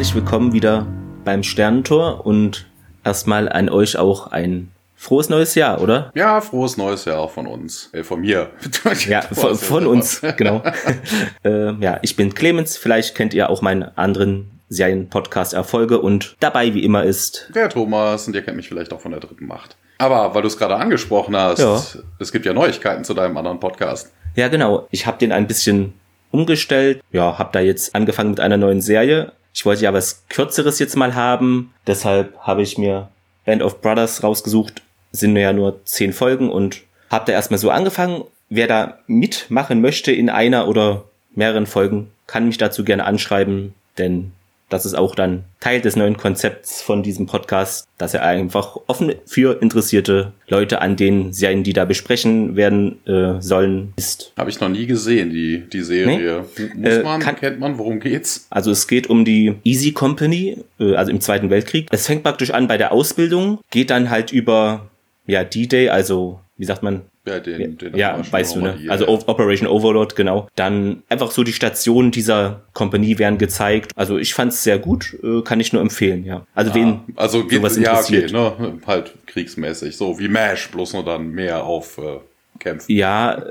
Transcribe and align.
Herzlich 0.00 0.16
willkommen 0.16 0.54
wieder 0.54 0.86
beim 1.26 1.42
Sternentor 1.42 2.24
und 2.24 2.66
erstmal 3.04 3.50
an 3.50 3.68
euch 3.68 3.98
auch 3.98 4.28
ein 4.28 4.72
frohes 4.96 5.28
neues 5.28 5.54
Jahr, 5.54 5.82
oder? 5.82 6.10
Ja, 6.14 6.40
frohes 6.40 6.78
neues 6.78 7.04
Jahr 7.04 7.28
von 7.28 7.46
uns. 7.46 7.90
Äh, 7.92 8.02
von 8.02 8.22
mir. 8.22 8.48
ja, 9.06 9.20
von, 9.20 9.56
von 9.56 9.86
uns, 9.86 10.22
genau. 10.38 10.62
äh, 11.44 11.72
ja, 11.74 11.98
ich 12.00 12.16
bin 12.16 12.32
Clemens. 12.32 12.78
Vielleicht 12.78 13.14
kennt 13.14 13.34
ihr 13.34 13.50
auch 13.50 13.60
meinen 13.60 13.82
anderen 13.98 14.50
Serien-Podcast 14.70 15.52
Erfolge 15.52 16.00
und 16.00 16.34
dabei 16.40 16.72
wie 16.72 16.82
immer 16.82 17.04
ist 17.04 17.50
der 17.54 17.68
Thomas 17.68 18.26
und 18.26 18.34
ihr 18.34 18.40
kennt 18.40 18.56
mich 18.56 18.68
vielleicht 18.68 18.94
auch 18.94 19.02
von 19.02 19.10
der 19.10 19.20
dritten 19.20 19.44
Macht. 19.44 19.76
Aber 19.98 20.34
weil 20.34 20.40
du 20.40 20.48
es 20.48 20.56
gerade 20.56 20.76
angesprochen 20.76 21.36
hast, 21.36 21.58
ja. 21.58 21.78
es 22.18 22.32
gibt 22.32 22.46
ja 22.46 22.54
Neuigkeiten 22.54 23.04
zu 23.04 23.12
deinem 23.12 23.36
anderen 23.36 23.60
Podcast. 23.60 24.14
Ja, 24.34 24.48
genau. 24.48 24.88
Ich 24.92 25.04
habe 25.04 25.18
den 25.18 25.30
ein 25.30 25.46
bisschen 25.46 25.92
umgestellt. 26.30 27.02
Ja, 27.12 27.38
habe 27.38 27.50
da 27.52 27.60
jetzt 27.60 27.94
angefangen 27.94 28.30
mit 28.30 28.40
einer 28.40 28.56
neuen 28.56 28.80
Serie. 28.80 29.32
Ich 29.52 29.66
wollte 29.66 29.82
ja 29.82 29.92
was 29.92 30.24
Kürzeres 30.28 30.78
jetzt 30.78 30.96
mal 30.96 31.14
haben. 31.14 31.74
Deshalb 31.86 32.38
habe 32.40 32.62
ich 32.62 32.78
mir 32.78 33.08
Band 33.44 33.62
of 33.62 33.80
Brothers 33.80 34.22
rausgesucht. 34.22 34.82
Sind 35.12 35.36
ja 35.36 35.52
nur 35.52 35.84
zehn 35.84 36.12
Folgen 36.12 36.50
und 36.50 36.82
habe 37.10 37.26
da 37.26 37.32
erstmal 37.32 37.58
so 37.58 37.70
angefangen. 37.70 38.24
Wer 38.48 38.66
da 38.66 38.98
mitmachen 39.06 39.80
möchte 39.80 40.12
in 40.12 40.30
einer 40.30 40.68
oder 40.68 41.04
mehreren 41.34 41.66
Folgen, 41.66 42.10
kann 42.26 42.46
mich 42.46 42.58
dazu 42.58 42.84
gerne 42.84 43.04
anschreiben, 43.04 43.74
denn 43.98 44.32
das 44.70 44.86
ist 44.86 44.94
auch 44.94 45.14
dann 45.14 45.44
Teil 45.58 45.80
des 45.80 45.96
neuen 45.96 46.16
Konzepts 46.16 46.80
von 46.80 47.02
diesem 47.02 47.26
Podcast, 47.26 47.86
dass 47.98 48.14
er 48.14 48.22
einfach 48.22 48.76
offen 48.86 49.12
für 49.26 49.60
interessierte 49.60 50.32
Leute 50.48 50.80
an 50.80 50.96
den 50.96 51.32
Serien, 51.32 51.64
die 51.64 51.72
da 51.72 51.84
besprechen 51.84 52.56
werden 52.56 53.04
äh, 53.06 53.40
sollen, 53.42 53.92
ist. 53.96 54.32
Habe 54.38 54.48
ich 54.48 54.60
noch 54.60 54.68
nie 54.68 54.86
gesehen, 54.86 55.30
die, 55.30 55.64
die 55.70 55.82
Serie. 55.82 56.44
Nee? 56.56 56.64
Muss 56.74 56.92
äh, 56.92 57.02
man, 57.02 57.20
kann, 57.20 57.36
kennt 57.36 57.60
man, 57.60 57.78
worum 57.78 58.00
geht's? 58.00 58.46
Also 58.48 58.70
es 58.70 58.88
geht 58.88 59.10
um 59.10 59.24
die 59.24 59.56
Easy 59.64 59.92
Company, 59.92 60.58
äh, 60.78 60.94
also 60.94 61.10
im 61.10 61.20
Zweiten 61.20 61.50
Weltkrieg. 61.50 61.88
Es 61.90 62.06
fängt 62.06 62.22
praktisch 62.22 62.50
an 62.50 62.68
bei 62.68 62.78
der 62.78 62.92
Ausbildung, 62.92 63.58
geht 63.70 63.90
dann 63.90 64.08
halt 64.08 64.32
über 64.32 64.88
ja, 65.26 65.44
D-Day, 65.44 65.90
also 65.90 66.40
wie 66.56 66.64
sagt 66.64 66.82
man, 66.82 67.02
ja, 67.30 67.40
den, 67.40 67.78
den 67.78 67.96
ja 67.96 68.20
weißt 68.30 68.56
du, 68.56 68.60
ne? 68.60 68.78
Also 68.88 69.08
Operation 69.08 69.68
Overlord, 69.68 70.16
genau. 70.16 70.48
Dann 70.56 71.02
einfach 71.08 71.30
so 71.30 71.44
die 71.44 71.52
Stationen 71.52 72.10
dieser 72.10 72.62
Kompanie 72.72 73.18
werden 73.18 73.38
gezeigt. 73.38 73.92
Also 73.96 74.18
ich 74.18 74.34
fand 74.34 74.52
es 74.52 74.62
sehr 74.62 74.78
gut, 74.78 75.16
äh, 75.22 75.42
kann 75.42 75.60
ich 75.60 75.72
nur 75.72 75.82
empfehlen, 75.82 76.24
ja. 76.24 76.46
Also 76.54 76.72
ah, 76.72 76.74
wen 76.74 77.00
also 77.16 77.44
geht, 77.44 77.58
sowas 77.58 77.78
ja, 77.78 77.98
okay, 77.98 78.26
ne? 78.30 78.80
Halt 78.86 79.14
kriegsmäßig, 79.26 79.96
so 79.96 80.18
wie 80.18 80.28
MASH, 80.28 80.68
bloß 80.72 80.94
nur 80.94 81.04
dann 81.04 81.30
mehr 81.30 81.64
auf 81.64 81.98
äh, 81.98 82.18
Kämpfen. 82.58 82.92
Ja, 82.92 83.44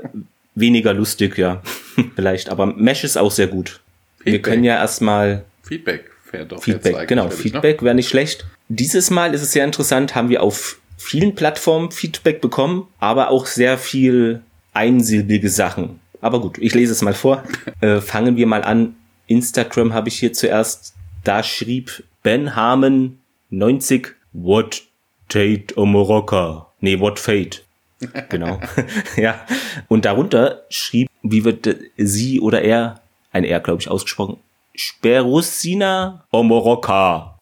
weniger 0.54 0.94
lustig, 0.94 1.38
ja. 1.38 1.62
Vielleicht, 2.14 2.48
aber 2.50 2.66
MASH 2.66 3.04
ist 3.04 3.16
auch 3.16 3.32
sehr 3.32 3.48
gut. 3.48 3.80
Feedback. 4.18 4.32
Wir 4.32 4.42
können 4.42 4.64
ja 4.64 4.74
erstmal 4.74 5.44
Feedback 5.62 6.10
fährt 6.30 6.52
doch 6.52 6.62
Feedback, 6.62 7.08
genau, 7.08 7.24
ne? 7.24 7.30
Feedback 7.30 7.80
ne? 7.80 7.86
wäre 7.86 7.94
nicht 7.94 8.08
schlecht. 8.08 8.46
Dieses 8.68 9.10
Mal 9.10 9.34
ist 9.34 9.42
es 9.42 9.52
sehr 9.52 9.64
interessant, 9.64 10.14
haben 10.14 10.28
wir 10.28 10.42
auf 10.42 10.78
vielen 11.00 11.34
Plattformen 11.34 11.90
Feedback 11.90 12.40
bekommen, 12.40 12.86
aber 12.98 13.30
auch 13.30 13.46
sehr 13.46 13.78
viel 13.78 14.42
einsilbige 14.72 15.48
Sachen. 15.48 16.00
Aber 16.20 16.40
gut, 16.40 16.58
ich 16.58 16.74
lese 16.74 16.92
es 16.92 17.02
mal 17.02 17.14
vor. 17.14 17.42
Äh, 17.80 18.02
fangen 18.02 18.36
wir 18.36 18.46
mal 18.46 18.62
an. 18.62 18.94
Instagram 19.26 19.94
habe 19.94 20.10
ich 20.10 20.18
hier 20.18 20.34
zuerst. 20.34 20.94
Da 21.24 21.42
schrieb 21.42 22.04
Ben 22.22 22.54
Harmon 22.54 23.18
90 23.48 24.14
What 24.34 24.82
Tate 25.30 25.78
Omoroka. 25.78 26.66
Nee, 26.80 27.00
What 27.00 27.18
Fate. 27.18 27.64
Genau. 28.28 28.60
ja. 29.16 29.46
Und 29.88 30.04
darunter 30.04 30.64
schrieb, 30.68 31.08
wie 31.22 31.44
wird 31.44 31.74
sie 31.96 32.40
oder 32.40 32.60
er, 32.60 33.00
ein 33.32 33.44
Er, 33.44 33.60
glaube 33.60 33.80
ich, 33.80 33.88
ausgesprochen, 33.88 34.36
Sperusina 34.74 36.26
Omoroka. 36.30 37.39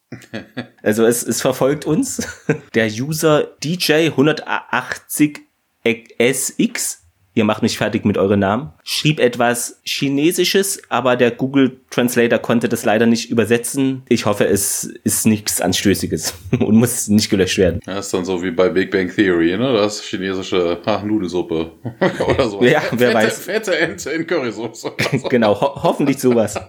Also 0.82 1.06
es, 1.06 1.22
es 1.22 1.42
verfolgt 1.42 1.84
uns. 1.84 2.26
Der 2.74 2.86
User 2.86 3.42
DJ 3.62 4.08
180SX 4.08 6.98
ihr 7.34 7.44
macht 7.44 7.62
mich 7.62 7.78
fertig 7.78 8.04
mit 8.04 8.18
euren 8.18 8.40
Namen, 8.40 8.72
schrieb 8.82 9.20
etwas 9.20 9.80
Chinesisches, 9.84 10.82
aber 10.88 11.16
der 11.16 11.30
Google 11.30 11.80
Translator 11.90 12.38
konnte 12.38 12.68
das 12.68 12.84
leider 12.84 13.06
nicht 13.06 13.30
übersetzen. 13.30 14.02
Ich 14.08 14.26
hoffe, 14.26 14.44
es 14.46 14.84
ist 15.04 15.26
nichts 15.26 15.60
Anstößiges 15.60 16.34
und 16.58 16.74
muss 16.74 17.08
nicht 17.08 17.30
gelöscht 17.30 17.58
werden. 17.58 17.80
Das 17.86 18.06
ist 18.06 18.14
dann 18.14 18.24
so 18.24 18.42
wie 18.42 18.50
bei 18.50 18.68
Big 18.68 18.90
Bang 18.90 19.14
Theory, 19.14 19.56
ne? 19.56 19.72
Das 19.72 20.02
chinesische 20.02 20.78
ha, 20.84 21.02
Nudelsuppe 21.02 21.70
oder 22.28 22.48
so. 22.48 22.62
ja, 22.62 22.82
wer 22.92 23.12
fette, 23.12 23.14
weiß. 23.14 23.38
Fette 23.38 23.78
Ente 23.78 24.10
in 24.10 24.26
Currysoße. 24.26 24.92
So. 25.18 25.28
genau, 25.28 25.58
ho 25.58 25.82
hoffentlich 25.82 26.18
sowas. 26.18 26.60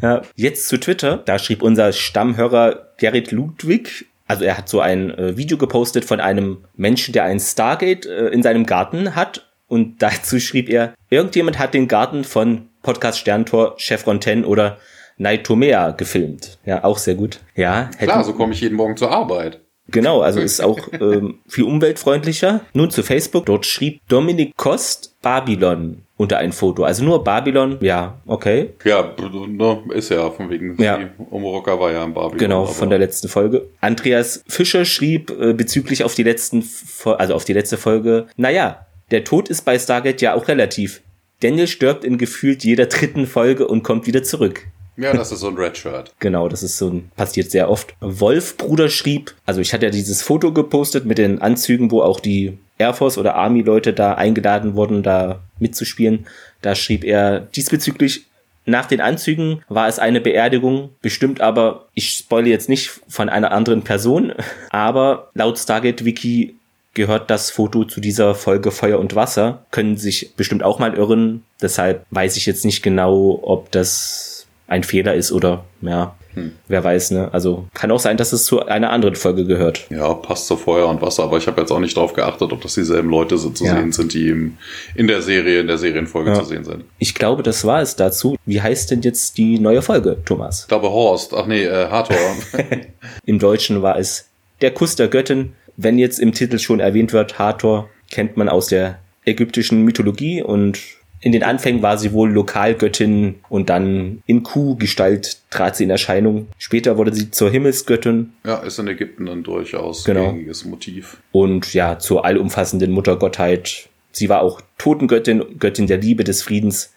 ja. 0.00 0.22
Jetzt 0.36 0.68
zu 0.68 0.78
Twitter. 0.78 1.18
Da 1.18 1.38
schrieb 1.38 1.62
unser 1.62 1.92
Stammhörer 1.92 2.92
Gerrit 2.98 3.32
Ludwig, 3.32 4.06
also 4.28 4.44
er 4.44 4.58
hat 4.58 4.68
so 4.68 4.80
ein 4.80 5.10
äh, 5.10 5.36
Video 5.36 5.56
gepostet 5.56 6.04
von 6.04 6.20
einem 6.20 6.58
Menschen, 6.76 7.12
der 7.12 7.24
ein 7.24 7.40
Stargate 7.40 8.06
äh, 8.06 8.28
in 8.28 8.42
seinem 8.42 8.66
Garten 8.66 9.16
hat 9.16 9.47
und 9.68 10.02
dazu 10.02 10.40
schrieb 10.40 10.68
er, 10.68 10.94
irgendjemand 11.10 11.58
hat 11.58 11.74
den 11.74 11.88
Garten 11.88 12.24
von 12.24 12.68
Podcast 12.82 13.18
Sterntor, 13.18 13.74
Chef 13.76 14.06
Ronten 14.06 14.44
oder 14.44 14.78
Naitomea 15.18 15.90
gefilmt. 15.90 16.58
Ja, 16.64 16.84
auch 16.84 16.98
sehr 16.98 17.14
gut. 17.14 17.40
Ja, 17.54 17.90
klar, 17.98 18.24
so 18.24 18.32
komme 18.32 18.52
ich 18.52 18.60
jeden 18.60 18.76
Morgen 18.76 18.96
zur 18.96 19.10
Arbeit. 19.10 19.60
Genau, 19.90 20.20
also 20.20 20.40
ist 20.40 20.62
auch 20.62 20.78
ähm, 21.00 21.38
viel 21.46 21.64
umweltfreundlicher. 21.64 22.60
Nun 22.74 22.90
zu 22.90 23.02
Facebook. 23.02 23.46
Dort 23.46 23.66
schrieb 23.66 24.00
Dominik 24.08 24.56
Kost 24.56 25.16
Babylon 25.22 26.02
unter 26.16 26.38
ein 26.38 26.52
Foto. 26.52 26.84
Also 26.84 27.04
nur 27.04 27.24
Babylon, 27.24 27.78
ja, 27.80 28.20
okay. 28.26 28.70
Ja, 28.84 29.14
ne, 29.18 29.82
ist 29.94 30.10
ja 30.10 30.30
von 30.30 30.50
wegen, 30.50 30.80
ja. 30.82 30.98
Umrocker 31.30 31.78
war 31.80 31.92
ja 31.92 32.04
in 32.04 32.12
Babylon. 32.12 32.38
Genau, 32.38 32.66
von 32.66 32.90
der 32.90 32.98
letzten 32.98 33.28
Folge. 33.28 33.68
Andreas 33.80 34.42
Fischer 34.46 34.84
schrieb 34.84 35.30
äh, 35.30 35.52
bezüglich 35.52 36.04
auf 36.04 36.14
die 36.14 36.24
letzten, 36.24 36.68
also 37.04 37.34
auf 37.34 37.44
die 37.44 37.52
letzte 37.52 37.76
Folge, 37.76 38.26
naja, 38.36 38.86
der 39.10 39.24
Tod 39.24 39.48
ist 39.48 39.64
bei 39.64 39.78
Stargate 39.78 40.20
ja 40.22 40.34
auch 40.34 40.48
relativ. 40.48 41.00
Daniel 41.40 41.66
stirbt 41.66 42.04
in 42.04 42.18
gefühlt 42.18 42.64
jeder 42.64 42.86
dritten 42.86 43.26
Folge 43.26 43.68
und 43.68 43.82
kommt 43.82 44.06
wieder 44.06 44.22
zurück. 44.22 44.66
Ja, 44.96 45.12
das 45.12 45.30
ist 45.30 45.40
so 45.40 45.48
ein 45.48 45.56
Red 45.56 45.78
Shirt. 45.78 46.12
genau, 46.18 46.48
das 46.48 46.64
ist 46.64 46.76
so 46.76 46.90
ein, 46.90 47.10
passiert 47.16 47.52
sehr 47.52 47.70
oft. 47.70 47.94
Wolf 48.00 48.56
Bruder 48.56 48.88
schrieb, 48.88 49.34
also 49.46 49.60
ich 49.60 49.72
hatte 49.72 49.86
ja 49.86 49.90
dieses 49.90 50.22
Foto 50.22 50.52
gepostet 50.52 51.06
mit 51.06 51.18
den 51.18 51.40
Anzügen, 51.40 51.92
wo 51.92 52.02
auch 52.02 52.18
die 52.18 52.58
Air 52.78 52.94
Force 52.94 53.16
oder 53.16 53.36
Army 53.36 53.62
Leute 53.62 53.92
da 53.92 54.14
eingeladen 54.14 54.74
wurden, 54.74 55.04
da 55.04 55.40
mitzuspielen. 55.60 56.26
Da 56.62 56.74
schrieb 56.74 57.04
er 57.04 57.40
diesbezüglich, 57.40 58.26
nach 58.68 58.86
den 58.86 59.00
Anzügen 59.00 59.62
war 59.68 59.88
es 59.88 59.98
eine 59.98 60.20
Beerdigung, 60.20 60.90
bestimmt 61.00 61.40
aber, 61.40 61.86
ich 61.94 62.10
spoile 62.10 62.50
jetzt 62.50 62.68
nicht 62.68 62.90
von 63.08 63.28
einer 63.28 63.52
anderen 63.52 63.82
Person, 63.82 64.32
aber 64.70 65.30
laut 65.34 65.58
Stargate 65.58 66.04
Wiki 66.04 66.57
gehört 66.98 67.30
das 67.30 67.50
Foto 67.50 67.84
zu 67.84 68.00
dieser 68.00 68.34
Folge 68.34 68.70
Feuer 68.70 68.98
und 68.98 69.14
Wasser. 69.14 69.64
Können 69.70 69.96
sich 69.96 70.34
bestimmt 70.36 70.62
auch 70.62 70.78
mal 70.78 70.94
irren. 70.94 71.44
Deshalb 71.62 72.04
weiß 72.10 72.36
ich 72.36 72.44
jetzt 72.44 72.64
nicht 72.64 72.82
genau, 72.82 73.38
ob 73.42 73.70
das 73.70 74.46
ein 74.66 74.82
Fehler 74.82 75.14
ist 75.14 75.32
oder 75.32 75.64
ja, 75.80 76.16
hm. 76.34 76.52
wer 76.66 76.82
weiß, 76.84 77.12
ne? 77.12 77.30
Also 77.32 77.68
kann 77.72 77.90
auch 77.92 78.00
sein, 78.00 78.16
dass 78.16 78.32
es 78.32 78.44
zu 78.44 78.66
einer 78.66 78.90
anderen 78.90 79.14
Folge 79.14 79.46
gehört. 79.46 79.86
Ja, 79.90 80.12
passt 80.12 80.48
zu 80.48 80.56
Feuer 80.56 80.88
und 80.88 81.00
Wasser, 81.00 81.22
aber 81.22 81.38
ich 81.38 81.46
habe 81.46 81.60
jetzt 81.60 81.70
auch 81.70 81.78
nicht 81.78 81.96
darauf 81.96 82.12
geachtet, 82.12 82.52
ob 82.52 82.60
das 82.60 82.74
dieselben 82.74 83.08
Leute 83.08 83.38
so 83.38 83.50
zu 83.50 83.64
ja. 83.64 83.76
sehen 83.76 83.92
sind, 83.92 84.12
die 84.12 84.28
im, 84.28 84.58
in 84.96 85.06
der 85.06 85.22
Serie, 85.22 85.60
in 85.60 85.68
der 85.68 85.78
Serienfolge 85.78 86.30
ja. 86.30 86.38
zu 86.40 86.44
sehen 86.44 86.64
sind. 86.64 86.84
Ich 86.98 87.14
glaube, 87.14 87.44
das 87.44 87.64
war 87.64 87.80
es 87.80 87.94
dazu. 87.96 88.36
Wie 88.44 88.60
heißt 88.60 88.90
denn 88.90 89.02
jetzt 89.02 89.38
die 89.38 89.60
neue 89.60 89.82
Folge, 89.82 90.18
Thomas? 90.24 90.62
Ich 90.62 90.68
glaube 90.68 90.90
Horst. 90.90 91.32
Ach 91.32 91.46
nee, 91.46 91.64
äh, 91.64 91.88
Hathor. 91.88 92.18
Im 93.24 93.38
Deutschen 93.38 93.82
war 93.82 93.98
es 93.98 94.26
Der 94.60 94.72
Kuss 94.72 94.96
der 94.96 95.06
Göttin 95.08 95.54
wenn 95.78 95.96
jetzt 95.96 96.18
im 96.18 96.32
Titel 96.32 96.58
schon 96.58 96.80
erwähnt 96.80 97.12
wird, 97.12 97.38
Hathor 97.38 97.88
kennt 98.10 98.36
man 98.36 98.48
aus 98.48 98.66
der 98.66 98.98
ägyptischen 99.24 99.84
Mythologie 99.84 100.42
und 100.42 100.80
in 101.20 101.32
den 101.32 101.42
Anfängen 101.42 101.82
war 101.82 101.98
sie 101.98 102.12
wohl 102.12 102.30
Lokalgöttin 102.30 103.36
und 103.48 103.70
dann 103.70 104.22
in 104.26 104.42
Kuhgestalt 104.42 105.38
trat 105.50 105.76
sie 105.76 105.84
in 105.84 105.90
Erscheinung. 105.90 106.48
Später 106.58 106.96
wurde 106.96 107.14
sie 107.14 107.30
zur 107.30 107.50
Himmelsgöttin. 107.50 108.32
Ja, 108.44 108.56
ist 108.58 108.78
in 108.78 108.88
Ägypten 108.88 109.28
ein 109.28 109.42
durchaus 109.42 110.04
genau. 110.04 110.26
gängiges 110.26 110.64
Motiv. 110.64 111.16
Und 111.32 111.74
ja, 111.74 111.98
zur 111.98 112.24
allumfassenden 112.24 112.92
Muttergottheit. 112.92 113.88
Sie 114.12 114.28
war 114.28 114.42
auch 114.42 114.60
Totengöttin, 114.78 115.58
Göttin 115.58 115.86
der 115.86 115.98
Liebe, 115.98 116.24
des 116.24 116.42
Friedens, 116.42 116.92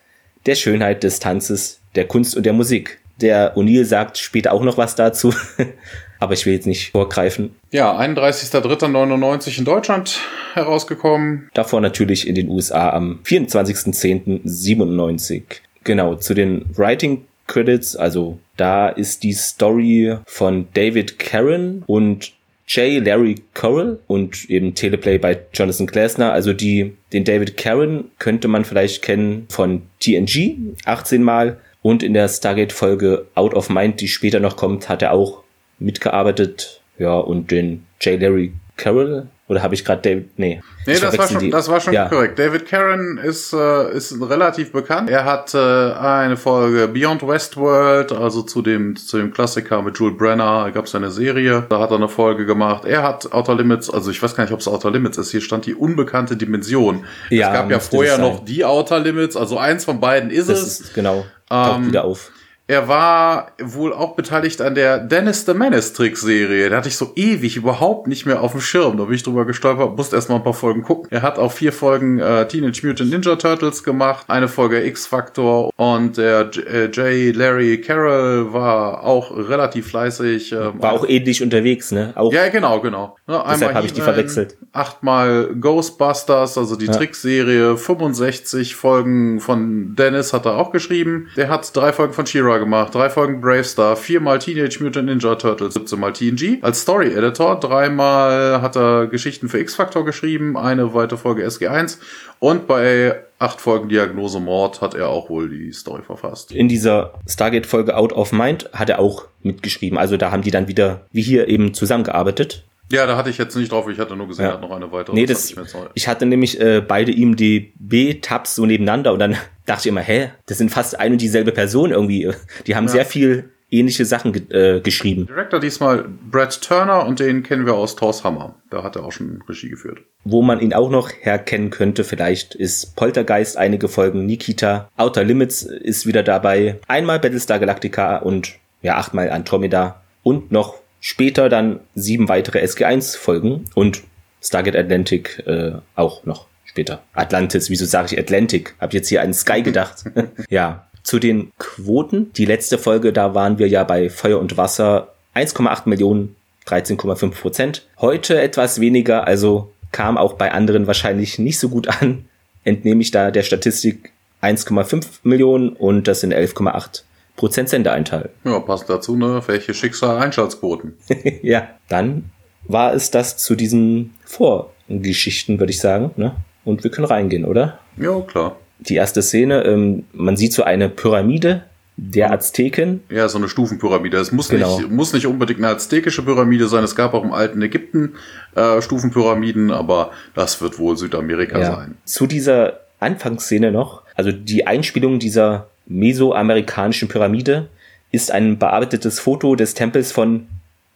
der 0.46 0.56
Schönheit, 0.56 1.04
des 1.04 1.20
Tanzes, 1.20 1.82
der 1.96 2.06
Kunst 2.06 2.36
und 2.36 2.46
der 2.46 2.54
Musik. 2.54 3.00
Der 3.20 3.56
O'Neill 3.58 3.86
sagt 3.86 4.18
später 4.18 4.54
auch 4.54 4.64
noch 4.64 4.78
was 4.78 4.96
dazu. 4.96 5.34
aber 6.22 6.34
ich 6.36 6.46
will 6.46 6.54
jetzt 6.54 6.68
nicht 6.68 6.92
vorgreifen. 6.92 7.56
Ja, 7.72 8.00
31.03.99 8.00 9.58
in 9.58 9.66
Deutschland 9.66 10.22
herausgekommen. 10.54 11.50
Davor 11.56 11.82
natürlich 11.82 12.28
in 12.28 12.36
den 12.36 12.48
USA 12.48 12.92
am 12.92 13.22
24.10.97. 13.26 15.42
Genau, 15.84 16.14
zu 16.16 16.36
den 16.36 16.66
Writing 16.78 17.26
Credits, 17.48 17.96
also 17.96 18.38
da 18.56 18.88
ist 18.88 19.24
die 19.24 19.34
Story 19.34 20.16
von 20.28 20.68
David 20.76 21.18
Karen 21.18 21.84
und 21.88 22.34
J. 22.68 23.04
Larry 23.04 23.42
Corral 23.56 23.98
und 24.08 24.48
eben 24.50 24.76
Teleplay 24.76 25.18
bei 25.18 25.40
Jonathan 25.54 25.88
Glasner. 25.88 26.32
Also 26.32 26.54
die, 26.54 26.96
den 27.12 27.24
David 27.26 27.58
Karen 27.58 28.12
könnte 28.20 28.48
man 28.48 28.64
vielleicht 28.64 29.02
kennen 29.02 29.48
von 29.50 29.82
TNG 30.00 30.76
18 30.86 31.24
Mal 31.24 31.58
Und 31.82 32.04
in 32.04 32.14
der 32.14 32.30
Stargate-Folge 32.30 33.26
Out 33.34 33.56
of 33.56 33.70
Mind, 33.70 34.02
die 34.02 34.08
später 34.08 34.40
noch 34.40 34.56
kommt, 34.56 34.88
hat 34.88 35.02
er 35.02 35.14
auch 35.14 35.42
mitgearbeitet. 35.82 36.82
Ja, 36.98 37.16
und 37.16 37.52
den 37.52 37.86
J. 38.00 38.22
Larry 38.22 38.54
Carroll, 38.78 39.28
oder 39.52 39.64
habe 39.64 39.76
ich 39.76 39.84
gerade 39.84 40.02
David? 40.02 40.40
Nee. 40.40 40.62
Nee, 40.88 40.98
das 40.98 41.18
war, 41.18 41.28
schon, 41.28 41.52
das 41.52 41.68
war 41.68 41.82
schon 41.82 41.92
ja. 41.92 42.08
korrekt. 42.08 42.40
David 42.40 42.66
Karen 42.66 43.18
ist, 43.18 43.52
äh, 43.52 43.92
ist 43.92 44.16
relativ 44.22 44.72
bekannt. 44.72 45.10
Er 45.10 45.26
hat 45.26 45.54
äh, 45.54 45.58
eine 45.58 46.38
Folge 46.38 46.88
Beyond 46.88 47.28
Westworld, 47.28 48.14
also 48.14 48.44
zu 48.44 48.62
dem, 48.62 48.96
zu 48.96 49.18
dem 49.18 49.34
Klassiker 49.34 49.82
mit 49.82 49.98
Jules 50.00 50.18
Brenner, 50.18 50.64
da 50.64 50.70
gab 50.70 50.86
es 50.86 50.96
eine 50.96 51.12
Serie, 51.12 51.66
da 51.68 51.82
hat 51.82 51.92
er 51.92 51.98
eine 51.98 52.08
Folge 52.08 52.46
gemacht. 52.46 52.86
Er 52.86 53.04
hat 53.04 53.34
Outer 53.34 53.56
Limits, 53.56 53.90
also 53.90 54.10
ich 54.10 54.24
weiß 54.24 54.36
gar 54.36 54.46
nicht, 54.46 54.54
ob 54.54 54.62
es 54.62 54.70
Outer 54.70 54.90
Limits 54.90 55.18
ist, 55.18 55.32
hier 55.32 55.42
stand 55.42 55.66
die 55.66 55.76
unbekannte 55.76 56.38
Dimension. 56.38 57.04
Ja, 57.30 57.50
es 57.50 57.54
gab 57.54 57.70
ja 57.70 57.80
vorher 57.82 58.20
noch 58.20 58.46
die 58.46 58.64
Outer 58.64 59.00
Limits, 59.00 59.36
also 59.36 59.58
eins 59.58 59.84
von 59.84 60.00
beiden 60.00 60.30
ist 60.30 60.48
das 60.48 60.62
es. 60.62 60.80
Ist, 60.80 60.94
genau, 60.94 61.26
taucht 61.50 61.80
ähm, 61.80 61.88
wieder 61.88 62.06
auf. 62.06 62.32
Er 62.72 62.88
war 62.88 63.52
wohl 63.62 63.92
auch 63.92 64.16
beteiligt 64.16 64.62
an 64.62 64.76
der 64.76 64.98
Dennis 64.98 65.46
the 65.46 65.54
Menace 65.54 65.92
Trick-Serie. 65.92 66.70
Da 66.70 66.78
hatte 66.78 66.88
ich 66.88 66.96
so 66.96 67.12
ewig 67.18 67.58
überhaupt 67.58 68.08
nicht 68.08 68.26
mehr 68.26 68.42
auf 68.42 68.54
dem 68.54 68.62
Schirm. 68.62 68.96
Da 68.96 69.04
bin 69.04 69.16
ich 69.16 69.24
drüber 69.24 69.44
gestolpert, 69.44 69.98
musste 69.98 70.16
erst 70.16 70.30
mal 70.30 70.38
ein 70.38 70.44
paar 70.44 70.54
Folgen 70.54 70.82
gucken. 70.82 71.10
Er 71.12 71.22
hat 71.22 71.38
auch 71.38 71.52
vier 71.52 71.74
Folgen 71.74 72.20
äh, 72.20 72.48
Teenage 72.48 72.88
Mutant 72.88 73.12
Ninja 73.12 73.36
Turtles 73.36 73.84
gemacht, 73.84 74.24
eine 74.30 74.48
Folge 74.48 74.86
X-Factor 74.86 75.70
und 75.76 76.16
der 76.16 76.50
äh, 76.66 76.86
J. 76.86 77.36
Larry 77.36 77.82
Carroll 77.82 78.54
war 78.54 79.04
auch 79.04 79.36
relativ 79.36 79.90
fleißig. 79.90 80.54
Ähm, 80.54 80.82
war 80.82 80.94
auch 80.94 81.06
ähnlich 81.06 81.44
unterwegs, 81.44 81.92
ne? 81.92 82.14
Auch 82.16 82.32
ja, 82.32 82.48
genau, 82.48 82.80
genau. 82.80 83.18
Ja, 83.32 83.46
deshalb 83.50 83.74
habe 83.74 83.86
ich 83.86 83.94
die 83.94 84.02
verwechselt. 84.02 84.58
Achtmal 84.74 85.56
Ghostbusters, 85.60 86.58
also 86.58 86.76
die 86.76 86.86
ja. 86.86 86.92
Trickserie, 86.92 87.78
65 87.78 88.76
Folgen 88.76 89.40
von 89.40 89.96
Dennis 89.96 90.34
hat 90.34 90.46
er 90.46 90.58
auch 90.58 90.72
geschrieben. 90.72 91.28
Der 91.38 91.50
hat 91.50 91.76
drei 91.76 91.94
Folgen 91.94 92.14
von 92.14 92.26
She-Ra 92.26 92.58
gemacht, 92.58 92.94
drei 92.94 93.10
Folgen 93.10 93.42
Brave 93.42 93.64
Star, 93.64 93.96
viermal 93.96 94.40
Teenage 94.40 94.84
Mutant 94.84 95.08
Ninja 95.08 95.36
Turtles, 95.36 95.74
17 95.76 96.00
Mal 96.00 96.14
TNG. 96.14 96.60
Als 96.62 96.82
Story 96.82 97.14
Editor, 97.14 97.60
dreimal 97.60 98.62
hat 98.62 98.76
er 98.76 99.08
Geschichten 99.08 99.50
für 99.50 99.60
X-Factor 99.60 100.04
geschrieben, 100.04 100.58
eine 100.58 100.94
weitere 100.94 101.18
Folge 101.18 101.46
SG1 101.48 101.98
und 102.40 102.68
bei 102.68 103.22
acht 103.38 103.62
Folgen 103.62 103.90
Diagnose 103.90 104.40
Mord 104.40 104.82
hat 104.82 104.94
er 104.94 105.10
auch 105.10 105.30
wohl 105.30 105.50
die 105.50 105.72
Story 105.74 106.02
verfasst. 106.04 106.52
In 106.52 106.68
dieser 106.68 107.14
Stargate-Folge 107.28 107.96
Out 107.96 108.14
of 108.14 108.32
Mind 108.32 108.70
hat 108.74 108.90
er 108.90 109.00
auch 109.00 109.26
mitgeschrieben. 109.44 109.98
Also 109.98 110.18
da 110.18 110.32
haben 110.32 110.42
die 110.42 110.52
dann 110.52 110.68
wieder, 110.68 111.02
wie 111.12 111.22
hier 111.22 111.48
eben, 111.48 111.74
zusammengearbeitet. 111.74 112.64
Ja, 112.92 113.06
da 113.06 113.18
hatte 113.18 113.30
ich 113.30 113.38
jetzt 113.38 113.56
nicht 113.56 113.72
drauf. 113.72 113.88
Ich 113.90 114.00
hatte 114.00 114.16
nur 114.16 114.28
gesehen, 114.28 114.46
ja. 114.46 114.52
er 114.52 114.54
hat 114.56 114.62
noch 114.62 114.72
eine 114.72 114.92
weitere. 114.92 115.16
Nee, 115.16 115.26
das, 115.26 115.54
das 115.54 115.74
ich, 115.74 115.80
ich, 115.96 116.08
hatte 116.08 116.26
nämlich 116.26 116.60
äh, 116.60 116.82
beide 116.82 117.12
IMDb-Tabs 117.12 118.56
so 118.56 118.66
nebeneinander 118.66 119.14
und 119.14 119.20
dann 119.20 119.36
dachte 119.66 119.82
ich 119.82 119.88
immer, 119.88 120.02
hä, 120.02 120.32
das 120.46 120.58
sind 120.58 120.70
fast 120.70 121.00
ein 121.00 121.14
und 121.14 121.22
dieselbe 121.22 121.52
Person 121.52 121.92
irgendwie. 121.92 122.32
Die 122.68 122.76
haben 122.76 122.86
ja. 122.86 122.92
sehr 122.92 123.06
viel 123.06 123.52
ähnliche 123.72 124.06
Sachen 124.06 124.34
ge 124.34 124.44
äh, 124.50 124.82
geschrieben. 124.82 125.28
Director 125.28 125.60
diesmal 125.60 126.06
Brad 126.30 126.62
Turner 126.62 127.06
und 127.06 127.20
den 127.20 127.42
kennen 127.42 127.66
wir 127.66 127.74
aus 127.74 127.96
Thor's 127.96 128.24
Hammer. 128.24 128.56
Da 128.70 128.84
hat 128.84 128.98
er 128.98 129.06
auch 129.06 129.14
schon 129.14 129.42
Regie 129.48 129.70
geführt. 129.70 130.00
Wo 130.26 130.42
man 130.42 130.60
ihn 130.60 130.74
auch 130.74 130.90
noch 130.90 131.10
herkennen 131.22 131.70
könnte, 131.70 132.04
vielleicht 132.04 132.54
ist 132.54 132.96
Poltergeist 132.98 133.58
einige 133.58 133.88
Folgen, 133.88 134.26
Nikita, 134.26 134.90
Outer 134.98 135.24
Limits 135.24 135.64
ist 135.64 136.06
wieder 136.06 136.22
dabei, 136.22 136.80
einmal 136.88 137.20
Battlestar 137.20 137.60
Galactica 137.60 138.18
und 138.18 138.56
ja, 138.82 138.98
achtmal 138.98 139.30
Andromeda 139.30 140.02
und 140.24 140.52
noch 140.52 140.81
Später 141.02 141.50
dann 141.50 141.80
sieben 141.96 142.30
weitere 142.30 142.60
SG1-Folgen 142.60 143.66
und 143.74 144.04
Stargate 144.42 144.76
Atlantic 144.76 145.44
äh, 145.46 145.74
auch 145.96 146.24
noch 146.26 146.46
später. 146.64 147.02
Atlantis, 147.14 147.70
wieso 147.70 147.86
sage 147.86 148.14
ich 148.14 148.20
Atlantic? 148.20 148.76
Hab 148.80 148.94
jetzt 148.94 149.10
hier 149.10 149.22
an 149.22 149.34
Sky 149.34 149.64
gedacht. 149.64 150.06
ja, 150.50 150.88
zu 151.04 151.20
den 151.20 151.52
Quoten. 151.58 152.32
Die 152.34 152.46
letzte 152.46 152.78
Folge, 152.78 153.12
da 153.12 153.34
waren 153.34 153.58
wir 153.58 153.68
ja 153.68 153.84
bei 153.84 154.10
Feuer 154.10 154.40
und 154.40 154.58
Wasser 154.58 155.14
1,8 155.36 155.90
Millionen, 155.90 156.36
13,5 156.68 157.32
Prozent. 157.32 157.88
Heute 158.00 158.40
etwas 158.40 158.80
weniger, 158.80 159.26
also 159.26 159.74
kam 159.92 160.18
auch 160.18 160.34
bei 160.34 160.52
anderen 160.52 160.88
wahrscheinlich 160.88 161.40
nicht 161.40 161.60
so 161.60 161.70
gut 161.70 161.88
an. 161.88 162.26
Entnehme 162.64 163.02
ich 163.02 163.10
da 163.10 163.32
der 163.32 163.44
Statistik 163.44 164.12
1,5 164.42 165.06
Millionen 165.24 165.70
und 165.70 166.08
das 166.08 166.22
sind 166.22 166.34
11,8 166.34 167.04
Prozent 167.42 167.70
Sendeeinteil. 167.70 168.30
Ja, 168.44 168.60
passt 168.60 168.88
dazu, 168.88 169.16
ne? 169.16 169.42
Welche 169.48 169.74
Schicksal 169.74 170.20
Einschaltquoten. 170.20 170.94
ja, 171.42 171.70
dann 171.90 172.26
war 172.68 172.94
es 172.94 173.10
das 173.10 173.36
zu 173.38 173.56
diesen 173.56 174.14
Vorgeschichten, 174.24 175.58
würde 175.58 175.72
ich 175.72 175.80
sagen, 175.80 176.12
ne? 176.18 176.36
Und 176.66 176.84
wir 176.84 176.92
können 176.92 177.08
reingehen, 177.08 177.46
oder? 177.46 177.80
Ja, 177.98 178.22
klar. 178.22 178.58
Die 178.78 178.94
erste 178.94 179.24
Szene, 179.24 179.64
ähm, 179.64 180.06
man 180.14 180.38
sieht 180.38 180.54
so 180.54 180.62
eine 180.62 180.88
Pyramide 180.88 181.64
der 181.98 182.32
Azteken. 182.32 183.02
Ja, 183.10 183.28
so 183.28 183.40
eine 183.40 183.50
Stufenpyramide. 183.50 184.18
Es 184.18 184.32
muss, 184.32 184.50
genau. 184.50 184.78
nicht, 184.78 184.92
muss 184.92 185.12
nicht 185.12 185.26
unbedingt 185.26 185.62
eine 185.62 185.70
aztekische 185.70 186.22
Pyramide 186.22 186.68
sein. 186.68 186.84
Es 186.84 186.96
gab 186.96 187.16
auch 187.16 187.24
im 187.24 187.34
alten 187.34 187.60
Ägypten 187.64 188.14
äh, 188.54 188.84
Stufenpyramiden, 188.84 189.72
aber 189.72 190.12
das 190.36 190.62
wird 190.62 190.78
wohl 190.78 190.96
Südamerika 190.96 191.58
ja. 191.58 191.76
sein. 191.76 191.98
Zu 192.06 192.28
dieser 192.28 192.82
Anfangsszene 193.00 193.72
noch, 193.72 194.04
also 194.14 194.32
die 194.32 194.68
Einspielung 194.68 195.18
dieser 195.18 195.71
mesoamerikanischen 195.92 197.08
Pyramide 197.08 197.70
ist 198.12 198.32
ein 198.32 198.58
bearbeitetes 198.58 199.20
Foto 199.20 199.56
des 199.56 199.74
Tempels 199.74 200.12
von 200.12 200.48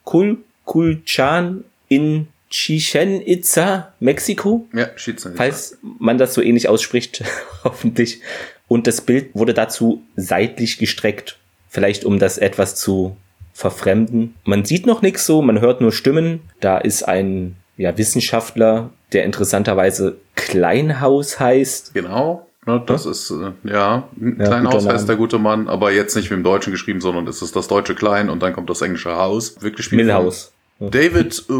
Kulkulchan 0.03 1.63
in 1.87 2.27
Chichen 2.49 3.21
Itza, 3.25 3.93
Mexiko. 3.99 4.67
Ja, 4.73 4.87
Chichen 4.95 5.17
Itza. 5.17 5.31
Falls 5.35 5.77
man 5.99 6.17
das 6.17 6.33
so 6.33 6.41
ähnlich 6.41 6.69
ausspricht, 6.69 7.23
hoffentlich. 7.63 8.21
Und 8.67 8.87
das 8.87 9.01
Bild 9.01 9.29
wurde 9.33 9.53
dazu 9.53 10.03
seitlich 10.15 10.77
gestreckt. 10.77 11.37
Vielleicht 11.69 12.05
um 12.05 12.19
das 12.19 12.37
etwas 12.37 12.75
zu 12.75 13.17
verfremden. 13.53 14.35
Man 14.43 14.65
sieht 14.65 14.85
noch 14.85 15.01
nichts 15.01 15.25
so, 15.25 15.41
man 15.41 15.61
hört 15.61 15.81
nur 15.81 15.91
Stimmen. 15.91 16.41
Da 16.59 16.77
ist 16.77 17.03
ein 17.03 17.55
ja, 17.77 17.97
Wissenschaftler, 17.97 18.91
der 19.11 19.25
interessanterweise 19.25 20.17
Kleinhaus 20.35 21.39
heißt. 21.39 21.93
Genau. 21.93 22.47
Ne, 22.65 22.81
das 22.85 23.05
ist, 23.05 23.31
äh, 23.31 23.51
ja, 23.69 24.07
ein 24.19 24.37
ja, 24.39 24.45
kleiner 24.45 24.71
Haus 24.71 25.05
der 25.05 25.15
gute 25.15 25.37
Mann, 25.37 25.67
aber 25.67 25.91
jetzt 25.91 26.15
nicht 26.15 26.31
wie 26.31 26.33
im 26.33 26.43
Deutschen 26.43 26.71
geschrieben, 26.71 26.99
sondern 26.99 27.27
es 27.27 27.41
ist 27.41 27.55
das 27.55 27.67
deutsche 27.67 27.93
Klein 27.93 28.29
und 28.29 28.41
dann 28.41 28.53
kommt 28.53 28.69
das 28.69 28.81
englische 28.81 29.15
Haus. 29.15 29.61
Wirklich 29.61 29.91
Millhaus. 29.91 30.51
David 30.79 31.45
äh, 31.49 31.53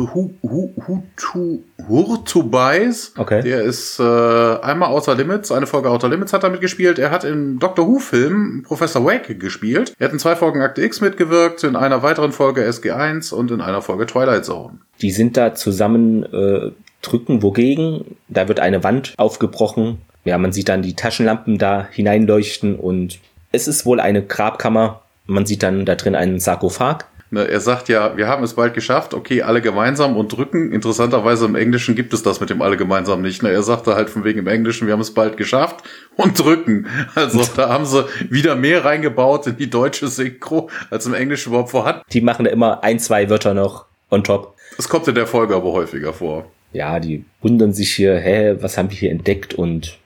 Hurtubise, 1.87 3.11
okay. 3.17 3.41
der 3.41 3.63
ist 3.63 3.97
äh, 3.97 4.03
einmal 4.03 4.89
Outer 4.89 5.15
Limits, 5.15 5.53
eine 5.53 5.67
Folge 5.67 5.89
Outer 5.89 6.09
Limits 6.09 6.33
hat 6.33 6.43
er 6.43 6.49
mitgespielt. 6.49 6.99
Er 6.99 7.11
hat 7.11 7.23
im 7.23 7.57
Doctor 7.59 7.87
Who-Film 7.87 8.63
Professor 8.67 9.05
Wake 9.05 9.39
gespielt. 9.39 9.93
Er 9.99 10.07
hat 10.07 10.13
in 10.13 10.19
zwei 10.19 10.35
Folgen 10.35 10.61
Akte 10.61 10.83
X 10.83 10.99
mitgewirkt, 10.99 11.63
in 11.63 11.77
einer 11.77 12.03
weiteren 12.03 12.33
Folge 12.33 12.67
SG1 12.67 13.33
und 13.33 13.51
in 13.51 13.61
einer 13.61 13.81
Folge 13.81 14.05
Twilight 14.05 14.43
Zone. 14.43 14.79
Die 15.01 15.11
sind 15.11 15.37
da 15.37 15.55
zusammen 15.55 16.23
äh, 16.23 16.71
drücken 17.01 17.41
wogegen. 17.41 18.17
Da 18.27 18.49
wird 18.49 18.59
eine 18.59 18.83
Wand 18.83 19.13
aufgebrochen 19.15 19.99
ja, 20.25 20.37
man 20.37 20.51
sieht 20.51 20.69
dann 20.69 20.81
die 20.81 20.95
Taschenlampen 20.95 21.57
da 21.57 21.87
hineinleuchten 21.91 22.75
und 22.75 23.19
es 23.51 23.67
ist 23.67 23.85
wohl 23.85 23.99
eine 23.99 24.23
Grabkammer. 24.23 25.01
Man 25.27 25.45
sieht 25.45 25.63
dann 25.63 25.85
da 25.85 25.95
drin 25.95 26.15
einen 26.15 26.39
Sarkophag. 26.39 27.05
Er 27.31 27.59
sagt 27.59 27.89
ja, 27.89 28.15
wir 28.15 28.27
haben 28.27 28.43
es 28.43 28.53
bald 28.53 28.73
geschafft, 28.73 29.13
okay, 29.13 29.41
alle 29.41 29.61
gemeinsam 29.61 30.15
und 30.15 30.29
drücken. 30.29 30.71
Interessanterweise 30.71 31.45
im 31.45 31.55
Englischen 31.55 31.95
gibt 31.95 32.13
es 32.13 32.23
das 32.23 32.39
mit 32.39 32.49
dem 32.49 32.61
alle 32.61 32.77
gemeinsam 32.77 33.21
nicht. 33.21 33.43
Ne? 33.43 33.49
Er 33.49 33.63
sagte 33.63 33.95
halt 33.95 34.09
von 34.09 34.23
wegen 34.23 34.39
im 34.39 34.47
Englischen, 34.47 34.87
wir 34.87 34.93
haben 34.93 35.01
es 35.01 35.13
bald 35.13 35.35
geschafft 35.35 35.83
und 36.15 36.39
drücken. 36.39 36.87
Also 37.13 37.41
da 37.55 37.69
haben 37.69 37.85
sie 37.85 38.05
wieder 38.29 38.55
mehr 38.55 38.85
reingebaut 38.85 39.47
in 39.47 39.57
die 39.57 39.69
deutsche 39.69 40.07
Synchro, 40.07 40.69
als 40.91 41.07
im 41.07 41.13
Englischen 41.13 41.49
überhaupt 41.49 41.71
vorhanden. 41.71 42.03
Die 42.13 42.21
machen 42.21 42.45
da 42.45 42.51
immer 42.51 42.83
ein, 42.83 42.99
zwei 42.99 43.29
Wörter 43.29 43.53
noch 43.53 43.85
on 44.11 44.23
top. 44.23 44.55
Das 44.77 44.87
kommt 44.87 45.07
in 45.07 45.15
der 45.15 45.27
Folge 45.27 45.55
aber 45.55 45.73
häufiger 45.73 46.13
vor. 46.13 46.49
Ja, 46.73 46.99
die 46.99 47.25
wundern 47.41 47.73
sich 47.73 47.93
hier, 47.93 48.17
hä, 48.17 48.57
was 48.59 48.77
haben 48.77 48.91
wir 48.91 48.97
hier 48.97 49.11
entdeckt 49.11 49.53
und 49.53 49.97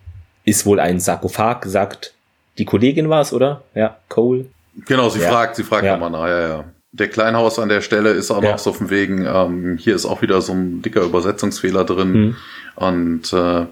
ist 0.45 0.65
wohl 0.65 0.79
ein 0.79 0.99
Sarkophag, 0.99 1.65
sagt 1.65 2.13
die 2.57 2.65
Kollegin 2.65 3.09
war 3.09 3.21
es, 3.21 3.33
oder? 3.33 3.63
Ja, 3.73 3.97
Cole. 4.09 4.45
Genau, 4.85 5.09
sie 5.09 5.21
ja. 5.21 5.29
fragt, 5.29 5.55
sie 5.55 5.63
fragt 5.63 5.85
ja. 5.85 5.97
nochmal 5.97 6.11
nach, 6.11 6.27
ja, 6.27 6.47
ja. 6.47 6.65
Der 6.91 7.07
Kleinhaus 7.07 7.59
an 7.59 7.69
der 7.69 7.81
Stelle 7.81 8.11
ist 8.11 8.31
auch 8.31 8.43
ja. 8.43 8.51
noch 8.51 8.59
so 8.59 8.73
von 8.73 8.89
wegen, 8.89 9.25
ähm, 9.25 9.77
hier 9.79 9.95
ist 9.95 10.05
auch 10.05 10.21
wieder 10.21 10.41
so 10.41 10.53
ein 10.53 10.81
dicker 10.81 11.01
Übersetzungsfehler 11.01 11.85
drin. 11.85 12.11
Mhm. 12.11 12.35
Und 12.75 13.33
äh, 13.33 13.65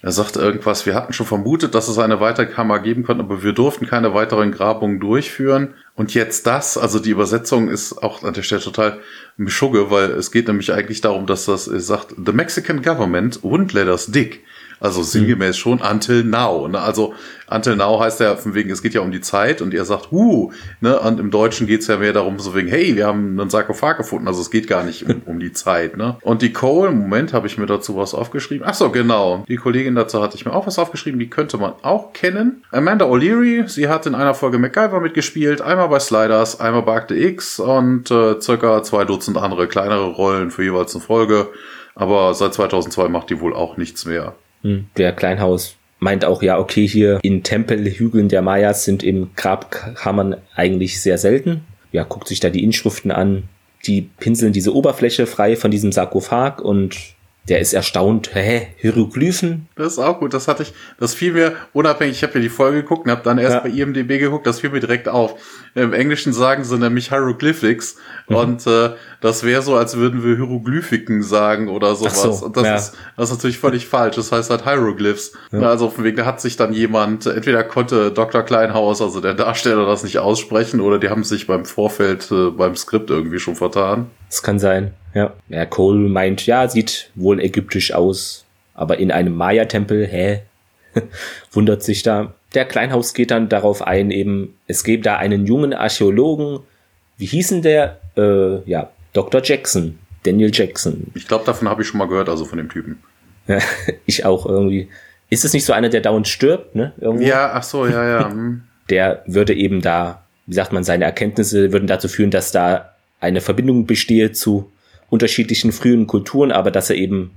er 0.00 0.12
sagt 0.12 0.36
irgendwas, 0.36 0.86
wir 0.86 0.94
hatten 0.94 1.12
schon 1.12 1.26
vermutet, 1.26 1.74
dass 1.74 1.88
es 1.88 1.98
eine 1.98 2.20
weitere 2.20 2.46
Kammer 2.46 2.78
geben 2.78 3.02
könnte, 3.02 3.24
aber 3.24 3.42
wir 3.42 3.52
durften 3.52 3.86
keine 3.86 4.14
weiteren 4.14 4.52
Grabungen 4.52 5.00
durchführen. 5.00 5.74
Und 5.96 6.14
jetzt 6.14 6.46
das, 6.46 6.78
also 6.78 7.00
die 7.00 7.10
Übersetzung 7.10 7.68
ist 7.68 8.00
auch 8.00 8.22
an 8.22 8.34
der 8.34 8.42
Stelle 8.42 8.60
total 8.60 8.98
mischugge, 9.36 9.90
weil 9.90 10.10
es 10.10 10.30
geht 10.30 10.46
nämlich 10.46 10.72
eigentlich 10.72 11.00
darum, 11.00 11.26
dass 11.26 11.46
das 11.46 11.64
sagt, 11.64 12.14
the 12.24 12.32
Mexican 12.32 12.82
government 12.82 13.40
wouldn't 13.42 13.74
let 13.74 13.88
us 13.88 14.06
dig. 14.06 14.44
Also 14.80 15.02
sinngemäß 15.02 15.56
mhm. 15.56 15.60
schon 15.60 15.80
until 15.80 16.24
now. 16.24 16.68
Ne? 16.68 16.80
Also 16.80 17.14
until 17.50 17.76
now 17.76 17.98
heißt 17.98 18.20
ja 18.20 18.36
von 18.36 18.54
wegen, 18.54 18.70
es 18.70 18.82
geht 18.82 18.94
ja 18.94 19.00
um 19.00 19.10
die 19.10 19.20
Zeit 19.20 19.62
und 19.62 19.72
ihr 19.72 19.84
sagt, 19.84 20.10
huh, 20.10 20.52
ne? 20.80 21.00
Und 21.00 21.18
im 21.18 21.30
Deutschen 21.30 21.66
geht's 21.66 21.86
ja 21.86 21.96
mehr 21.96 22.12
darum, 22.12 22.38
so 22.38 22.54
wegen, 22.54 22.68
hey, 22.68 22.94
wir 22.94 23.06
haben 23.06 23.40
einen 23.40 23.48
Sarkophag 23.48 23.96
gefunden. 23.96 24.28
Also 24.28 24.40
es 24.40 24.50
geht 24.50 24.68
gar 24.68 24.84
nicht 24.84 25.08
um, 25.08 25.22
um 25.24 25.40
die 25.40 25.52
Zeit, 25.52 25.96
ne? 25.96 26.16
Und 26.22 26.42
die 26.42 26.52
Cole, 26.52 26.90
Moment, 26.90 27.32
habe 27.32 27.46
ich 27.46 27.56
mir 27.56 27.66
dazu 27.66 27.96
was 27.96 28.14
aufgeschrieben. 28.14 28.66
Ach 28.68 28.74
so, 28.74 28.90
genau. 28.90 29.44
Die 29.48 29.56
Kollegin 29.56 29.94
dazu 29.94 30.22
hatte 30.22 30.36
ich 30.36 30.44
mir 30.44 30.52
auch 30.52 30.66
was 30.66 30.78
aufgeschrieben, 30.78 31.18
die 31.18 31.30
könnte 31.30 31.56
man 31.56 31.72
auch 31.82 32.12
kennen. 32.12 32.64
Amanda 32.70 33.06
O'Leary, 33.06 33.66
sie 33.68 33.88
hat 33.88 34.06
in 34.06 34.14
einer 34.14 34.34
Folge 34.34 34.58
MacGyver 34.58 35.00
mitgespielt, 35.00 35.62
einmal 35.62 35.88
bei 35.88 36.00
Sliders, 36.00 36.60
einmal 36.60 36.82
bei 36.82 36.96
Akte 36.96 37.16
X 37.16 37.58
und 37.58 38.10
äh, 38.10 38.40
circa 38.40 38.82
zwei 38.82 39.04
Dutzend 39.04 39.38
andere 39.38 39.68
kleinere 39.68 40.06
Rollen 40.06 40.50
für 40.50 40.64
jeweils 40.64 40.94
eine 40.94 41.02
Folge. 41.02 41.48
Aber 41.94 42.34
seit 42.34 42.54
2002 42.54 43.08
macht 43.08 43.30
die 43.30 43.40
wohl 43.40 43.54
auch 43.54 43.76
nichts 43.76 44.04
mehr. 44.04 44.34
Der 44.62 45.12
Kleinhaus 45.12 45.76
meint 45.98 46.24
auch, 46.24 46.42
ja, 46.42 46.58
okay, 46.58 46.86
hier 46.86 47.18
in 47.22 47.42
Tempelhügeln 47.42 48.28
der 48.28 48.42
Mayas 48.42 48.84
sind 48.84 49.02
eben 49.02 49.30
Grabkammern 49.36 50.36
eigentlich 50.54 51.00
sehr 51.00 51.18
selten. 51.18 51.62
Ja, 51.92 52.04
guckt 52.04 52.28
sich 52.28 52.40
da 52.40 52.50
die 52.50 52.64
Inschriften 52.64 53.10
an. 53.10 53.44
Die 53.86 54.02
pinseln 54.02 54.52
diese 54.52 54.74
Oberfläche 54.74 55.26
frei 55.26 55.56
von 55.56 55.70
diesem 55.70 55.92
Sarkophag 55.92 56.60
und 56.60 56.96
der 57.48 57.60
ist 57.60 57.72
erstaunt, 57.72 58.34
hä, 58.34 58.68
Hieroglyphen? 58.76 59.68
Das 59.74 59.94
ist 59.94 59.98
auch 59.98 60.18
gut, 60.18 60.34
das 60.34 60.48
hatte 60.48 60.62
ich, 60.62 60.74
das 61.00 61.14
fiel 61.14 61.32
mir 61.32 61.54
unabhängig, 61.72 62.16
ich 62.16 62.22
habe 62.22 62.34
ja 62.34 62.40
die 62.40 62.48
Folge 62.48 62.82
geguckt 62.82 63.06
und 63.06 63.10
habe 63.10 63.22
dann 63.22 63.38
erst 63.38 63.54
ja. 63.54 63.60
bei 63.60 63.70
IMDB 63.70 64.18
geguckt, 64.18 64.46
das 64.46 64.60
fiel 64.60 64.70
mir 64.70 64.80
direkt 64.80 65.08
auf. 65.08 65.40
Im 65.74 65.92
Englischen 65.92 66.32
sagen 66.32 66.64
sie 66.64 66.76
nämlich 66.78 67.08
Hieroglyphics 67.08 67.96
mhm. 68.28 68.36
und 68.36 68.66
äh, 68.66 68.90
das 69.20 69.44
wäre 69.44 69.62
so, 69.62 69.76
als 69.76 69.96
würden 69.96 70.22
wir 70.22 70.36
Hieroglyphiken 70.36 71.22
sagen 71.22 71.68
oder 71.68 71.94
sowas. 71.94 72.22
So, 72.22 72.46
und 72.46 72.56
das, 72.56 72.64
ja. 72.64 72.74
ist, 72.76 72.94
das 73.16 73.30
ist 73.30 73.36
natürlich 73.36 73.58
völlig 73.58 73.86
falsch, 73.86 74.16
das 74.16 74.30
heißt 74.30 74.50
halt 74.50 74.64
Hieroglyphs. 74.64 75.32
Ja. 75.50 75.60
Also 75.60 75.86
auf 75.86 75.94
dem 75.94 76.04
Weg, 76.04 76.16
da 76.16 76.26
hat 76.26 76.40
sich 76.40 76.56
dann 76.56 76.72
jemand, 76.72 77.26
entweder 77.26 77.64
konnte 77.64 78.12
Dr. 78.12 78.42
Kleinhaus, 78.42 79.00
also 79.00 79.20
der 79.20 79.34
Darsteller, 79.34 79.86
das 79.86 80.02
nicht 80.02 80.18
aussprechen 80.18 80.80
oder 80.80 80.98
die 80.98 81.08
haben 81.08 81.24
sich 81.24 81.46
beim 81.46 81.64
Vorfeld, 81.64 82.30
äh, 82.30 82.50
beim 82.50 82.76
Skript 82.76 83.10
irgendwie 83.10 83.38
schon 83.38 83.56
vertan. 83.56 84.10
Das 84.28 84.42
kann 84.42 84.58
sein. 84.58 84.92
Ja. 85.18 85.34
ja, 85.48 85.66
Cole 85.66 86.08
meint, 86.08 86.46
ja, 86.46 86.68
sieht 86.68 87.10
wohl 87.16 87.40
ägyptisch 87.40 87.92
aus, 87.92 88.44
aber 88.74 88.98
in 88.98 89.10
einem 89.10 89.34
Maya-Tempel, 89.34 90.06
hä? 90.06 90.42
Wundert 91.50 91.82
sich 91.82 92.04
da. 92.04 92.34
Der 92.54 92.64
Kleinhaus 92.64 93.14
geht 93.14 93.32
dann 93.32 93.48
darauf 93.48 93.82
ein, 93.82 94.12
eben, 94.12 94.54
es 94.68 94.84
gäbe 94.84 95.02
da 95.02 95.16
einen 95.16 95.44
jungen 95.44 95.74
Archäologen, 95.74 96.60
wie 97.16 97.26
hießen 97.26 97.62
der? 97.62 97.98
Äh, 98.16 98.62
ja, 98.70 98.90
Dr. 99.12 99.42
Jackson, 99.42 99.98
Daniel 100.22 100.52
Jackson. 100.54 101.08
Ich 101.14 101.26
glaube, 101.26 101.44
davon 101.44 101.68
habe 101.68 101.82
ich 101.82 101.88
schon 101.88 101.98
mal 101.98 102.06
gehört, 102.06 102.28
also 102.28 102.44
von 102.44 102.58
dem 102.58 102.68
Typen. 102.68 103.02
Ja, 103.48 103.58
ich 104.06 104.24
auch 104.24 104.46
irgendwie. 104.46 104.88
Ist 105.30 105.44
es 105.44 105.52
nicht 105.52 105.64
so 105.64 105.72
einer, 105.72 105.88
der 105.88 106.00
dauernd 106.00 106.28
stirbt, 106.28 106.76
ne? 106.76 106.92
Irgendwo? 107.00 107.24
Ja, 107.24 107.50
ach 107.54 107.64
so, 107.64 107.86
ja, 107.86 108.08
ja. 108.08 108.30
Hm. 108.30 108.62
der 108.88 109.24
würde 109.26 109.52
eben 109.52 109.82
da, 109.82 110.22
wie 110.46 110.54
sagt 110.54 110.72
man, 110.72 110.84
seine 110.84 111.06
Erkenntnisse 111.06 111.72
würden 111.72 111.88
dazu 111.88 112.06
führen, 112.06 112.30
dass 112.30 112.52
da 112.52 112.94
eine 113.18 113.40
Verbindung 113.40 113.84
bestehe 113.84 114.30
zu 114.30 114.70
unterschiedlichen 115.10 115.72
frühen 115.72 116.06
Kulturen, 116.06 116.52
aber 116.52 116.70
dass 116.70 116.90
er 116.90 116.96
eben 116.96 117.30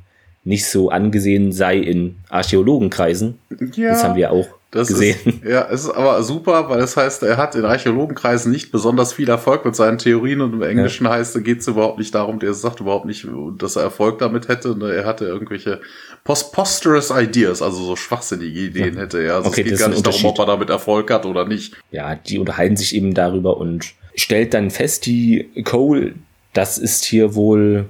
nicht 0.44 0.66
so 0.66 0.90
angesehen 0.90 1.52
sei 1.52 1.78
in 1.78 2.16
Archäologenkreisen. 2.30 3.38
Ja, 3.76 3.90
das 3.90 4.04
haben 4.04 4.16
wir 4.16 4.32
auch 4.32 4.48
das 4.72 4.88
gesehen. 4.88 5.20
Ist, 5.26 5.44
ja, 5.44 5.68
es 5.70 5.84
ist 5.84 5.92
aber 5.92 6.24
super, 6.24 6.70
weil 6.70 6.80
es 6.80 6.96
heißt, 6.96 7.24
er 7.24 7.38
hat 7.38 7.56
in 7.56 7.66
Archäologenkreisen 7.66 8.52
nicht 8.52 8.72
besonders 8.72 9.14
viel 9.14 9.30
Erfolg 9.30 9.66
mit 9.66 9.76
seinen 9.76 9.98
Theorien 9.98 10.42
und 10.42 10.54
im 10.54 10.62
Englischen 10.62 11.06
ja. 11.06 11.12
heißt, 11.12 11.44
geht 11.44 11.60
es 11.60 11.68
überhaupt 11.68 12.00
nicht 12.00 12.16
darum, 12.16 12.40
der 12.40 12.54
sagt 12.54 12.80
überhaupt 12.80 13.06
nicht, 13.06 13.28
dass 13.58 13.76
er 13.76 13.84
Erfolg 13.84 14.20
damit 14.20 14.48
hätte. 14.48 14.78
Ne, 14.78 14.94
er 14.94 15.06
hatte 15.06 15.26
irgendwelche 15.26 15.82
postposterous 16.24 17.12
Ideas, 17.12 17.62
also 17.62 17.84
so 17.84 17.96
schwachsinnige 17.96 18.62
Ideen 18.62 18.96
ja. 18.96 19.02
hätte 19.02 19.22
er. 19.22 19.36
Also 19.36 19.50
okay, 19.50 19.62
es 19.62 19.70
geht 19.70 19.80
gar 19.80 19.90
nicht 19.90 20.08
darum, 20.08 20.26
ob 20.26 20.40
er 20.40 20.46
damit 20.46 20.70
Erfolg 20.70 21.12
hat 21.12 21.26
oder 21.26 21.46
nicht. 21.46 21.76
Ja, 21.92 22.16
die 22.16 22.40
unterhalten 22.40 22.78
sich 22.78 22.96
eben 22.96 23.14
darüber 23.14 23.58
und 23.58 23.94
stellt 24.16 24.54
dann 24.54 24.72
fest, 24.72 25.06
die 25.06 25.50
Cole, 25.66 26.16
das 26.54 26.78
ist 26.78 27.04
hier 27.04 27.36
wohl 27.36 27.86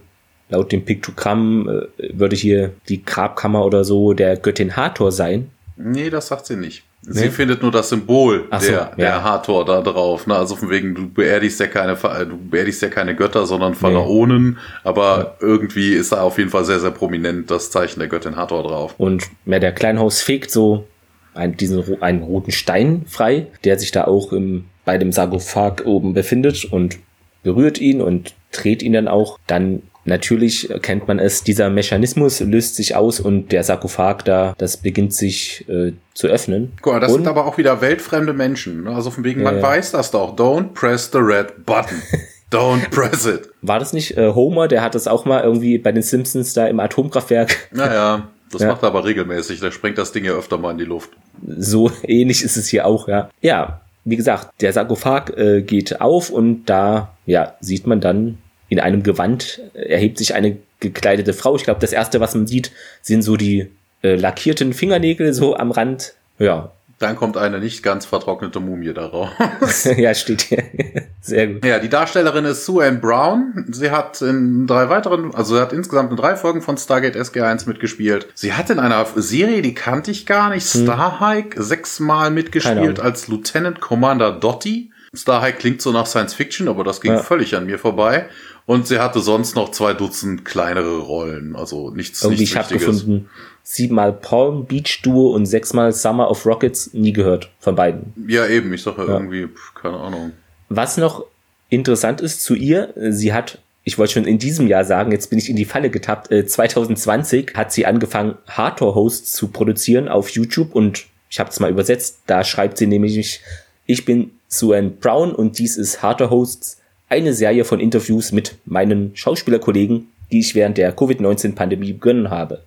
laut 0.50 0.72
dem 0.72 0.86
Piktogramm 0.86 1.68
äh, 1.98 2.10
würde 2.14 2.36
hier 2.36 2.74
die 2.90 3.04
Grabkammer 3.04 3.66
oder 3.66 3.84
so 3.84 4.14
der 4.14 4.38
Göttin 4.38 4.76
Hathor 4.76 5.12
sein. 5.12 5.50
Nee, 5.78 6.10
das 6.10 6.28
sagt 6.28 6.46
sie 6.46 6.58
nicht. 6.58 6.84
Sie 7.04 7.26
nee? 7.26 7.32
findet 7.32 7.64
nur 7.64 7.72
das 7.72 7.90
Symbol 7.90 8.46
Ach 8.52 8.62
der, 8.62 8.92
so, 8.92 8.96
der 8.98 9.24
Hathor 9.24 9.66
da 9.66 9.82
drauf. 9.82 10.28
Ne? 10.28 10.36
Also 10.36 10.56
von 10.56 10.70
wegen, 10.70 10.94
du 10.94 11.10
beerdigst 11.10 11.60
ja 11.60 11.66
keine, 11.66 11.96
du 11.96 12.38
beerdigst 12.38 12.84
ja 12.84 12.90
keine 12.90 13.16
Götter, 13.16 13.48
sondern 13.48 13.74
Pharaonen. 13.74 14.50
Nee. 14.50 14.56
Aber 14.84 15.18
ja. 15.18 15.48
irgendwie 15.48 15.94
ist 15.94 16.12
da 16.12 16.22
auf 16.22 16.38
jeden 16.38 16.52
Fall 16.52 16.64
sehr, 16.64 16.80
sehr 16.80 16.92
prominent 16.92 17.50
das 17.50 17.72
Zeichen 17.72 18.00
der 18.00 18.08
Göttin 18.08 18.36
Hathor 18.36 18.62
drauf. 18.62 18.94
Und 19.00 19.24
mehr 19.46 19.60
der 19.60 19.72
Kleinhaus 19.72 20.22
fegt 20.22 20.52
so 20.52 20.86
einen, 21.34 21.58
diesen, 21.58 22.02
einen 22.04 22.22
roten 22.22 22.52
Stein 22.52 23.06
frei, 23.08 23.48
der 23.64 23.80
sich 23.80 23.92
da 23.92 24.04
auch 24.04 24.32
im, 24.32 24.66
bei 24.86 25.00
dem 25.00 25.12
Sarkophag 25.12 25.86
oben 25.86 26.14
befindet 26.14 26.66
und 26.66 27.00
berührt 27.44 27.80
ihn 27.80 28.02
und 28.02 28.34
dreht 28.52 28.84
ihn 28.84 28.94
dann 28.94 29.08
auch. 29.08 29.40
Dann 29.48 29.84
natürlich 30.06 30.70
kennt 30.82 31.08
man 31.08 31.20
es, 31.20 31.44
dieser 31.44 31.70
Mechanismus 31.70 32.40
löst 32.40 32.76
sich 32.76 32.96
aus 32.96 33.20
und 33.20 33.52
der 33.52 33.64
Sarkophag 33.64 34.24
da, 34.26 34.56
das 34.58 34.78
beginnt 34.78 35.14
sich 35.14 35.68
äh, 35.70 35.94
zu 36.14 36.28
öffnen. 36.28 36.74
Guck 36.82 36.94
mal, 36.94 37.00
das 37.00 37.12
und, 37.12 37.20
sind 37.20 37.28
aber 37.28 37.46
auch 37.46 37.58
wieder 37.58 37.82
weltfremde 37.82 38.34
Menschen. 38.34 38.84
Ne? 38.84 38.96
Also 38.96 39.12
von 39.12 39.24
wegen, 39.24 39.44
man 39.44 39.60
äh, 39.60 39.62
weiß 39.62 39.92
das 39.92 40.12
doch. 40.12 40.36
Don't 40.36 40.74
press 40.74 41.10
the 41.12 41.20
red 41.20 41.66
button. 41.66 42.02
Don't 42.52 42.90
press 42.90 43.26
it. 43.26 43.50
War 43.62 43.80
das 43.80 43.94
nicht 43.94 44.18
äh, 44.18 44.34
Homer? 44.34 44.68
Der 44.68 44.82
hat 44.82 44.94
das 44.94 45.08
auch 45.08 45.24
mal 45.24 45.42
irgendwie 45.42 45.78
bei 45.78 45.94
den 45.94 46.04
Simpsons 46.04 46.54
da 46.54 46.68
im 46.68 46.82
Atomkraftwerk. 46.82 47.70
Naja, 47.72 48.28
das 48.52 48.62
ja. 48.62 48.68
macht 48.68 48.84
er 48.84 48.88
aber 48.88 49.06
regelmäßig. 49.06 49.62
Der 49.62 49.72
sprengt 49.72 49.98
das 49.98 50.12
Ding 50.12 50.26
ja 50.26 50.34
öfter 50.34 50.58
mal 50.58 50.72
in 50.72 50.78
die 50.78 50.84
Luft. 50.84 51.12
So 51.48 51.90
ähnlich 52.04 52.44
ist 52.44 52.58
es 52.58 52.68
hier 52.68 52.86
auch, 52.86 53.08
ja. 53.08 53.30
Ja, 53.40 53.82
wie 54.04 54.16
gesagt, 54.16 54.50
der 54.62 54.74
Sarkophag 54.74 55.38
äh, 55.38 55.62
geht 55.62 56.02
auf 56.02 56.30
und 56.30 56.66
da 56.66 57.16
ja, 57.26 57.56
sieht 57.60 57.88
man 57.88 58.02
dann 58.02 58.38
in 58.70 58.80
einem 58.80 59.04
Gewand 59.04 59.62
erhebt 59.74 60.18
sich 60.18 60.34
eine 60.34 60.58
gekleidete 60.80 61.34
Frau. 61.34 61.56
Ich 61.56 61.64
glaube, 61.64 61.82
das 61.82 61.92
erste, 61.92 62.20
was 62.20 62.36
man 62.36 62.48
sieht, 62.48 62.72
sind 63.02 63.22
so 63.22 63.36
die 63.36 63.68
äh, 64.02 64.16
lackierten 64.16 64.74
Fingernägel 64.74 65.34
so 65.34 65.56
am 65.56 65.72
Rand. 65.72 66.14
Ja, 66.40 66.72
dann 67.02 67.16
kommt 67.16 67.38
eine 67.38 67.60
nicht 67.60 67.84
ganz 67.84 68.06
vertrocknete 68.06 68.60
Mumie 68.60 68.94
daraus. 68.94 69.30
ja, 69.98 70.14
steht 70.14 70.42
hier. 70.42 70.64
Sehr 71.22 71.48
gut. 71.48 71.66
Ja, 71.66 71.80
die 71.80 71.90
Darstellerin 71.90 72.46
ist 72.46 72.66
Sue 72.66 72.86
Ann 72.86 73.02
Brown. 73.02 73.66
Sie 73.72 73.92
hat 73.92 74.22
in 74.22 74.68
drei 74.68 74.90
weiteren, 74.90 75.34
also 75.34 75.56
sie 75.56 75.62
hat 75.62 75.74
insgesamt 75.74 76.12
in 76.12 76.18
drei 76.18 76.36
Folgen 76.36 76.62
von 76.62 76.78
Stargate 76.78 77.16
SG1 77.16 77.68
mitgespielt. 77.68 78.28
Sie 78.34 78.54
hat 78.54 78.70
in 78.70 78.80
einer 78.80 79.06
Serie, 79.16 79.62
die 79.62 79.74
kannte 79.74 80.12
ich 80.12 80.26
gar 80.26 80.50
nicht, 80.50 80.66
hm. 80.66 80.84
Star 80.84 81.20
Hike, 81.20 81.62
sechsmal 81.62 82.32
mitgespielt 82.32 83.00
als 83.00 83.28
Lieutenant 83.28 83.82
Commander 83.82 84.32
Dottie. 84.32 84.92
Star 85.16 85.42
Hike 85.42 85.58
klingt 85.58 85.82
so 85.82 85.92
nach 85.92 86.06
Science 86.06 86.34
Fiction, 86.34 86.70
aber 86.70 86.84
das 86.84 87.02
ging 87.02 87.12
ja. 87.14 87.20
völlig 87.20 87.56
an 87.56 87.66
mir 87.66 87.78
vorbei. 87.78 88.30
Und 88.66 88.88
sie 88.88 89.00
hatte 89.00 89.20
sonst 89.20 89.56
noch 89.56 89.72
zwei 89.72 89.94
Dutzend 89.94 90.46
kleinere 90.46 91.00
Rollen, 91.00 91.56
also 91.56 91.90
nichts, 91.90 92.24
Irgendwie 92.24 92.44
nichts 92.44 92.56
ich 92.56 92.58
habe 92.58 92.74
gefunden, 92.74 93.30
siebenmal 93.64 94.14
Palm 94.14 94.66
Beach 94.66 95.02
Duo 95.04 95.34
und 95.34 95.46
sechsmal 95.46 95.94
Summer 95.94 96.30
of 96.30 96.46
Rockets, 96.46 96.94
nie 96.94 97.14
gehört 97.14 97.50
von 97.60 97.76
beiden. 97.76 98.14
Ja, 98.28 98.48
eben, 98.48 98.74
ich 98.74 98.84
sage 98.84 99.02
ja, 99.02 99.08
ja, 99.08 99.14
irgendwie, 99.14 99.48
keine 99.80 99.98
Ahnung. 99.98 100.32
Was 100.70 100.98
noch 100.98 101.26
interessant 101.70 102.22
ist 102.22 102.44
zu 102.44 102.56
ihr, 102.56 102.94
sie 102.96 103.34
hat, 103.34 103.60
ich 103.84 103.98
wollte 103.98 104.14
schon 104.14 104.26
in 104.26 104.40
diesem 104.40 104.68
Jahr 104.68 104.84
sagen, 104.84 105.12
jetzt 105.12 105.30
bin 105.30 105.40
ich 105.40 105.50
in 105.50 105.56
die 105.56 105.66
Falle 105.66 105.90
getappt, 105.90 106.32
äh, 106.32 106.46
2020 106.46 107.54
hat 107.56 107.72
sie 107.72 107.86
angefangen, 107.86 108.36
Hardcore-Hosts 108.48 109.34
zu 109.34 109.48
produzieren 109.48 110.08
auf 110.08 110.30
YouTube 110.30 110.76
und 110.76 111.06
ich 111.30 111.40
habe 111.40 111.50
es 111.50 111.60
mal 111.60 111.72
übersetzt, 111.72 112.22
da 112.28 112.44
schreibt 112.44 112.78
sie 112.78 112.88
nämlich, 112.88 113.42
ich 113.86 114.06
bin 114.06 114.32
Sue 114.48 114.82
Brown 114.82 115.34
und 115.34 115.60
dies 115.60 115.78
ist 115.78 116.02
Hardcore 116.04 116.30
Hosts, 116.30 116.82
eine 117.08 117.34
Serie 117.34 117.66
von 117.66 117.80
Interviews 117.80 118.32
mit 118.32 118.56
meinen 118.66 119.16
Schauspielerkollegen, 119.16 120.08
die 120.32 120.40
ich 120.40 120.56
während 120.56 120.78
der 120.78 120.94
Covid-19-Pandemie 120.94 121.94
begonnen 121.94 122.30
habe, 122.30 122.64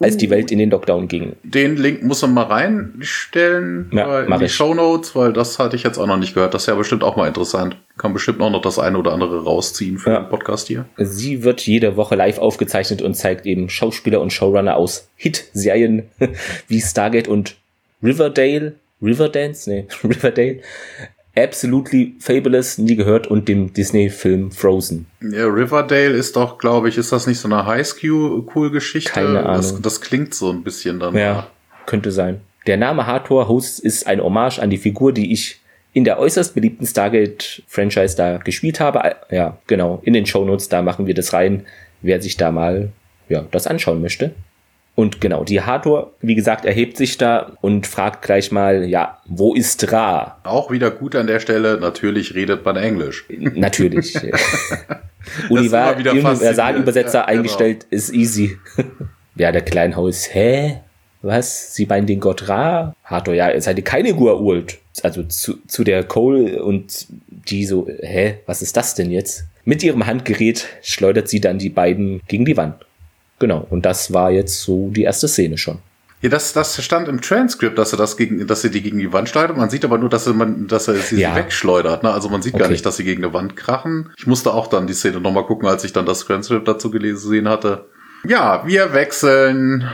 als 0.00 0.16
die 0.16 0.30
Welt 0.30 0.52
in 0.52 0.58
den 0.58 0.70
Lockdown 0.70 1.08
ging. 1.08 1.34
Den 1.42 1.76
Link 1.76 2.02
muss 2.02 2.22
man 2.22 2.34
mal 2.34 2.44
reinstellen 2.44 3.90
ja, 3.92 4.20
in 4.22 4.38
die 4.38 4.44
ich. 4.44 4.54
Show 4.54 4.72
Notes, 4.74 5.16
weil 5.16 5.32
das 5.32 5.58
hatte 5.58 5.74
ich 5.74 5.82
jetzt 5.82 5.98
auch 5.98 6.06
noch 6.06 6.18
nicht 6.18 6.34
gehört. 6.34 6.54
Das 6.54 6.62
ist 6.62 6.66
ja 6.66 6.74
bestimmt 6.76 7.02
auch 7.02 7.16
mal 7.16 7.26
interessant. 7.26 7.76
Kann 7.96 8.12
bestimmt 8.12 8.40
auch 8.40 8.50
noch 8.50 8.62
das 8.62 8.78
eine 8.78 8.96
oder 8.96 9.12
andere 9.12 9.42
rausziehen 9.42 9.98
für 9.98 10.10
ja. 10.10 10.20
den 10.20 10.28
Podcast 10.28 10.68
hier. 10.68 10.84
Sie 10.98 11.42
wird 11.42 11.62
jede 11.62 11.96
Woche 11.96 12.14
live 12.14 12.38
aufgezeichnet 12.38 13.02
und 13.02 13.14
zeigt 13.14 13.44
eben 13.44 13.68
Schauspieler 13.68 14.20
und 14.20 14.32
Showrunner 14.32 14.76
aus 14.76 15.08
Hit-Serien 15.16 16.04
wie 16.68 16.80
Stargate 16.80 17.26
und 17.26 17.56
Riverdale, 18.02 18.74
Riverdance, 19.02 19.68
nee, 19.68 19.86
Riverdale, 20.04 20.60
Absolutely 21.38 22.16
Fabulous, 22.18 22.78
nie 22.78 22.96
gehört, 22.96 23.28
und 23.28 23.48
dem 23.48 23.72
Disney-Film 23.72 24.50
Frozen. 24.50 25.06
Ja, 25.20 25.46
Riverdale 25.46 26.10
ist 26.10 26.34
doch, 26.34 26.58
glaube 26.58 26.88
ich, 26.88 26.98
ist 26.98 27.12
das 27.12 27.26
nicht 27.26 27.38
so 27.38 27.48
eine 27.48 27.64
Highschool-Geschichte? 27.64 29.12
Keine 29.12 29.40
Ahnung. 29.44 29.56
Das, 29.56 29.80
das, 29.80 30.00
klingt 30.00 30.34
so 30.34 30.50
ein 30.50 30.64
bisschen 30.64 30.98
dann. 30.98 31.16
Ja, 31.16 31.48
könnte 31.86 32.10
sein. 32.10 32.40
Der 32.66 32.76
Name 32.76 33.06
Hathor 33.06 33.48
Hosts 33.48 33.78
ist 33.78 34.06
ein 34.06 34.20
Hommage 34.20 34.58
an 34.58 34.70
die 34.70 34.78
Figur, 34.78 35.12
die 35.12 35.32
ich 35.32 35.60
in 35.92 36.04
der 36.04 36.18
äußerst 36.18 36.54
beliebten 36.54 36.86
Stargate-Franchise 36.86 38.16
da 38.16 38.38
gespielt 38.38 38.80
habe. 38.80 39.16
Ja, 39.30 39.58
genau. 39.66 40.00
In 40.02 40.12
den 40.12 40.26
Shownotes, 40.26 40.68
da 40.68 40.82
machen 40.82 41.06
wir 41.06 41.14
das 41.14 41.32
rein, 41.32 41.66
wer 42.02 42.20
sich 42.20 42.36
da 42.36 42.50
mal 42.50 42.90
ja, 43.28 43.44
das 43.50 43.66
anschauen 43.66 44.00
möchte. 44.00 44.32
Und 44.98 45.20
genau, 45.20 45.44
die 45.44 45.60
Hathor, 45.60 46.10
wie 46.22 46.34
gesagt, 46.34 46.64
erhebt 46.64 46.96
sich 46.96 47.16
da 47.18 47.52
und 47.60 47.86
fragt 47.86 48.20
gleich 48.22 48.50
mal, 48.50 48.84
ja, 48.84 49.18
wo 49.26 49.54
ist 49.54 49.92
Ra? 49.92 50.38
Auch 50.42 50.72
wieder 50.72 50.90
gut 50.90 51.14
an 51.14 51.28
der 51.28 51.38
Stelle, 51.38 51.78
natürlich 51.78 52.34
redet 52.34 52.64
man 52.64 52.74
Englisch. 52.74 53.24
Natürlich. 53.28 54.18
Universalübersetzer 55.50 57.18
ja, 57.18 57.26
genau. 57.26 57.38
eingestellt 57.38 57.86
ist 57.90 58.12
easy. 58.12 58.58
ja, 59.36 59.52
der 59.52 59.62
Kleinhaus, 59.62 60.34
hä? 60.34 60.80
Was? 61.22 61.76
Sie 61.76 61.86
meinen 61.86 62.08
den 62.08 62.18
Gott 62.18 62.48
Ra? 62.48 62.92
Hathor, 63.04 63.34
ja, 63.34 63.52
ihr 63.52 63.62
seid 63.62 63.84
keine 63.84 64.14
Gua'uld. 64.14 64.78
Also 65.04 65.22
zu, 65.22 65.64
zu 65.68 65.84
der 65.84 66.02
Cole 66.02 66.60
und 66.60 67.06
die 67.28 67.66
so, 67.66 67.86
hä, 67.86 68.40
was 68.46 68.62
ist 68.62 68.76
das 68.76 68.96
denn 68.96 69.12
jetzt? 69.12 69.44
Mit 69.64 69.84
ihrem 69.84 70.06
Handgerät 70.06 70.66
schleudert 70.82 71.28
sie 71.28 71.40
dann 71.40 71.60
die 71.60 71.70
beiden 71.70 72.20
gegen 72.26 72.44
die 72.44 72.56
Wand. 72.56 72.84
Genau, 73.38 73.66
und 73.70 73.86
das 73.86 74.12
war 74.12 74.30
jetzt 74.30 74.62
so 74.62 74.88
die 74.90 75.02
erste 75.02 75.28
Szene 75.28 75.58
schon. 75.58 75.78
Ja, 76.20 76.28
das, 76.28 76.52
das 76.52 76.82
stand 76.82 77.06
im 77.06 77.20
Transkript, 77.20 77.78
dass 77.78 77.92
er 77.92 77.98
das 77.98 78.16
gegen, 78.16 78.44
dass 78.46 78.64
er 78.64 78.70
die 78.70 78.82
gegen 78.82 78.98
die 78.98 79.12
Wand 79.12 79.28
schleudert. 79.28 79.56
Man 79.56 79.70
sieht 79.70 79.84
aber 79.84 79.98
nur, 79.98 80.08
dass 80.08 80.26
er, 80.26 80.34
man, 80.34 80.66
dass 80.66 80.88
er 80.88 80.94
sie 80.94 81.20
ja. 81.20 81.36
wegschleudert. 81.36 82.02
Ne? 82.02 82.10
Also 82.10 82.28
man 82.28 82.42
sieht 82.42 82.54
okay. 82.54 82.64
gar 82.64 82.70
nicht, 82.70 82.84
dass 82.84 82.96
sie 82.96 83.04
gegen 83.04 83.22
eine 83.22 83.32
Wand 83.32 83.54
krachen. 83.54 84.10
Ich 84.16 84.26
musste 84.26 84.52
auch 84.52 84.66
dann 84.66 84.88
die 84.88 84.94
Szene 84.94 85.20
nochmal 85.20 85.46
gucken, 85.46 85.68
als 85.68 85.84
ich 85.84 85.92
dann 85.92 86.06
das 86.06 86.24
Transkript 86.24 86.66
dazu 86.66 86.90
gelesen 86.90 87.48
hatte. 87.48 87.86
Ja, 88.24 88.66
wir 88.66 88.92
wechseln 88.94 89.88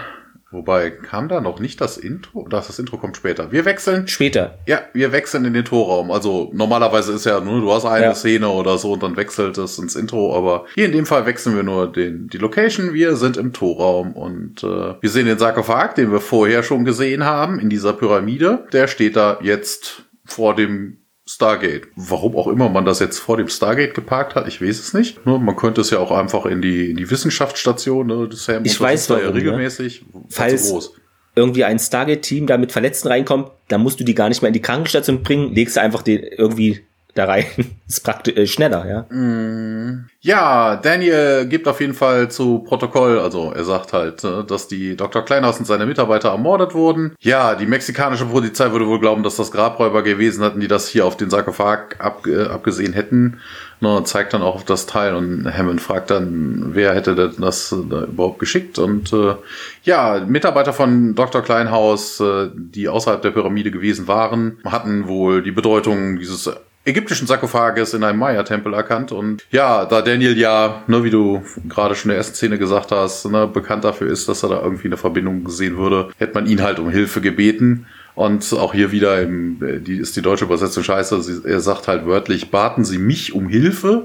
Wobei, 0.55 0.91
kam 0.91 1.29
da 1.29 1.41
noch 1.41 1.59
nicht 1.59 1.81
das 1.81 1.99
Intro? 1.99 2.47
Das, 2.49 2.69
das 2.69 2.79
Intro 2.79 2.97
kommt 2.97 3.17
später. 3.17 3.51
Wir 3.51 3.65
wechseln. 3.65 4.07
Später. 4.07 4.59
Ja, 4.67 4.83
wir 4.93 5.11
wechseln 5.13 5.45
in 5.45 5.53
den 5.53 5.65
Torraum. 5.65 6.11
Also 6.11 6.51
normalerweise 6.55 7.13
ist 7.13 7.27
ja 7.27 7.41
nur, 7.41 7.61
du 7.61 7.73
hast 7.73 7.85
eine 7.85 8.07
ja. 8.07 8.15
Szene 8.15 8.49
oder 8.49 8.79
so 8.79 8.93
und 8.93 9.03
dann 9.03 9.17
wechselt 9.17 9.59
es 9.59 9.79
ins 9.79 9.97
Intro. 9.97 10.37
Aber 10.37 10.67
hier 10.75 10.87
in 10.87 10.93
dem 10.93 11.07
Fall 11.07 11.27
wechseln 11.27 11.57
wir 11.57 11.65
nur 11.65 11.91
den, 11.91 12.29
die 12.29 12.39
Location. 12.39 12.95
Wir 12.95 13.17
sind 13.17 13.37
im 13.37 13.53
Torraum 13.53 14.13
und 14.13 14.63
äh, 14.63 14.95
wir 15.01 15.11
sehen 15.11 15.27
den 15.27 15.39
Sarkophag, 15.39 15.95
den 15.97 16.13
wir 16.13 16.21
vorher 16.21 16.63
schon 16.63 16.85
gesehen 16.85 17.25
haben, 17.25 17.59
in 17.59 17.69
dieser 17.69 17.93
Pyramide. 17.93 18.67
Der 18.73 18.87
steht 18.87 19.17
da 19.17 19.39
jetzt 19.43 20.05
vor 20.25 20.55
dem 20.55 20.99
Stargate. 21.27 21.89
Warum 21.97 22.37
auch 22.37 22.49
immer 22.49 22.69
man 22.69 22.85
das 22.85 23.01
jetzt 23.01 23.19
vor 23.19 23.39
dem 23.39 23.49
Stargate 23.49 23.95
geparkt 23.95 24.35
hat, 24.35 24.47
ich 24.47 24.61
weiß 24.61 24.79
es 24.79 24.93
nicht. 24.93 25.25
Ne, 25.25 25.39
man 25.39 25.57
könnte 25.57 25.81
es 25.81 25.91
ja 25.91 25.99
auch 25.99 26.11
einfach 26.11 26.45
in 26.45 26.61
die, 26.61 26.91
in 26.91 26.97
die 26.97 27.11
Wissenschaftsstation, 27.11 28.07
ne, 28.07 28.29
das 28.31 28.45
Sam 28.45 28.65
ich 28.65 28.79
weiß 28.79 29.09
warum, 29.11 29.23
ja 29.23 29.31
ne? 29.31 29.35
regelmäßig. 29.37 30.05
Ne? 30.13 30.23
Falls 30.29 30.93
irgendwie 31.35 31.65
ein 31.65 31.79
Stargate-Team 31.79 32.47
da 32.47 32.59
mit 32.59 32.73
Verletzten 32.73 33.09
reinkommt, 33.09 33.51
dann 33.69 33.83
musst 33.83 33.99
du 33.99 34.05
die 34.05 34.15
gar 34.15 34.29
nicht 34.29 34.43
mehr 34.43 34.49
in 34.49 34.55
die 34.55 34.63
Krankenstation 34.63 35.23
bringen, 35.23 35.55
legst 35.55 35.79
einfach 35.79 36.03
den 36.03 36.23
irgendwie 36.23 36.85
da 37.15 37.27
rein. 37.27 37.45
ist 37.89 38.05
praktisch 38.05 38.37
äh, 38.37 38.47
schneller, 38.47 38.87
ja. 38.87 39.15
Mm. 39.15 40.07
Ja, 40.21 40.77
Daniel 40.77 41.47
gibt 41.47 41.69
auf 41.69 41.81
jeden 41.81 41.95
Fall 41.95 42.31
zu 42.31 42.61
Protokoll, 42.61 43.19
also 43.19 43.53
er 43.53 43.65
sagt 43.65 43.93
halt, 43.93 44.25
äh, 44.25 44.45
dass 44.45 44.69
die 44.69 44.97
Dr. 44.97 45.23
Kleinhaus 45.23 45.59
und 45.59 45.67
seine 45.67 45.87
Mitarbeiter 45.87 46.31
ermordet 46.31 46.75
wurden. 46.75 47.15
Ja, 47.21 47.55
die 47.55 47.67
mexikanische 47.67 48.27
Polizei 48.27 48.73
würde 48.73 48.87
wohl 48.87 49.01
glauben, 49.01 49.23
dass 49.23 49.37
das 49.37 49.53
Grabräuber 49.53 50.03
gewesen 50.03 50.43
hatten, 50.43 50.61
die 50.61 50.69
das 50.69 50.89
hier 50.89 51.07
auf 51.07 51.17
den 51.17 51.31
Sarkophag 51.31 51.97
ab, 51.99 52.27
äh, 52.27 52.47
abgesehen 52.47 52.93
hätten. 52.93 53.39
Ne, 53.81 54.03
zeigt 54.05 54.33
dann 54.33 54.41
auch 54.41 54.55
auf 54.55 54.65
das 54.65 54.87
Teil 54.87 55.15
und 55.15 55.47
Hammond 55.53 55.81
fragt 55.81 56.11
dann, 56.11 56.71
wer 56.75 56.95
hätte 56.95 57.15
das 57.15 57.75
da 57.91 58.05
überhaupt 58.05 58.39
geschickt 58.39 58.79
und 58.79 59.13
äh, 59.13 59.35
ja, 59.83 60.25
Mitarbeiter 60.27 60.73
von 60.73 61.15
Dr. 61.15 61.43
Kleinhaus, 61.43 62.19
äh, 62.21 62.49
die 62.55 62.89
außerhalb 62.89 63.21
der 63.21 63.33
Pyramide 63.33 63.71
gewesen 63.71 64.09
waren, 64.09 64.59
hatten 64.65 65.07
wohl 65.07 65.43
die 65.43 65.51
Bedeutung 65.51 66.19
dieses 66.19 66.51
ägyptischen 66.85 67.27
Sarkophages 67.27 67.95
in 67.95 68.05
einem 68.05 68.19
Maya-Tempel 68.19 68.75
erkannt. 68.75 69.13
Und 69.13 69.45
ja, 69.51 69.85
da 69.85 70.03
Daniel 70.03 70.37
ja, 70.37 70.83
ne, 70.87 71.05
wie 71.05 71.11
du 71.11 71.43
gerade 71.69 71.95
schon 71.95 72.11
in 72.11 72.11
der 72.11 72.19
ersten 72.19 72.35
Szene 72.35 72.59
gesagt 72.59 72.93
hast, 72.93 73.27
ne, 73.27 73.47
bekannt 73.47 73.85
dafür 73.85 74.11
ist, 74.11 74.29
dass 74.29 74.43
er 74.43 74.51
da 74.51 74.63
irgendwie 74.63 74.89
eine 74.89 74.97
Verbindung 74.97 75.45
gesehen 75.45 75.77
würde, 75.77 76.11
hätte 76.19 76.35
man 76.35 76.47
ihn 76.47 76.63
halt 76.63 76.79
um 76.79 76.91
Hilfe 76.91 77.21
gebeten. 77.21 77.87
Und 78.15 78.53
auch 78.53 78.73
hier 78.73 78.93
wieder 78.93 79.21
im, 79.23 79.61
äh, 79.63 79.81
die 79.81 79.97
ist 79.97 80.17
die 80.17 80.23
deutsche 80.23 80.45
Übersetzung 80.45 80.85
scheiße. 80.85 81.21
Sie, 81.23 81.49
er 81.49 81.61
sagt 81.61 81.89
halt 81.89 82.07
wörtlich, 82.07 82.51
baten 82.51 82.85
Sie 82.85 82.99
mich 82.99 83.35
um 83.35 83.49
Hilfe. 83.49 84.05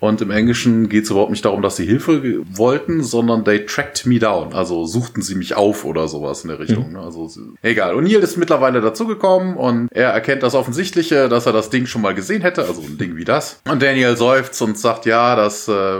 Und 0.00 0.20
im 0.20 0.30
Englischen 0.30 0.88
geht 0.88 1.04
es 1.04 1.10
überhaupt 1.10 1.30
nicht 1.30 1.44
darum, 1.44 1.60
dass 1.60 1.76
sie 1.76 1.84
Hilfe 1.84 2.44
wollten, 2.52 3.02
sondern 3.02 3.44
they 3.44 3.66
tracked 3.66 4.06
me 4.06 4.18
down. 4.18 4.52
Also 4.52 4.84
suchten 4.86 5.22
sie 5.22 5.34
mich 5.34 5.56
auf 5.56 5.84
oder 5.84 6.06
sowas 6.06 6.42
in 6.44 6.48
der 6.48 6.60
Richtung. 6.60 6.90
Mhm. 6.90 6.96
Also 6.96 7.28
egal. 7.62 7.94
Und 7.94 8.04
Neil 8.04 8.20
ist 8.20 8.36
mittlerweile 8.36 8.80
dazugekommen 8.80 9.56
und 9.56 9.88
er 9.90 10.10
erkennt 10.10 10.42
das 10.42 10.54
Offensichtliche, 10.54 11.28
dass 11.28 11.46
er 11.46 11.52
das 11.52 11.70
Ding 11.70 11.86
schon 11.86 12.02
mal 12.02 12.14
gesehen 12.14 12.42
hätte, 12.42 12.64
also 12.64 12.80
ein 12.80 12.98
Ding 12.98 13.16
wie 13.16 13.24
das. 13.24 13.60
Und 13.68 13.82
Daniel 13.82 14.16
seufzt 14.16 14.62
und 14.62 14.78
sagt, 14.78 15.04
ja, 15.04 15.34
das 15.34 15.66
äh, 15.68 15.98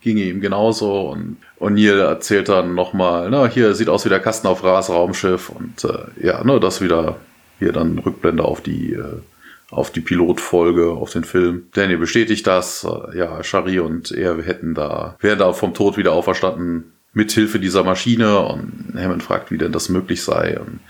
ginge 0.00 0.22
ihm 0.22 0.40
genauso. 0.40 1.10
Und 1.10 1.38
O'Neill 1.60 2.00
erzählt 2.00 2.48
dann 2.48 2.74
nochmal, 2.74 3.30
ne, 3.30 3.48
hier 3.48 3.74
sieht 3.74 3.88
aus 3.88 4.04
wie 4.04 4.10
der 4.10 4.20
Kasten 4.20 4.46
auf 4.46 4.62
Ras 4.62 4.90
Raumschiff 4.90 5.48
und 5.48 5.84
äh, 5.84 6.26
ja, 6.26 6.44
ne, 6.44 6.60
das 6.60 6.80
wieder 6.80 7.16
hier 7.58 7.72
dann 7.72 7.98
Rückblende 7.98 8.44
auf 8.44 8.60
die 8.60 8.92
äh, 8.92 9.20
auf 9.74 9.90
die 9.90 10.00
Pilotfolge, 10.00 10.90
auf 10.90 11.10
den 11.12 11.24
Film. 11.24 11.66
Daniel 11.74 11.98
bestätigt 11.98 12.46
das. 12.46 12.86
Ja, 13.14 13.42
Shari 13.42 13.80
und 13.80 14.10
er 14.12 14.40
hätten 14.42 14.74
da, 14.74 15.16
wären 15.20 15.38
da 15.38 15.52
vom 15.52 15.74
Tod 15.74 15.96
wieder 15.96 16.12
auferstanden 16.12 16.94
mithilfe 17.14 17.60
dieser 17.60 17.84
Maschine 17.84 18.40
und 18.40 18.94
Hammond 18.96 19.22
fragt, 19.22 19.50
wie 19.50 19.58
denn 19.58 19.72
das 19.72 19.88
möglich 19.88 20.22
sei. 20.22 20.58
Und 20.58 20.80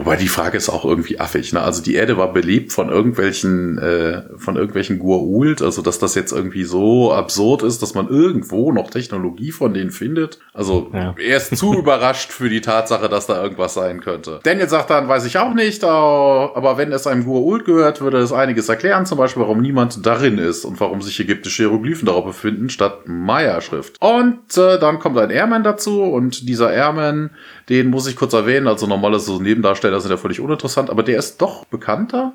Wobei 0.00 0.16
die 0.16 0.28
Frage 0.28 0.56
ist 0.56 0.70
auch 0.70 0.86
irgendwie 0.86 1.20
affig. 1.20 1.52
Ne? 1.52 1.60
Also 1.60 1.82
die 1.82 1.94
Erde 1.94 2.16
war 2.16 2.32
belebt 2.32 2.72
von 2.72 2.88
irgendwelchen, 2.88 3.76
äh, 3.76 4.22
von 4.38 4.56
irgendwelchen 4.56 4.98
Gua'uld. 4.98 5.62
Also 5.62 5.82
dass 5.82 5.98
das 5.98 6.14
jetzt 6.14 6.32
irgendwie 6.32 6.64
so 6.64 7.12
absurd 7.12 7.62
ist, 7.62 7.82
dass 7.82 7.92
man 7.92 8.08
irgendwo 8.08 8.72
noch 8.72 8.88
Technologie 8.88 9.52
von 9.52 9.74
denen 9.74 9.90
findet. 9.90 10.38
Also 10.54 10.90
ja. 10.94 11.14
er 11.18 11.36
ist 11.36 11.54
zu 11.54 11.74
überrascht 11.78 12.32
für 12.32 12.48
die 12.48 12.62
Tatsache, 12.62 13.10
dass 13.10 13.26
da 13.26 13.42
irgendwas 13.42 13.74
sein 13.74 14.00
könnte. 14.00 14.40
Daniel 14.42 14.70
sagt 14.70 14.88
dann, 14.88 15.06
weiß 15.06 15.26
ich 15.26 15.36
auch 15.36 15.52
nicht, 15.52 15.84
aber 15.84 16.78
wenn 16.78 16.92
es 16.92 17.06
einem 17.06 17.24
Gua'uld 17.24 17.64
gehört, 17.64 18.00
würde 18.00 18.18
es 18.18 18.32
einiges 18.32 18.70
erklären. 18.70 19.04
Zum 19.04 19.18
Beispiel, 19.18 19.42
warum 19.42 19.60
niemand 19.60 20.06
darin 20.06 20.38
ist 20.38 20.64
und 20.64 20.80
warum 20.80 21.02
sich 21.02 21.20
ägyptische 21.20 21.64
Hieroglyphen 21.64 22.06
darauf 22.06 22.24
befinden, 22.24 22.70
statt 22.70 23.02
Maya-Schrift. 23.04 23.96
Und 24.00 24.56
äh, 24.56 24.78
dann 24.78 24.98
kommt 24.98 25.18
ein 25.18 25.28
Airman 25.28 25.62
dazu 25.62 26.02
und 26.02 26.48
dieser 26.48 26.72
Airman 26.72 27.30
den 27.70 27.88
muss 27.88 28.08
ich 28.08 28.16
kurz 28.16 28.32
erwähnen. 28.32 28.66
Also 28.66 28.86
normale 28.88 29.20
so 29.20 29.40
Nebendarsteller 29.40 29.89
sind 29.98 30.12
ja 30.12 30.16
völlig 30.16 30.40
uninteressant, 30.40 30.90
aber 30.90 31.02
der 31.02 31.18
ist 31.18 31.42
doch 31.42 31.64
bekannter. 31.64 32.34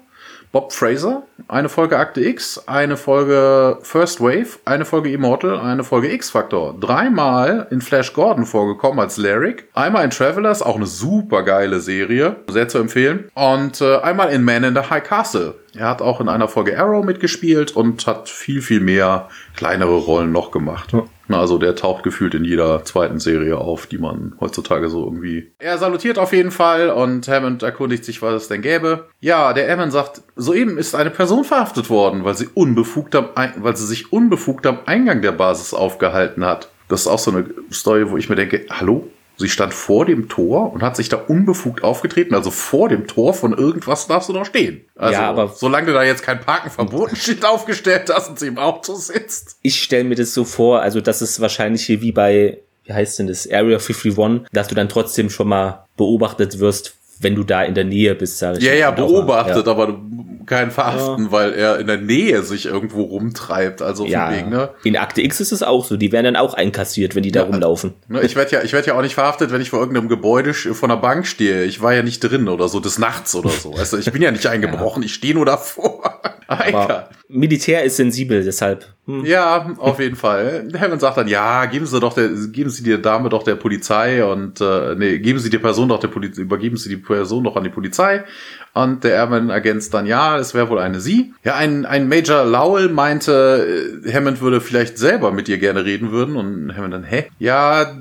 Bob 0.51 0.71
Fraser, 0.71 1.23
eine 1.49 1.67
Folge 1.67 1.97
Akte 1.97 2.21
X, 2.21 2.63
eine 2.65 2.95
Folge 2.95 3.77
First 3.81 4.21
Wave, 4.21 4.57
eine 4.63 4.85
Folge 4.85 5.11
Immortal, 5.11 5.59
eine 5.59 5.83
Folge 5.83 6.13
X-Factor. 6.13 6.75
Dreimal 6.79 7.67
in 7.71 7.81
Flash 7.81 8.13
Gordon 8.13 8.45
vorgekommen 8.45 8.99
als 8.99 9.17
Lyric. 9.17 9.67
Einmal 9.73 10.05
in 10.05 10.11
Travelers, 10.11 10.61
auch 10.61 10.77
eine 10.77 10.85
super 10.85 11.43
geile 11.43 11.81
Serie, 11.81 12.37
sehr 12.47 12.69
zu 12.69 12.77
empfehlen. 12.77 13.29
Und 13.33 13.81
äh, 13.81 13.97
einmal 13.97 14.31
in 14.31 14.43
Man 14.43 14.63
in 14.63 14.75
the 14.75 14.89
High 14.89 15.03
Castle. 15.03 15.55
Er 15.75 15.89
hat 15.89 16.01
auch 16.01 16.21
in 16.21 16.29
einer 16.29 16.47
Folge 16.47 16.79
Arrow 16.79 17.03
mitgespielt 17.03 17.75
und 17.75 18.07
hat 18.07 18.29
viel, 18.29 18.61
viel 18.61 18.79
mehr 18.79 19.27
kleinere 19.57 19.97
Rollen 19.97 20.31
noch 20.31 20.51
gemacht. 20.51 20.93
Ja. 20.93 21.03
Also 21.29 21.57
der 21.57 21.75
taucht 21.75 22.03
gefühlt 22.03 22.35
in 22.35 22.43
jeder 22.43 22.83
zweiten 22.83 23.19
Serie 23.19 23.57
auf, 23.57 23.87
die 23.87 23.97
man 23.97 24.35
heutzutage 24.39 24.89
so 24.89 25.03
irgendwie. 25.03 25.53
Er 25.59 25.77
salutiert 25.77 26.19
auf 26.19 26.33
jeden 26.33 26.51
Fall 26.51 26.89
und 26.89 27.27
Hammond 27.27 27.63
erkundigt 27.63 28.05
sich, 28.05 28.21
was 28.21 28.43
es 28.43 28.47
denn 28.47 28.61
gäbe. 28.61 29.07
Ja, 29.19 29.53
der 29.53 29.71
Hammond 29.71 29.91
sagt, 29.91 30.21
soeben 30.35 30.77
ist 30.77 30.95
eine 30.95 31.09
Person 31.09 31.43
verhaftet 31.43 31.89
worden, 31.89 32.23
weil 32.23 32.35
sie 32.35 32.49
unbefugt 32.53 33.15
am, 33.15 33.29
weil 33.57 33.75
sie 33.75 33.87
sich 33.87 34.13
unbefugt 34.13 34.65
am 34.67 34.79
Eingang 34.85 35.21
der 35.21 35.31
Basis 35.31 35.73
aufgehalten 35.73 36.45
hat. 36.45 36.69
Das 36.87 37.01
ist 37.01 37.07
auch 37.07 37.19
so 37.19 37.31
eine 37.31 37.45
Story, 37.71 38.09
wo 38.11 38.17
ich 38.17 38.29
mir 38.29 38.35
denke, 38.35 38.65
hallo? 38.69 39.07
Sie 39.37 39.49
stand 39.49 39.73
vor 39.73 40.05
dem 40.05 40.29
Tor 40.29 40.71
und 40.73 40.81
hat 40.81 40.95
sich 40.95 41.09
da 41.09 41.17
unbefugt 41.17 41.83
aufgetreten. 41.83 42.35
Also 42.35 42.51
vor 42.51 42.89
dem 42.89 43.07
Tor 43.07 43.33
von 43.33 43.53
irgendwas 43.57 44.07
darfst 44.07 44.29
du 44.29 44.33
noch 44.33 44.45
stehen. 44.45 44.85
Also, 44.95 45.13
ja, 45.13 45.29
aber 45.29 45.49
solange 45.49 45.87
du 45.87 45.93
da 45.93 46.03
jetzt 46.03 46.23
kein 46.23 46.39
Parken 46.39 46.69
verboten 46.69 47.15
steht 47.15 47.45
aufgestellt 47.45 48.11
hast 48.13 48.29
und 48.29 48.39
sie 48.39 48.47
im 48.47 48.57
Auto 48.57 48.95
sitzt. 48.95 49.57
Ich 49.61 49.81
stelle 49.81 50.05
mir 50.05 50.15
das 50.15 50.33
so 50.33 50.45
vor, 50.45 50.81
also 50.81 51.01
das 51.01 51.21
ist 51.21 51.39
wahrscheinlich 51.39 51.85
hier 51.85 52.01
wie 52.01 52.11
bei, 52.11 52.59
wie 52.85 52.93
heißt 52.93 53.19
denn 53.19 53.27
das, 53.27 53.49
Area 53.49 53.77
51, 53.77 54.47
dass 54.51 54.67
du 54.67 54.75
dann 54.75 54.89
trotzdem 54.89 55.29
schon 55.29 55.49
mal 55.49 55.85
beobachtet 55.97 56.59
wirst, 56.59 56.95
wenn 57.19 57.35
du 57.35 57.43
da 57.43 57.63
in 57.63 57.75
der 57.75 57.85
Nähe 57.85 58.15
bist, 58.15 58.39
sage 58.39 58.59
ich. 58.59 58.63
Ja, 58.63 58.73
ja, 58.73 58.91
beobachtet, 58.91 59.65
ja. 59.65 59.71
aber 59.71 59.99
kein 60.45 60.71
Verhaften, 60.71 61.25
ja. 61.25 61.31
weil 61.31 61.53
er 61.53 61.79
in 61.79 61.87
der 61.87 61.97
Nähe 61.97 62.43
sich 62.43 62.65
irgendwo 62.65 63.03
rumtreibt. 63.03 63.81
Also 63.81 64.05
ja. 64.05 64.31
Wegen, 64.31 64.49
ne? 64.49 64.69
In 64.83 64.97
Akte 64.97 65.21
X 65.21 65.39
ist 65.39 65.51
es 65.51 65.63
auch 65.63 65.85
so. 65.85 65.97
Die 65.97 66.11
werden 66.11 66.25
dann 66.25 66.35
auch 66.35 66.53
einkassiert, 66.53 67.15
wenn 67.15 67.23
die 67.23 67.31
da 67.31 67.41
ja. 67.41 67.45
rumlaufen. 67.47 67.93
Ne, 68.07 68.21
ich 68.21 68.35
werde 68.35 68.51
ja, 68.51 68.63
ich 68.63 68.73
werde 68.73 68.87
ja 68.87 68.97
auch 68.97 69.01
nicht 69.01 69.15
verhaftet, 69.15 69.51
wenn 69.51 69.61
ich 69.61 69.69
vor 69.69 69.79
irgendeinem 69.79 70.09
Gebäude 70.09 70.53
von 70.53 70.89
der 70.89 70.97
Bank 70.97 71.25
stehe. 71.25 71.63
Ich 71.63 71.81
war 71.81 71.93
ja 71.93 72.03
nicht 72.03 72.19
drin 72.19 72.47
oder 72.47 72.67
so 72.67 72.79
des 72.79 72.99
Nachts 72.99 73.35
oder 73.35 73.49
so. 73.49 73.73
Also 73.73 73.97
ich 73.97 74.11
bin 74.11 74.21
ja 74.21 74.31
nicht 74.31 74.45
eingebrochen. 74.47 75.03
Ich 75.03 75.13
stehe 75.13 75.33
nur 75.33 75.45
davor. 75.45 76.21
Aber 76.47 77.09
Militär 77.27 77.83
ist 77.83 77.97
sensibel, 77.97 78.43
deshalb. 78.43 78.85
Hm. 79.07 79.25
Ja, 79.25 79.71
auf 79.77 79.99
jeden 79.99 80.15
Fall. 80.15 80.67
Hammond 80.79 81.01
sagt 81.01 81.17
dann, 81.17 81.27
ja, 81.27 81.65
geben 81.65 81.85
Sie 81.85 81.99
doch 81.99 82.13
der, 82.13 82.29
geben 82.29 82.69
Sie 82.69 82.83
die 82.83 83.01
Dame 83.01 83.29
doch 83.29 83.43
der 83.43 83.55
Polizei 83.55 84.23
und 84.23 84.61
äh, 84.61 84.95
nee, 84.95 85.19
geben 85.19 85.39
Sie 85.39 85.49
die 85.49 85.59
Person 85.59 85.89
doch 85.89 85.99
der 85.99 86.07
Polizei, 86.07 86.41
übergeben 86.41 86.77
Sie 86.77 86.89
die 86.89 86.97
Person 86.97 87.43
doch 87.43 87.55
an 87.55 87.63
die 87.63 87.69
Polizei. 87.69 88.23
Und 88.73 89.03
der 89.03 89.13
Airman-Agent 89.15 89.93
dann, 89.93 90.05
ja, 90.05 90.37
es 90.37 90.53
wäre 90.53 90.69
wohl 90.69 90.79
eine 90.79 90.99
Sie. 90.99 91.33
Ja, 91.43 91.55
ein, 91.55 91.85
ein 91.85 92.09
Major 92.09 92.43
Lowell 92.43 92.89
meinte, 92.89 94.01
äh, 94.05 94.13
Hammond 94.13 94.41
würde 94.41 94.59
vielleicht 94.59 94.97
selber 94.97 95.31
mit 95.31 95.47
ihr 95.49 95.59
gerne 95.59 95.85
reden 95.85 96.11
würden. 96.11 96.35
Und 96.35 96.75
Hammond 96.75 96.93
dann, 96.93 97.03
hä? 97.03 97.25
Ja, 97.39 97.95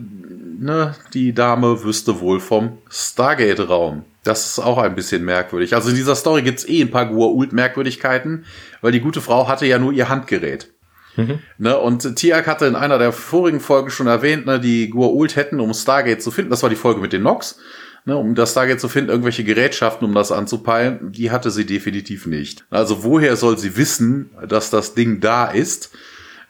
ne, 0.61 0.95
die 1.12 1.33
Dame 1.33 1.85
wüsste 1.85 2.21
wohl 2.21 2.40
vom 2.40 2.79
Stargate-Raum. 2.90 4.05
Das 4.23 4.47
ist 4.47 4.59
auch 4.59 4.79
ein 4.79 4.95
bisschen 4.95 5.25
merkwürdig. 5.25 5.75
Also 5.75 5.90
in 5.90 5.97
dieser 5.97 6.14
Story 6.14 6.43
gibt's 6.43 6.67
eh 6.67 6.81
ein 6.81 6.90
paar 6.90 7.05
Gua'uld-Merkwürdigkeiten, 7.05 8.47
weil 8.81 8.93
die 8.93 9.01
gute 9.01 9.21
Frau 9.21 9.49
hatte 9.49 9.67
ja 9.67 9.79
nur 9.79 9.93
ihr 9.93 10.09
Handgerät. 10.09 10.73
Mhm. 11.17 11.38
Ne, 11.59 11.79
und 11.79 12.17
Tiak 12.17 12.47
hatte 12.47 12.67
in 12.67 12.75
einer 12.75 12.99
der 12.99 13.12
vorigen 13.12 13.61
Folgen 13.61 13.90
schon 13.90 14.07
erwähnt, 14.07 14.47
ne, 14.47 14.59
die 14.59 14.93
Gua'uld 14.93 15.37
hätten, 15.37 15.61
um 15.61 15.73
Stargate 15.73 16.23
zu 16.23 16.31
finden, 16.31 16.51
das 16.51 16.62
war 16.62 16.71
die 16.71 16.77
Folge 16.77 17.01
mit 17.01 17.12
den 17.12 17.23
Nox, 17.23 17.59
ne, 18.05 18.17
um 18.17 18.35
das 18.35 18.51
Stargate 18.53 18.81
zu 18.81 18.88
finden, 18.88 19.11
irgendwelche 19.11 19.45
Gerätschaften, 19.45 20.07
um 20.07 20.14
das 20.14 20.33
anzupeilen, 20.33 21.12
die 21.12 21.31
hatte 21.31 21.51
sie 21.51 21.67
definitiv 21.67 22.27
nicht. 22.27 22.64
Also 22.71 23.05
woher 23.05 23.37
soll 23.37 23.59
sie 23.59 23.77
wissen, 23.77 24.31
dass 24.49 24.71
das 24.71 24.95
Ding 24.95 25.21
da 25.21 25.47
ist? 25.47 25.90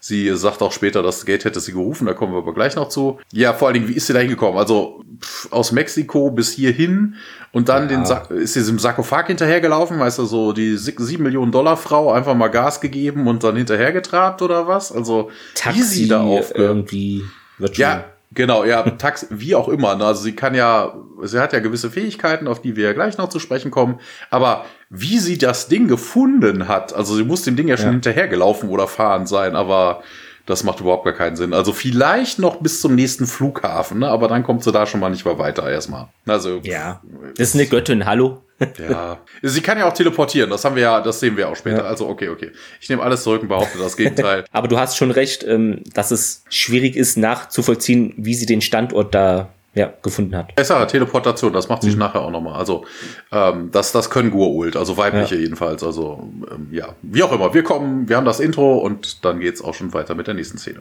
Sie 0.07 0.37
sagt 0.37 0.61
auch 0.61 0.71
später, 0.71 1.01
das 1.01 1.25
Gate 1.25 1.45
hätte 1.45 1.59
sie 1.59 1.71
gerufen, 1.71 2.05
da 2.05 2.13
kommen 2.13 2.31
wir 2.31 2.37
aber 2.37 2.53
gleich 2.53 2.75
noch 2.75 2.89
zu. 2.89 3.17
Ja, 3.31 3.53
vor 3.53 3.67
allen 3.67 3.73
Dingen, 3.73 3.87
wie 3.87 3.93
ist 3.93 4.05
sie 4.05 4.13
da 4.13 4.19
hingekommen? 4.19 4.59
Also 4.59 5.03
pff, 5.19 5.51
aus 5.51 5.71
Mexiko 5.71 6.29
bis 6.29 6.51
hierhin 6.51 7.15
und 7.51 7.69
dann 7.69 7.89
ja. 7.89 7.95
den 7.95 8.05
Sa 8.05 8.17
ist 8.29 8.53
sie 8.53 8.69
im 8.69 8.77
Sarkophag 8.77 9.25
hinterhergelaufen, 9.25 9.99
weißt 9.99 10.19
du, 10.19 10.25
so 10.25 10.53
die 10.53 10.77
sieben 10.77 11.23
Millionen 11.23 11.51
Dollar 11.51 11.75
Frau 11.75 12.11
einfach 12.11 12.35
mal 12.35 12.49
Gas 12.49 12.81
gegeben 12.81 13.27
und 13.27 13.43
dann 13.43 13.55
hinterhergetrabt 13.55 14.43
oder 14.43 14.67
was? 14.67 14.91
Also 14.91 15.31
Taxi 15.55 15.79
wie 15.79 15.83
sie 15.83 16.07
da 16.07 16.21
auf 16.21 16.53
irgendwie 16.53 17.23
wird 17.57 17.75
schon 17.75 17.81
ja, 17.81 18.05
Genau, 18.35 18.65
ja, 18.65 18.83
Tax, 18.83 19.27
wie 19.29 19.55
auch 19.55 19.69
immer. 19.69 19.95
Ne? 19.95 20.05
Also 20.05 20.23
sie 20.23 20.35
kann 20.35 20.55
ja, 20.55 20.93
sie 21.23 21.39
hat 21.39 21.53
ja 21.53 21.59
gewisse 21.59 21.89
Fähigkeiten, 21.89 22.47
auf 22.47 22.61
die 22.61 22.75
wir 22.75 22.83
ja 22.83 22.93
gleich 22.93 23.17
noch 23.17 23.29
zu 23.29 23.39
sprechen 23.39 23.71
kommen. 23.71 23.99
Aber 24.29 24.65
wie 24.89 25.19
sie 25.19 25.37
das 25.37 25.67
Ding 25.67 25.87
gefunden 25.87 26.67
hat, 26.67 26.93
also 26.93 27.15
sie 27.15 27.23
muss 27.23 27.43
dem 27.43 27.55
Ding 27.55 27.67
ja 27.67 27.77
schon 27.77 27.87
ja. 27.87 27.91
hinterhergelaufen 27.93 28.69
oder 28.69 28.87
fahren 28.87 29.25
sein, 29.25 29.55
aber 29.55 30.03
das 30.45 30.63
macht 30.63 30.79
überhaupt 30.79 31.05
gar 31.05 31.13
keinen 31.13 31.35
Sinn. 31.35 31.53
Also 31.53 31.73
vielleicht 31.73 32.37
noch 32.39 32.57
bis 32.57 32.81
zum 32.81 32.95
nächsten 32.95 33.25
Flughafen, 33.25 33.99
ne? 33.99 34.07
aber 34.07 34.27
dann 34.27 34.43
kommt 34.43 34.63
sie 34.63 34.71
da 34.71 34.85
schon 34.85 34.99
mal 34.99 35.09
nicht 35.09 35.25
mehr 35.25 35.39
weiter 35.39 35.69
erstmal. 35.69 36.09
Also 36.27 36.59
ja, 36.63 37.01
das 37.35 37.49
ist 37.49 37.55
eine 37.55 37.65
Göttin. 37.65 38.05
Hallo. 38.05 38.41
ja, 38.89 39.19
sie 39.41 39.61
kann 39.61 39.77
ja 39.77 39.85
auch 39.85 39.93
teleportieren. 39.93 40.49
Das 40.49 40.63
haben 40.63 40.75
wir 40.75 40.83
ja, 40.83 41.01
das 41.01 41.19
sehen 41.19 41.35
wir 41.35 41.49
auch 41.49 41.55
später. 41.55 41.83
Ja. 41.83 41.85
Also 41.85 42.07
okay, 42.07 42.29
okay. 42.29 42.51
Ich 42.79 42.87
nehme 42.87 43.01
alles 43.01 43.23
zurück 43.23 43.41
und 43.41 43.49
behaupte 43.49 43.77
das 43.77 43.97
Gegenteil. 43.97 44.45
aber 44.51 44.67
du 44.67 44.79
hast 44.79 44.95
schon 44.95 45.11
recht, 45.11 45.43
ähm, 45.43 45.81
dass 45.93 46.11
es 46.11 46.43
schwierig 46.49 46.95
ist 46.95 47.17
nachzuvollziehen, 47.17 48.13
wie 48.17 48.33
sie 48.33 48.45
den 48.45 48.61
Standort 48.61 49.13
da 49.13 49.49
ja, 49.75 49.93
gefunden 50.01 50.35
hat. 50.35 50.55
Bessere 50.55 50.87
Teleportation, 50.87 51.53
das 51.53 51.69
macht 51.69 51.83
sich 51.83 51.93
mhm. 51.93 51.99
nachher 51.99 52.21
auch 52.21 52.31
nochmal. 52.31 52.53
Also 52.53 52.85
ähm, 53.31 53.69
das, 53.71 53.91
das 53.91 54.09
können 54.09 54.31
Gurult, 54.31 54.77
also 54.77 54.97
weibliche 54.97 55.35
ja. 55.35 55.41
jedenfalls. 55.41 55.83
Also 55.83 56.29
ähm, 56.49 56.69
ja, 56.71 56.95
wie 57.01 57.21
auch 57.23 57.31
immer. 57.31 57.53
Wir 57.53 57.63
kommen, 57.63 58.09
wir 58.09 58.15
haben 58.17 58.25
das 58.25 58.39
Intro 58.39 58.77
und 58.77 59.23
dann 59.25 59.39
geht's 59.41 59.61
auch 59.61 59.73
schon 59.73 59.93
weiter 59.93 60.15
mit 60.15 60.27
der 60.27 60.33
nächsten 60.33 60.57
Szene. 60.57 60.79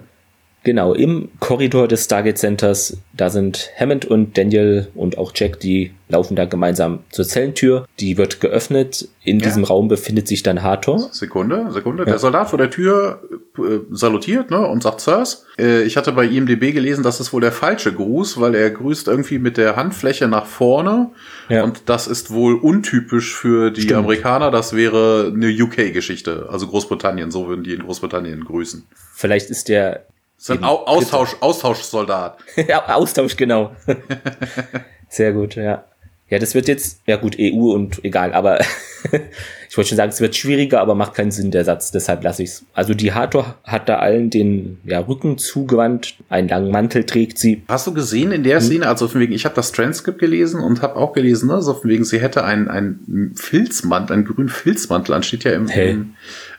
Genau, 0.65 0.95
im 0.95 1.29
Korridor 1.41 1.89
des 1.89 2.07
Stargate 2.07 2.39
Centers, 2.39 2.97
da 3.13 3.29
sind 3.29 3.71
Hammond 3.79 4.07
und 4.07 4.39
Daniel 4.39 4.89
und 4.95 5.19
auch 5.19 5.33
Jack, 5.35 5.61
die 5.61 5.93
laufen 6.09 6.37
da 6.37 6.47
gemeinsam 6.47 7.01
zur 7.11 7.27
Zellentür. 7.27 7.87
Die 8.01 8.17
wird 8.17 8.41
geöffnet. 8.41 9.09
In 9.25 9.41
ja. 9.41 9.47
diesem 9.47 9.65
Raum 9.65 9.89
befindet 9.89 10.27
sich 10.27 10.43
dann 10.43 10.63
Hathor. 10.63 11.11
Sekunde, 11.13 11.71
Sekunde. 11.71 12.05
Ja. 12.05 12.13
Der 12.13 12.19
Soldat 12.19 12.49
vor 12.49 12.59
der 12.59 12.71
Tür 12.71 13.21
äh, 13.59 13.81
salutiert 13.91 14.51
ne, 14.51 14.67
und 14.67 14.83
sagt 14.83 15.03
Sirs. 15.03 15.45
Äh, 15.59 15.83
ich 15.83 15.99
hatte 15.99 16.13
bei 16.13 16.25
IMDB 16.25 16.73
gelesen, 16.73 17.03
das 17.03 17.21
ist 17.21 17.33
wohl 17.35 17.43
der 17.43 17.53
falsche 17.53 17.93
Gruß, 17.93 18.41
weil 18.41 18.55
er 18.55 18.71
grüßt 18.71 19.09
irgendwie 19.09 19.39
mit 19.39 19.59
der 19.59 19.77
Handfläche 19.77 20.29
nach 20.29 20.47
vorne. 20.47 21.11
Ja. 21.51 21.63
Und 21.65 21.83
das 21.87 22.07
ist 22.07 22.31
wohl 22.31 22.55
untypisch 22.55 23.35
für 23.35 23.71
die 23.71 23.83
Stimmt. 23.83 23.99
Amerikaner. 23.99 24.51
Das 24.51 24.75
wäre 24.75 25.31
eine 25.35 25.49
UK-Geschichte, 25.49 26.49
also 26.51 26.69
Großbritannien. 26.69 27.31
So 27.31 27.49
würden 27.49 27.65
die 27.65 27.75
in 27.75 27.83
Großbritannien 27.83 28.45
grüßen. 28.45 28.87
Vielleicht 29.15 29.51
ist 29.51 29.69
der 29.69 30.07
so 30.45 30.53
ein 30.53 30.63
Austausch, 30.63 31.37
Austauschsoldat. 31.41 32.37
ja, 32.69 32.87
Austausch, 32.95 33.35
genau. 33.35 33.75
Sehr 35.09 35.33
gut, 35.33 35.55
ja. 35.55 35.85
Ja, 36.29 36.39
das 36.39 36.55
wird 36.55 36.69
jetzt, 36.69 37.01
ja 37.07 37.17
gut, 37.17 37.37
EU 37.41 37.73
und 37.73 38.05
egal, 38.05 38.35
aber 38.35 38.61
ich 39.69 39.77
wollte 39.77 39.89
schon 39.89 39.97
sagen, 39.97 40.11
es 40.11 40.21
wird 40.21 40.37
schwieriger, 40.37 40.83
aber 40.83 40.95
macht 40.95 41.15
keinen 41.15 41.31
Sinn, 41.31 41.51
der 41.51 41.65
Satz, 41.65 41.93
deshalb 41.93 42.23
lasse 42.25 42.43
ich 42.43 42.51
es. 42.51 42.65
Also 42.75 42.93
die 42.93 43.13
Hathor 43.13 43.57
hat 43.65 43.89
da 43.89 44.01
allen 44.01 44.29
den 44.29 44.81
ja, 44.85 44.99
Rücken 44.99 45.39
zugewandt, 45.39 46.17
einen 46.29 46.49
langen 46.49 46.71
Mantel 46.71 47.05
trägt 47.05 47.39
sie. 47.39 47.63
Hast 47.69 47.87
du 47.87 47.95
gesehen 47.95 48.31
in 48.31 48.43
der 48.43 48.61
hm? 48.61 48.67
Szene, 48.67 48.89
also 48.89 49.09
von 49.09 49.23
wegen, 49.23 49.33
ich 49.33 49.47
habe 49.47 49.55
das 49.55 49.73
Transkript 49.73 50.19
gelesen 50.19 50.61
und 50.61 50.83
habe 50.83 50.97
auch 50.97 51.15
gelesen, 51.15 51.49
ne, 51.49 51.63
so 51.63 51.73
von 51.73 51.89
wegen, 51.89 52.05
sie 52.05 52.21
hätte 52.21 52.45
einen, 52.45 52.69
einen 52.69 53.33
Filzmantel, 53.35 54.13
einen 54.13 54.25
grünen 54.27 54.51
Filzmantel 54.51 55.15
an, 55.15 55.23
steht 55.23 55.45
ja 55.45 55.53
im, 55.53 55.69
im 55.69 56.15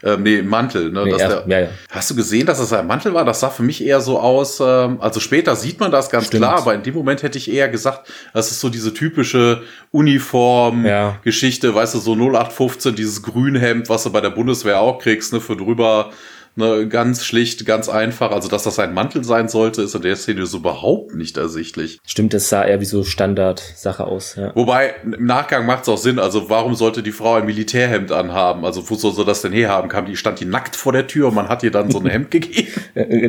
ähm, 0.06 0.22
nee, 0.22 0.42
Mantel. 0.44 0.92
Ne, 0.92 1.04
nee, 1.04 1.10
erst, 1.10 1.22
der, 1.22 1.44
ja, 1.48 1.60
ja. 1.62 1.68
Hast 1.90 2.12
du 2.12 2.16
gesehen, 2.16 2.46
dass 2.46 2.60
das 2.60 2.72
ein 2.72 2.86
Mantel 2.86 3.14
war? 3.16 3.26
Das 3.26 3.40
sah 3.40 3.50
für 3.50 3.64
mich 3.64 3.84
eher 3.84 4.00
so 4.02 4.20
aus, 4.20 4.60
ähm, 4.60 4.98
also 5.02 5.20
später 5.20 5.56
sieht 5.56 5.80
man 5.80 5.90
das 5.90 6.12
ganz 6.12 6.28
Stimmt. 6.28 6.44
klar, 6.44 6.60
aber 6.60 6.76
in 6.76 6.84
dem 6.84 6.94
Moment 6.94 7.24
hätte 7.24 7.40
ich 7.40 7.52
eher 7.52 7.68
gesagt, 7.70 8.08
das 8.32 8.52
ist 8.52 8.60
so 8.60 8.70
diese 8.70 8.94
typische 8.94 9.64
Uniform-Geschichte, 9.92 11.68
ja. 11.68 11.76
weißt 11.76 11.96
du, 11.96 12.00
so 12.00 12.14
0815, 12.14 12.96
dieses 12.96 13.24
Grünhemd, 13.24 13.90
was 13.90 14.04
du 14.04 14.12
bei 14.12 14.22
der 14.22 14.30
Bundeswehr 14.30 14.80
auch 14.80 15.00
kriegst, 15.00 15.34
ne, 15.34 15.42
für 15.42 15.58
drüber 15.58 16.12
Ne, 16.58 16.88
ganz 16.88 17.26
schlicht, 17.26 17.66
ganz 17.66 17.90
einfach. 17.90 18.32
Also, 18.32 18.48
dass 18.48 18.64
das 18.64 18.80
ein 18.80 18.94
Mantel 18.94 19.26
sein 19.26 19.50
sollte, 19.50 19.82
ist 19.82 19.94
in 19.94 20.04
der 20.04 20.16
Szene 20.16 20.46
so 20.46 20.58
überhaupt 20.58 21.14
nicht 21.14 21.36
ersichtlich. 21.36 22.00
Stimmt, 22.06 22.34
das 22.34 22.48
sah 22.48 22.64
eher 22.64 22.80
wie 22.80 22.86
so 22.86 23.04
Standard-Sache 23.04 24.06
aus. 24.06 24.36
Ja. 24.36 24.56
Wobei, 24.56 24.94
im 25.04 25.26
Nachgang 25.26 25.66
macht 25.66 25.84
es 25.84 25.90
auch 25.90 25.98
Sinn. 25.98 26.18
Also, 26.18 26.50
warum 26.50 26.76
sollte 26.76 27.04
die 27.04 27.12
Frau 27.12 27.34
ein 27.36 27.46
Militärhemd 27.46 28.14
anhaben? 28.14 28.64
Also, 28.64 28.90
wo 28.90 28.96
soll 28.96 29.14
sie 29.14 29.26
das 29.26 29.42
denn 29.42 29.52
herhaben? 29.52 29.90
Kam 29.90 30.06
die, 30.06 30.16
stand 30.16 30.40
die 30.40 30.46
nackt 30.46 30.78
vor 30.78 30.94
der 30.94 31.08
Tür 31.08 31.28
und 31.28 31.36
man 31.36 31.50
hat 31.50 31.62
ihr 31.64 31.72
dann 31.72 31.92
so 31.92 32.00
ein 32.00 32.06
Hemd 32.10 32.32
gegeben? 32.32 32.72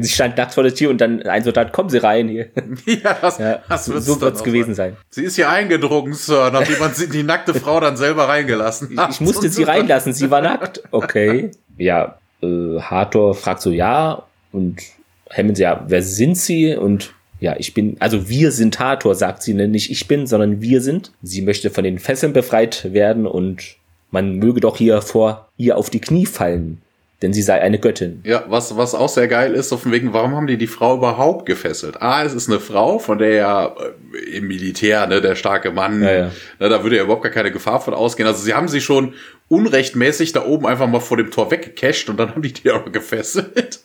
sie 0.03 0.09
stand 0.09 0.37
nackt 0.37 0.55
vor 0.55 0.63
der 0.63 0.75
Tür 0.75 0.91
und 0.91 1.01
dann 1.01 1.23
ein 1.23 1.43
Soldat, 1.43 1.73
kommen 1.73 1.89
Sie 1.89 1.99
rein 1.99 2.29
hier. 2.29 2.51
ja, 2.87 3.17
das, 3.21 3.39
ja, 3.39 3.59
das 3.69 3.89
wird's 3.89 4.07
so 4.07 4.21
wird's 4.21 4.45
gewesen 4.45 4.75
sein. 4.75 4.93
sein. 4.93 5.03
Sie 5.11 5.25
ist 5.25 5.35
hier 5.35 5.51
eingedrungen, 5.51 6.15
Sir, 6.15 6.51
nachdem 6.53 6.79
man 6.79 6.93
die 7.13 7.23
nackte 7.25 7.55
Frau 7.55 7.81
dann 7.81 7.97
selber 7.97 8.29
reingelassen 8.29 8.97
hat. 8.97 9.11
Ich 9.11 9.21
musste 9.21 9.49
sie 9.49 9.65
reinlassen, 9.65 10.13
sie 10.13 10.31
war 10.31 10.41
nackt. 10.43 10.85
Okay. 10.93 11.51
Ja, 11.77 12.19
äh, 12.43 12.81
Hathor 12.81 13.35
fragt 13.35 13.63
so, 13.63 13.71
ja, 13.71 14.25
und 14.53 14.83
Hammond, 15.31 15.59
ja, 15.59 15.85
wer 15.89 16.03
sind 16.03 16.37
Sie? 16.37 16.75
Und 16.75 17.15
ja, 17.41 17.55
ich 17.59 17.75
bin, 17.75 17.97
also 18.01 18.29
wir 18.29 18.51
sind 18.53 18.79
Hathor, 18.79 19.15
sagt 19.15 19.43
sie, 19.43 19.55
ne? 19.55 19.69
nicht 19.69 19.91
ich 19.91 20.09
bin, 20.09 20.27
sondern 20.27 20.63
wir 20.63 20.81
sind. 20.81 21.13
Sie 21.23 21.43
möchte 21.43 21.71
von 21.71 21.85
den 21.85 21.99
Fesseln 21.99 22.33
befreit 22.33 22.93
werden 22.93 23.27
und 23.27 23.77
man 24.11 24.37
möge 24.37 24.61
doch 24.61 24.79
hier 24.79 25.03
vor 25.03 25.49
ihr 25.59 25.77
auf 25.77 25.91
die 25.91 26.01
Knie 26.01 26.27
fallen 26.27 26.81
denn 27.23 27.33
sie 27.33 27.43
sei 27.43 27.61
eine 27.61 27.79
Göttin. 27.79 28.21
Ja, 28.25 28.45
was, 28.49 28.77
was 28.77 28.95
auch 28.95 29.09
sehr 29.09 29.27
geil 29.27 29.55
ist, 29.55 29.71
so 29.71 29.79
von 29.79 29.91
wegen, 29.91 30.13
warum 30.13 30.37
haben 30.37 30.47
die 30.47 30.59
die 30.59 30.67
Frau 30.67 30.97
überhaupt 30.97 31.47
gefesselt? 31.47 32.03
Ah, 32.03 32.23
es 32.23 32.35
ist 32.35 32.49
eine 32.49 32.61
Frau, 32.61 32.99
von 32.99 33.19
der 33.19 33.31
ja 33.31 33.75
äh, 34.13 34.37
im 34.37 34.49
Militär, 34.49 35.07
ne, 35.07 35.23
der 35.23 35.35
starke 35.35 35.71
Mann, 35.71 36.03
ja, 36.03 36.13
ja. 36.13 36.31
Ne, 36.61 36.69
da 36.69 36.83
würde 36.83 36.97
ja 36.97 37.05
überhaupt 37.05 37.23
gar 37.23 37.33
keine 37.33 37.51
Gefahr 37.51 37.81
von 37.81 37.95
ausgehen. 37.95 38.29
Also 38.29 38.43
sie 38.45 38.53
haben 38.53 38.69
sie 38.69 38.83
schon 38.83 39.15
unrechtmäßig 39.49 40.33
da 40.33 40.45
oben 40.45 40.67
einfach 40.67 40.89
mal 40.89 41.01
vor 41.01 41.17
dem 41.17 41.31
Tor 41.31 41.51
weggecasht 41.51 42.09
und 42.09 42.17
dann 42.17 42.31
haben 42.31 42.43
die 42.43 42.53
die 42.53 42.71
auch 42.71 42.91
gefesselt. 42.91 43.81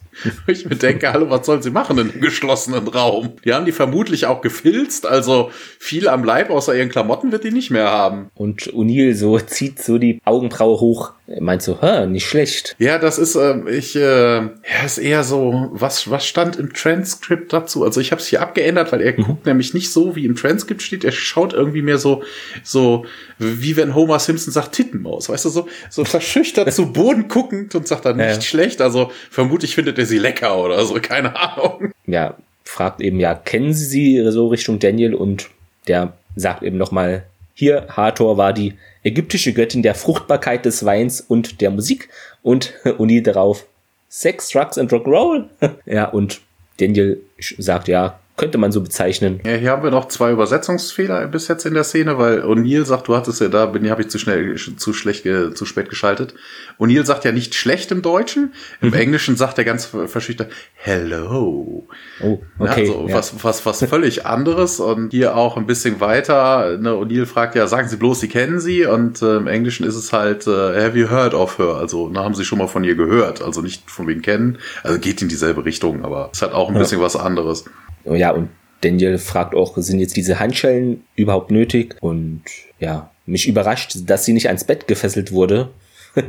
Ich 0.47 0.65
mir 0.65 0.75
denke, 0.75 1.11
hallo, 1.11 1.29
was 1.29 1.45
sollen 1.45 1.61
sie 1.61 1.71
machen 1.71 1.97
in 1.97 2.11
einem 2.11 2.21
geschlossenen 2.21 2.87
Raum? 2.87 3.33
Die 3.45 3.53
haben 3.53 3.65
die 3.65 3.71
vermutlich 3.71 4.25
auch 4.25 4.41
gefilzt, 4.41 5.05
also 5.05 5.51
viel 5.79 6.07
am 6.07 6.23
Leib 6.23 6.49
außer 6.49 6.75
ihren 6.75 6.89
Klamotten 6.89 7.31
wird 7.31 7.43
die 7.43 7.51
nicht 7.51 7.71
mehr 7.71 7.89
haben. 7.89 8.29
Und 8.35 8.73
O'Neill 8.73 9.15
so 9.15 9.39
zieht 9.39 9.81
so 9.81 9.97
die 9.97 10.19
Augenbraue 10.25 10.79
hoch, 10.79 11.13
meint 11.39 11.61
so, 11.61 11.81
hä, 11.81 12.05
nicht 12.07 12.25
schlecht. 12.25 12.75
Ja, 12.79 12.97
das 12.97 13.17
ist, 13.17 13.35
äh, 13.35 13.69
ich, 13.69 13.95
äh, 13.95 14.41
ja, 14.41 14.85
ist 14.85 14.97
eher 14.97 15.23
so, 15.23 15.69
was, 15.71 16.09
was 16.09 16.25
stand 16.25 16.57
im 16.57 16.73
Transkript 16.73 17.53
dazu? 17.53 17.83
Also 17.83 18.01
ich 18.01 18.11
habe 18.11 18.21
es 18.21 18.27
hier 18.27 18.41
abgeändert, 18.41 18.91
weil 18.91 19.01
er 19.01 19.13
mhm. 19.13 19.23
guckt 19.23 19.45
nämlich 19.45 19.73
nicht 19.73 19.91
so, 19.91 20.15
wie 20.15 20.25
im 20.25 20.35
Transkript 20.35 20.81
steht. 20.81 21.03
Er 21.03 21.11
schaut 21.11 21.53
irgendwie 21.53 21.81
mehr 21.81 21.97
so, 21.97 22.23
so, 22.63 23.05
wie 23.37 23.77
wenn 23.77 23.95
Homer 23.95 24.19
Simpson 24.19 24.51
sagt 24.51 24.73
Tittenmaus, 24.73 25.29
weißt 25.29 25.45
du, 25.45 25.49
so, 25.49 25.67
so 25.89 26.05
verschüchtert 26.05 26.71
zu 26.73 26.91
Boden 26.91 27.27
guckend 27.27 27.75
und 27.75 27.87
sagt 27.87 28.05
dann 28.05 28.17
nicht 28.17 28.35
ja. 28.35 28.41
schlecht. 28.41 28.81
Also 28.81 29.11
vermutlich 29.29 29.75
findet 29.75 29.97
er 29.97 30.00
sie 30.05 30.19
lecker 30.19 30.57
oder 30.57 30.85
so, 30.85 30.95
keine 30.95 31.35
Ahnung. 31.35 31.91
Ja, 32.05 32.35
fragt 32.63 33.01
eben, 33.01 33.19
ja, 33.19 33.35
kennen 33.35 33.73
Sie 33.73 33.85
sie 33.85 34.31
so 34.31 34.47
Richtung 34.47 34.79
Daniel 34.79 35.13
und 35.13 35.49
der 35.87 36.13
sagt 36.35 36.63
eben 36.63 36.77
nochmal, 36.77 37.25
hier, 37.53 37.87
Hathor 37.89 38.37
war 38.37 38.53
die 38.53 38.73
ägyptische 39.03 39.53
Göttin 39.53 39.83
der 39.83 39.95
Fruchtbarkeit 39.95 40.65
des 40.65 40.85
Weins 40.85 41.21
und 41.21 41.61
der 41.61 41.69
Musik 41.69 42.09
und 42.41 42.73
Uni 42.97 43.21
darauf 43.21 43.65
Sex, 44.09 44.49
Drugs 44.49 44.77
and 44.77 44.91
Rock'n'Roll. 44.91 45.45
ja, 45.85 46.05
und 46.05 46.41
Daniel 46.79 47.21
sagt, 47.57 47.87
ja, 47.87 48.19
könnte 48.41 48.57
man 48.57 48.71
so 48.71 48.81
bezeichnen. 48.81 49.39
Ja, 49.45 49.51
hier 49.51 49.69
haben 49.69 49.83
wir 49.83 49.91
noch 49.91 50.07
zwei 50.07 50.31
Übersetzungsfehler 50.31 51.27
bis 51.27 51.47
jetzt 51.47 51.63
in 51.67 51.75
der 51.75 51.83
Szene, 51.83 52.17
weil 52.17 52.41
O'Neill 52.41 52.85
sagt, 52.85 53.07
du 53.07 53.15
hattest 53.15 53.39
ja 53.39 53.49
da, 53.49 53.67
bin 53.67 53.87
habe 53.87 54.01
ich 54.01 54.07
zu 54.07 54.17
schnell, 54.17 54.55
zu 54.55 54.93
schlecht, 54.93 55.27
zu 55.53 55.65
spät 55.65 55.89
geschaltet. 55.89 56.33
O'Neill 56.79 57.05
sagt 57.05 57.23
ja 57.23 57.31
nicht 57.31 57.53
schlecht 57.53 57.91
im 57.91 58.01
Deutschen. 58.01 58.53
Im 58.81 58.87
mhm. 58.87 58.93
Englischen 58.95 59.35
sagt 59.35 59.59
er 59.59 59.63
ganz 59.63 59.85
verschüchtert 60.07 60.51
Hello. 60.73 61.87
Oh, 62.19 62.41
okay. 62.57 62.89
Also 62.89 63.05
ja. 63.07 63.13
was, 63.13 63.43
was, 63.43 63.63
was 63.67 63.83
völlig 63.89 64.25
anderes 64.25 64.79
und 64.79 65.11
hier 65.11 65.37
auch 65.37 65.55
ein 65.55 65.67
bisschen 65.67 65.99
weiter. 65.99 66.79
Ne, 66.79 66.89
O'Neill 66.93 67.27
fragt 67.27 67.53
ja, 67.53 67.67
sagen 67.67 67.89
Sie 67.89 67.97
bloß, 67.97 68.21
Sie 68.21 68.27
kennen 68.27 68.59
sie 68.59 68.87
und 68.87 69.21
äh, 69.21 69.37
im 69.37 69.45
Englischen 69.45 69.85
ist 69.85 69.95
es 69.95 70.13
halt 70.13 70.47
äh, 70.47 70.83
Have 70.83 70.97
you 70.97 71.11
heard 71.11 71.35
of 71.35 71.59
her? 71.59 71.75
Also, 71.75 72.09
na, 72.11 72.23
haben 72.23 72.33
Sie 72.33 72.43
schon 72.43 72.57
mal 72.57 72.67
von 72.67 72.83
ihr 72.83 72.95
gehört? 72.95 73.43
Also 73.43 73.61
nicht 73.61 73.91
von 73.91 74.07
wem 74.07 74.23
kennen. 74.23 74.57
Also 74.81 74.97
geht 74.97 75.21
in 75.21 75.29
dieselbe 75.29 75.63
Richtung, 75.63 76.03
aber 76.03 76.31
es 76.33 76.41
hat 76.41 76.53
auch 76.53 76.69
ein 76.69 76.73
bisschen 76.73 77.01
was 77.01 77.15
anderes. 77.15 77.65
Ja, 78.05 78.31
und 78.31 78.49
Daniel 78.81 79.17
fragt 79.17 79.55
auch, 79.55 79.77
sind 79.77 79.99
jetzt 79.99 80.17
diese 80.17 80.39
Handschellen 80.39 81.03
überhaupt 81.15 81.51
nötig? 81.51 81.95
Und 82.01 82.43
ja, 82.79 83.11
mich 83.25 83.47
überrascht, 83.47 83.95
dass 84.05 84.25
sie 84.25 84.33
nicht 84.33 84.47
ans 84.47 84.63
Bett 84.63 84.87
gefesselt 84.87 85.31
wurde. 85.31 85.69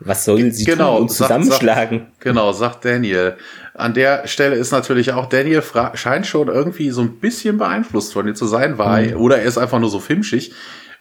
Was 0.00 0.24
soll 0.24 0.52
sie 0.52 0.64
genau, 0.64 0.94
tun 0.94 1.02
und 1.02 1.08
zusammenschlagen? 1.10 1.98
Sagt, 1.98 2.20
genau, 2.20 2.52
sagt 2.52 2.84
Daniel. 2.84 3.36
An 3.74 3.94
der 3.94 4.28
Stelle 4.28 4.54
ist 4.54 4.70
natürlich 4.70 5.12
auch 5.12 5.26
Daniel 5.26 5.62
scheint 5.94 6.26
schon 6.26 6.46
irgendwie 6.46 6.90
so 6.90 7.00
ein 7.00 7.18
bisschen 7.18 7.58
beeinflusst 7.58 8.12
von 8.12 8.28
ihr 8.28 8.34
zu 8.34 8.46
sein, 8.46 8.78
weil, 8.78 9.14
mhm. 9.14 9.20
oder 9.20 9.38
er 9.38 9.44
ist 9.44 9.58
einfach 9.58 9.80
nur 9.80 9.90
so 9.90 9.98
filmschig, 9.98 10.52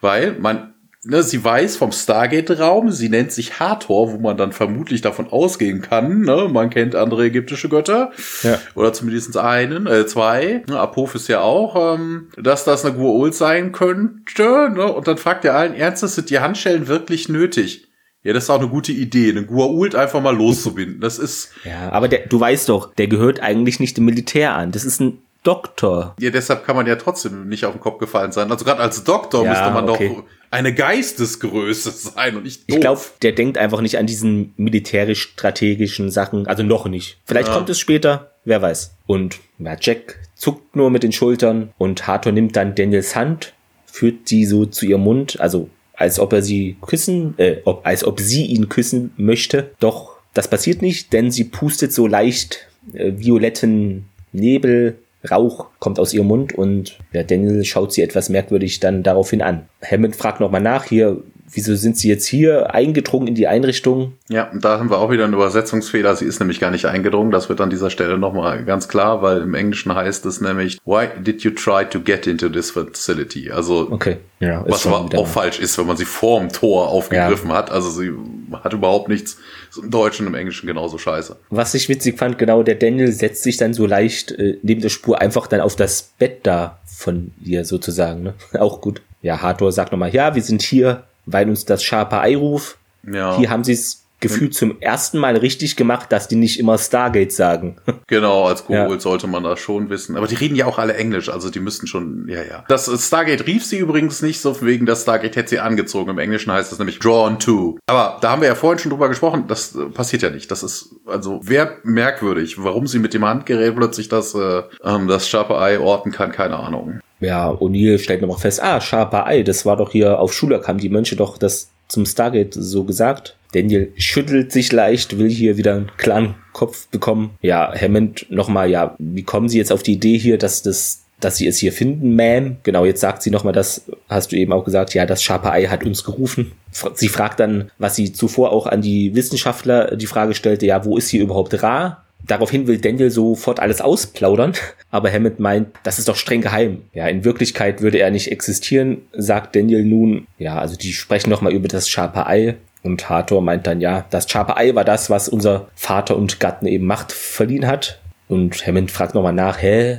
weil 0.02 0.34
man 0.40 0.74
ne, 1.08 1.24
sie 1.24 1.44
weiß 1.44 1.78
vom 1.78 1.92
Stargate-Raum, 1.92 2.92
sie 2.92 3.10
nennt 3.10 3.32
sich 3.32 3.60
Hathor, 3.60 4.12
wo 4.12 4.18
man 4.18 4.38
dann 4.38 4.52
vermutlich 4.52 5.02
davon 5.02 5.28
ausgehen 5.30 5.82
kann, 5.82 6.22
ne, 6.22 6.48
man 6.52 6.70
kennt 6.70 6.96
andere 6.96 7.26
ägyptische 7.26 7.70
Götter, 7.70 8.12
ja. 8.44 8.60
oder 8.76 8.94
zumindest 8.94 9.38
einen, 9.38 9.88
äh, 9.88 10.06
zwei, 10.06 10.64
ne, 10.68 10.80
Apophis 10.80 11.28
ja 11.28 11.42
auch, 11.42 11.96
ähm, 11.96 12.30
dass 12.38 12.66
das 12.66 12.86
eine 12.86 12.98
Gua'uld 12.98 13.34
sein 13.34 13.72
könnte, 13.72 14.70
ne, 14.74 14.92
und 14.92 15.08
dann 15.08 15.18
fragt 15.18 15.46
er 15.46 15.56
allen 15.56 15.74
Ernstes, 15.74 16.16
sind 16.16 16.30
die 16.30 16.40
Handschellen 16.40 16.88
wirklich 16.88 17.30
nötig? 17.30 17.88
Ja, 18.24 18.34
das 18.34 18.44
ist 18.44 18.50
auch 18.50 18.60
eine 18.60 18.68
gute 18.68 18.92
Idee, 18.92 19.30
einen 19.30 19.48
Gua'uld 19.48 19.96
einfach 19.96 20.22
mal 20.22 20.36
loszubinden. 20.36 21.00
Das 21.00 21.18
ist. 21.18 21.52
Ja, 21.64 21.92
aber 21.94 22.10
der, 22.10 22.26
du 22.28 22.38
weißt 22.38 22.68
doch, 22.68 22.94
der 22.96 23.08
gehört 23.08 23.40
eigentlich 23.40 23.80
nicht 23.80 23.96
dem 23.96 24.04
Militär 24.04 24.54
an. 24.54 24.74
Das 24.74 24.84
ist 24.84 25.00
ein 25.00 25.22
Doktor. 25.44 26.14
Ja, 26.20 26.30
deshalb 26.30 26.66
kann 26.66 26.76
man 26.76 26.88
ja 26.88 26.98
trotzdem 26.98 27.48
nicht 27.48 27.64
auf 27.64 27.72
den 27.72 27.80
Kopf 27.80 28.00
gefallen 28.00 28.34
sein. 28.34 28.52
Also 28.52 28.66
gerade 28.66 28.82
als 28.82 29.06
Doktor 29.06 29.46
ja, 29.46 29.52
müsste 29.52 29.72
man 29.72 29.90
okay. 29.90 30.14
doch 30.14 30.24
eine 30.52 30.74
Geistesgröße 30.74 31.92
sein 32.16 32.36
und 32.36 32.44
nicht 32.44 32.62
doof. 32.62 32.76
Ich 32.76 32.82
glaube, 32.82 33.02
der 33.22 33.32
denkt 33.34 33.58
einfach 33.58 33.82
nicht 33.82 33.98
an 33.98 34.08
diesen 34.08 34.54
militärisch-strategischen 34.58 36.10
Sachen. 36.10 36.48
Also 36.48 36.64
noch 36.64 36.88
nicht. 36.88 37.18
Vielleicht 37.26 37.50
ja. 37.50 37.54
kommt 37.54 37.70
es 37.70 37.80
später, 37.80 38.32
wer 38.46 38.62
weiß. 38.62 38.96
Und 39.06 39.40
ja, 39.60 39.76
Jack 39.80 40.20
zuckt 40.36 40.76
nur 40.76 40.90
mit 40.90 41.04
den 41.04 41.12
Schultern 41.12 41.74
und 41.78 42.08
Hathor 42.08 42.32
nimmt 42.32 42.56
dann 42.56 42.76
Daniels 42.76 43.16
Hand, 43.16 43.54
führt 43.86 44.28
sie 44.28 44.46
so 44.46 44.66
zu 44.66 44.86
ihrem 44.86 45.02
Mund, 45.02 45.40
also 45.40 45.70
als 45.94 46.20
ob 46.20 46.32
er 46.34 46.44
sie 46.44 46.78
küssen, 46.82 47.34
äh, 47.38 47.58
ob, 47.66 47.86
als 47.86 48.04
ob 48.04 48.20
sie 48.20 48.46
ihn 48.46 48.70
küssen 48.70 49.12
möchte. 49.18 49.72
Doch 49.80 50.18
das 50.34 50.48
passiert 50.48 50.84
nicht, 50.84 51.12
denn 51.14 51.32
sie 51.32 51.46
pustet 51.46 51.92
so 51.92 52.06
leicht 52.06 52.68
äh, 52.94 53.14
violetten 53.16 54.06
Nebel 54.32 55.00
Rauch 55.30 55.68
kommt 55.80 56.00
aus 56.00 56.14
ihrem 56.14 56.28
Mund 56.28 56.54
und 56.54 57.00
ja, 57.12 57.24
Daniel 57.24 57.64
schaut 57.66 57.92
sie 57.94 58.02
etwas 58.02 58.30
merkwürdig 58.30 58.80
dann 58.80 59.04
daraufhin 59.04 59.42
an. 59.42 59.68
Hammond 59.84 60.16
fragt 60.16 60.40
nochmal 60.40 60.62
nach, 60.62 60.86
hier, 60.86 61.22
wieso 61.52 61.76
sind 61.76 61.98
sie 61.98 62.10
jetzt 62.10 62.26
hier 62.26 62.74
eingedrungen 62.74 63.28
in 63.28 63.36
die 63.36 63.48
Einrichtung? 63.48 64.14
Ja, 64.30 64.52
da 64.54 64.80
haben 64.80 64.90
wir 64.90 65.00
auch 65.00 65.12
wieder 65.12 65.24
einen 65.24 65.34
Übersetzungsfehler. 65.34 66.16
Sie 66.16 66.26
ist 66.26 66.40
nämlich 66.40 66.60
gar 66.60 66.72
nicht 66.72 66.86
eingedrungen. 66.86 67.32
Das 67.32 67.50
wird 67.50 67.62
an 67.62 67.70
dieser 67.70 67.90
Stelle 67.90 68.18
nochmal 68.18 68.64
ganz 68.66 68.88
klar, 68.88 69.22
weil 69.22 69.42
im 69.42 69.54
Englischen 69.54 69.94
heißt 69.94 70.26
es 70.26 70.42
nämlich, 70.42 70.80
why 70.86 71.08
did 71.20 71.42
you 71.42 71.52
try 71.52 71.86
to 71.86 72.00
get 72.00 72.28
into 72.28 72.50
this 72.50 72.72
facility? 72.72 73.50
Also, 73.52 73.88
okay. 73.90 74.18
ja, 74.40 74.64
was 74.68 74.86
aber 74.86 75.18
auch 75.18 75.28
falsch 75.28 75.60
ist, 75.60 75.78
wenn 75.78 75.88
man 75.88 75.98
sie 75.98 76.06
vorm 76.06 76.50
Tor 76.50 76.90
aufgegriffen 76.90 77.50
ja. 77.50 77.58
hat. 77.58 77.72
Also 77.72 77.90
sie 77.90 78.12
hat 78.52 78.74
überhaupt 78.74 79.10
nichts. 79.10 79.38
Im 79.78 79.92
Deutschen 79.92 80.26
und 80.26 80.34
im 80.34 80.40
Englischen 80.40 80.68
genauso 80.68 80.98
scheiße. 80.98 81.38
Was 81.50 81.74
ich 81.74 81.90
witzig 81.90 82.18
fand, 82.18 82.38
genau, 82.38 82.64
der 82.64 82.76
Daniel 82.76 83.12
setzt 83.12 83.44
sich 83.44 83.58
dann 83.58 83.74
so 83.74 83.86
leicht 83.86 84.32
äh, 84.32 84.58
neben 84.64 84.82
der 84.82 84.90
Spur 84.90 85.22
einfach 85.22 85.48
dann 85.48 85.62
auf 85.62 85.76
das 85.76 86.12
Bett 86.18 86.40
da 86.44 86.80
von 86.86 87.32
ihr 87.44 87.66
sozusagen. 87.66 88.24
Ne? 88.24 88.34
Auch 88.60 88.82
gut. 88.82 89.02
Ja, 89.22 89.42
Hathor 89.42 89.72
sagt 89.72 89.92
nochmal, 89.92 90.14
ja, 90.14 90.36
wir 90.36 90.42
sind 90.42 90.62
hier, 90.62 91.04
weil 91.26 91.50
uns 91.50 91.66
das 91.66 91.84
Sharper 91.84 92.22
Ei 92.22 92.36
ruft. 92.36 92.78
Ja. 93.04 93.38
Hier 93.38 93.50
haben 93.50 93.64
sie 93.64 93.74
es 93.74 94.04
gefühlt 94.20 94.54
zum 94.54 94.82
ersten 94.82 95.20
Mal 95.20 95.38
richtig 95.38 95.76
gemacht, 95.76 96.12
dass 96.12 96.28
die 96.28 96.36
nicht 96.36 96.60
immer 96.60 96.78
Stargate 96.78 97.32
sagen. 97.32 97.78
Genau, 98.10 98.46
als 98.46 98.66
Google 98.66 98.92
ja. 98.92 99.00
sollte 99.00 99.28
man 99.28 99.44
das 99.44 99.60
schon 99.60 99.90
wissen. 99.90 100.16
Aber 100.16 100.28
die 100.28 100.36
reden 100.36 100.56
ja 100.56 100.66
auch 100.66 100.80
alle 100.80 100.94
Englisch, 100.94 101.28
also 101.28 101.50
die 101.50 101.60
müssten 101.60 101.88
schon, 101.88 102.26
ja, 102.30 102.42
ja. 102.42 102.64
Das 102.70 102.90
Stargate 103.06 103.46
rief 103.46 103.66
sie 103.66 103.78
übrigens 103.78 104.22
nicht 104.22 104.40
so 104.40 104.62
wegen, 104.62 104.86
das 104.86 105.02
Stargate 105.02 105.36
hätte 105.36 105.50
sie 105.50 105.60
angezogen. 105.60 106.12
Im 106.12 106.18
Englischen 106.18 106.52
heißt 106.54 106.72
das 106.72 106.80
nämlich 106.80 107.00
drawn 107.00 107.38
to. 107.38 107.78
Aber 107.86 108.18
da 108.22 108.32
haben 108.32 108.42
wir 108.42 108.48
ja 108.48 108.56
vorhin 108.56 108.80
schon 108.80 108.92
drüber 108.92 109.10
gesprochen, 109.10 109.46
das 109.48 109.76
äh, 109.76 109.86
passiert 109.88 110.22
ja 110.22 110.30
nicht. 110.30 110.50
Das 110.52 110.64
ist, 110.64 110.96
also, 111.06 111.42
wer 111.44 111.78
merkwürdig, 111.84 112.64
warum 112.64 112.88
sie 112.88 113.00
mit 113.00 113.14
dem 113.14 113.26
Handgerät 113.26 113.76
plötzlich 113.76 114.08
das, 114.08 114.34
äh, 114.36 114.62
ähm, 114.86 115.08
das 115.08 115.28
Sharper 115.28 115.60
Eye 115.60 115.80
orten 115.80 116.12
kann, 116.12 116.32
keine 116.32 116.58
Ahnung. 116.58 117.02
Ja, 117.20 117.50
O'Neill 117.50 117.98
stellt 117.98 118.22
nochmal 118.22 118.38
fest, 118.38 118.62
ah, 118.62 118.80
Sharper 118.80 119.26
Eye, 119.28 119.44
das 119.44 119.66
war 119.66 119.76
doch 119.76 119.92
hier 119.92 120.20
auf 120.20 120.34
Schulak, 120.34 120.68
haben 120.68 120.78
die 120.78 120.90
Mönche 120.90 121.16
doch 121.16 121.38
das 121.38 121.72
zum 121.88 122.06
Stargate 122.06 122.54
so 122.54 122.84
gesagt. 122.84 123.36
Daniel 123.54 123.94
schüttelt 123.98 124.52
sich 124.52 124.72
leicht, 124.72 125.18
will 125.18 125.30
hier 125.30 125.58
wieder 125.58 125.76
einen 125.76 125.92
klaren 125.98 126.36
Kopf 126.54 126.88
bekommen. 126.88 127.32
Ja, 127.42 127.74
Hammond 127.74 128.26
nochmal, 128.30 128.70
ja, 128.70 128.96
wie 129.00 129.24
kommen 129.24 129.48
Sie 129.48 129.58
jetzt 129.58 129.72
auf 129.72 129.84
die 129.84 129.94
Idee 129.94 130.18
hier, 130.18 130.38
dass 130.38 130.62
das 130.62 131.04
dass 131.20 131.38
sie 131.38 131.48
es 131.48 131.58
hier 131.58 131.74
finden, 131.74 132.16
Ma'am. 132.16 132.58
Genau, 132.64 132.86
jetzt 132.86 133.02
sagt 133.02 133.24
sie 133.24 133.32
nochmal, 133.32 133.54
das 133.54 133.86
hast 134.08 134.32
du 134.32 134.36
eben 134.36 134.54
auch 134.54 134.64
gesagt, 134.64 134.94
ja, 134.94 135.06
das 135.06 135.24
Sharper 135.24 135.52
Ei 135.52 135.66
hat 135.66 135.84
uns 135.84 136.04
gerufen. 136.04 136.52
Sie 136.94 137.08
fragt 137.08 137.40
dann, 137.40 137.72
was 137.80 137.96
sie 137.96 138.14
zuvor 138.14 138.52
auch 138.52 138.68
an 138.68 138.82
die 138.82 139.16
Wissenschaftler 139.16 139.96
die 139.96 140.06
Frage 140.06 140.36
stellte, 140.36 140.68
ja, 140.68 140.86
wo 140.86 140.98
ist 140.98 141.10
hier 141.10 141.24
überhaupt 141.24 141.64
Ra? 141.64 142.04
Daraufhin 142.26 142.68
will 142.68 142.78
Daniel 142.78 143.10
sofort 143.10 143.60
alles 143.60 143.82
ausplaudern, 143.82 144.54
aber 144.92 145.12
Hammond 145.12 145.40
meint, 145.40 145.70
das 145.84 146.00
ist 146.00 146.08
doch 146.08 146.16
streng 146.16 146.42
geheim. 146.42 146.82
Ja, 146.94 147.08
in 147.08 147.24
Wirklichkeit 147.24 147.82
würde 147.82 148.00
er 148.00 148.12
nicht 148.12 148.32
existieren, 148.32 149.02
sagt 149.14 149.56
Daniel 149.56 149.84
nun. 149.84 150.28
Ja, 150.38 150.60
also 150.60 150.76
die 150.76 150.94
sprechen 150.94 151.30
nochmal 151.30 151.54
über 151.54 151.68
das 151.68 151.90
Sharper 151.90 152.28
Ei. 152.28 152.56
Und 152.84 153.10
Hathor 153.10 153.42
meint 153.42 153.68
dann, 153.68 153.82
ja, 153.82 154.06
das 154.10 154.30
Sharper 154.30 154.58
Ei 154.58 154.76
war 154.76 154.86
das, 154.86 155.10
was 155.10 155.28
unser 155.28 155.68
Vater 155.76 156.16
und 156.16 156.40
Gatten 156.40 156.68
eben 156.68 156.86
Macht 156.86 157.12
verliehen 157.12 157.68
hat. 157.68 158.00
Und 158.28 158.66
Hammond 158.66 158.92
fragt 158.92 159.16
nochmal 159.16 159.34
nach, 159.34 159.62
hä, 159.62 159.98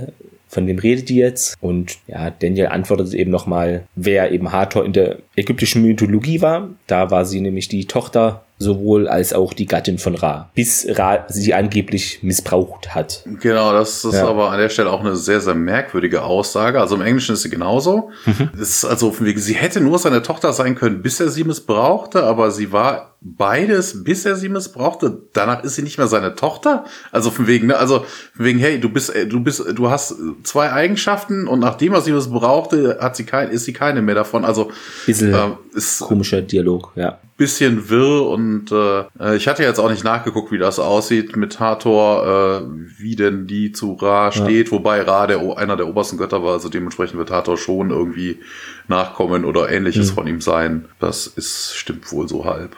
von 0.49 0.67
wem 0.67 0.79
redet 0.79 1.09
die 1.11 1.17
jetzt? 1.17 1.57
Und 1.61 1.99
ja, 2.07 2.31
Daniel 2.31 2.69
antwortet 2.69 3.13
eben 3.13 3.31
nochmal, 3.31 3.85
wer 3.95 4.33
eben 4.33 4.51
Hathor 4.53 4.85
in 4.85 4.95
der 4.95 5.19
ägyptischen 5.37 5.83
Mythologie 5.83 6.41
war. 6.41 6.71
Da 6.87 7.11
war 7.11 7.27
sie 7.27 7.41
nämlich 7.41 7.69
die 7.69 7.85
Tochter 7.85 8.45
sowohl 8.59 9.07
als 9.07 9.33
auch 9.33 9.53
die 9.53 9.67
Gattin 9.67 9.99
von 9.99 10.17
Ra, 10.17 10.51
bis 10.55 10.87
Ra 10.91 11.25
sie 11.29 11.55
angeblich 11.55 12.21
missbraucht 12.23 12.95
hat. 12.95 13.23
Genau, 13.41 13.73
das 13.73 14.05
ist 14.05 14.15
ja. 14.15 14.27
aber 14.27 14.51
an 14.51 14.59
der 14.59 14.69
Stelle 14.69 14.91
auch 14.91 15.01
eine 15.01 15.15
sehr, 15.15 15.41
sehr 15.41 15.55
merkwürdige 15.55 16.23
Aussage. 16.23 16.81
Also 16.81 16.97
im 16.97 17.03
Englischen 17.03 17.35
ist 17.35 17.43
sie 17.43 17.51
genauso. 17.51 18.11
Mhm. 18.27 18.51
ist 18.61 18.85
also 18.85 19.15
sie 19.37 19.55
hätte 19.55 19.81
nur 19.81 19.99
seine 19.99 20.23
Tochter 20.23 20.53
sein 20.53 20.75
können, 20.75 21.03
bis 21.03 21.21
er 21.21 21.29
sie 21.29 21.45
missbrauchte, 21.45 22.25
aber 22.25 22.51
sie 22.51 22.73
war 22.73 23.15
beides, 23.21 24.03
bis 24.03 24.25
er 24.25 24.35
sie 24.35 24.49
missbrauchte. 24.49 25.23
Danach 25.33 25.63
ist 25.63 25.77
sie 25.77 25.83
nicht 25.83 25.99
mehr 25.99 26.09
seine 26.09 26.35
Tochter. 26.35 26.85
Also 27.13 27.31
von 27.31 27.47
wegen, 27.47 27.69
ne, 27.69 27.77
also 27.77 28.05
von 28.35 28.45
wegen, 28.45 28.59
hey, 28.59 28.81
du 28.81 28.89
bist, 28.89 29.15
äh, 29.15 29.27
du 29.27 29.41
bist, 29.41 29.63
du 29.73 29.91
hast 29.91 30.15
zwei 30.43 30.73
Eigenschaften 30.73 31.47
und 31.47 31.61
nachdem 31.61 31.93
er 31.95 32.01
sie 32.01 32.13
missbrauchte, 32.13 32.99
hat 33.01 33.15
sie 33.15 33.25
kein, 33.25 33.51
ist 33.51 33.65
sie 33.65 33.73
keine 33.73 34.03
mehr 34.03 34.17
davon. 34.17 34.45
Also 34.45 34.71
Bisschen 35.07 35.33
äh, 35.33 35.51
ist 35.75 36.01
komischer 36.01 36.43
Dialog, 36.43 36.93
ja 36.97 37.19
bisschen 37.39 37.89
wirr 37.89 38.29
und 38.29 38.73
äh, 38.73 39.37
ich 39.37 39.47
hatte 39.47 39.63
jetzt 39.63 39.79
auch 39.79 39.91
nicht 39.91 40.03
nachgeguckt, 40.03 40.51
wie 40.51 40.59
das 40.59 40.81
aussieht 40.81 41.37
mit 41.37 41.61
Hathor, 41.61 42.67
äh, 42.67 43.01
wie 43.01 43.15
denn 43.15 43.47
die 43.47 43.71
zu 43.71 43.95
Ra 43.95 44.33
steht, 44.33 44.67
ja. 44.67 44.73
wobei 44.73 45.01
Ra 45.03 45.29
der, 45.29 45.41
einer 45.57 45.77
der 45.77 45.89
obersten 45.89 46.19
Götter 46.19 46.43
war, 46.43 46.55
also 46.55 46.69
dementsprechend 46.69 47.17
wird 47.17 47.31
Hathor 47.31 47.57
schon 47.57 47.91
irgendwie 47.91 48.41
nachkommen 48.89 49.45
oder 49.45 49.71
ähnliches 49.71 50.11
mhm. 50.11 50.15
von 50.15 50.27
ihm 50.27 50.41
sein. 50.41 50.87
Das 50.99 51.29
ist, 51.29 51.75
stimmt 51.77 52.11
wohl 52.13 52.29
so 52.29 52.45
halb. 52.45 52.77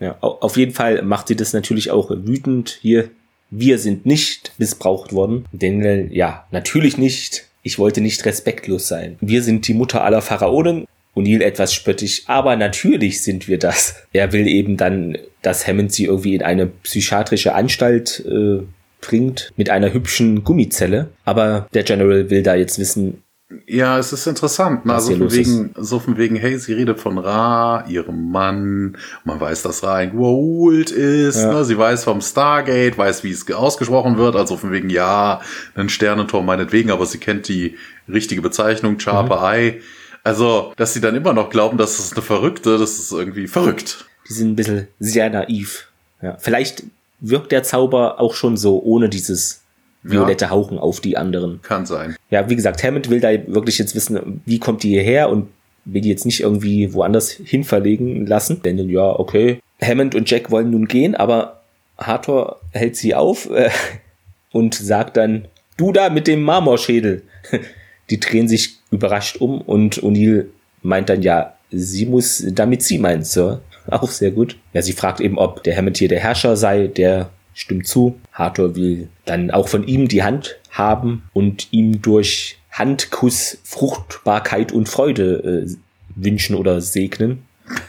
Ja, 0.00 0.16
auf 0.20 0.56
jeden 0.56 0.72
Fall 0.72 1.02
macht 1.02 1.28
sie 1.28 1.36
das 1.36 1.52
natürlich 1.52 1.92
auch 1.92 2.10
wütend 2.10 2.76
hier. 2.80 3.08
Wir 3.50 3.78
sind 3.78 4.04
nicht 4.04 4.52
missbraucht 4.58 5.12
worden. 5.12 5.44
Denn, 5.52 6.10
ja, 6.10 6.44
natürlich 6.50 6.98
nicht. 6.98 7.46
Ich 7.62 7.78
wollte 7.78 8.00
nicht 8.00 8.24
respektlos 8.24 8.88
sein. 8.88 9.16
Wir 9.20 9.44
sind 9.44 9.68
die 9.68 9.74
Mutter 9.74 10.02
aller 10.02 10.22
Pharaonen 10.22 10.86
O'Neill 11.14 11.42
etwas 11.42 11.74
spöttisch, 11.74 12.22
aber 12.26 12.56
natürlich 12.56 13.22
sind 13.22 13.48
wir 13.48 13.58
das. 13.58 13.96
Er 14.12 14.32
will 14.32 14.46
eben 14.46 14.76
dann, 14.76 15.18
dass 15.42 15.66
Hammond 15.66 15.92
sie 15.92 16.04
irgendwie 16.04 16.34
in 16.34 16.42
eine 16.42 16.66
psychiatrische 16.66 17.54
Anstalt 17.54 18.24
äh, 18.26 18.62
bringt 19.02 19.52
mit 19.56 19.68
einer 19.68 19.92
hübschen 19.92 20.44
Gummizelle. 20.44 21.08
Aber 21.24 21.68
der 21.74 21.82
General 21.82 22.30
will 22.30 22.42
da 22.42 22.54
jetzt 22.54 22.78
wissen, 22.78 23.22
ja, 23.66 23.98
es 23.98 24.12
ist 24.12 24.26
interessant. 24.26 24.86
Ne? 24.86 24.94
Also 24.94 25.14
von 25.14 25.30
wegen, 25.30 25.74
so 25.76 25.98
von 25.98 26.16
wegen, 26.16 26.36
hey, 26.36 26.58
sie 26.58 26.72
redet 26.72 27.00
von 27.00 27.18
Ra, 27.18 27.84
ihrem 27.88 28.30
Mann. 28.30 28.96
Man 29.24 29.40
weiß, 29.40 29.62
dass 29.62 29.82
Ra 29.82 29.96
ein 29.96 30.12
Goa'uld 30.12 30.90
ist. 30.90 31.36
Ja. 31.36 31.52
Ne? 31.52 31.64
Sie 31.64 31.76
weiß 31.76 32.04
vom 32.04 32.20
Stargate, 32.20 32.96
weiß, 32.96 33.24
wie 33.24 33.30
es 33.30 33.50
ausgesprochen 33.50 34.16
wird. 34.16 34.36
Also 34.36 34.56
von 34.56 34.72
wegen, 34.72 34.90
ja, 34.90 35.40
ein 35.74 35.88
Sternentor 35.88 36.42
meinetwegen, 36.42 36.90
aber 36.90 37.06
sie 37.06 37.18
kennt 37.18 37.48
die 37.48 37.76
richtige 38.08 38.42
Bezeichnung, 38.42 38.98
Charper 38.98 39.40
mhm. 39.40 39.44
Eye. 39.44 39.80
Also, 40.24 40.72
dass 40.76 40.94
sie 40.94 41.00
dann 41.00 41.14
immer 41.14 41.32
noch 41.32 41.50
glauben, 41.50 41.78
dass 41.78 41.98
es 41.98 42.12
eine 42.12 42.22
Verrückte, 42.22 42.78
das 42.78 42.98
ist 42.98 43.12
irgendwie 43.12 43.48
verrückt. 43.48 44.06
Die 44.28 44.32
sind 44.32 44.50
ein 44.52 44.56
bisschen 44.56 44.88
sehr 45.00 45.28
naiv. 45.30 45.88
Ja. 46.22 46.36
Vielleicht 46.38 46.84
wirkt 47.20 47.52
der 47.52 47.62
Zauber 47.62 48.20
auch 48.20 48.34
schon 48.34 48.56
so, 48.56 48.80
ohne 48.82 49.08
dieses 49.08 49.62
violette 50.02 50.46
ja. 50.46 50.50
Hauchen 50.50 50.78
auf 50.78 51.00
die 51.00 51.16
anderen. 51.16 51.60
Kann 51.62 51.86
sein. 51.86 52.16
Ja, 52.30 52.48
wie 52.48 52.56
gesagt, 52.56 52.82
Hammond 52.82 53.10
will 53.10 53.20
da 53.20 53.30
wirklich 53.46 53.78
jetzt 53.78 53.94
wissen, 53.94 54.42
wie 54.46 54.58
kommt 54.58 54.82
die 54.82 54.90
hierher 54.90 55.28
und 55.28 55.48
will 55.84 56.02
die 56.02 56.08
jetzt 56.08 56.26
nicht 56.26 56.40
irgendwie 56.40 56.92
woanders 56.92 57.30
hin 57.30 57.64
verlegen 57.64 58.26
lassen. 58.26 58.62
Denn 58.62 58.78
ja, 58.88 59.18
okay. 59.18 59.60
Hammond 59.80 60.14
und 60.14 60.30
Jack 60.30 60.50
wollen 60.50 60.70
nun 60.70 60.86
gehen, 60.86 61.14
aber 61.14 61.62
Hathor 61.98 62.60
hält 62.70 62.96
sie 62.96 63.14
auf 63.14 63.50
äh, 63.50 63.70
und 64.52 64.74
sagt 64.74 65.16
dann, 65.16 65.46
Du 65.76 65.90
da 65.90 66.10
mit 66.10 66.26
dem 66.26 66.42
Marmorschädel. 66.42 67.22
Die 68.10 68.20
drehen 68.20 68.46
sich 68.46 68.78
überrascht 68.92 69.38
um 69.38 69.60
und 69.60 70.00
O'Neill 70.02 70.46
meint 70.82 71.08
dann 71.08 71.22
ja, 71.22 71.54
sie 71.72 72.06
muss 72.06 72.44
damit 72.52 72.82
sie 72.82 72.98
meint, 72.98 73.26
Sir. 73.26 73.60
Auch 73.88 74.10
sehr 74.10 74.30
gut. 74.30 74.56
Ja, 74.72 74.82
sie 74.82 74.92
fragt 74.92 75.20
eben, 75.20 75.38
ob 75.38 75.64
der 75.64 75.76
Hammond 75.76 75.96
hier 75.96 76.08
der 76.08 76.20
Herrscher 76.20 76.56
sei, 76.56 76.86
der 76.86 77.30
stimmt 77.54 77.86
zu. 77.86 78.18
Hathor 78.32 78.76
will 78.76 79.08
dann 79.24 79.50
auch 79.50 79.68
von 79.68 79.86
ihm 79.86 80.08
die 80.08 80.22
Hand 80.22 80.58
haben 80.70 81.24
und 81.32 81.72
ihm 81.72 82.00
durch 82.00 82.58
Handkuss 82.70 83.58
Fruchtbarkeit 83.64 84.72
und 84.72 84.88
Freude 84.88 85.66
äh, 85.66 85.76
wünschen 86.14 86.56
oder 86.56 86.80
segnen. 86.80 87.42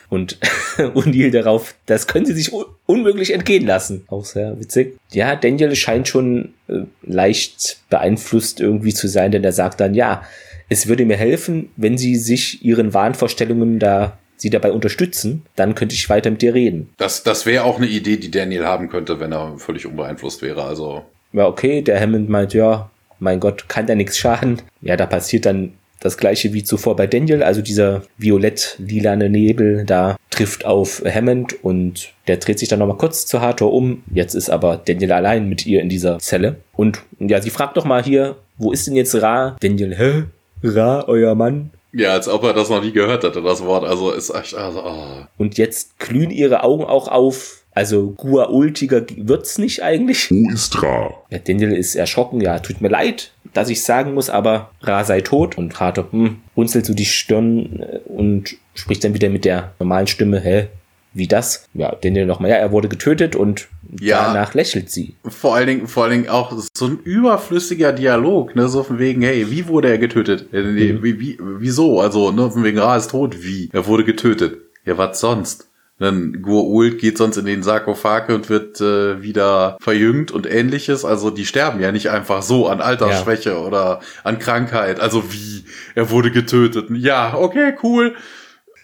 Und 0.09 0.37
O'Neill 0.77 1.31
darauf, 1.31 1.75
das 1.85 2.07
können 2.07 2.25
sie 2.25 2.33
sich 2.33 2.51
unmöglich 2.85 3.33
entgehen 3.33 3.65
lassen. 3.65 4.03
Auch 4.07 4.25
sehr 4.25 4.59
witzig. 4.59 4.97
Ja, 5.11 5.35
Daniel 5.35 5.75
scheint 5.75 6.07
schon 6.07 6.53
äh, 6.67 6.81
leicht 7.03 7.79
beeinflusst 7.89 8.59
irgendwie 8.59 8.93
zu 8.93 9.07
sein, 9.07 9.31
denn 9.31 9.43
er 9.43 9.51
sagt 9.51 9.79
dann, 9.79 9.93
ja, 9.93 10.23
es 10.69 10.87
würde 10.87 11.05
mir 11.05 11.17
helfen, 11.17 11.69
wenn 11.75 11.97
sie 11.97 12.15
sich 12.15 12.63
ihren 12.63 12.93
Wahnvorstellungen 12.93 13.79
da 13.79 14.17
sie 14.37 14.49
dabei 14.49 14.71
unterstützen, 14.71 15.43
dann 15.55 15.73
könnte 15.73 15.95
ich 15.95 16.09
weiter 16.09 16.29
mit 16.29 16.41
dir 16.41 16.53
reden. 16.53 16.89
Das, 16.97 17.23
das 17.23 17.45
wäre 17.45 17.63
auch 17.63 17.77
eine 17.77 17.87
Idee, 17.87 18.17
die 18.17 18.31
Daniel 18.31 18.65
haben 18.65 18.89
könnte, 18.89 19.19
wenn 19.19 19.31
er 19.31 19.57
völlig 19.57 19.85
unbeeinflusst 19.85 20.41
wäre. 20.41 20.63
Also. 20.63 21.03
Ja, 21.31 21.47
okay, 21.47 21.81
der 21.81 21.99
Hammond 21.99 22.29
meint, 22.29 22.53
ja, 22.53 22.89
mein 23.19 23.39
Gott, 23.39 23.69
kann 23.69 23.87
da 23.87 23.95
nichts 23.95 24.17
schaden. 24.17 24.61
Ja, 24.81 24.97
da 24.97 25.05
passiert 25.05 25.45
dann 25.45 25.73
das 26.01 26.17
gleiche 26.17 26.53
wie 26.53 26.63
zuvor 26.63 26.97
bei 26.97 27.07
Daniel, 27.07 27.43
also 27.43 27.61
dieser 27.61 28.03
violett-lilane 28.17 29.29
Nebel 29.29 29.85
da 29.85 30.17
trifft 30.29 30.65
auf 30.65 31.01
Hammond 31.05 31.63
und 31.63 32.11
der 32.27 32.37
dreht 32.37 32.59
sich 32.59 32.67
dann 32.67 32.79
nochmal 32.79 32.97
kurz 32.97 33.25
zu 33.25 33.39
Hathor 33.39 33.71
um. 33.71 34.03
Jetzt 34.13 34.33
ist 34.33 34.49
aber 34.49 34.81
Daniel 34.83 35.13
allein 35.13 35.47
mit 35.47 35.65
ihr 35.65 35.81
in 35.81 35.87
dieser 35.87 36.19
Zelle. 36.19 36.57
Und 36.73 37.01
ja, 37.19 37.41
sie 37.41 37.51
fragt 37.51 37.77
doch 37.77 37.85
mal 37.85 38.03
hier, 38.03 38.35
wo 38.57 38.71
ist 38.73 38.85
denn 38.87 38.95
jetzt 38.95 39.15
Ra? 39.21 39.55
Daniel, 39.61 39.95
hä? 39.95 40.23
Ra, 40.63 41.03
euer 41.07 41.35
Mann? 41.35 41.71
Ja, 41.91 42.13
als 42.13 42.27
ob 42.27 42.43
er 42.43 42.53
das 42.53 42.69
noch 42.69 42.81
nie 42.81 42.91
gehört 42.91 43.23
hätte, 43.23 43.41
das 43.41 43.63
Wort. 43.63 43.83
Also 43.83 44.11
ist 44.11 44.33
echt, 44.33 44.55
also, 44.55 44.83
oh. 44.83 45.25
Und 45.37 45.57
jetzt 45.57 45.99
glühen 45.99 46.31
ihre 46.31 46.63
Augen 46.63 46.85
auch 46.85 47.07
auf. 47.07 47.59
Also 47.75 48.11
Guaultiger 48.11 49.03
wird's 49.15 49.57
nicht 49.57 49.81
eigentlich. 49.83 50.29
Wo 50.29 50.51
ist 50.51 50.81
Ra? 50.81 51.13
Ja, 51.29 51.39
Daniel 51.39 51.73
ist 51.73 51.95
erschrocken. 51.95 52.39
Ja, 52.41 52.59
tut 52.59 52.81
mir 52.81 52.89
leid, 52.89 53.31
dass 53.53 53.69
ich 53.69 53.83
sagen 53.83 54.13
muss, 54.13 54.29
aber 54.29 54.71
Ra 54.81 55.03
sei 55.03 55.21
tot. 55.21 55.57
Und 55.57 55.79
Rato, 55.79 56.05
hm, 56.09 56.41
runzelt 56.55 56.85
so 56.85 56.93
die 56.93 57.05
Stirn 57.05 57.79
äh, 57.79 57.99
und 58.09 58.55
spricht 58.73 59.03
dann 59.03 59.13
wieder 59.13 59.29
mit 59.29 59.45
der 59.45 59.73
normalen 59.79 60.07
Stimme, 60.07 60.39
hä, 60.39 60.67
wie 61.13 61.27
das? 61.27 61.67
Ja, 61.73 61.95
Daniel 61.95 62.25
nochmal, 62.25 62.49
ja, 62.49 62.57
er 62.57 62.71
wurde 62.71 62.89
getötet 62.89 63.35
und 63.35 63.67
ja, 63.99 64.25
danach 64.25 64.53
lächelt 64.53 64.89
sie. 64.89 65.15
Vor 65.27 65.55
allen 65.55 65.67
Dingen, 65.67 65.87
vor 65.87 66.03
allen 66.03 66.13
Dingen 66.13 66.29
auch 66.29 66.57
so 66.73 66.85
ein 66.85 66.99
überflüssiger 67.03 67.93
Dialog, 67.93 68.55
ne, 68.55 68.67
so 68.67 68.83
von 68.83 68.99
wegen, 68.99 69.21
hey, 69.21 69.49
wie 69.49 69.67
wurde 69.67 69.89
er 69.89 69.97
getötet? 69.97 70.53
Äh, 70.53 70.63
nee, 70.63 70.93
mhm. 70.93 71.03
wie, 71.03 71.19
wie, 71.19 71.37
wieso? 71.39 71.99
Also, 71.99 72.31
ne, 72.31 72.49
von 72.49 72.63
wegen, 72.63 72.79
Ra 72.79 72.97
ist 72.97 73.11
tot, 73.11 73.43
wie? 73.43 73.69
Er 73.71 73.85
wurde 73.87 74.03
getötet. 74.03 74.57
Ja, 74.85 74.97
was 74.97 75.19
sonst? 75.19 75.67
Dann 75.99 76.41
Gua'uld 76.43 76.97
geht 76.97 77.17
sonst 77.17 77.37
in 77.37 77.45
den 77.45 77.61
Sarkophag 77.61 78.27
und 78.29 78.49
wird 78.49 78.81
äh, 78.81 79.21
wieder 79.21 79.77
verjüngt 79.79 80.31
und 80.31 80.49
ähnliches. 80.51 81.05
Also 81.05 81.29
die 81.29 81.45
sterben 81.45 81.79
ja 81.79 81.91
nicht 81.91 82.09
einfach 82.09 82.41
so 82.41 82.67
an 82.67 82.81
Altersschwäche 82.81 83.51
ja. 83.51 83.57
oder 83.57 84.01
an 84.23 84.39
Krankheit. 84.39 84.99
Also 84.99 85.31
wie? 85.31 85.63
Er 85.93 86.09
wurde 86.09 86.31
getötet. 86.31 86.89
Ja, 86.89 87.35
okay, 87.35 87.75
cool. 87.83 88.15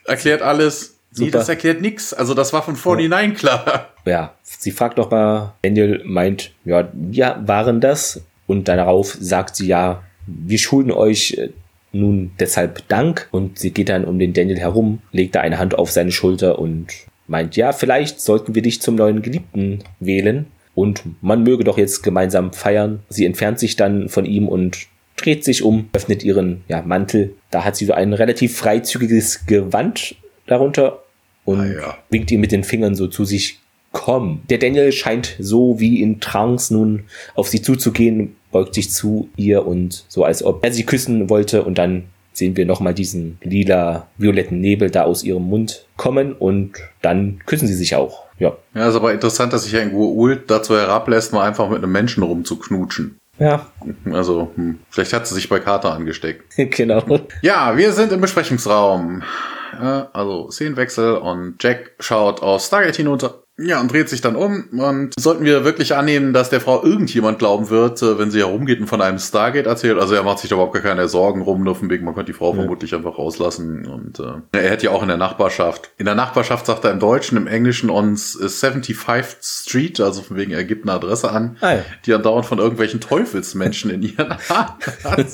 Erklärt 0.06 0.44
alles. 0.44 0.99
Super. 1.12 1.26
Nee, 1.26 1.32
das 1.32 1.50
erklärt 1.50 1.82
nix. 1.82 2.14
Also 2.14 2.34
das 2.34 2.54
war 2.54 2.64
von 2.64 2.76
vornherein 2.76 3.32
ja. 3.32 3.38
klar. 3.38 3.90
Ja, 4.06 4.34
sie 4.44 4.72
fragt 4.72 4.98
doch 4.98 5.12
mal, 5.12 5.54
Daniel 5.62 6.02
meint, 6.06 6.52
ja, 6.66 6.90
ja, 7.12 7.42
waren 7.46 7.82
das? 7.82 8.22
Und 8.48 8.68
darauf 8.68 9.18
sagt 9.20 9.56
sie 9.56 9.68
ja, 9.68 10.04
wir 10.26 10.58
schulden 10.58 10.92
euch 10.92 11.34
äh, 11.38 11.50
nun 11.92 12.32
deshalb 12.40 12.88
Dank. 12.88 13.28
Und 13.32 13.60
sie 13.60 13.72
geht 13.72 13.90
dann 13.90 14.06
um 14.06 14.20
den 14.20 14.34
Daniel 14.34 14.60
herum, 14.60 15.02
legt 15.12 15.36
da 15.36 15.42
eine 15.42 15.60
Hand 15.60 15.76
auf 15.76 15.92
seine 15.92 16.12
Schulter 16.12 16.60
und 16.60 16.88
meint, 17.28 17.56
ja, 17.56 17.72
vielleicht 17.72 18.22
sollten 18.22 18.56
wir 18.56 18.62
dich 18.62 18.82
zum 18.82 18.96
neuen 18.96 19.22
Geliebten 19.22 19.84
wählen. 20.00 20.48
Und 20.76 21.04
man 21.22 21.44
möge 21.44 21.64
doch 21.64 21.78
jetzt 21.78 22.04
gemeinsam 22.04 22.54
feiern. 22.54 23.00
Sie 23.10 23.26
entfernt 23.26 23.60
sich 23.60 23.76
dann 23.76 24.08
von 24.08 24.26
ihm 24.26 24.48
und 24.48 24.88
dreht 25.18 25.44
sich 25.44 25.64
um, 25.64 25.90
öffnet 25.92 26.24
ihren 26.24 26.64
ja, 26.68 26.82
Mantel. 26.82 27.36
Da 27.52 27.66
hat 27.66 27.76
sie 27.76 27.86
so 27.86 27.94
ein 27.94 28.14
relativ 28.14 28.58
freizügiges 28.58 29.46
Gewand 29.46 30.16
darunter 30.50 31.04
und 31.46 31.60
ah, 31.60 31.66
ja. 31.66 31.98
winkt 32.10 32.32
ihm 32.32 32.42
mit 32.42 32.52
den 32.52 32.64
Fingern 32.64 32.96
so 32.96 33.08
zu 33.08 33.26
sich, 33.26 33.60
komm. 33.92 34.42
Der 34.50 34.58
Daniel 34.58 34.92
scheint 34.92 35.36
so 35.40 35.80
wie 35.80 36.02
in 36.02 36.20
Trance 36.20 36.74
nun 36.74 37.06
auf 37.36 37.48
sie 37.48 37.62
zuzugehen, 37.62 38.36
beugt 38.52 38.76
sich 38.76 38.92
zu 38.92 39.30
ihr 39.36 39.66
und 39.66 40.06
so 40.08 40.24
als 40.24 40.44
ob 40.44 40.64
er 40.64 40.72
sie 40.72 40.86
küssen 40.86 41.30
wollte 41.30 41.64
und 41.64 41.78
dann 41.78 42.06
sehen 42.34 42.56
wir 42.56 42.66
nochmal 42.66 42.94
diesen 42.94 43.38
lila, 43.44 44.08
violetten 44.18 44.60
Nebel 44.60 44.90
da 44.90 45.04
aus 45.04 45.24
ihrem 45.24 45.44
Mund 45.44 45.86
kommen 45.98 46.34
und 46.34 46.74
dann 47.02 47.40
küssen 47.46 47.68
sie 47.68 47.74
sich 47.74 47.96
auch. 47.96 48.26
Ja. 48.40 48.56
Ja, 48.74 48.88
ist 48.88 48.96
aber 48.96 49.12
interessant, 49.14 49.52
dass 49.52 49.66
sich 49.66 49.76
ein 49.76 49.92
Gua'uld 49.92 50.44
dazu 50.48 50.76
herablässt, 50.76 51.34
mal 51.34 51.46
einfach 51.46 51.70
mit 51.70 51.84
einem 51.84 51.92
Menschen 51.92 52.24
rumzuknutschen. 52.24 53.18
Ja. 53.38 53.68
Also, 54.12 54.52
hm, 54.56 54.80
vielleicht 54.90 55.14
hat 55.14 55.28
sie 55.28 55.36
sich 55.36 55.50
bei 55.50 55.60
Carter 55.60 55.94
angesteckt. 55.94 56.56
genau. 56.72 57.04
Ja, 57.42 57.76
wir 57.78 57.92
sind 57.92 58.12
im 58.12 58.22
Besprechungsraum. 58.22 59.24
Also 59.72 60.50
Szenenwechsel 60.52 61.18
und 61.18 61.62
Jack 61.62 61.96
schaut 62.00 62.42
auf 62.42 62.62
Stargate 62.62 62.96
hinunter 62.96 63.44
ja, 63.62 63.80
und 63.82 63.92
dreht 63.92 64.10
sich 64.10 64.22
dann 64.22 64.36
um. 64.36 64.66
Und 64.80 65.14
sollten 65.20 65.44
wir 65.44 65.66
wirklich 65.66 65.96
annehmen, 65.96 66.34
dass 66.34 66.50
der 66.50 66.62
Frau 66.62 66.84
irgendjemand 66.84 67.40
glauben 67.40 67.70
wird, 67.70 68.02
äh, 68.02 68.18
wenn 68.18 68.32
sie 68.32 68.40
herumgeht 68.40 68.80
und 68.80 68.88
von 68.88 69.02
einem 69.02 69.20
Stargate 69.20 69.66
erzählt. 69.66 70.00
Also 70.00 70.16
er 70.16 70.24
macht 70.24 70.40
sich 70.40 70.50
da 70.50 70.56
überhaupt 70.56 70.74
gar 70.74 70.82
keine 70.82 71.08
Sorgen 71.08 71.42
rum, 71.42 71.64
nur 71.64 71.76
von 71.76 71.90
wegen, 71.90 72.06
man 72.06 72.16
könnte 72.16 72.32
die 72.32 72.38
Frau 72.38 72.52
ja. 72.52 72.58
vermutlich 72.58 72.96
einfach 72.96 73.18
rauslassen. 73.18 73.86
Und 73.86 74.20
äh, 74.20 74.58
er 74.58 74.70
hätte 74.70 74.86
ja 74.86 74.92
auch 74.92 75.02
in 75.02 75.08
der 75.08 75.18
Nachbarschaft. 75.18 75.92
In 75.98 76.06
der 76.06 76.16
Nachbarschaft 76.16 76.66
sagt 76.66 76.86
er 76.86 76.92
im 76.92 77.00
Deutschen, 77.00 77.38
im 77.38 77.48
Englischen 77.48 77.90
uns 77.90 78.40
75th 78.40 79.38
Street, 79.42 80.00
also 80.00 80.22
von 80.22 80.38
wegen, 80.38 80.52
er 80.52 80.64
gibt 80.64 80.86
eine 80.86 80.94
Adresse 80.94 81.32
an, 81.32 81.58
ah, 81.62 81.74
ja. 81.74 81.86
die 82.06 82.14
andauernd 82.14 82.46
von 82.46 82.60
irgendwelchen 82.60 83.02
Teufelsmenschen 83.02 83.92
in 83.92 84.04
ihren 84.04 84.38
Haaren 84.50 85.26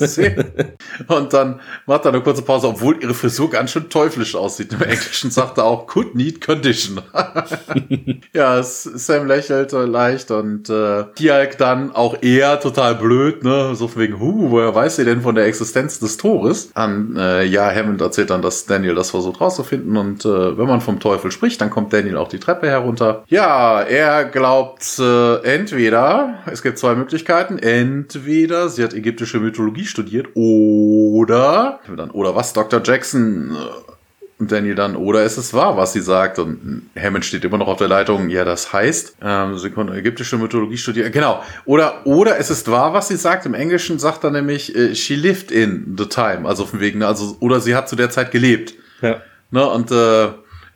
Und 1.06 1.32
dann 1.32 1.60
macht 1.86 2.04
er 2.04 2.12
eine 2.12 2.22
kurze 2.22 2.42
Pause, 2.42 2.68
obwohl 2.68 3.02
ihre 3.02 3.14
Frisur 3.14 3.50
ganz 3.50 3.70
schön 3.70 3.88
teuflisch 3.88 4.34
aussieht. 4.34 4.72
Im 4.72 4.82
Englischen 4.82 5.30
sagt 5.30 5.58
er 5.58 5.64
auch, 5.64 5.86
could 5.86 6.14
need 6.14 6.40
condition 6.40 7.00
ja, 8.32 8.62
Sam 8.62 9.26
lächelt 9.26 9.72
leicht 9.72 10.30
und 10.30 10.68
äh, 10.68 11.04
Tialk 11.14 11.58
dann 11.58 11.94
auch 11.94 12.22
eher 12.22 12.60
total 12.60 12.94
blöd, 12.94 13.44
ne? 13.44 13.74
So 13.74 13.88
von 13.88 14.02
wegen, 14.02 14.20
hu, 14.20 14.50
woher 14.50 14.74
weiß 14.74 14.96
sie 14.96 15.04
denn 15.04 15.22
von 15.22 15.34
der 15.34 15.46
Existenz 15.46 15.98
des 15.98 16.16
Tores? 16.16 16.70
An, 16.74 17.16
äh, 17.16 17.44
ja, 17.44 17.70
Hammond 17.70 18.00
erzählt 18.00 18.30
dann, 18.30 18.42
dass 18.42 18.66
Daniel 18.66 18.94
das 18.94 19.10
versucht 19.10 19.40
rauszufinden 19.40 19.96
und 19.96 20.24
äh, 20.24 20.58
wenn 20.58 20.66
man 20.66 20.80
vom 20.80 21.00
Teufel 21.00 21.30
spricht, 21.30 21.60
dann 21.60 21.70
kommt 21.70 21.92
Daniel 21.92 22.16
auch 22.16 22.28
die 22.28 22.38
Treppe 22.38 22.68
herunter. 22.68 23.24
Ja, 23.28 23.82
er 23.82 24.24
glaubt 24.24 24.98
äh, 24.98 25.36
entweder, 25.42 26.38
es 26.50 26.62
gibt 26.62 26.78
zwei 26.78 26.94
Möglichkeiten, 26.94 27.58
entweder 27.58 28.68
sie 28.68 28.82
hat 28.82 28.94
ägyptische 28.94 29.40
Mythologie 29.40 29.84
studiert 29.84 30.28
oder, 30.34 31.80
oder 32.12 32.34
was, 32.34 32.52
Dr. 32.52 32.80
Jackson 32.84 33.50
äh, 33.50 33.92
Daniel 34.38 34.74
dann, 34.74 34.96
oder 34.96 35.24
ist 35.24 35.38
es 35.38 35.54
wahr, 35.54 35.78
was 35.78 35.94
sie 35.94 36.00
sagt? 36.00 36.38
Und 36.38 36.90
Hammond 36.94 37.24
steht 37.24 37.44
immer 37.44 37.56
noch 37.56 37.68
auf 37.68 37.78
der 37.78 37.88
Leitung, 37.88 38.28
ja, 38.28 38.44
das 38.44 38.72
heißt, 38.72 39.16
ähm, 39.22 39.56
sie 39.56 39.70
konnte 39.70 39.94
ägyptische 39.94 40.36
Mythologie 40.36 40.76
studieren. 40.76 41.10
Genau. 41.10 41.42
Oder, 41.64 42.06
oder 42.06 42.38
es 42.38 42.50
ist 42.50 42.70
wahr, 42.70 42.92
was 42.92 43.08
sie 43.08 43.16
sagt. 43.16 43.46
Im 43.46 43.54
Englischen 43.54 43.98
sagt 43.98 44.24
er 44.24 44.30
nämlich, 44.30 44.76
äh, 44.76 44.94
she 44.94 45.14
lived 45.14 45.50
in 45.50 45.96
the 45.96 46.06
time. 46.06 46.46
Also 46.46 46.66
von 46.66 46.80
wegen, 46.80 47.02
also, 47.02 47.36
oder 47.40 47.60
sie 47.60 47.74
hat 47.74 47.88
zu 47.88 47.96
der 47.96 48.10
Zeit 48.10 48.30
gelebt. 48.30 48.74
Ja. 49.00 49.22
Ne, 49.50 49.66
und 49.66 49.90
äh, 49.90 50.28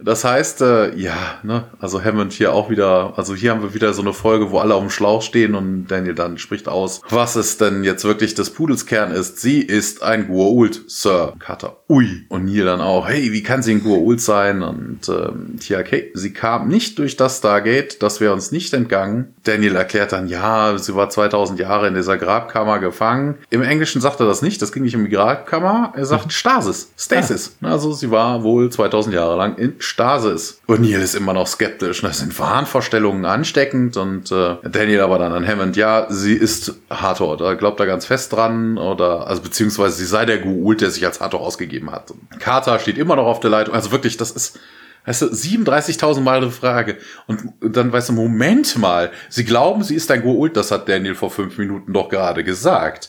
das 0.02 0.24
heißt, 0.24 0.60
äh, 0.62 0.96
ja, 0.96 1.38
ne, 1.42 1.64
also 1.80 2.02
Hammond 2.02 2.32
hier 2.32 2.52
auch 2.52 2.70
wieder, 2.70 3.14
also 3.16 3.34
hier 3.34 3.50
haben 3.50 3.62
wir 3.62 3.74
wieder 3.74 3.92
so 3.92 4.02
eine 4.02 4.12
Folge, 4.12 4.50
wo 4.50 4.58
alle 4.58 4.74
auf 4.74 4.82
dem 4.82 4.90
Schlauch 4.90 5.22
stehen 5.22 5.54
und 5.54 5.86
Daniel 5.86 6.14
dann 6.14 6.38
spricht 6.38 6.68
aus, 6.68 7.00
was 7.08 7.36
es 7.36 7.58
denn 7.58 7.84
jetzt 7.84 8.04
wirklich 8.04 8.34
des 8.34 8.50
Pudels 8.50 8.86
Kern 8.86 9.10
ist. 9.12 9.40
Sie 9.40 9.60
ist 9.60 10.02
ein 10.02 10.28
Gua'uld, 10.28 10.80
Sir. 10.88 11.34
Carter, 11.38 11.76
ui. 11.88 12.26
Und 12.28 12.44
Neil 12.44 12.64
dann 12.64 12.80
auch, 12.80 13.08
hey, 13.08 13.32
wie 13.32 13.42
kann 13.42 13.62
sie 13.62 13.72
ein 13.72 13.82
Gua'uld 13.82 14.20
sein? 14.20 14.62
Und 14.62 15.08
ähm, 15.08 15.58
Tia 15.58 15.80
okay, 15.80 16.10
sie 16.14 16.32
kam 16.32 16.68
nicht 16.68 16.98
durch 16.98 17.16
das 17.16 17.38
Stargate, 17.38 18.02
das 18.02 18.20
wäre 18.20 18.32
uns 18.32 18.52
nicht 18.52 18.72
entgangen. 18.72 19.34
Daniel 19.44 19.76
erklärt 19.76 20.12
dann, 20.12 20.28
ja, 20.28 20.76
sie 20.78 20.94
war 20.94 21.10
2000 21.10 21.58
Jahre 21.58 21.88
in 21.88 21.94
dieser 21.94 22.18
Grabkammer 22.18 22.78
gefangen. 22.78 23.36
Im 23.50 23.62
Englischen 23.62 24.00
sagt 24.00 24.20
er 24.20 24.26
das 24.26 24.42
nicht, 24.42 24.60
das 24.62 24.72
ging 24.72 24.82
nicht 24.82 24.96
um 24.96 25.04
die 25.04 25.10
Grabkammer, 25.10 25.92
er 25.96 26.04
sagt 26.04 26.32
Stasis, 26.32 26.92
Stasis. 26.96 27.56
Ja. 27.60 27.68
Also 27.68 27.92
sie 27.92 28.10
war 28.10 28.42
wohl 28.42 28.70
2000 28.70 29.14
Jahre 29.14 29.36
lang 29.36 29.56
in 29.56 29.80
Stasis. 29.90 30.60
O'Neill 30.68 31.00
ist 31.00 31.14
immer 31.14 31.32
noch 31.32 31.46
skeptisch. 31.46 32.00
Das 32.02 32.18
sind 32.18 32.38
Wahnvorstellungen 32.38 33.24
ansteckend 33.24 33.96
und 33.96 34.30
äh, 34.30 34.56
Daniel 34.62 35.00
aber 35.00 35.18
dann 35.18 35.32
an 35.32 35.46
Hammond, 35.46 35.76
ja, 35.76 36.06
sie 36.08 36.34
ist 36.34 36.74
Hathor, 36.88 37.36
da 37.36 37.54
glaubt 37.54 37.80
er 37.80 37.86
ganz 37.86 38.06
fest 38.06 38.32
dran 38.32 38.78
oder, 38.78 39.26
also 39.26 39.42
beziehungsweise 39.42 39.96
sie 39.96 40.06
sei 40.06 40.24
der 40.24 40.42
Gu'uld, 40.42 40.80
der 40.80 40.90
sich 40.90 41.04
als 41.04 41.20
Hathor 41.20 41.40
ausgegeben 41.40 41.90
hat. 41.90 42.10
Und 42.12 42.40
Carter 42.40 42.78
steht 42.78 42.98
immer 42.98 43.16
noch 43.16 43.26
auf 43.26 43.40
der 43.40 43.50
Leitung. 43.50 43.74
Also 43.74 43.90
wirklich, 43.90 44.16
das 44.16 44.30
ist 44.30 44.58
Weißt 45.06 45.22
du, 45.22 45.26
37.000 45.26 46.20
Mal 46.20 46.36
eine 46.38 46.50
Frage. 46.50 46.98
Und 47.26 47.54
dann 47.62 47.90
weißt 47.90 48.10
du, 48.10 48.12
Moment 48.12 48.76
mal, 48.76 49.10
sie 49.30 49.44
glauben, 49.44 49.82
sie 49.82 49.94
ist 49.94 50.10
ein 50.10 50.22
Goult, 50.22 50.56
das 50.58 50.70
hat 50.70 50.88
Daniel 50.88 51.14
vor 51.14 51.30
fünf 51.30 51.56
Minuten 51.56 51.92
doch 51.92 52.10
gerade 52.10 52.44
gesagt. 52.44 53.08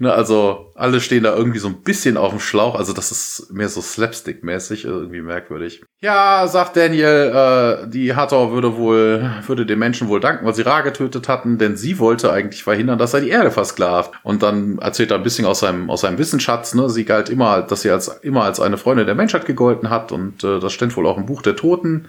Ne, 0.00 0.12
also 0.12 0.70
alle 0.76 1.00
stehen 1.00 1.24
da 1.24 1.34
irgendwie 1.34 1.58
so 1.58 1.66
ein 1.66 1.82
bisschen 1.82 2.16
auf 2.16 2.30
dem 2.30 2.38
Schlauch. 2.38 2.76
Also 2.76 2.92
das 2.92 3.10
ist 3.10 3.50
mehr 3.50 3.68
so 3.68 3.80
Slapstick-mäßig, 3.80 4.84
irgendwie 4.84 5.22
merkwürdig. 5.22 5.82
Ja, 6.00 6.46
sagt 6.46 6.76
Daniel, 6.76 7.32
äh, 7.84 7.88
die 7.88 8.14
Hathor 8.14 8.52
würde 8.52 8.76
wohl, 8.76 9.28
würde 9.46 9.66
den 9.66 9.80
Menschen 9.80 10.06
wohl 10.06 10.20
danken, 10.20 10.46
weil 10.46 10.54
sie 10.54 10.62
Ra 10.62 10.82
getötet 10.82 11.28
hatten, 11.28 11.58
denn 11.58 11.76
sie 11.76 11.98
wollte 11.98 12.32
eigentlich 12.32 12.62
verhindern, 12.62 12.98
dass 12.98 13.12
er 13.12 13.20
die 13.20 13.30
Erde 13.30 13.50
versklavt. 13.50 14.12
Und 14.22 14.44
dann 14.44 14.78
erzählt 14.78 15.10
er 15.10 15.16
ein 15.16 15.24
bisschen 15.24 15.46
aus 15.46 15.60
seinem, 15.60 15.90
aus 15.90 16.02
seinem 16.02 16.18
Wissensschatz, 16.18 16.74
ne? 16.74 16.88
Sie 16.88 17.04
galt 17.04 17.28
immer, 17.28 17.62
dass 17.62 17.82
sie 17.82 17.90
als, 17.90 18.06
immer 18.22 18.44
als 18.44 18.60
eine 18.60 18.78
Freundin 18.78 19.06
der 19.06 19.16
Menschheit 19.16 19.46
gegolten 19.46 19.90
hat 19.90 20.12
und 20.12 20.44
äh, 20.44 20.60
das 20.60 20.72
steht 20.72 20.96
wohl 20.96 21.08
auch 21.08 21.18
im 21.18 21.26
Buch 21.26 21.42
der 21.42 21.56
Toten. 21.56 22.06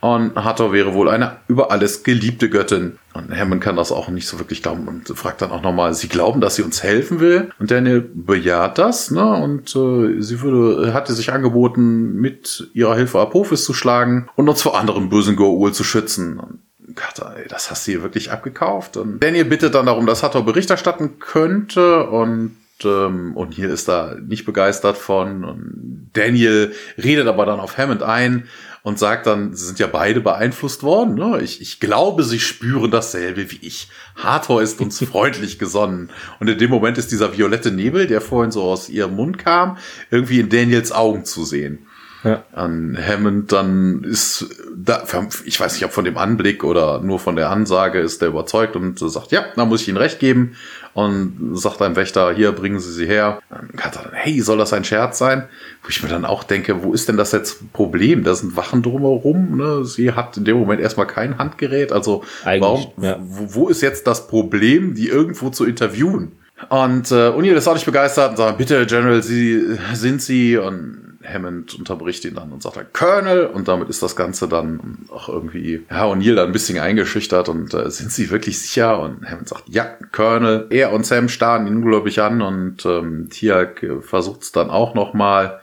Und 0.00 0.34
Hathor 0.36 0.72
wäre 0.72 0.94
wohl 0.94 1.08
eine 1.08 1.38
über 1.48 1.70
alles 1.70 2.02
geliebte 2.02 2.50
Göttin. 2.50 2.98
Und 3.14 3.34
Hammond 3.34 3.62
kann 3.62 3.76
das 3.76 3.92
auch 3.92 4.08
nicht 4.08 4.28
so 4.28 4.38
wirklich 4.38 4.62
glauben 4.62 4.86
und 4.88 5.08
fragt 5.16 5.42
dann 5.42 5.50
auch 5.50 5.62
nochmal, 5.62 5.94
sie 5.94 6.08
glauben, 6.08 6.40
dass 6.40 6.56
sie 6.56 6.62
uns 6.62 6.82
helfen 6.82 7.18
will? 7.20 7.50
Und 7.58 7.70
Daniel 7.70 8.08
bejaht 8.14 8.78
das, 8.78 9.10
ne? 9.10 9.24
Und 9.24 9.74
äh, 9.74 10.20
sie 10.20 10.42
würde, 10.42 10.92
hatte 10.92 11.14
sich 11.14 11.32
angeboten, 11.32 12.14
mit 12.14 12.68
ihrer 12.74 12.94
Hilfe 12.94 13.20
Apophis 13.20 13.64
zu 13.64 13.72
schlagen 13.72 14.28
und 14.36 14.48
uns 14.48 14.62
vor 14.62 14.78
anderem 14.78 15.08
bösen 15.08 15.36
Goa'uld 15.36 15.72
zu 15.72 15.84
schützen. 15.84 16.38
Und 16.38 16.60
Gott, 16.94 17.26
ey, 17.36 17.48
das 17.48 17.70
hast 17.70 17.86
du 17.86 17.92
hier 17.92 18.02
wirklich 18.02 18.30
abgekauft. 18.30 18.96
Und 18.96 19.20
Daniel 19.22 19.44
bittet 19.46 19.74
dann 19.74 19.86
darum, 19.86 20.06
dass 20.06 20.22
Hathor 20.22 20.44
Bericht 20.44 20.70
erstatten 20.70 21.18
könnte 21.18 22.04
und 22.04 22.56
ähm, 22.84 23.36
und 23.36 23.54
hier 23.54 23.70
ist 23.70 23.88
da 23.88 24.16
nicht 24.20 24.44
begeistert 24.44 24.98
von. 24.98 25.44
Und 25.44 26.10
Daniel 26.12 26.72
redet 27.02 27.26
aber 27.26 27.46
dann 27.46 27.60
auf 27.60 27.78
Hammond 27.78 28.02
ein 28.02 28.48
und 28.86 29.00
sagt 29.00 29.26
dann, 29.26 29.52
sie 29.52 29.66
sind 29.66 29.80
ja 29.80 29.88
beide 29.88 30.20
beeinflusst 30.20 30.84
worden. 30.84 31.16
Ne? 31.16 31.40
Ich, 31.42 31.60
ich 31.60 31.80
glaube, 31.80 32.22
sie 32.22 32.38
spüren 32.38 32.92
dasselbe 32.92 33.50
wie 33.50 33.58
ich. 33.60 33.88
Hathor 34.14 34.62
ist 34.62 34.80
uns 34.80 35.04
freundlich 35.10 35.58
gesonnen. 35.58 36.10
Und 36.38 36.48
in 36.48 36.56
dem 36.56 36.70
Moment 36.70 36.96
ist 36.96 37.10
dieser 37.10 37.36
violette 37.36 37.72
Nebel, 37.72 38.06
der 38.06 38.20
vorhin 38.20 38.52
so 38.52 38.62
aus 38.62 38.88
ihrem 38.88 39.16
Mund 39.16 39.38
kam, 39.38 39.76
irgendwie 40.12 40.38
in 40.38 40.50
Daniels 40.50 40.92
Augen 40.92 41.24
zu 41.24 41.44
sehen. 41.44 41.88
Ja. 42.22 42.44
An 42.52 42.96
Hammond 42.96 43.50
dann 43.50 44.04
ist, 44.04 44.46
da, 44.76 45.02
ich 45.44 45.58
weiß 45.58 45.74
nicht, 45.74 45.84
ob 45.84 45.90
von 45.90 46.04
dem 46.04 46.16
Anblick 46.16 46.62
oder 46.62 47.00
nur 47.00 47.18
von 47.18 47.34
der 47.34 47.50
Ansage 47.50 47.98
ist 47.98 48.22
der 48.22 48.28
überzeugt 48.28 48.76
und 48.76 49.00
sagt, 49.00 49.32
ja, 49.32 49.46
da 49.56 49.64
muss 49.64 49.82
ich 49.82 49.88
Ihnen 49.88 49.96
recht 49.96 50.20
geben 50.20 50.54
und 50.96 51.50
sagt 51.52 51.82
einem 51.82 51.94
Wächter, 51.94 52.32
hier 52.32 52.52
bringen 52.52 52.80
Sie 52.80 52.90
sie 52.90 53.04
her. 53.04 53.42
Dann 53.50 53.68
kann 53.76 53.92
er 53.92 54.04
dann, 54.04 54.12
hey, 54.14 54.40
soll 54.40 54.56
das 54.56 54.72
ein 54.72 54.82
Scherz 54.82 55.18
sein? 55.18 55.44
Wo 55.82 55.90
ich 55.90 56.02
mir 56.02 56.08
dann 56.08 56.24
auch 56.24 56.42
denke, 56.42 56.82
wo 56.82 56.94
ist 56.94 57.06
denn 57.06 57.18
das 57.18 57.32
jetzt 57.32 57.70
Problem? 57.74 58.24
Da 58.24 58.34
sind 58.34 58.56
Wachen 58.56 58.82
drumherum. 58.82 59.58
Ne? 59.58 59.84
Sie 59.84 60.12
hat 60.12 60.38
in 60.38 60.46
dem 60.46 60.56
Moment 60.56 60.80
erstmal 60.80 61.06
kein 61.06 61.36
Handgerät. 61.36 61.92
Also 61.92 62.24
Eigentlich, 62.46 62.62
warum, 62.62 62.86
ja. 63.04 63.18
wo, 63.20 63.68
ist 63.68 63.82
jetzt 63.82 64.06
das 64.06 64.26
Problem, 64.26 64.94
die 64.94 65.08
irgendwo 65.08 65.50
zu 65.50 65.66
interviewen? 65.66 66.32
Und 66.70 67.10
äh, 67.10 67.28
O'Neill 67.28 67.56
ist 67.56 67.68
auch 67.68 67.74
nicht 67.74 67.84
begeistert 67.84 68.30
und 68.30 68.36
sagt, 68.38 68.56
bitte, 68.56 68.86
General, 68.86 69.22
Sie 69.22 69.76
sind 69.92 70.22
Sie 70.22 70.56
und 70.56 71.05
Hammond 71.26 71.74
unterbricht 71.74 72.24
ihn 72.24 72.34
dann 72.34 72.52
und 72.52 72.62
sagt 72.62 72.76
dann 72.76 72.86
Colonel 72.92 73.46
und 73.46 73.68
damit 73.68 73.88
ist 73.88 74.02
das 74.02 74.16
Ganze 74.16 74.48
dann 74.48 75.06
auch 75.10 75.28
irgendwie, 75.28 75.82
ja, 75.90 76.06
O'Neill 76.06 76.34
dann 76.34 76.46
ein 76.46 76.52
bisschen 76.52 76.78
eingeschüchtert 76.78 77.48
und 77.48 77.74
äh, 77.74 77.90
sind 77.90 78.12
sie 78.12 78.30
wirklich 78.30 78.58
sicher? 78.58 79.00
Und 79.00 79.28
Hammond 79.28 79.48
sagt, 79.48 79.64
ja, 79.68 79.84
Colonel. 80.12 80.66
Er 80.70 80.92
und 80.92 81.06
Sam 81.06 81.28
starren 81.28 81.66
ihn 81.66 81.76
unglaublich 81.76 82.20
an 82.20 82.42
und 82.42 82.84
ähm, 82.86 83.28
Tiak 83.30 83.82
äh, 83.82 84.00
versucht 84.00 84.42
es 84.42 84.52
dann 84.52 84.70
auch 84.70 84.94
nochmal. 84.94 85.60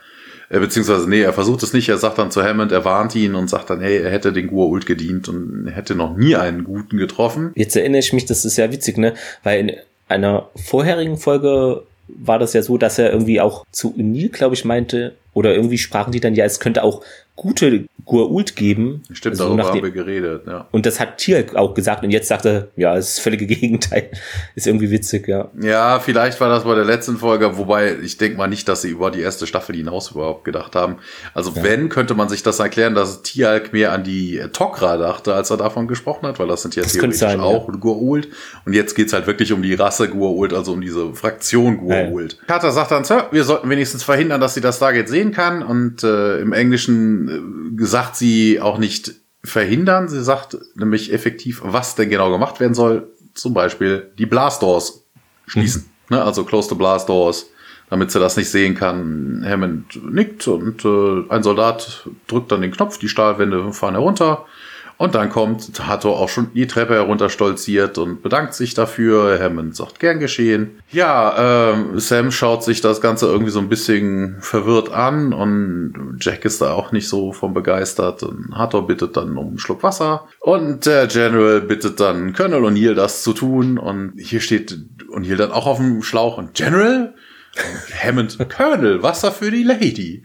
Äh, 0.50 0.60
beziehungsweise, 0.60 1.08
nee, 1.08 1.22
er 1.22 1.32
versucht 1.32 1.62
es 1.62 1.72
nicht. 1.72 1.88
Er 1.88 1.98
sagt 1.98 2.18
dann 2.18 2.30
zu 2.30 2.42
Hammond, 2.42 2.72
er 2.72 2.84
warnt 2.84 3.14
ihn 3.14 3.34
und 3.34 3.48
sagt 3.48 3.70
dann, 3.70 3.80
hey, 3.80 3.98
er 3.98 4.10
hätte 4.10 4.32
den 4.32 4.50
Ult 4.50 4.86
gedient 4.86 5.28
und 5.28 5.66
hätte 5.68 5.94
noch 5.94 6.16
nie 6.16 6.36
einen 6.36 6.64
guten 6.64 6.96
getroffen. 6.96 7.52
Jetzt 7.54 7.76
erinnere 7.76 8.00
ich 8.00 8.12
mich, 8.12 8.26
das 8.26 8.44
ist 8.44 8.56
ja 8.56 8.70
witzig, 8.70 8.98
ne? 8.98 9.14
Weil 9.42 9.60
in 9.60 9.76
einer 10.08 10.48
vorherigen 10.54 11.16
Folge 11.16 11.82
war 12.08 12.38
das 12.38 12.52
ja 12.52 12.62
so, 12.62 12.76
dass 12.78 12.98
er 12.98 13.10
irgendwie 13.10 13.40
auch 13.40 13.64
zu 13.72 13.94
Unil, 13.94 14.28
glaube 14.28 14.54
ich, 14.54 14.64
meinte, 14.64 15.14
oder 15.34 15.54
irgendwie 15.54 15.78
sprachen 15.78 16.12
die 16.12 16.20
dann, 16.20 16.34
ja, 16.34 16.44
es 16.44 16.60
könnte 16.60 16.82
auch 16.82 17.04
gute 17.36 17.86
Gua'uld 18.06 18.54
geben. 18.54 19.02
Stimmt, 19.12 19.40
also 19.40 19.56
darüber 19.56 19.68
haben 19.68 19.82
wir 19.82 19.90
geredet, 19.90 20.46
ja. 20.46 20.68
Und 20.70 20.86
das 20.86 21.00
hat 21.00 21.18
Tier 21.18 21.44
auch 21.54 21.74
gesagt 21.74 22.04
und 22.04 22.10
jetzt 22.10 22.28
sagt 22.28 22.44
er, 22.44 22.68
ja, 22.76 22.94
das 22.94 23.10
ist 23.10 23.20
völlige 23.20 23.46
Gegenteil. 23.54 24.10
Ist 24.54 24.66
irgendwie 24.66 24.90
witzig, 24.90 25.26
ja. 25.26 25.50
Ja, 25.60 25.98
vielleicht 26.00 26.40
war 26.40 26.48
das 26.48 26.64
bei 26.64 26.74
der 26.74 26.84
letzten 26.84 27.16
Folge, 27.16 27.56
wobei 27.56 27.96
ich 28.02 28.18
denke 28.18 28.36
mal 28.36 28.46
nicht, 28.46 28.68
dass 28.68 28.82
sie 28.82 28.90
über 28.90 29.10
die 29.10 29.20
erste 29.20 29.46
Staffel 29.46 29.74
hinaus 29.74 30.10
überhaupt 30.10 30.44
gedacht 30.44 30.76
haben. 30.76 30.96
Also 31.32 31.52
ja. 31.56 31.62
wenn, 31.62 31.88
könnte 31.88 32.14
man 32.14 32.28
sich 32.28 32.42
das 32.42 32.60
erklären, 32.60 32.94
dass 32.94 33.22
Tialk 33.22 33.72
mehr 33.72 33.92
an 33.92 34.04
die 34.04 34.40
Tok'ra 34.42 34.98
dachte, 34.98 35.34
als 35.34 35.50
er 35.50 35.56
davon 35.56 35.88
gesprochen 35.88 36.26
hat, 36.26 36.38
weil 36.38 36.48
das 36.48 36.62
sind 36.62 36.76
ja 36.76 36.82
das 36.82 36.92
theoretisch 36.92 37.18
sein, 37.18 37.40
auch 37.40 37.68
ja. 37.68 37.74
Gua'uld. 37.74 38.28
Und 38.66 38.74
jetzt 38.74 38.94
geht's 38.94 39.12
halt 39.12 39.26
wirklich 39.26 39.52
um 39.52 39.62
die 39.62 39.74
Rasse 39.74 40.04
Gua'uld, 40.06 40.54
also 40.54 40.72
um 40.72 40.80
diese 40.80 41.14
Fraktion 41.14 41.80
Gua'uld. 41.80 42.32
Ja. 42.32 42.46
Carter 42.46 42.70
sagt 42.70 42.90
dann, 42.90 43.04
Sir, 43.04 43.28
wir 43.30 43.44
sollten 43.44 43.68
wenigstens 43.70 44.04
verhindern, 44.04 44.40
dass 44.40 44.54
sie 44.54 44.60
das 44.60 44.76
Stargate 44.76 45.08
sehen 45.08 45.32
kann 45.32 45.62
und 45.62 46.04
äh, 46.04 46.38
im 46.40 46.52
Englischen 46.52 47.23
äh, 47.28 47.84
sagt 47.84 48.16
sie 48.16 48.60
auch 48.60 48.78
nicht 48.78 49.14
verhindern. 49.42 50.08
Sie 50.08 50.22
sagt 50.22 50.56
nämlich 50.74 51.12
effektiv, 51.12 51.60
was 51.64 51.94
denn 51.94 52.10
genau 52.10 52.30
gemacht 52.30 52.60
werden 52.60 52.74
soll. 52.74 53.08
Zum 53.34 53.52
Beispiel 53.52 54.10
die 54.18 54.26
Blast 54.26 54.62
Doors 54.62 55.04
schließen. 55.46 55.82
Mhm. 56.08 56.16
Ne? 56.16 56.24
Also 56.24 56.44
close 56.44 56.68
the 56.68 56.74
Blast 56.74 57.08
Doors, 57.08 57.46
damit 57.90 58.10
sie 58.10 58.20
das 58.20 58.36
nicht 58.36 58.50
sehen 58.50 58.74
kann. 58.74 59.44
Hammond 59.46 60.00
nickt 60.02 60.46
und 60.48 60.84
äh, 60.84 61.24
ein 61.28 61.42
Soldat 61.42 62.08
drückt 62.26 62.52
dann 62.52 62.62
den 62.62 62.72
Knopf, 62.72 62.98
die 62.98 63.08
Stahlwände 63.08 63.72
fahren 63.72 63.94
herunter. 63.94 64.46
Und 64.96 65.14
dann 65.14 65.28
kommt 65.30 65.70
Hato 65.80 66.12
auch 66.12 66.28
schon 66.28 66.52
die 66.54 66.66
Treppe 66.66 66.94
herunterstolziert 66.94 67.98
und 67.98 68.22
bedankt 68.22 68.54
sich 68.54 68.74
dafür. 68.74 69.38
Hammond 69.40 69.74
sagt 69.74 69.98
gern 69.98 70.20
geschehen. 70.20 70.82
Ja, 70.90 71.72
ähm, 71.72 71.98
Sam 71.98 72.30
schaut 72.30 72.62
sich 72.62 72.80
das 72.80 73.00
Ganze 73.00 73.26
irgendwie 73.26 73.50
so 73.50 73.58
ein 73.58 73.68
bisschen 73.68 74.36
verwirrt 74.40 74.92
an 74.92 75.32
und 75.32 76.18
Jack 76.20 76.44
ist 76.44 76.60
da 76.60 76.72
auch 76.72 76.92
nicht 76.92 77.08
so 77.08 77.32
von 77.32 77.54
begeistert. 77.54 78.22
Und 78.22 78.54
Hato 78.54 78.82
bittet 78.82 79.16
dann 79.16 79.36
um 79.36 79.48
einen 79.48 79.58
Schluck 79.58 79.82
Wasser. 79.82 80.28
Und 80.40 80.86
der 80.86 81.06
General 81.06 81.60
bittet 81.60 81.98
dann 82.00 82.32
Colonel 82.32 82.64
O'Neill 82.64 82.94
das 82.94 83.22
zu 83.22 83.32
tun. 83.32 83.78
Und 83.78 84.14
hier 84.16 84.40
steht 84.40 84.78
O'Neill 85.12 85.36
dann 85.36 85.52
auch 85.52 85.66
auf 85.66 85.78
dem 85.78 86.02
Schlauch 86.02 86.38
und 86.38 86.54
General? 86.54 87.14
Hammond, 88.02 88.38
Colonel, 88.48 89.02
Wasser 89.02 89.32
für 89.32 89.50
die 89.50 89.62
Lady. 89.62 90.24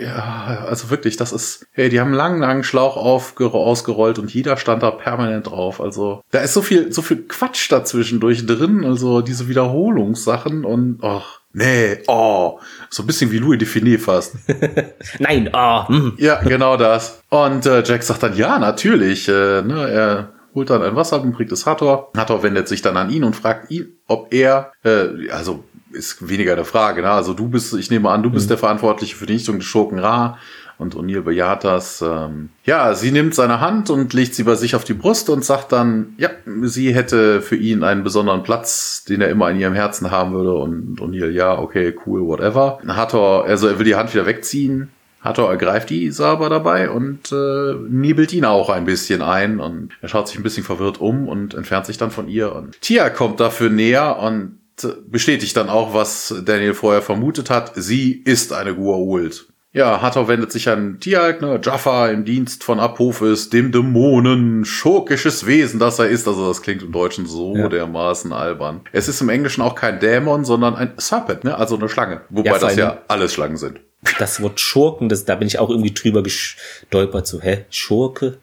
Ja, 0.00 0.64
also 0.66 0.90
wirklich, 0.90 1.16
das 1.16 1.32
ist, 1.32 1.66
hey, 1.72 1.88
die 1.88 2.00
haben 2.00 2.08
einen 2.08 2.16
langen, 2.16 2.40
langen 2.40 2.64
Schlauch 2.64 2.96
ausgerollt 2.96 4.18
und 4.18 4.32
jeder 4.32 4.56
stand 4.56 4.82
da 4.82 4.90
permanent 4.90 5.48
drauf. 5.48 5.80
Also, 5.80 6.22
da 6.30 6.40
ist 6.40 6.54
so 6.54 6.62
viel, 6.62 6.92
so 6.92 7.02
viel 7.02 7.24
Quatsch 7.28 7.70
dazwischendurch 7.70 8.46
drin, 8.46 8.84
also 8.84 9.20
diese 9.20 9.48
Wiederholungssachen 9.48 10.64
und, 10.64 10.98
ach, 11.02 11.40
nee, 11.52 11.98
oh, 12.06 12.58
so 12.90 13.02
ein 13.02 13.06
bisschen 13.06 13.30
wie 13.30 13.38
Louis 13.38 13.58
Define 13.58 13.98
fast. 13.98 14.36
Nein, 15.18 15.50
oh. 15.52 15.88
Hm. 15.88 16.14
Ja, 16.18 16.40
genau 16.42 16.76
das. 16.76 17.22
Und 17.28 17.66
äh, 17.66 17.82
Jack 17.84 18.02
sagt 18.02 18.22
dann, 18.22 18.36
ja, 18.36 18.58
natürlich, 18.58 19.28
äh, 19.28 19.62
ne, 19.62 19.88
er 19.90 20.32
holt 20.54 20.70
dann 20.70 20.82
ein 20.82 20.96
Wasser 20.96 21.20
und 21.22 21.32
bringt 21.32 21.52
es 21.52 21.66
Hathor. 21.66 22.10
Hathor 22.16 22.42
wendet 22.42 22.68
sich 22.68 22.82
dann 22.82 22.96
an 22.96 23.10
ihn 23.10 23.24
und 23.24 23.36
fragt 23.36 23.70
ihn, 23.70 23.96
ob 24.06 24.32
er, 24.32 24.72
äh, 24.84 25.30
also 25.30 25.64
ist 25.92 26.28
weniger 26.28 26.56
der 26.56 26.64
Frage. 26.64 27.02
Ne? 27.02 27.10
Also 27.10 27.34
du 27.34 27.48
bist, 27.48 27.74
ich 27.74 27.90
nehme 27.90 28.10
an, 28.10 28.22
du 28.22 28.30
bist 28.30 28.46
mhm. 28.46 28.50
der 28.50 28.58
Verantwortliche 28.58 29.16
für 29.16 29.26
die 29.26 29.34
Nichtung 29.34 29.58
des 29.58 29.66
Schurken 29.66 29.98
Ra 29.98 30.38
und 30.82 30.96
O'Neill 30.96 31.22
bejaht 31.22 31.64
das. 31.64 32.02
Ähm, 32.02 32.50
ja, 32.64 32.94
sie 32.94 33.12
nimmt 33.12 33.34
seine 33.34 33.60
Hand 33.60 33.88
und 33.88 34.12
legt 34.12 34.34
sie 34.34 34.42
bei 34.42 34.56
sich 34.56 34.74
auf 34.74 34.84
die 34.84 34.94
Brust 34.94 35.30
und 35.30 35.44
sagt 35.44 35.72
dann, 35.72 36.14
ja, 36.18 36.30
sie 36.62 36.94
hätte 36.94 37.40
für 37.40 37.56
ihn 37.56 37.84
einen 37.84 38.02
besonderen 38.02 38.42
Platz, 38.42 39.04
den 39.04 39.20
er 39.20 39.28
immer 39.28 39.50
in 39.50 39.58
ihrem 39.58 39.74
Herzen 39.74 40.10
haben 40.10 40.32
würde. 40.32 40.54
Und 40.54 41.00
O'Neill, 41.00 41.30
ja, 41.30 41.58
okay, 41.58 41.94
cool, 42.04 42.26
whatever. 42.26 42.80
Hathor, 42.86 43.44
also 43.44 43.68
er 43.68 43.78
will 43.78 43.86
die 43.86 43.94
Hand 43.94 44.12
wieder 44.12 44.26
wegziehen. 44.26 44.90
Hathor 45.20 45.50
ergreift 45.50 45.90
die 45.90 46.10
Saber 46.10 46.48
dabei 46.48 46.90
und 46.90 47.30
äh, 47.30 47.74
nebelt 47.88 48.32
ihn 48.32 48.44
auch 48.44 48.68
ein 48.70 48.84
bisschen 48.84 49.22
ein 49.22 49.60
und 49.60 49.90
er 50.00 50.08
schaut 50.08 50.26
sich 50.26 50.36
ein 50.36 50.42
bisschen 50.42 50.64
verwirrt 50.64 51.00
um 51.00 51.28
und 51.28 51.54
entfernt 51.54 51.86
sich 51.86 51.96
dann 51.96 52.10
von 52.10 52.26
ihr 52.26 52.52
und 52.52 52.80
Tia 52.80 53.08
kommt 53.08 53.38
dafür 53.38 53.70
näher 53.70 54.18
und 54.18 54.58
bestätigt 55.06 55.56
dann 55.56 55.68
auch, 55.68 55.94
was 55.94 56.34
Daniel 56.44 56.74
vorher 56.74 57.02
vermutet 57.02 57.50
hat. 57.50 57.72
Sie 57.74 58.12
ist 58.12 58.52
eine 58.52 58.72
Gua'uld. 58.72 59.44
Ja, 59.74 60.02
Hathor 60.02 60.28
wendet 60.28 60.52
sich 60.52 60.68
an 60.68 61.00
Tialk, 61.00 61.40
ne, 61.40 61.58
Jaffa 61.62 62.08
im 62.08 62.26
Dienst 62.26 62.62
von 62.62 62.78
Apophis, 62.78 63.48
dem 63.48 63.72
Dämonen, 63.72 64.66
schurkisches 64.66 65.46
Wesen, 65.46 65.80
das 65.80 65.98
er 65.98 66.08
ist. 66.08 66.28
Also 66.28 66.46
das 66.46 66.60
klingt 66.60 66.82
im 66.82 66.92
Deutschen 66.92 67.24
so 67.24 67.56
ja. 67.56 67.68
dermaßen 67.68 68.34
albern. 68.34 68.82
Es 68.92 69.08
ist 69.08 69.22
im 69.22 69.30
Englischen 69.30 69.62
auch 69.62 69.74
kein 69.74 69.98
Dämon, 69.98 70.44
sondern 70.44 70.74
ein 70.74 70.92
Serpent, 70.98 71.44
ne, 71.44 71.56
also 71.56 71.76
eine 71.76 71.88
Schlange. 71.88 72.20
Wobei 72.28 72.50
ja, 72.50 72.58
das 72.58 72.76
ja 72.76 72.98
alles 73.08 73.32
Schlangen 73.32 73.56
sind. 73.56 73.80
Das 74.18 74.42
Wort 74.42 74.60
Schurken, 74.60 75.08
das, 75.08 75.24
da 75.24 75.36
bin 75.36 75.48
ich 75.48 75.58
auch 75.58 75.70
irgendwie 75.70 75.94
drüber 75.94 76.22
gestolpert, 76.22 77.26
so, 77.26 77.40
hä, 77.40 77.64
Schurke? 77.70 78.38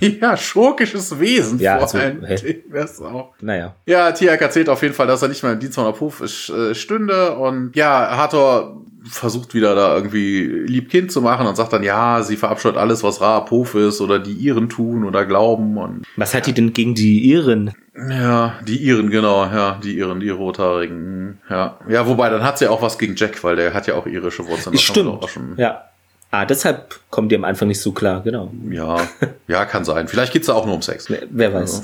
ja, 0.20 0.36
schurkisches 0.36 1.18
Wesen 1.18 1.58
Ja, 1.58 1.74
vor 1.74 1.82
also, 1.82 1.98
hä? 1.98 2.36
Dingen. 2.42 2.62
Das 2.72 3.00
auch. 3.00 3.34
Naja. 3.40 3.74
Ja, 3.86 4.12
Tiak 4.12 4.40
erzählt 4.40 4.68
auf 4.68 4.82
jeden 4.82 4.94
Fall, 4.94 5.06
dass 5.06 5.22
er 5.22 5.28
nicht 5.28 5.42
mehr 5.42 5.52
im 5.52 5.60
Dienst 5.60 5.76
von 5.76 5.86
Apuf 5.86 6.20
äh, 6.20 6.74
stünde 6.74 7.36
und 7.36 7.74
ja, 7.74 8.16
Hathor 8.16 8.82
versucht 9.04 9.54
wieder 9.54 9.74
da 9.74 9.94
irgendwie 9.94 10.42
Liebkind 10.42 11.10
zu 11.10 11.22
machen 11.22 11.46
und 11.46 11.56
sagt 11.56 11.72
dann, 11.72 11.82
ja, 11.82 12.22
sie 12.22 12.36
verabscheut 12.36 12.76
alles, 12.76 13.02
was 13.02 13.20
Ra 13.20 13.38
Apuf 13.38 13.74
ist 13.74 14.00
oder 14.00 14.18
die 14.18 14.32
Iren 14.32 14.68
tun 14.68 15.04
oder 15.04 15.24
glauben 15.24 15.78
und 15.78 16.04
Was 16.16 16.34
hat 16.34 16.46
die 16.46 16.52
denn 16.52 16.72
gegen 16.72 16.94
die 16.94 17.20
Iren? 17.30 17.74
ja, 18.10 18.54
die 18.66 18.76
Iren, 18.76 19.10
genau, 19.10 19.44
ja, 19.44 19.80
die 19.82 19.96
Iren, 19.96 20.20
die 20.20 20.30
Rothaarigen, 20.30 21.38
ja. 21.50 21.78
Ja, 21.88 22.06
wobei, 22.06 22.28
dann 22.28 22.42
hat 22.42 22.58
sie 22.58 22.68
auch 22.68 22.82
was 22.82 22.98
gegen 22.98 23.16
Jack, 23.16 23.42
weil 23.42 23.56
der 23.56 23.74
hat 23.74 23.86
ja 23.86 23.94
auch 23.94 24.06
irische 24.06 24.46
Wurzeln. 24.46 24.72
das 24.72 24.82
Stimmt. 24.82 25.24
Ja. 25.56 25.84
Ah, 26.30 26.44
deshalb 26.44 27.00
kommt 27.10 27.32
die 27.32 27.36
am 27.36 27.44
Anfang 27.44 27.68
nicht 27.68 27.80
so 27.80 27.92
klar, 27.92 28.22
genau. 28.22 28.52
Ja, 28.70 28.98
ja, 29.46 29.64
kann 29.64 29.84
sein. 29.84 30.08
Vielleicht 30.08 30.32
geht's 30.32 30.46
da 30.48 30.52
auch 30.54 30.66
nur 30.66 30.74
um 30.74 30.82
Sex. 30.82 31.08
Wer- 31.08 31.22
Wer 31.30 31.54
weiß. 31.54 31.82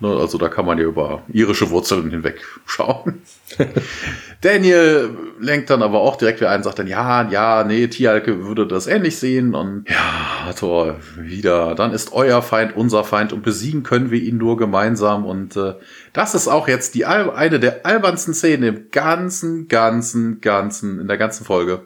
Ne, 0.00 0.08
Also 0.16 0.38
da 0.38 0.48
kann 0.48 0.64
man 0.64 0.78
ja 0.78 0.84
über 0.84 1.22
irische 1.28 1.68
Wurzeln 1.70 2.08
hinweg 2.10 2.40
schauen. 2.66 3.20
Daniel 4.40 5.10
lenkt 5.40 5.70
dann 5.70 5.82
aber 5.82 6.00
auch 6.00 6.16
direkt 6.16 6.40
wieder 6.40 6.50
ein 6.50 6.58
und 6.58 6.62
sagt 6.64 6.78
dann, 6.78 6.86
ja, 6.86 7.28
ja, 7.28 7.64
nee, 7.64 7.88
Tialke 7.88 8.46
würde 8.46 8.66
das 8.66 8.86
ähnlich 8.86 9.18
sehen 9.18 9.54
und 9.54 9.84
ja, 9.88 10.52
Thor, 10.52 10.96
wieder, 11.16 11.74
dann 11.74 11.92
ist 11.92 12.12
euer 12.12 12.42
Feind 12.42 12.76
unser 12.76 13.02
Feind 13.04 13.32
und 13.32 13.42
besiegen 13.42 13.82
können 13.82 14.10
wir 14.12 14.20
ihn 14.20 14.38
nur 14.38 14.56
gemeinsam 14.56 15.24
und 15.26 15.56
äh, 15.56 15.74
das 16.12 16.34
ist 16.34 16.46
auch 16.48 16.68
jetzt 16.68 16.94
die 16.94 17.04
eine 17.04 17.58
der 17.58 17.84
albernsten 17.84 18.34
Szenen 18.34 18.62
im 18.62 18.90
ganzen, 18.92 19.66
ganzen, 19.68 20.40
ganzen, 20.40 21.00
in 21.00 21.08
der 21.08 21.18
ganzen 21.18 21.44
Folge. 21.44 21.82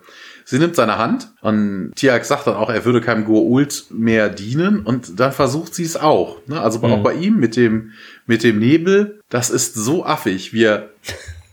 Sie 0.52 0.58
nimmt 0.58 0.76
seine 0.76 0.98
Hand 0.98 1.28
und 1.40 1.92
Tiak 1.96 2.26
sagt 2.26 2.46
dann 2.46 2.56
auch, 2.56 2.68
er 2.68 2.84
würde 2.84 3.00
keinem 3.00 3.26
Goa'uld 3.26 3.84
mehr 3.88 4.28
dienen 4.28 4.80
und 4.80 5.18
dann 5.18 5.32
versucht 5.32 5.74
sie 5.74 5.82
es 5.82 5.96
auch. 5.96 6.46
Ne? 6.46 6.60
Also 6.60 6.82
auch 6.82 7.02
bei 7.02 7.14
ihm 7.14 7.38
mit 7.38 7.56
dem, 7.56 7.92
mit 8.26 8.44
dem 8.44 8.58
Nebel, 8.58 9.22
das 9.30 9.48
ist 9.48 9.74
so 9.74 10.04
affig. 10.04 10.52
Wir, 10.52 10.90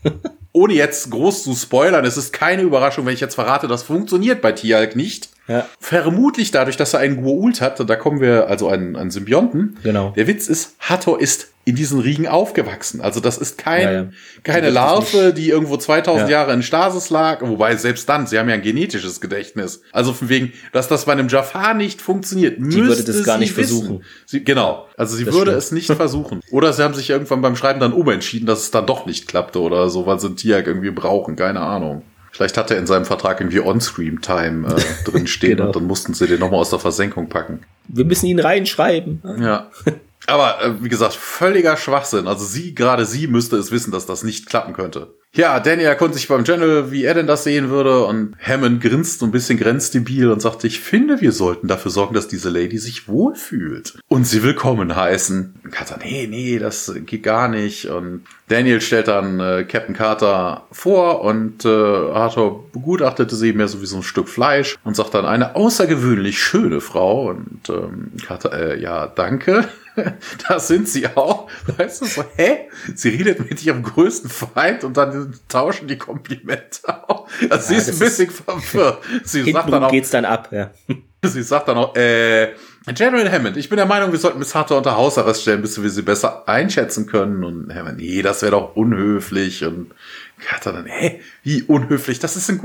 ohne 0.52 0.74
jetzt 0.74 1.10
groß 1.10 1.44
zu 1.44 1.54
spoilern, 1.54 2.04
es 2.04 2.18
ist 2.18 2.34
keine 2.34 2.60
Überraschung, 2.60 3.06
wenn 3.06 3.14
ich 3.14 3.20
jetzt 3.20 3.36
verrate, 3.36 3.68
das 3.68 3.84
funktioniert 3.84 4.42
bei 4.42 4.52
Tialk 4.52 4.96
nicht. 4.96 5.30
Ja. 5.48 5.66
Vermutlich 5.78 6.50
dadurch, 6.50 6.76
dass 6.76 6.92
er 6.92 7.00
einen 7.00 7.24
Goa'uld 7.24 7.62
hat, 7.62 7.80
und 7.80 7.88
da 7.88 7.96
kommen 7.96 8.20
wir, 8.20 8.48
also 8.48 8.68
einen, 8.68 8.96
einen 8.96 9.10
Symbionten. 9.10 9.78
Genau. 9.82 10.12
Der 10.14 10.26
Witz 10.26 10.46
ist, 10.46 10.76
Hathor 10.78 11.22
ist 11.22 11.49
in 11.66 11.76
diesen 11.76 12.00
Riegen 12.00 12.26
aufgewachsen. 12.26 13.00
Also 13.02 13.20
das 13.20 13.36
ist 13.38 13.58
kein, 13.58 13.82
Ja, 13.82 13.92
ja. 13.92 14.08
keine 14.42 14.70
Larve, 14.70 15.34
die 15.34 15.50
irgendwo 15.50 15.76
2000 15.76 16.28
Ja. 16.28 16.38
Jahre 16.38 16.52
in 16.54 16.62
Stasis 16.62 17.10
lag. 17.10 17.42
Wobei 17.42 17.76
selbst 17.76 18.08
dann, 18.08 18.26
sie 18.26 18.38
haben 18.38 18.48
ja 18.48 18.54
ein 18.54 18.62
genetisches 18.62 19.20
Gedächtnis. 19.20 19.82
Also 19.92 20.12
von 20.14 20.28
wegen, 20.30 20.52
dass 20.72 20.88
das 20.88 21.04
bei 21.04 21.12
einem 21.12 21.28
Jafar 21.28 21.74
nicht 21.74 22.00
funktioniert, 22.00 22.56
Die 22.58 22.76
würde 22.76 23.04
das 23.04 23.22
gar 23.24 23.36
nicht 23.38 23.56
wissen. 23.56 23.76
versuchen. 23.78 24.04
Sie, 24.26 24.42
genau. 24.42 24.86
Also 24.96 25.16
sie 25.16 25.24
Das 25.26 25.34
würde 25.34 25.50
stimmt. 25.50 25.62
es 25.62 25.72
nicht 25.72 25.86
versuchen. 25.92 26.40
Oder 26.50 26.72
sie 26.72 26.82
haben 26.82 26.94
sich 26.94 27.10
irgendwann 27.10 27.42
beim 27.42 27.56
Schreiben 27.56 27.78
dann 27.78 27.92
umentschieden, 27.92 28.46
dass 28.46 28.60
es 28.60 28.70
dann 28.70 28.86
doch 28.86 29.04
nicht 29.06 29.28
klappte 29.28 29.60
oder 29.60 29.90
so, 29.90 30.06
weil 30.06 30.18
sie 30.18 30.28
einen 30.28 30.36
Tiag 30.36 30.66
irgendwie 30.66 30.90
brauchen. 30.90 31.36
Keine 31.36 31.60
Ahnung. 31.60 32.02
Vielleicht 32.32 32.56
hat 32.56 32.70
er 32.70 32.78
in 32.78 32.86
seinem 32.86 33.04
Vertrag 33.04 33.40
irgendwie 33.40 33.60
On-Screen-Time 33.60 34.66
äh, 34.74 35.04
drin 35.10 35.26
stehen 35.26 35.56
Genau. 35.58 35.66
und 35.66 35.76
dann 35.76 35.86
mussten 35.86 36.14
sie 36.14 36.26
den 36.26 36.40
nochmal 36.40 36.60
aus 36.60 36.70
der 36.70 36.78
Versenkung 36.78 37.28
packen. 37.28 37.60
Wir 37.88 38.04
müssen 38.06 38.26
ihn 38.26 38.38
reinschreiben. 38.40 39.20
Ja. 39.40 39.70
Aber 40.30 40.62
äh, 40.62 40.82
wie 40.82 40.88
gesagt, 40.88 41.14
völliger 41.14 41.76
Schwachsinn. 41.76 42.26
Also 42.26 42.44
sie, 42.44 42.74
gerade 42.74 43.04
sie 43.04 43.26
müsste 43.26 43.56
es 43.56 43.70
wissen, 43.70 43.90
dass 43.90 44.06
das 44.06 44.22
nicht 44.22 44.46
klappen 44.46 44.74
könnte. 44.74 45.14
Ja, 45.32 45.60
Danny 45.60 45.84
erkundigt 45.84 46.18
sich 46.18 46.28
beim 46.28 46.42
General, 46.42 46.90
wie 46.90 47.04
er 47.04 47.14
denn 47.14 47.28
das 47.28 47.44
sehen 47.44 47.70
würde 47.70 48.04
und 48.04 48.34
Hammond 48.44 48.80
grinst 48.80 49.20
so 49.20 49.26
ein 49.26 49.30
bisschen 49.30 49.60
grenzdebil 49.60 50.28
und 50.28 50.42
sagt, 50.42 50.64
ich 50.64 50.80
finde, 50.80 51.20
wir 51.20 51.30
sollten 51.30 51.68
dafür 51.68 51.92
sorgen, 51.92 52.14
dass 52.14 52.26
diese 52.26 52.50
Lady 52.50 52.78
sich 52.78 53.06
wohlfühlt 53.06 54.00
und 54.08 54.26
sie 54.26 54.42
willkommen 54.42 54.96
heißen. 54.96 55.54
Und 55.62 55.70
Carter, 55.70 56.00
nee, 56.02 56.26
nee, 56.28 56.58
das 56.58 56.92
geht 57.06 57.22
gar 57.22 57.46
nicht 57.46 57.86
und 57.86 58.24
Daniel 58.48 58.80
stellt 58.80 59.06
dann 59.06 59.38
äh, 59.38 59.64
Captain 59.68 59.94
Carter 59.94 60.66
vor 60.72 61.20
und 61.20 61.64
äh, 61.64 61.68
Arthur 61.68 62.68
begutachtete 62.72 63.36
sie 63.36 63.52
mehr 63.52 63.68
so 63.68 63.80
wie 63.80 63.86
so 63.86 63.98
ein 63.98 64.02
Stück 64.02 64.28
Fleisch 64.28 64.78
und 64.82 64.96
sagt 64.96 65.14
dann 65.14 65.26
eine 65.26 65.54
außergewöhnlich 65.54 66.42
schöne 66.42 66.80
Frau 66.80 67.28
und 67.30 67.68
ähm, 67.68 68.10
Carter, 68.26 68.52
äh, 68.52 68.82
ja, 68.82 69.06
danke. 69.06 69.68
Das 70.48 70.68
sind 70.68 70.88
sie 70.88 71.06
auch. 71.06 71.48
Weißt 71.76 72.02
du, 72.02 72.06
so, 72.06 72.24
hä? 72.36 72.68
Sie 72.94 73.10
redet 73.10 73.48
mit 73.48 73.64
ihrem 73.64 73.82
größten 73.82 74.30
Feind 74.30 74.84
und 74.84 74.96
dann 74.96 75.34
tauschen 75.48 75.88
die 75.88 75.98
Komplimente 75.98 77.08
auf. 77.08 77.30
Also 77.48 77.68
sie 77.68 77.74
Ja, 77.74 77.80
ist 77.80 77.88
ein 77.90 77.98
bisschen 77.98 78.30
verwirrt. 78.30 79.02
Sie 79.24 79.50
sagt 79.50 79.72
dann 79.72 79.84
auch, 79.84 79.90
geht's 79.90 80.10
dann 80.10 80.24
ab, 80.24 80.48
ja. 80.52 80.70
sie 81.22 81.42
sagt 81.42 81.68
dann 81.68 81.76
auch, 81.76 81.94
äh, 81.96 82.54
General 82.94 83.30
Hammond, 83.30 83.56
ich 83.56 83.68
bin 83.68 83.76
der 83.76 83.86
Meinung, 83.86 84.10
wir 84.10 84.18
sollten 84.18 84.38
Miss 84.38 84.54
Hatter 84.54 84.76
unter 84.76 84.96
Hausarrest 84.96 85.42
stellen, 85.42 85.60
bis 85.60 85.80
wir 85.80 85.90
sie 85.90 86.02
besser 86.02 86.48
einschätzen 86.48 87.06
können. 87.06 87.44
Und 87.44 87.74
Hammond, 87.74 87.98
nee, 87.98 88.22
das 88.22 88.42
wäre 88.42 88.52
doch 88.52 88.74
unhöflich. 88.74 89.64
Und 89.64 89.92
Carter 90.40 90.72
dann, 90.72 90.86
hä, 90.86 91.20
wie 91.42 91.62
unhöflich? 91.62 92.18
Das 92.18 92.36
ist 92.36 92.48
ein 92.48 92.58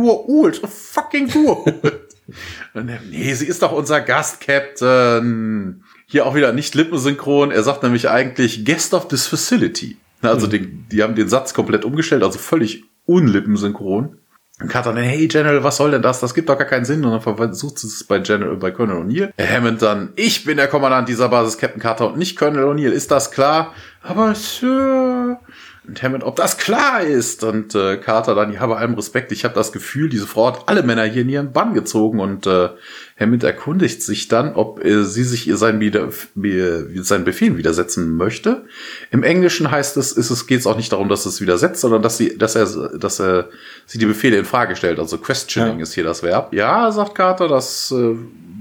ein 0.63 0.69
fucking 0.69 1.27
Gua'uld. 1.27 1.93
Und 2.73 2.89
nee, 3.09 3.33
sie 3.33 3.45
ist 3.45 3.61
doch 3.61 3.71
unser 3.71 4.01
Gast-Captain. 4.01 5.83
Hier 6.05 6.25
auch 6.25 6.35
wieder 6.35 6.53
nicht 6.53 6.75
lippensynchron. 6.75 7.51
Er 7.51 7.63
sagt 7.63 7.83
nämlich 7.83 8.09
eigentlich 8.09 8.65
Guest 8.65 8.93
of 8.93 9.07
this 9.07 9.27
Facility. 9.27 9.97
Also 10.21 10.47
den, 10.47 10.85
die 10.91 11.03
haben 11.03 11.15
den 11.15 11.29
Satz 11.29 11.53
komplett 11.53 11.85
umgestellt, 11.85 12.23
also 12.23 12.39
völlig 12.39 12.83
unlippensynchron. 13.05 14.17
Und 14.61 14.69
Carter 14.69 14.93
dann, 14.93 15.03
hey 15.03 15.27
General, 15.27 15.63
was 15.65 15.75
soll 15.77 15.91
denn 15.91 16.01
das? 16.01 16.21
Das 16.21 16.33
gibt 16.33 16.47
doch 16.47 16.57
gar 16.57 16.67
keinen 16.67 16.85
Sinn. 16.85 17.03
Und 17.03 17.11
dann 17.11 17.21
versucht 17.21 17.77
sie 17.77 17.87
es 17.87 18.05
bei 18.05 18.19
General, 18.19 18.55
bei 18.55 18.71
Colonel 18.71 19.03
O'Neill. 19.03 19.31
Hammond 19.37 19.81
dann, 19.81 20.13
ich 20.15 20.45
bin 20.45 20.55
der 20.55 20.67
Kommandant 20.67 21.09
dieser 21.09 21.27
Basis, 21.27 21.57
Captain 21.57 21.81
Carter 21.81 22.07
und 22.07 22.17
nicht 22.17 22.37
Colonel 22.37 22.63
O'Neill. 22.63 22.91
Ist 22.91 23.11
das 23.11 23.31
klar? 23.31 23.73
Aber 24.01 24.33
Sir. 24.33 25.39
Und 25.87 26.01
Hammond, 26.01 26.23
ob 26.23 26.35
das 26.35 26.57
klar 26.57 27.01
ist. 27.01 27.43
Und 27.43 27.75
äh, 27.75 27.97
Carter 27.97 28.33
dann, 28.35 28.51
ja, 28.53 28.65
bei 28.65 28.77
allem 28.77 28.95
Respekt, 28.95 29.31
ich 29.31 29.43
habe 29.43 29.53
das 29.53 29.71
Gefühl, 29.71 30.09
diese 30.09 30.25
Frau 30.27 30.47
hat 30.47 30.63
alle 30.67 30.83
Männer 30.83 31.03
hier 31.03 31.21
in 31.21 31.29
ihren 31.29 31.51
Bann 31.53 31.73
gezogen. 31.73 32.19
Und 32.19 32.47
äh, 32.47 32.69
Hammond 33.19 33.43
erkundigt 33.43 34.01
sich 34.03 34.27
dann, 34.27 34.55
ob 34.55 34.83
äh, 34.83 35.03
sie 35.03 35.23
sich 35.23 35.47
ihr 35.47 35.57
seinen, 35.57 35.79
wieder, 35.79 36.09
be, 36.33 36.87
seinen 37.03 37.23
Befehlen 37.23 37.57
widersetzen 37.57 38.17
möchte. 38.17 38.65
Im 39.11 39.23
Englischen 39.23 39.69
heißt 39.69 39.97
es, 39.97 40.11
ist 40.11 40.29
es 40.31 40.47
geht 40.47 40.61
es 40.61 40.67
auch 40.67 40.77
nicht 40.77 40.91
darum, 40.91 41.07
dass 41.09 41.25
es 41.25 41.39
widersetzt, 41.41 41.81
sondern 41.81 42.01
dass 42.01 42.17
sie, 42.17 42.37
dass 42.37 42.55
er, 42.55 42.65
dass 42.97 43.19
er 43.19 43.49
sie 43.85 43.97
die 43.97 44.05
Befehle 44.05 44.37
in 44.37 44.45
Frage 44.45 44.75
stellt. 44.75 44.99
Also 44.99 45.17
questioning 45.17 45.77
Ja. 45.77 45.83
ist 45.83 45.93
hier 45.93 46.03
das 46.03 46.23
Verb. 46.23 46.53
Ja, 46.53 46.91
sagt 46.91 47.15
Carter, 47.15 47.47
das 47.47 47.91
äh, 47.91 48.15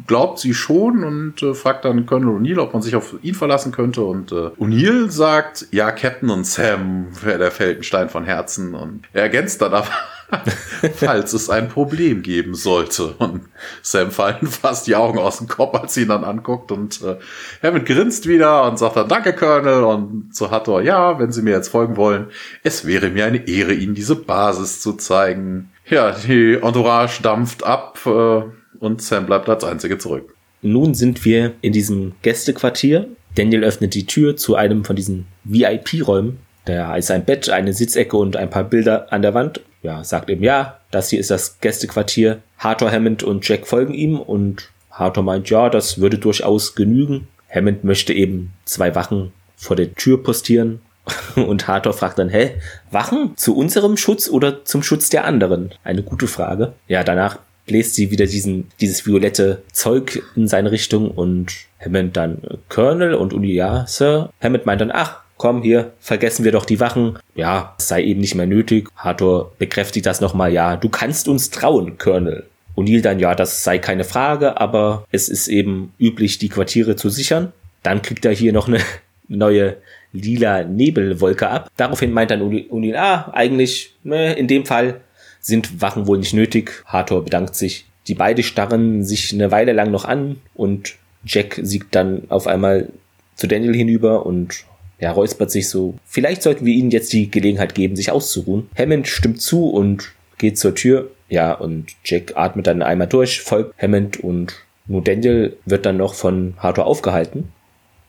glaubt 0.07 0.39
sie 0.39 0.55
schon 0.55 1.05
und 1.05 1.43
äh, 1.43 1.55
fragt 1.55 1.85
dann 1.85 2.07
Colonel 2.07 2.37
O'Neill, 2.37 2.61
ob 2.61 2.73
man 2.73 2.83
sich 2.83 2.97
auf 2.97 3.15
ihn 3.23 3.35
verlassen 3.35 3.73
könnte. 3.73 4.03
Und 4.03 4.33
äh, 4.33 4.51
O'Neill 4.59 5.11
sagt, 5.11 5.67
ja, 5.71 5.91
Captain 5.93 6.31
und 6.31 6.47
Sam 6.47 7.07
wäre 7.23 7.39
der 7.39 7.51
Feldenstein 7.51 8.09
von 8.09 8.25
Herzen. 8.25 8.75
Und 8.75 9.05
er 9.13 9.23
ergänzt 9.23 9.63
dann 9.63 9.73
aber, 9.73 9.89
falls 10.97 11.33
es 11.33 11.49
ein 11.49 11.69
Problem 11.69 12.23
geben 12.23 12.55
sollte. 12.55 13.15
Und 13.19 13.43
Sam 13.83 14.11
fallen 14.11 14.47
fast 14.47 14.87
die 14.87 14.97
Augen 14.97 15.19
aus 15.19 15.39
dem 15.39 15.49
Kopf, 15.49 15.75
als 15.79 15.95
sie 15.95 16.03
ihn 16.03 16.09
dann 16.09 16.25
anguckt. 16.25 16.71
Und 16.71 17.01
äh, 17.03 17.17
Hammond 17.63 17.87
grinst 17.87 18.27
wieder 18.27 18.65
und 18.69 18.79
sagt 18.79 18.97
dann, 18.97 19.09
danke, 19.09 19.33
Colonel. 19.33 19.85
Und 19.85 20.35
so 20.35 20.51
hat 20.51 20.69
er, 20.69 20.83
ja, 20.83 21.19
wenn 21.19 21.33
Sie 21.33 21.43
mir 21.43 21.53
jetzt 21.53 21.69
folgen 21.69 21.97
wollen, 21.97 22.27
es 22.63 22.87
wäre 22.87 23.11
mir 23.11 23.27
eine 23.27 23.49
Ehre, 23.49 23.73
Ihnen 23.73 23.95
diese 23.95 24.17
Basis 24.17 24.81
zu 24.81 24.95
zeigen. 24.95 25.71
Ja, 25.87 26.13
die 26.13 26.55
Entourage 26.55 27.23
dampft 27.23 27.63
ab 27.65 27.99
äh, 28.07 28.43
und 28.81 29.03
Sam 29.03 29.27
bleibt 29.27 29.49
als 29.49 29.65
Einzige 29.65 29.99
zurück. 29.99 30.35
Nun 30.63 30.95
sind 30.95 31.25
wir 31.25 31.53
in 31.61 31.73
diesem 31.73 32.13
Gästequartier. 32.23 33.09
Daniel 33.35 33.65
öffnet 33.65 33.95
die 33.95 34.07
Tür 34.07 34.37
zu 34.37 34.55
einem 34.55 34.85
von 34.85 34.97
diesen 34.97 35.27
VIP-Räumen. 35.45 36.39
Da 36.65 36.97
ist 36.97 37.11
ein 37.11 37.25
Bett, 37.25 37.51
eine 37.51 37.75
Sitzecke 37.75 38.17
und 38.17 38.37
ein 38.37 38.49
paar 38.49 38.65
Bilder 38.65 39.13
an 39.13 39.23
der 39.23 39.35
Wand. 39.35 39.61
Ja, 39.83 40.03
sagt 40.03 40.31
ihm, 40.31 40.43
ja, 40.43 40.81
das 40.91 41.11
hier 41.11 41.21
ist 41.21 41.31
das 41.31 41.61
Gästequartier. 41.61 42.41
Hathor, 42.59 42.91
Hammond 42.91 43.23
und 43.23 43.47
Jack 43.47 43.67
folgen 43.67 43.93
ihm 43.93 44.19
und 44.19 44.71
Hathor 44.91 45.23
meint, 45.23 45.51
ja, 45.51 45.69
das 45.69 45.99
würde 45.99 46.17
durchaus 46.17 46.75
genügen. 46.75 47.29
Hammond 47.55 47.85
möchte 47.85 48.15
eben 48.15 48.53
zwei 48.65 48.95
Wachen 48.95 49.33
vor 49.57 49.77
der 49.77 49.95
Tür 49.95 50.23
postieren. 50.23 50.81
Und 51.37 51.69
Hathor 51.69 51.93
fragt 51.93 52.19
dann, 52.19 52.31
hä, 52.31 52.53
Wachen? 52.91 53.37
Zu 53.37 53.55
unserem 53.55 53.99
Schutz 53.99 54.29
oder 54.29 54.65
zum 54.65 54.83
Schutz 54.83 55.11
der 55.11 55.27
anderen? 55.27 55.71
Eine 55.85 56.03
gute 56.03 56.27
Frage. 56.27 56.73
Ja, 56.89 57.05
danach 57.05 57.39
bläst 57.67 57.95
sie 57.95 58.11
wieder 58.11 58.27
diesen, 58.27 58.69
dieses 58.81 59.07
violette 59.07 59.63
Zeug 59.73 60.23
in 60.37 60.49
seine 60.49 60.71
Richtung 60.71 61.11
und 61.11 61.53
Hammond 61.85 62.17
dann 62.17 62.43
äh, 62.43 62.57
Colonel 62.69 63.15
und 63.15 63.33
Uli, 63.33 63.55
ja, 63.55 63.87
Sir. 63.87 64.31
Hammond 64.41 64.67
meint 64.67 64.81
dann, 64.81 64.93
ach, 64.93 65.21
komm 65.37 65.63
hier, 65.63 65.93
vergessen 66.01 66.45
wir 66.45 66.53
doch 66.53 66.65
die 66.65 66.81
Wachen. 66.81 67.19
Ja, 67.35 67.75
es 67.79 67.89
sei 67.89 68.03
eben 68.05 68.21
nicht 68.21 68.35
mehr 68.35 68.47
nötig. 68.47 68.89
Hathor 68.97 69.53
bekräftigt 69.59 70.07
das 70.07 70.21
nochmal, 70.21 70.53
ja, 70.53 70.77
du 70.77 70.89
kannst 70.89 71.29
uns 71.29 71.51
trauen, 71.51 71.99
Colonel. 71.99 72.45
O'Neill 72.77 73.03
dann, 73.03 73.21
ja, 73.21 73.35
das 73.35 73.63
sei 73.63 73.79
keine 73.79 74.05
Frage, 74.05 74.61
aber 74.61 75.07
es 75.13 75.29
ist 75.29 75.49
eben 75.49 75.93
üblich, 75.99 76.39
die 76.39 76.49
Quartiere 76.49 76.97
zu 76.97 77.09
sichern. 77.09 77.53
Dann 77.83 78.03
kriegt 78.03 78.25
er 78.25 78.33
hier 78.33 78.53
noch 78.53 78.69
eine 78.69 78.81
neue 79.29 79.77
lila 80.13 80.65
Nebelwolke 80.65 81.49
ab. 81.49 81.71
Daraufhin 81.77 82.13
meint 82.13 82.31
dann 82.31 82.43
O'Neill, 82.43 82.97
ah, 82.97 83.31
eigentlich, 83.33 83.95
ne, 84.03 84.35
in 84.35 84.49
dem 84.49 84.65
Fall 84.65 85.01
sind 85.45 85.83
Wachen 85.83 86.07
wohl 86.07 86.19
nicht 86.19 86.33
nötig. 86.33 86.83
Hathor 86.87 87.23
bedankt 87.25 87.55
sich. 87.55 87.85
Die 88.09 88.15
beiden 88.15 88.43
starren 88.43 89.05
sich 89.05 89.33
eine 89.33 89.51
Weile 89.51 89.73
lang 89.73 89.91
noch 89.91 90.05
an 90.05 90.37
und 90.55 90.97
Jack 91.25 91.61
siegt 91.63 91.95
dann 91.95 92.23
auf 92.29 92.47
einmal 92.47 92.89
zu 93.37 93.47
Daniel 93.47 93.75
hinüber 93.75 94.27
und 94.27 94.65
ja, 94.99 95.13
räuspert 95.13 95.51
sich 95.51 95.69
so. 95.69 95.95
Vielleicht 96.07 96.43
sollten 96.43 96.65
wir 96.65 96.75
ihnen 96.75 96.91
jetzt 96.91 97.13
die 97.13 97.31
Gelegenheit 97.31 97.75
geben, 97.75 97.97
sich 97.97 98.11
auszuruhen. 98.11 98.69
Hammond 98.77 99.07
stimmt 99.07 99.43
zu 99.43 99.69
und 99.69 100.13
geht 100.39 100.59
zur 100.59 100.75
Tür. 100.75 101.11
Ja, 101.29 101.53
und 101.53 101.87
Jack 102.05 102.37
atmet 102.37 102.67
dann 102.67 102.83
einmal 102.83 103.09
durch, 103.09 103.41
folgt 103.41 103.81
Hammond 103.81 104.21
und 104.21 104.55
nur 104.87 105.03
Daniel 105.03 105.57
wird 105.65 105.85
dann 105.87 105.97
noch 105.97 106.15
von 106.15 106.55
Hathor 106.59 106.87
aufgehalten. 106.87 107.53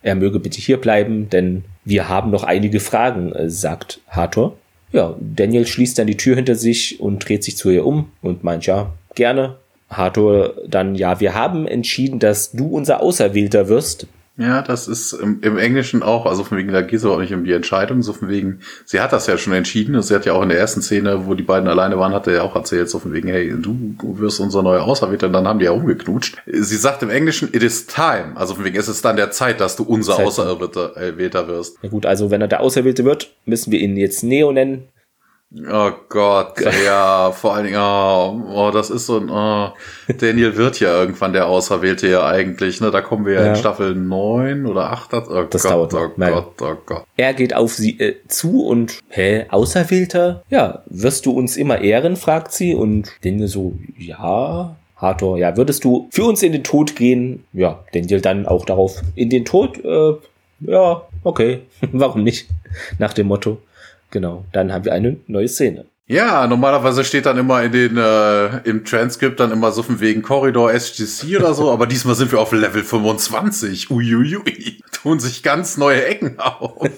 Er 0.01 0.15
möge 0.15 0.39
bitte 0.39 0.59
hier 0.59 0.77
bleiben, 0.77 1.29
denn 1.29 1.63
wir 1.83 2.09
haben 2.09 2.31
noch 2.31 2.43
einige 2.43 2.79
Fragen, 2.79 3.31
äh, 3.31 3.49
sagt 3.49 4.01
Hathor. 4.07 4.57
Ja, 4.95 5.13
Daniel 5.19 5.67
schließt 5.67 5.99
dann 5.99 6.07
die 6.07 6.15
Tür 6.15 6.37
hinter 6.37 6.55
sich 6.55 7.01
und 7.01 7.27
dreht 7.27 7.43
sich 7.43 7.57
zu 7.57 7.69
ihr 7.69 7.85
um 7.85 8.13
und 8.21 8.45
meint, 8.45 8.65
ja, 8.65 8.93
gerne. 9.13 9.57
Hathor 9.89 10.53
dann, 10.65 10.95
ja, 10.95 11.19
wir 11.19 11.35
haben 11.35 11.67
entschieden, 11.67 12.19
dass 12.19 12.53
du 12.53 12.67
unser 12.67 13.03
Auserwählter 13.03 13.67
wirst. 13.67 14.07
Ja, 14.37 14.61
das 14.61 14.89
ist 14.89 15.13
im, 15.13 15.39
im 15.41 15.57
Englischen 15.57 16.03
auch, 16.03 16.25
also 16.25 16.43
von 16.43 16.57
wegen, 16.57 16.73
da 16.73 16.81
geht 16.81 16.99
es 16.99 17.05
auch 17.05 17.19
nicht 17.19 17.33
um 17.33 17.45
die 17.45 17.53
Entscheidung, 17.53 18.01
so 18.01 18.11
von 18.11 18.27
wegen, 18.27 18.59
sie 18.83 18.99
hat 18.99 19.13
das 19.13 19.27
ja 19.27 19.37
schon 19.37 19.53
entschieden 19.53 19.95
und 19.95 20.01
sie 20.01 20.13
hat 20.13 20.25
ja 20.25 20.33
auch 20.33 20.43
in 20.43 20.49
der 20.49 20.59
ersten 20.59 20.81
Szene, 20.81 21.25
wo 21.25 21.35
die 21.35 21.43
beiden 21.43 21.69
alleine 21.69 21.97
waren, 21.97 22.13
hat 22.13 22.27
er 22.27 22.33
ja 22.33 22.41
auch 22.41 22.55
erzählt, 22.55 22.89
so 22.89 22.99
von 22.99 23.13
wegen, 23.13 23.29
hey, 23.29 23.53
du 23.57 23.95
wirst 24.19 24.41
unser 24.41 24.61
neuer 24.61 24.83
Auserwählter, 24.83 25.27
und 25.27 25.33
dann 25.33 25.47
haben 25.47 25.59
die 25.59 25.65
ja 25.65 25.71
rumgeknutscht. 25.71 26.37
Sie 26.45 26.75
sagt 26.75 27.01
im 27.03 27.09
Englischen, 27.09 27.47
it 27.53 27.63
is 27.63 27.87
time, 27.87 28.33
also 28.35 28.55
von 28.55 28.65
wegen, 28.65 28.77
es 28.77 28.89
ist 28.89 29.05
dann 29.05 29.15
der 29.15 29.31
Zeit, 29.31 29.61
dass 29.61 29.75
du 29.75 29.83
unser. 29.83 30.19
Auserwählter 30.19 31.47
wirst. 31.47 31.77
Ja 31.81 31.89
gut, 31.89 32.05
also 32.05 32.31
wenn 32.31 32.41
er 32.41 32.47
der 32.47 32.61
Auserwählte 32.61 33.05
wird, 33.05 33.31
müssen 33.45 33.71
wir 33.71 33.79
ihn 33.79 33.95
jetzt 33.95 34.23
Neo 34.23 34.51
nennen, 34.51 34.87
Oh 35.57 35.91
Gott, 36.09 36.59
ja, 36.85 37.31
vor 37.31 37.55
allen 37.55 37.65
Dingen, 37.65 37.77
oh, 37.77 38.41
oh, 38.53 38.71
das 38.71 38.89
ist 38.89 39.05
so 39.05 39.19
ein, 39.19 39.29
oh, 39.29 39.69
Daniel 40.19 40.57
wird 40.57 40.81
ja 40.81 40.99
irgendwann 40.99 41.31
der 41.31 41.47
Auserwählte 41.47 42.09
ja 42.09 42.25
eigentlich, 42.27 42.81
ne, 42.81 42.91
da 42.91 42.99
kommen 42.99 43.25
wir 43.25 43.35
ja, 43.35 43.43
ja. 43.43 43.49
in 43.51 43.55
Staffel 43.55 43.95
9 43.95 44.65
oder 44.65 44.91
8, 44.91 45.13
oh 45.13 45.43
das 45.49 45.63
Gott, 45.63 45.71
dauert 45.71 45.93
oh 45.93 46.11
Nein. 46.17 46.33
Gott, 46.33 46.61
oh 46.61 46.75
Gott. 46.85 47.05
Er 47.15 47.33
geht 47.33 47.55
auf 47.55 47.73
sie 47.73 47.97
äh, 47.99 48.15
zu 48.27 48.65
und, 48.65 48.99
hä, 49.07 49.45
Auserwählter? 49.49 50.43
Ja, 50.49 50.83
wirst 50.87 51.25
du 51.25 51.31
uns 51.31 51.55
immer 51.55 51.79
ehren, 51.79 52.17
fragt 52.17 52.51
sie 52.51 52.75
und 52.75 53.13
Daniel 53.23 53.47
so, 53.47 53.75
ja, 53.97 54.75
Hathor, 54.97 55.37
ja, 55.37 55.55
würdest 55.55 55.85
du 55.85 56.09
für 56.11 56.25
uns 56.25 56.43
in 56.43 56.51
den 56.51 56.65
Tod 56.65 56.97
gehen? 56.97 57.45
Ja, 57.53 57.79
Daniel 57.93 58.19
dann 58.19 58.45
auch 58.45 58.65
darauf, 58.65 59.01
in 59.15 59.29
den 59.29 59.45
Tod, 59.45 59.79
äh, 59.85 60.15
ja, 60.59 61.01
okay, 61.23 61.61
warum 61.93 62.23
nicht? 62.23 62.49
Nach 62.99 63.13
dem 63.13 63.27
Motto. 63.27 63.57
Genau, 64.15 64.45
dann 64.53 64.71
haben 64.71 64.85
wir 64.85 64.93
eine 64.93 65.17
neue 65.27 65.49
Szene. 65.49 65.87
Ja, 66.07 66.47
normalerweise 66.47 67.03
steht 67.03 67.25
dann 67.25 67.37
immer 67.37 67.61
in 67.63 67.73
den 67.73 67.97
äh, 67.97 68.59
im 68.59 68.85
Transkript 68.85 69.41
dann 69.41 69.51
immer 69.51 69.73
so 69.73 69.83
von 69.83 69.99
wegen 69.99 70.21
Korridor 70.21 70.71
SGC 70.71 71.35
oder 71.35 71.53
so, 71.53 71.69
aber 71.69 71.85
diesmal 71.85 72.15
sind 72.15 72.31
wir 72.31 72.39
auf 72.39 72.53
Level 72.53 72.81
25. 72.81 73.91
Uiuiui. 73.91 74.79
Tun 74.93 75.19
sich 75.19 75.43
ganz 75.43 75.75
neue 75.75 76.05
Ecken 76.05 76.39
auf. 76.39 76.89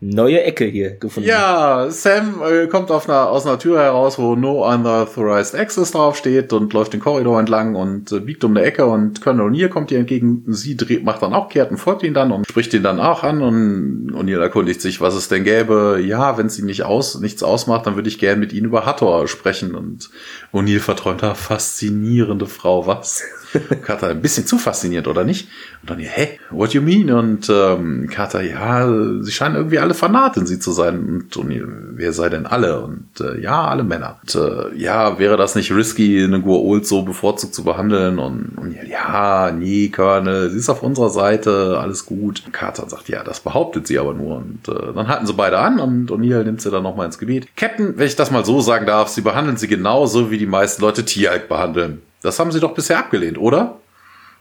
Neue 0.00 0.42
Ecke 0.42 0.64
hier 0.64 0.96
gefunden. 0.96 1.28
Ja, 1.28 1.90
Sam 1.90 2.42
äh, 2.42 2.66
kommt 2.66 2.90
einer, 2.90 3.28
aus 3.28 3.46
einer 3.46 3.58
Tür 3.58 3.80
heraus, 3.80 4.18
wo 4.18 4.36
No 4.36 4.66
Unauthorized 4.66 5.54
Access 5.54 5.92
draufsteht 5.92 6.52
und 6.52 6.72
läuft 6.72 6.92
den 6.92 7.00
Korridor 7.00 7.38
entlang 7.38 7.74
und 7.74 8.12
äh, 8.12 8.20
biegt 8.20 8.44
um 8.44 8.56
eine 8.56 8.64
Ecke 8.64 8.86
und 8.86 9.20
Colonel 9.20 9.46
O'Neill 9.46 9.68
kommt 9.68 9.90
ihr 9.90 9.98
entgegen. 9.98 10.44
Sie 10.48 10.76
dreht, 10.76 11.04
macht 11.04 11.22
dann 11.22 11.34
auch 11.34 11.48
kehrt 11.48 11.70
und 11.70 11.78
folgt 11.78 12.02
ihn 12.02 12.14
dann 12.14 12.32
und 12.32 12.46
spricht 12.48 12.74
ihn 12.74 12.82
dann 12.82 13.00
auch 13.00 13.22
an 13.22 13.42
und 13.42 14.12
O'Neill 14.14 14.40
erkundigt 14.40 14.80
sich, 14.80 15.00
was 15.00 15.14
es 15.14 15.28
denn 15.28 15.44
gäbe. 15.44 16.00
Ja, 16.04 16.38
wenn 16.38 16.48
sie 16.48 16.62
nicht 16.62 16.84
aus, 16.84 17.20
nichts 17.20 17.42
ausmacht, 17.42 17.86
dann 17.86 17.96
würde 17.96 18.08
ich 18.08 18.18
gern 18.18 18.40
mit 18.40 18.52
ihnen 18.52 18.66
über 18.66 18.86
Hathor 18.86 19.28
sprechen. 19.28 19.74
Und 19.74 20.10
O'Neill 20.52 20.80
verträumt 20.80 21.22
da 21.22 21.34
faszinierende 21.34 22.46
Frau, 22.46 22.86
was? 22.86 23.22
Carter, 23.82 24.08
ein 24.08 24.22
bisschen 24.22 24.46
zu 24.46 24.58
fasziniert, 24.58 25.06
oder 25.08 25.24
nicht? 25.24 25.48
Und 25.82 25.90
dann, 25.90 25.98
hä, 25.98 26.38
what 26.50 26.72
you 26.72 26.82
mean? 26.82 27.10
Und 27.10 27.50
ähm, 27.50 28.08
Carter, 28.10 28.42
ja, 28.42 28.88
sie 29.20 29.32
scheinen 29.32 29.56
irgendwie 29.56 29.78
alle 29.78 29.94
Fanaten 29.94 30.46
sie 30.46 30.58
zu 30.58 30.72
sein. 30.72 30.98
Und, 30.98 31.36
und 31.36 31.92
wer 31.94 32.12
sei 32.12 32.28
denn 32.28 32.46
alle? 32.46 32.80
Und 32.80 33.20
äh, 33.20 33.40
ja, 33.40 33.66
alle 33.66 33.84
Männer. 33.84 34.18
Und 34.22 34.34
äh, 34.34 34.76
ja, 34.76 35.18
wäre 35.18 35.36
das 35.36 35.54
nicht 35.54 35.72
risky, 35.72 36.22
eine 36.24 36.38
Gua'uld 36.38 36.84
so 36.84 37.02
bevorzugt 37.02 37.54
zu 37.54 37.64
behandeln? 37.64 38.18
Und, 38.18 38.52
und 38.56 38.76
ja, 38.88 39.50
nee, 39.52 39.88
Colonel, 39.88 40.50
sie 40.50 40.58
ist 40.58 40.70
auf 40.70 40.82
unserer 40.82 41.10
Seite, 41.10 41.78
alles 41.80 42.06
gut. 42.06 42.42
Und 42.46 42.52
Carter 42.52 42.88
sagt, 42.88 43.08
ja, 43.08 43.22
das 43.22 43.40
behauptet 43.40 43.86
sie 43.86 43.98
aber 43.98 44.14
nur. 44.14 44.36
Und 44.38 44.68
äh, 44.68 44.92
dann 44.94 45.08
halten 45.08 45.26
sie 45.26 45.34
beide 45.34 45.58
an 45.58 45.78
und 45.78 46.10
O'Neill 46.10 46.44
nimmt 46.44 46.62
sie 46.62 46.70
dann 46.70 46.82
nochmal 46.82 47.06
ins 47.06 47.18
Gebet. 47.18 47.48
Captain, 47.56 47.94
wenn 47.96 48.06
ich 48.06 48.16
das 48.16 48.30
mal 48.30 48.44
so 48.44 48.60
sagen 48.60 48.86
darf, 48.86 49.08
sie 49.08 49.20
behandeln 49.20 49.56
sie 49.56 49.68
genauso, 49.68 50.30
wie 50.30 50.38
die 50.38 50.46
meisten 50.46 50.82
Leute 50.82 51.04
Tieralk 51.04 51.48
behandeln. 51.48 52.02
Das 52.22 52.38
haben 52.38 52.52
sie 52.52 52.60
doch 52.60 52.74
bisher 52.74 52.98
abgelehnt, 52.98 53.38
oder? 53.38 53.80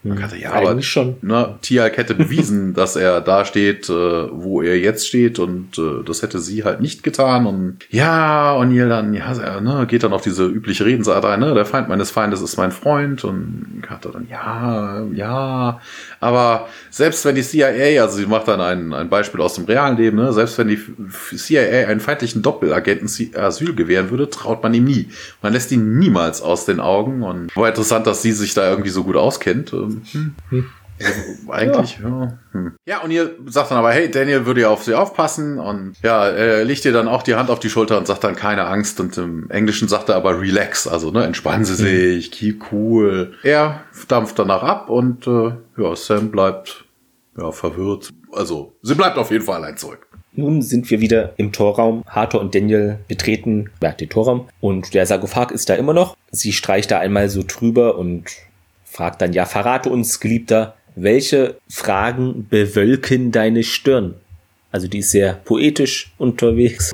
Man 0.04 0.18
hm, 0.18 0.40
ja, 0.40 0.54
aber 0.54 0.82
schon. 0.82 1.18
Ne, 1.22 1.58
Tialk 1.62 1.98
hätte 1.98 2.16
bewiesen, 2.16 2.74
dass 2.76 2.96
er 2.96 3.22
da 3.22 3.46
steht, 3.46 3.88
äh, 3.90 3.94
wo 3.94 4.62
er 4.62 4.80
jetzt 4.80 5.08
steht 5.08 5.38
und 5.38 5.78
äh, 5.78 6.04
das 6.04 6.24
hätte 6.24 6.40
sie 6.40 6.64
halt 6.64 6.82
nicht 6.82 7.04
getan 7.04 7.46
und 7.46 7.78
ja, 7.90 8.56
O'Neill 8.56 8.90
dann, 8.90 9.14
ja, 9.14 9.62
ne, 9.62 9.86
geht 9.88 10.04
dann 10.04 10.14
auf 10.14 10.24
diese 10.24 10.48
übliche 10.48 10.86
Redensart 10.86 11.24
ein, 11.26 11.40
ne, 11.40 11.54
der 11.54 11.66
Feind 11.66 11.88
meines 11.88 12.10
Feindes 12.10 12.42
ist 12.42 12.58
mein 12.58 12.72
Freund 12.72 13.24
und 13.24 13.84
Carter 13.84 14.12
dann, 14.12 14.28
ja, 14.28 15.04
ja, 15.14 15.80
aber 16.20 16.68
selbst 16.90 17.24
wenn 17.26 17.36
die 17.36 17.44
CIA, 17.44 18.02
also 18.02 18.18
sie 18.18 18.26
macht 18.26 18.48
dann 18.48 18.62
ein, 18.62 18.94
ein 18.94 19.10
Beispiel 19.10 19.42
aus 19.42 19.54
dem 19.54 19.66
realen 19.66 19.98
Leben, 19.98 20.18
ne, 20.18 20.34
selbst 20.34 20.58
wenn 20.58 20.68
die 20.68 20.80
CIA 21.36 21.88
einen 21.88 22.00
feindlichen 22.00 22.42
Doppelagenten 22.42 23.08
Asyl 23.36 23.76
gewähren 23.76 24.10
würde, 24.10 24.30
traut 24.30 24.64
man 24.64 24.74
ihm 24.74 24.84
nie. 24.84 25.10
Man 25.42 25.54
lässt 25.54 25.72
ihn 25.72 26.00
niemals 26.00 26.42
aus 26.42 26.66
den 26.66 26.80
Augen 26.80 27.24
und 27.24 27.56
war 27.56 27.68
interessant, 27.68 28.08
dass 28.08 28.22
sie 28.22 28.32
sich 28.32 28.54
da 28.54 28.70
irgendwie 28.70 28.90
so 28.90 29.04
gut 29.04 29.16
auskennt. 29.16 29.74
Hm. 30.12 30.66
Also, 31.04 31.52
eigentlich, 31.52 32.00
ja. 32.02 32.10
Ja. 32.10 32.38
Hm. 32.52 32.74
ja, 32.86 33.02
und 33.02 33.12
ihr 33.12 33.32
sagt 33.48 33.72
dann 33.72 33.78
aber, 33.78 33.92
hey, 33.92 34.10
Daniel 34.12 34.46
würde 34.46 34.62
ja 34.62 34.70
auf 34.70 34.84
sie 34.84 34.94
aufpassen 34.94 35.60
und 35.60 35.96
ja, 36.04 36.28
er 36.28 36.64
legt 36.64 36.86
ihr 36.86 36.94
dann 36.94 37.08
auch 37.08 37.24
die 37.24 37.36
Hand 37.36 37.50
auf 37.50 37.60
die 37.60 37.70
Schulter 37.70 37.98
und 37.98 38.08
sagt 38.08 38.24
dann 38.24 38.36
keine 38.36 38.66
Angst 38.66 39.00
und 39.00 39.18
im 39.18 39.50
Englischen 39.50 39.88
sagt 39.88 40.10
er 40.10 40.16
aber 40.16 40.40
relax, 40.40 40.88
also 40.88 41.12
ne, 41.12 41.24
entspannen 41.24 41.66
Sie 41.66 41.74
hm. 41.74 41.78
sich, 41.78 42.32
keep 42.32 42.72
cool. 42.72 43.34
Er 43.44 43.82
dampft 44.08 44.38
danach 44.38 44.64
ab 44.64 44.90
und 44.90 45.28
äh, 45.28 45.54
ja, 45.78 45.96
Sam 45.96 46.32
bleibt 46.32 46.86
ja 47.38 47.52
verwirrt. 47.52 48.10
Also, 48.32 48.74
sie 48.82 48.96
bleibt 48.96 49.18
auf 49.18 49.32
jeden 49.32 49.44
Fall 49.44 49.64
allein 49.64 49.78
zurück. 49.78 50.08
Nun 50.34 50.62
sind 50.62 50.90
wir 50.90 51.02
wieder 51.02 51.34
im 51.38 51.52
Torraum. 51.52 52.04
Hathor 52.08 52.40
und 52.40 52.56
Daniel 52.56 53.00
betreten 53.08 53.70
ja, 53.82 53.92
den 53.92 54.10
Torraum 54.10 54.48
und 54.62 54.94
der 54.94 55.06
Sarkophag 55.06 55.52
ist 55.52 55.70
da 55.70 55.76
immer 55.76 55.94
noch. 55.94 56.16
Sie 56.32 56.54
streicht 56.54 56.92
da 56.92 57.00
einmal 57.00 57.28
so 57.30 57.44
drüber 57.46 57.98
und 57.98 58.26
fragt 58.92 59.22
dann, 59.22 59.32
ja, 59.32 59.46
verrate 59.46 59.90
uns, 59.90 60.20
Geliebter, 60.20 60.76
welche 60.96 61.58
Fragen 61.70 62.48
bewölken 62.50 63.32
deine 63.32 63.64
Stirn? 63.64 64.16
Also 64.72 64.88
die 64.88 65.00
ist 65.00 65.12
sehr 65.12 65.34
poetisch 65.34 66.12
unterwegs. 66.18 66.94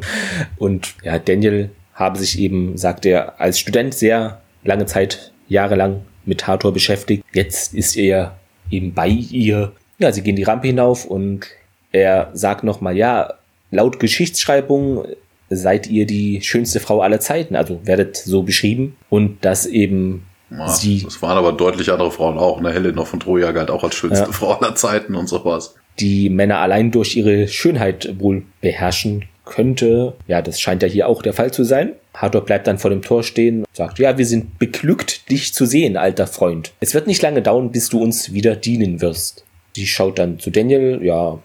Und 0.57 0.93
ja, 1.03 1.17
Daniel 1.17 1.71
habe 1.95 2.19
sich 2.19 2.39
eben, 2.39 2.77
sagt 2.77 3.05
er, 3.07 3.41
als 3.41 3.59
Student 3.59 3.95
sehr 3.95 4.41
lange 4.63 4.85
Zeit, 4.85 5.31
jahrelang 5.47 6.03
mit 6.25 6.45
Hathor 6.45 6.71
beschäftigt. 6.71 7.23
Jetzt 7.33 7.73
ist 7.73 7.97
er 7.97 8.37
eben 8.69 8.93
bei 8.93 9.07
ihr. 9.07 9.71
Ja, 9.97 10.11
sie 10.11 10.21
gehen 10.21 10.35
die 10.35 10.43
Rampe 10.43 10.67
hinauf 10.67 11.05
und 11.05 11.47
er 11.91 12.29
sagt 12.33 12.63
nochmal, 12.63 12.95
ja, 12.95 13.33
laut 13.71 13.99
Geschichtsschreibung 13.99 15.05
seid 15.49 15.87
ihr 15.87 16.05
die 16.05 16.41
schönste 16.41 16.79
Frau 16.79 17.01
aller 17.01 17.19
Zeiten, 17.19 17.55
also 17.55 17.79
werdet 17.85 18.17
so 18.17 18.43
beschrieben. 18.43 18.97
Und 19.09 19.43
dass 19.43 19.65
eben 19.65 20.27
ja, 20.49 20.67
sie. 20.67 21.03
Das 21.03 21.21
waren 21.21 21.37
aber 21.37 21.51
deutlich 21.51 21.91
andere 21.91 22.11
Frauen 22.11 22.37
auch. 22.37 22.59
Eine 22.59 22.71
Helena 22.71 23.03
von 23.05 23.19
Troja 23.19 23.51
galt 23.51 23.69
auch 23.69 23.83
als 23.83 23.95
schönste 23.95 24.25
ja. 24.25 24.31
Frau 24.31 24.53
aller 24.53 24.75
Zeiten 24.75 25.15
und 25.15 25.27
sowas. 25.27 25.75
Die 25.99 26.29
Männer 26.29 26.59
allein 26.59 26.91
durch 26.91 27.15
ihre 27.15 27.47
Schönheit 27.47 28.19
wohl 28.19 28.43
beherrschen 28.61 29.25
könnte. 29.45 30.13
Ja, 30.27 30.41
das 30.41 30.59
scheint 30.59 30.83
ja 30.83 30.87
hier 30.87 31.07
auch 31.07 31.21
der 31.21 31.33
Fall 31.33 31.51
zu 31.51 31.63
sein. 31.63 31.93
Hathor 32.13 32.41
bleibt 32.41 32.67
dann 32.67 32.77
vor 32.77 32.89
dem 32.89 33.01
Tor 33.01 33.23
stehen 33.23 33.59
und 33.59 33.75
sagt, 33.75 33.99
ja, 33.99 34.17
wir 34.17 34.25
sind 34.25 34.59
beglückt, 34.59 35.29
dich 35.29 35.53
zu 35.53 35.65
sehen, 35.65 35.97
alter 35.97 36.27
Freund. 36.27 36.73
Es 36.79 36.93
wird 36.93 37.07
nicht 37.07 37.21
lange 37.21 37.41
dauern, 37.41 37.71
bis 37.71 37.89
du 37.89 38.01
uns 38.01 38.33
wieder 38.33 38.55
dienen 38.55 39.01
wirst. 39.01 39.45
Sie 39.75 39.87
schaut 39.87 40.19
dann 40.19 40.39
zu 40.39 40.49
Daniel, 40.49 40.99
ja, 41.03 41.39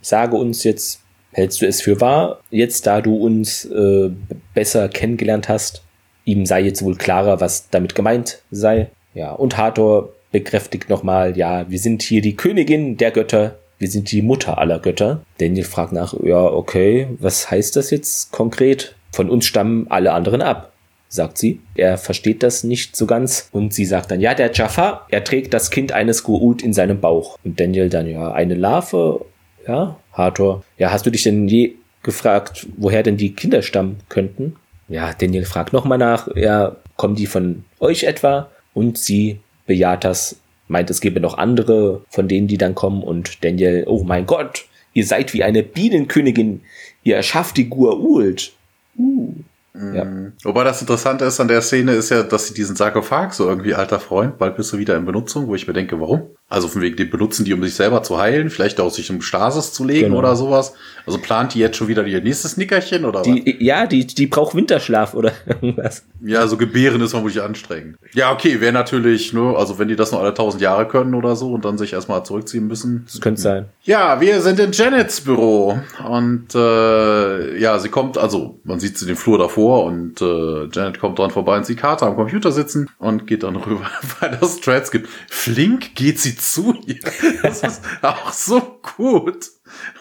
sage 0.00 0.36
uns 0.36 0.64
jetzt, 0.64 1.02
hältst 1.32 1.60
du 1.60 1.66
es 1.66 1.82
für 1.82 2.00
wahr, 2.00 2.40
jetzt 2.50 2.86
da 2.86 3.00
du 3.00 3.16
uns 3.16 3.66
äh, 3.66 4.10
besser 4.54 4.88
kennengelernt 4.88 5.48
hast, 5.48 5.82
ihm 6.28 6.44
sei 6.44 6.60
jetzt 6.60 6.84
wohl 6.84 6.96
klarer, 6.96 7.40
was 7.40 7.70
damit 7.70 7.94
gemeint 7.94 8.42
sei. 8.50 8.90
Ja, 9.14 9.32
und 9.32 9.56
Hathor 9.56 10.10
bekräftigt 10.30 10.90
nochmal, 10.90 11.36
ja, 11.36 11.68
wir 11.70 11.78
sind 11.78 12.02
hier 12.02 12.20
die 12.20 12.36
Königin 12.36 12.98
der 12.98 13.10
Götter, 13.10 13.58
wir 13.78 13.88
sind 13.88 14.12
die 14.12 14.20
Mutter 14.20 14.58
aller 14.58 14.78
Götter. 14.78 15.22
Daniel 15.38 15.64
fragt 15.64 15.92
nach, 15.92 16.14
ja, 16.22 16.44
okay, 16.44 17.08
was 17.18 17.50
heißt 17.50 17.76
das 17.76 17.90
jetzt 17.90 18.30
konkret? 18.30 18.94
Von 19.10 19.30
uns 19.30 19.46
stammen 19.46 19.86
alle 19.88 20.12
anderen 20.12 20.42
ab, 20.42 20.72
sagt 21.08 21.38
sie. 21.38 21.60
Er 21.74 21.96
versteht 21.96 22.42
das 22.42 22.62
nicht 22.62 22.94
so 22.94 23.06
ganz 23.06 23.48
und 23.52 23.72
sie 23.72 23.86
sagt 23.86 24.10
dann, 24.10 24.20
ja, 24.20 24.34
der 24.34 24.52
Jaffa, 24.52 25.06
er 25.08 25.24
trägt 25.24 25.54
das 25.54 25.70
Kind 25.70 25.92
eines 25.92 26.26
Go'uld 26.26 26.62
in 26.62 26.74
seinem 26.74 27.00
Bauch. 27.00 27.38
Und 27.42 27.58
Daniel 27.58 27.88
dann, 27.88 28.06
ja, 28.06 28.32
eine 28.32 28.54
Larve, 28.54 29.24
ja, 29.66 29.98
Hathor, 30.12 30.62
ja, 30.76 30.92
hast 30.92 31.06
du 31.06 31.10
dich 31.10 31.22
denn 31.22 31.48
je 31.48 31.76
gefragt, 32.02 32.66
woher 32.76 33.02
denn 33.02 33.16
die 33.16 33.32
Kinder 33.32 33.62
stammen 33.62 34.00
könnten? 34.10 34.56
Ja, 34.88 35.12
Daniel 35.12 35.44
fragt 35.44 35.72
nochmal 35.72 35.98
nach, 35.98 36.28
ja, 36.34 36.76
kommen 36.96 37.14
die 37.14 37.26
von 37.26 37.64
euch 37.78 38.04
etwa? 38.04 38.50
Und 38.74 38.98
sie 38.98 39.40
bejaht 39.66 40.04
das 40.04 40.36
meint, 40.68 40.90
es 40.90 41.00
gäbe 41.00 41.20
noch 41.20 41.38
andere 41.38 42.02
von 42.10 42.28
denen, 42.28 42.46
die 42.46 42.58
dann 42.58 42.74
kommen 42.74 43.02
und 43.02 43.42
Daniel, 43.44 43.84
oh 43.86 44.04
mein 44.04 44.26
Gott, 44.26 44.66
ihr 44.92 45.06
seid 45.06 45.34
wie 45.34 45.42
eine 45.42 45.62
Bienenkönigin, 45.62 46.62
ihr 47.02 47.16
erschafft 47.16 47.56
die 47.56 47.70
Gua'uld. 47.70 48.50
Uh. 48.96 49.34
Ja. 49.74 50.04
Mhm. 50.04 50.32
Wobei 50.42 50.64
das 50.64 50.80
Interessante 50.80 51.24
ist 51.24 51.40
an 51.40 51.48
der 51.48 51.62
Szene 51.62 51.92
ist 51.92 52.10
ja, 52.10 52.22
dass 52.22 52.48
sie 52.48 52.54
diesen 52.54 52.74
Sarkophag 52.74 53.32
so 53.32 53.48
irgendwie 53.48 53.74
alter 53.74 54.00
Freund, 54.00 54.38
bald 54.38 54.56
bist 54.56 54.72
du 54.72 54.78
wieder 54.78 54.96
in 54.96 55.04
Benutzung, 55.04 55.46
wo 55.46 55.54
ich 55.54 55.66
mir 55.66 55.72
denke, 55.72 56.00
warum? 56.00 56.22
Also 56.50 56.66
von 56.68 56.80
wegen, 56.80 56.96
die 56.96 57.04
benutzen 57.04 57.44
die, 57.44 57.52
um 57.52 57.62
sich 57.62 57.74
selber 57.74 58.02
zu 58.02 58.18
heilen, 58.18 58.48
vielleicht 58.48 58.80
auch 58.80 58.90
sich 58.90 59.10
um 59.10 59.20
Stasis 59.20 59.74
zu 59.74 59.84
legen 59.84 60.08
genau. 60.08 60.18
oder 60.18 60.34
sowas. 60.34 60.72
Also 61.04 61.18
plant 61.18 61.52
die 61.52 61.58
jetzt 61.58 61.76
schon 61.76 61.88
wieder 61.88 62.06
ihr 62.06 62.22
nächstes 62.22 62.56
Nickerchen 62.56 63.04
oder 63.04 63.20
die, 63.20 63.44
was? 63.44 63.54
Ja, 63.58 63.86
die, 63.86 64.06
die 64.06 64.26
braucht 64.26 64.54
Winterschlaf 64.54 65.12
oder 65.12 65.32
irgendwas. 65.46 66.04
Ja, 66.22 66.46
so 66.46 66.56
gebären 66.56 67.02
ist 67.02 67.10
vermutlich 67.10 67.42
anstrengend. 67.42 67.98
Ja, 68.14 68.32
okay, 68.32 68.62
wäre 68.62 68.72
natürlich, 68.72 69.34
ne, 69.34 69.54
also 69.56 69.78
wenn 69.78 69.88
die 69.88 69.96
das 69.96 70.10
noch 70.10 70.20
alle 70.20 70.32
tausend 70.32 70.62
Jahre 70.62 70.88
können 70.88 71.14
oder 71.14 71.36
so 71.36 71.52
und 71.52 71.66
dann 71.66 71.76
sich 71.76 71.92
erstmal 71.92 72.24
zurückziehen 72.24 72.66
müssen. 72.66 73.04
Das 73.04 73.20
könnte 73.20 73.42
sein. 73.42 73.66
Ja, 73.82 74.18
wir 74.22 74.40
sind 74.40 74.58
in 74.58 74.72
Janets 74.72 75.20
Büro 75.20 75.78
und 76.08 76.54
äh, 76.54 77.58
ja, 77.58 77.78
sie 77.78 77.90
kommt, 77.90 78.16
also 78.16 78.58
man 78.64 78.80
sieht 78.80 78.96
sie 78.96 79.04
den 79.04 79.16
Flur 79.16 79.36
davor 79.36 79.84
und 79.84 80.22
äh, 80.22 80.66
Janet 80.72 80.98
kommt 80.98 81.18
dran 81.18 81.30
vorbei 81.30 81.58
und 81.58 81.66
sieht 81.66 81.78
Carter 81.78 82.06
am 82.06 82.16
Computer 82.16 82.52
sitzen 82.52 82.88
und 82.98 83.26
geht 83.26 83.42
dann 83.42 83.56
rüber, 83.56 83.90
weil 84.20 84.38
das 84.40 84.60
Threads 84.60 84.90
gibt. 84.90 85.10
Flink 85.28 85.94
geht 85.94 86.18
sie 86.18 86.37
zu 86.38 86.74
ihr. 86.86 87.00
Das 87.42 87.62
ist 87.62 87.82
auch 88.02 88.32
so 88.32 88.80
gut. 88.96 89.50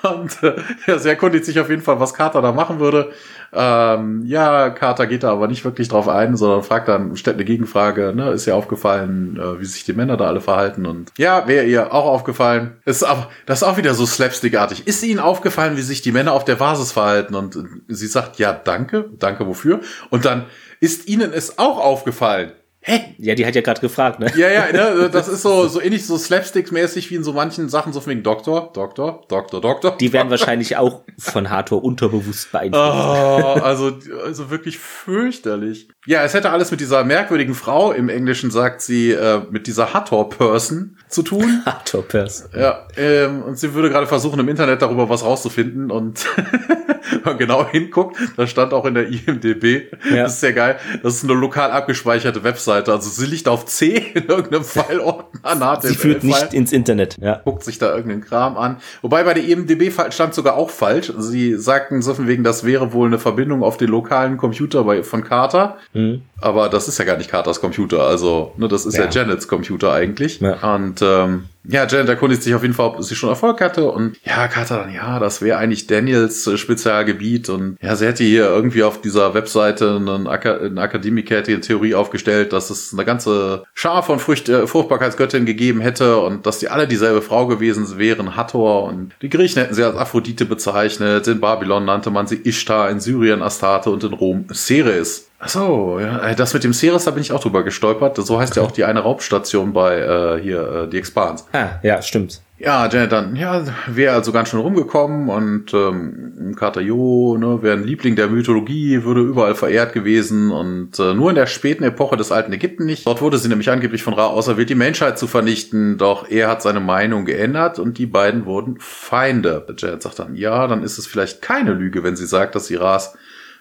Und 0.03 0.41
äh, 0.43 0.55
ja, 0.85 0.97
sie 0.97 1.09
erkundigt 1.09 1.45
sich 1.45 1.59
auf 1.59 1.69
jeden 1.69 1.81
Fall, 1.81 1.99
was 1.99 2.13
Carter 2.13 2.41
da 2.41 2.51
machen 2.51 2.79
würde. 2.79 3.11
Ähm, 3.53 4.23
ja, 4.25 4.69
Carter 4.69 5.07
geht 5.07 5.23
da 5.23 5.31
aber 5.31 5.47
nicht 5.47 5.63
wirklich 5.63 5.87
drauf 5.87 6.07
ein, 6.07 6.35
sondern 6.35 6.63
fragt 6.63 6.87
dann, 6.87 7.15
stellt 7.15 7.37
eine 7.37 7.45
Gegenfrage, 7.45 8.13
ne, 8.15 8.31
ist 8.31 8.47
ihr 8.47 8.55
aufgefallen, 8.55 9.37
äh, 9.37 9.59
wie 9.59 9.65
sich 9.65 9.85
die 9.85 9.93
Männer 9.93 10.17
da 10.17 10.27
alle 10.27 10.41
verhalten 10.41 10.85
und 10.85 11.11
ja, 11.17 11.47
wäre 11.47 11.65
ihr 11.65 11.93
auch 11.93 12.05
aufgefallen. 12.05 12.77
Ist 12.85 13.03
aber, 13.03 13.29
das 13.45 13.61
ist 13.61 13.67
auch 13.67 13.77
wieder 13.77 13.93
so 13.93 14.05
slapstickartig. 14.05 14.87
Ist 14.87 15.03
Ihnen 15.03 15.19
aufgefallen, 15.19 15.77
wie 15.77 15.81
sich 15.81 16.01
die 16.01 16.11
Männer 16.11 16.33
auf 16.33 16.45
der 16.45 16.55
Basis 16.55 16.91
verhalten? 16.91 17.35
Und 17.35 17.57
sie 17.87 18.07
sagt, 18.07 18.37
ja, 18.37 18.53
danke, 18.53 19.09
danke 19.17 19.47
wofür? 19.47 19.81
Und 20.09 20.25
dann, 20.25 20.45
ist 20.79 21.07
Ihnen 21.07 21.33
es 21.33 21.57
auch 21.57 21.79
aufgefallen? 21.79 22.51
Hä? 22.89 23.15
Ja, 23.17 23.35
die 23.35 23.45
hat 23.45 23.53
ja 23.53 23.59
gerade 23.59 23.81
gefragt, 23.81 24.21
ne? 24.21 24.31
Ja, 24.37 24.47
ja, 24.49 24.71
ne, 24.71 25.09
das 25.11 25.27
ist 25.27 25.41
so, 25.41 25.67
so 25.67 25.81
ähnlich 25.81 26.05
so 26.05 26.17
Slapstick-mäßig 26.17 27.11
wie 27.11 27.15
in 27.15 27.23
so 27.25 27.33
manchen 27.33 27.67
Sachen, 27.67 27.91
so 27.91 27.99
von 27.99 28.11
wegen 28.11 28.23
Doktor, 28.23 28.71
Doktor, 28.73 29.25
Doktor, 29.27 29.59
Doktor. 29.59 29.97
Die 29.97 30.13
werden 30.13 30.29
wahrscheinlich 30.29 30.77
auch 30.77 31.01
von 31.19 31.49
Hathor 31.49 31.83
unterbewusst 31.83 32.49
beeinflusst. 32.53 32.81
Oh, 32.81 33.59
also, 33.61 33.91
also 34.23 34.49
wirklich 34.49 34.79
fürchterlich. 34.79 35.89
Ja, 36.05 36.23
es 36.23 36.33
hätte 36.33 36.49
alles 36.49 36.71
mit 36.71 36.79
dieser 36.79 37.03
merkwürdigen 37.03 37.55
Frau, 37.55 37.91
im 37.91 38.07
Englischen 38.07 38.51
sagt 38.51 38.81
sie, 38.81 39.11
äh, 39.11 39.41
mit 39.51 39.67
dieser 39.67 39.93
Hathor-Person 39.93 40.97
zu 41.09 41.23
tun. 41.23 41.61
Hathor-Person. 41.65 42.49
Ja, 42.57 42.85
ähm, 42.97 43.43
und 43.43 43.57
sie 43.57 43.73
würde 43.73 43.89
gerade 43.89 44.07
versuchen, 44.07 44.39
im 44.39 44.49
Internet 44.49 44.81
darüber 44.81 45.09
was 45.09 45.23
rauszufinden 45.23 45.91
und 45.91 46.25
wenn 47.11 47.21
man 47.23 47.37
genau 47.37 47.67
hinguckt, 47.67 48.17
da 48.35 48.45
stand 48.47 48.73
auch 48.73 48.85
in 48.85 48.93
der 48.93 49.07
IMDB, 49.07 49.91
ja. 50.09 50.23
das 50.23 50.33
ist 50.33 50.41
sehr 50.41 50.53
geil, 50.53 50.77
das 51.03 51.15
ist 51.15 51.23
eine 51.23 51.33
lokal 51.33 51.71
abgespeicherte 51.71 52.43
Webseite, 52.43 52.91
also 52.91 53.09
sie 53.09 53.25
liegt 53.25 53.47
auf 53.47 53.65
C 53.65 53.95
in 54.13 54.25
irgendeinem 54.25 54.63
File-Ordner. 54.63 55.79
Sie 55.81 55.95
führt 55.95 56.23
nicht 56.23 56.53
ins 56.53 56.71
Internet, 56.71 57.17
ja. 57.21 57.41
Guckt 57.43 57.63
sich 57.63 57.77
da 57.77 57.89
irgendeinen 57.95 58.21
Kram 58.21 58.57
an. 58.57 58.77
Wobei 59.01 59.23
bei 59.23 59.33
der 59.33 59.43
IMDB 59.43 59.91
stand 60.09 60.33
sogar 60.33 60.55
auch 60.55 60.69
falsch. 60.69 61.13
Sie 61.17 61.55
sagten 61.55 62.01
so 62.01 62.13
von 62.13 62.27
wegen, 62.27 62.43
das 62.43 62.65
wäre 62.65 62.93
wohl 62.93 63.07
eine 63.07 63.19
Verbindung 63.19 63.63
auf 63.63 63.77
den 63.77 63.89
lokalen 63.89 64.37
Computer 64.37 64.83
bei, 64.83 65.03
von 65.03 65.23
Carter. 65.23 65.77
Mhm. 65.93 66.23
Aber 66.39 66.69
das 66.69 66.87
ist 66.87 66.99
ja 66.99 67.05
gar 67.05 67.17
nicht 67.17 67.29
Carters 67.29 67.61
Computer, 67.61 68.01
also 68.01 68.53
ne, 68.57 68.67
das 68.67 68.85
ist 68.85 68.95
ja, 68.97 69.05
ja 69.05 69.09
Janets 69.09 69.47
Computer 69.47 69.91
eigentlich. 69.93 70.39
Ja. 70.39 70.75
Und 70.75 70.96
ähm, 71.01 71.45
ja, 71.69 71.85
Janet 71.85 72.07
erkundigt 72.07 72.43
sich 72.43 72.55
auf 72.55 72.61
jeden 72.61 72.73
Fall, 72.73 72.87
ob 72.87 73.03
sie 73.03 73.15
schon 73.15 73.29
Erfolg 73.29 73.59
hatte. 73.59 73.91
Und 73.91 74.15
ja, 74.23 74.47
Carter 74.47 74.77
dann, 74.77 74.93
ja, 74.93 75.19
das 75.19 75.41
wäre 75.41 75.57
eigentlich 75.57 75.85
Daniels 75.85 76.47
äh, 76.47 76.57
Spezialgebiet. 76.57 77.49
Und 77.49 77.77
ja, 77.81 77.95
sie 77.95 78.05
hätte 78.05 78.23
hier 78.23 78.45
irgendwie 78.45 78.83
auf 78.83 79.01
dieser 79.01 79.33
Webseite 79.33 79.97
einen, 79.97 80.27
Ak 80.27 80.45
eine 80.45 80.79
Akademiker-Theorie 80.79 81.95
aufgestellt, 81.95 82.53
dass 82.53 82.69
es 82.69 82.93
eine 82.93 83.03
ganze 83.03 83.63
Schar 83.73 84.01
von 84.03 84.19
Frucht 84.19 84.47
äh, 84.47 84.65
Fruchtbarkeitsgöttinnen 84.65 85.45
gegeben 85.45 85.81
hätte 85.81 86.17
und 86.17 86.45
dass 86.45 86.59
die 86.59 86.69
alle 86.69 86.87
dieselbe 86.87 87.21
Frau 87.21 87.47
gewesen 87.47 87.97
wären, 87.97 88.37
Hathor. 88.37 88.85
Und 88.85 89.13
die 89.21 89.29
Griechen 89.29 89.61
hätten 89.61 89.73
sie 89.73 89.83
als 89.83 89.97
Aphrodite 89.97 90.45
bezeichnet. 90.45 91.27
In 91.27 91.41
Babylon 91.41 91.83
nannte 91.83 92.11
man 92.11 92.27
sie 92.27 92.37
Ishtar, 92.37 92.89
in 92.89 93.01
Syrien 93.01 93.41
Astarte 93.41 93.89
und 93.89 94.03
in 94.03 94.13
Rom 94.13 94.45
Ceres. 94.53 95.26
Ach 95.39 95.49
so, 95.49 95.99
ja, 95.99 96.29
äh, 96.29 96.35
das 96.35 96.53
mit 96.53 96.63
dem 96.63 96.73
Ceres, 96.73 97.05
da 97.05 97.11
bin 97.11 97.21
ich 97.21 97.31
auch 97.31 97.39
drüber 97.39 97.63
gestolpert. 97.63 98.17
So 98.17 98.39
heißt 98.39 98.55
ja 98.55 98.63
auch 98.63 98.71
die 98.71 98.85
eine 98.85 99.01
Raubstation 99.01 99.71
bei 99.71 99.99
äh, 99.99 100.41
hier 100.41 100.85
äh, 100.85 100.87
die 100.89 100.97
Expans. 100.97 101.45
Ah, 101.53 101.79
ja, 101.83 102.01
stimmt. 102.01 102.41
Ja, 102.59 102.89
Janet 102.89 103.11
dann, 103.11 103.35
ja, 103.35 103.63
wäre 103.85 104.15
also 104.15 104.31
ganz 104.31 104.49
schön 104.49 104.59
rumgekommen 104.59 105.29
und 105.29 105.75
ähm, 105.75 106.55
Carter 106.57 106.81
Jo, 106.81 107.37
ne, 107.37 107.61
wäre 107.61 107.77
ein 107.77 107.83
Liebling 107.83 108.15
der 108.15 108.29
Mythologie, 108.29 109.03
würde 109.03 109.21
überall 109.21 109.53
verehrt 109.53 109.93
gewesen 109.93 110.49
und 110.49 110.97
äh, 110.97 111.13
nur 111.13 111.29
in 111.29 111.35
der 111.35 111.45
späten 111.45 111.83
Epoche 111.83 112.17
des 112.17 112.31
alten 112.31 112.51
Ägypten 112.51 112.87
nicht. 112.87 113.05
Dort 113.05 113.21
wurde 113.21 113.37
sie 113.37 113.47
nämlich 113.47 113.69
angeblich 113.69 114.01
von 114.01 114.15
Ra 114.15 114.25
auserwählt, 114.25 114.71
die 114.71 114.75
Menschheit 114.75 115.19
zu 115.19 115.27
vernichten, 115.27 115.99
doch 115.99 116.27
er 116.27 116.47
hat 116.47 116.63
seine 116.63 116.79
Meinung 116.79 117.25
geändert 117.25 117.77
und 117.77 117.99
die 117.99 118.07
beiden 118.07 118.47
wurden 118.47 118.77
Feinde. 118.79 119.67
Janet 119.77 120.01
sagt 120.01 120.17
dann, 120.17 120.35
ja, 120.35 120.65
dann 120.65 120.81
ist 120.81 120.97
es 120.97 121.05
vielleicht 121.05 121.43
keine 121.43 121.73
Lüge, 121.73 122.03
wenn 122.03 122.15
sie 122.15 122.25
sagt, 122.25 122.55
dass 122.55 122.65
sie 122.65 122.75
Ras 122.75 123.13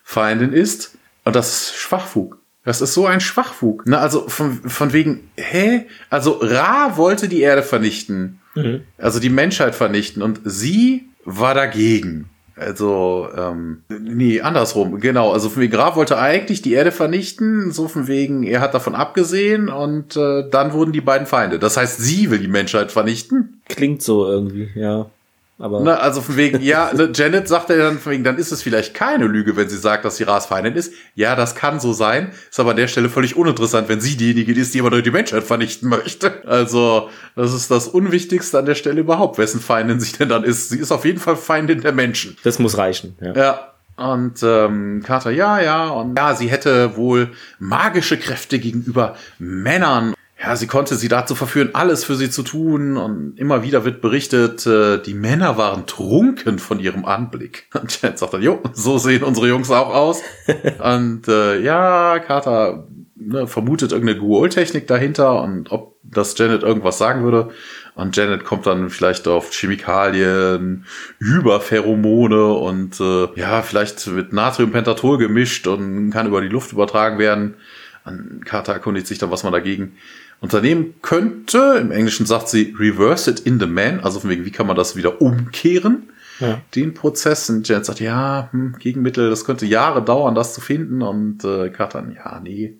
Feindin 0.05 0.55
ist. 0.55 0.97
Und 1.27 1.35
das 1.35 1.49
ist 1.49 1.77
Schwachfug. 1.77 2.39
Das 2.65 2.81
ist 2.81 2.95
so 2.95 3.05
ein 3.05 3.21
Schwachfug. 3.21 3.85
Ne? 3.87 3.99
Also 3.99 4.29
von, 4.29 4.55
von 4.65 4.93
wegen, 4.93 5.29
hä? 5.37 5.87
Also 6.09 6.39
Ra 6.41 6.97
wollte 6.97 7.29
die 7.29 7.41
Erde 7.41 7.65
vernichten. 7.65 8.41
Mhm. 8.55 8.83
Also 8.97 9.19
die 9.19 9.29
Menschheit 9.29 9.75
vernichten. 9.75 10.23
Und 10.23 10.41
sie 10.45 11.09
war 11.25 11.55
dagegen. 11.55 12.31
Also, 12.55 13.29
ähm, 13.37 13.83
nee, 13.89 14.41
andersrum, 14.41 15.01
genau. 15.01 15.33
Also 15.33 15.51
von 15.51 15.63
wegen, 15.63 15.75
Ra 15.75 15.97
wollte 15.97 16.17
eigentlich 16.17 16.63
die 16.63 16.73
Erde 16.73 16.93
vernichten, 16.93 17.73
so 17.73 17.87
von 17.87 18.07
wegen, 18.07 18.45
er 18.45 18.61
hat 18.61 18.73
davon 18.73 18.95
abgesehen 18.95 19.69
und 19.69 20.17
äh, 20.17 20.49
dann 20.49 20.73
wurden 20.73 20.93
die 20.93 21.03
beiden 21.03 21.27
Feinde. 21.27 21.59
Das 21.59 21.77
heißt, 21.77 21.99
sie 21.99 22.31
will 22.31 22.39
die 22.39 22.49
Menschheit 22.49 22.93
vernichten. 22.93 23.61
Klingt 23.69 24.01
so 24.01 24.27
irgendwie, 24.27 24.71
ja. 24.75 25.11
Aber 25.59 25.81
ne, 25.81 25.99
also 25.99 26.21
von 26.21 26.37
wegen, 26.37 26.61
ja, 26.61 26.93
ne, 26.93 27.11
Janet 27.15 27.49
sagt 27.49 27.71
ja 27.71 27.77
dann 27.77 27.99
von 27.99 28.13
wegen, 28.13 28.25
dann 28.25 28.37
ist 28.37 28.53
es 28.53 28.63
vielleicht 28.63 28.93
keine 28.93 29.27
Lüge, 29.27 29.57
wenn 29.57 29.71
sie 29.71 29.79
sagt, 29.79 30.05
dass 30.05 30.19
sie 30.19 30.25
Rasfeindin 30.25 30.75
ist. 30.75 30.93
Ja, 31.15 31.35
das 31.35 31.55
kann 31.55 31.81
so 31.81 31.95
sein. 31.95 32.33
Ist 32.51 32.61
aber 32.61 32.71
an 32.71 32.77
der 32.77 32.89
Stelle 32.89 33.09
völlig 33.09 33.37
uninteressant, 33.37 33.89
wenn 33.89 34.01
sie 34.01 34.17
diejenige 34.17 34.53
ist, 34.53 34.75
die 34.75 34.79
immer 34.79 34.91
die 35.01 35.11
Menschheit 35.11 35.45
vernichten 35.45 35.89
möchte. 35.89 36.47
Also, 36.47 37.09
das 37.37 37.55
ist 37.55 37.71
das 37.71 37.89
Unwichtigste 37.89 38.59
an 38.59 38.67
der 38.67 38.75
Stelle 38.75 39.01
überhaupt, 39.01 39.39
wessen 39.39 39.61
Feindin 39.61 39.99
sich 39.99 40.13
denn 40.13 40.29
dann 40.29 40.45
ist. 40.45 40.69
Sie 40.69 40.79
ist 40.79 40.93
auf 40.93 41.07
jeden 41.07 41.21
Fall 41.21 41.37
Feindin 41.37 41.81
der 41.81 41.93
Menschen. 41.93 42.37
Das 42.45 42.59
muss 42.59 42.77
reichen, 42.77 43.17
ja. 43.21 43.35
Ja. 43.35 43.73
Und 43.97 44.43
ähm, 44.43 45.03
Carter, 45.07 45.31
ja, 45.31 45.59
ja, 45.59 45.89
und 45.89 46.19
ja, 46.19 46.35
sie 46.35 46.49
hätte 46.49 46.99
wohl 46.99 47.31
magische 47.59 48.19
Kräfte 48.19 48.59
gegenüber 48.59 49.17
Männern 49.39 50.16
ja, 50.47 50.55
sie 50.55 50.69
konnte 50.69 50.95
sie 50.95 51.09
dazu 51.09 51.35
verführen, 51.35 51.71
alles 51.73 52.05
für 52.05 52.15
sie 52.15 52.31
zu 52.31 52.45
tun. 52.45 52.97
Und 52.97 53.37
immer 53.37 53.65
wieder 53.65 53.85
wird 53.85 54.01
berichtet, 54.01 54.65
äh, 54.65 54.99
die 54.99 55.15
Männer 55.15 55.59
waren 55.59 55.87
trunken 55.87 56.61
von 56.61 56.79
ihrem 56.79 57.05
Anblick. 57.05 57.69
Und 57.75 58.01
Janet 58.01 58.21
sagt 58.21 58.35
dann, 58.35 58.43
jo, 58.43 58.61
so 58.73 58.97
sehen 58.99 59.25
unsere 59.25 59.49
Jungs 59.49 59.73
auch 59.73 59.93
aus. 59.93 60.23
und 60.79 61.27
äh, 61.27 61.61
ja, 61.61 62.21
Carter 62.21 62.87
ne, 63.17 63.49
vermutet 63.49 63.91
irgendeine 63.91 64.21
Guol-Technik 64.21 64.87
dahinter 64.87 65.43
und 65.43 65.73
ob 65.73 65.97
das 66.05 66.39
Janet 66.39 66.63
irgendwas 66.63 66.99
sagen 66.99 67.25
würde. 67.25 67.51
Und 67.97 68.17
Janet 68.17 68.45
kommt 68.45 68.67
dann 68.67 68.89
vielleicht 68.89 69.27
auf 69.27 69.51
Chemikalien, 69.53 70.85
über 71.19 71.61
Pheromone 71.61 72.53
und 72.53 73.01
äh, 73.01 73.29
ja, 73.35 73.63
vielleicht 73.63 74.15
wird 74.15 74.33
Natriumpentatol 74.33 75.19
gemischt 75.19 75.67
und 75.67 76.11
kann 76.11 76.29
über 76.29 76.41
die 76.41 76.49
Luft 76.49 76.73
übertragen 76.73 77.19
werden. 77.19 77.57
Und 78.05 78.45
Carter 78.45 78.73
erkundigt 78.73 79.09
sich 79.09 79.19
dann, 79.19 79.33
was 79.33 79.43
man 79.43 79.53
dagegen 79.53 79.97
unternehmen 80.41 80.95
könnte. 81.03 81.79
Im 81.81 81.91
Englischen 81.91 82.27
sagt 82.27 82.49
sie 82.49 82.75
reverse 82.79 83.31
it 83.31 83.41
in 83.41 83.59
the 83.59 83.67
man, 83.67 84.01
also 84.01 84.21
von 84.21 84.31
wegen, 84.31 84.45
wie 84.45 84.51
kann 84.51 84.67
man 84.67 84.77
das 84.77 84.97
wieder 84.97 85.21
umkehren? 85.21 86.11
Ja. 86.41 86.61
Den 86.75 86.95
Prozess. 86.95 87.49
Und 87.49 87.67
Janet 87.69 87.87
sagt, 87.87 88.01
ja, 88.01 88.49
hm, 88.53 88.77
Gegenmittel, 88.79 89.31
das 89.31 89.45
könnte 89.45 89.67
Jahre 89.67 90.03
dauern, 90.03 90.35
das 90.35 90.55
zu 90.55 90.61
finden. 90.61 91.03
Und 91.03 91.45
äh, 91.45 91.71
Carter, 91.71 92.05
ja, 92.15 92.41
nee. 92.43 92.77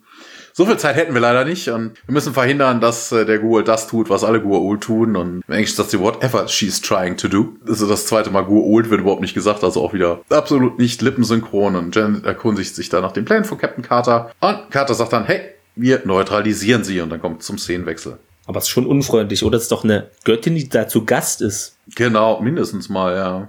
So 0.57 0.65
viel 0.65 0.77
Zeit 0.77 0.95
hätten 0.95 1.13
wir 1.13 1.21
leider 1.21 1.45
nicht 1.45 1.69
und 1.69 1.91
wir 2.07 2.13
müssen 2.13 2.33
verhindern, 2.33 2.81
dass 2.81 3.11
äh, 3.11 3.25
der 3.27 3.39
Gua'uld 3.39 3.65
das 3.65 3.87
tut, 3.87 4.09
was 4.09 4.23
alle 4.23 4.39
Gua'uld 4.39 4.79
tun 4.79 5.15
und 5.15 5.43
im 5.47 5.53
Englischen 5.53 5.75
sagt 5.75 5.91
sie 5.91 5.99
whatever 5.99 6.47
she's 6.47 6.81
trying 6.81 7.15
to 7.15 7.27
do. 7.27 7.53
Also 7.67 7.87
das 7.87 8.07
zweite 8.07 8.31
Mal 8.31 8.41
Gua'uld 8.41 8.89
wird 8.89 9.01
überhaupt 9.01 9.21
nicht 9.21 9.35
gesagt, 9.35 9.63
also 9.63 9.83
auch 9.83 9.93
wieder 9.93 10.21
absolut 10.31 10.79
nicht 10.79 11.03
lippensynchron 11.03 11.75
und 11.75 11.95
Janet 11.95 12.25
erkundigt 12.25 12.73
sich 12.73 12.89
da 12.89 13.01
nach 13.01 13.11
den 13.11 13.23
Plänen 13.23 13.45
von 13.45 13.59
Captain 13.59 13.83
Carter 13.83 14.31
und 14.39 14.71
Carter 14.71 14.95
sagt 14.95 15.13
dann, 15.13 15.25
hey, 15.25 15.41
wir 15.77 16.01
neutralisieren 16.05 16.83
sie 16.83 17.01
und 17.01 17.09
dann 17.09 17.21
kommt 17.21 17.43
zum 17.43 17.57
Szenenwechsel. 17.57 18.17
Aber 18.45 18.59
es 18.59 18.65
ist 18.65 18.69
schon 18.69 18.85
unfreundlich, 18.85 19.43
oder? 19.43 19.57
Es 19.57 19.63
ist 19.63 19.71
doch 19.71 19.83
eine 19.83 20.09
Göttin, 20.23 20.55
die 20.55 20.69
da 20.69 20.87
zu 20.87 21.05
Gast 21.05 21.41
ist. 21.41 21.75
Genau, 21.95 22.41
mindestens 22.41 22.89
mal, 22.89 23.15
ja. 23.15 23.47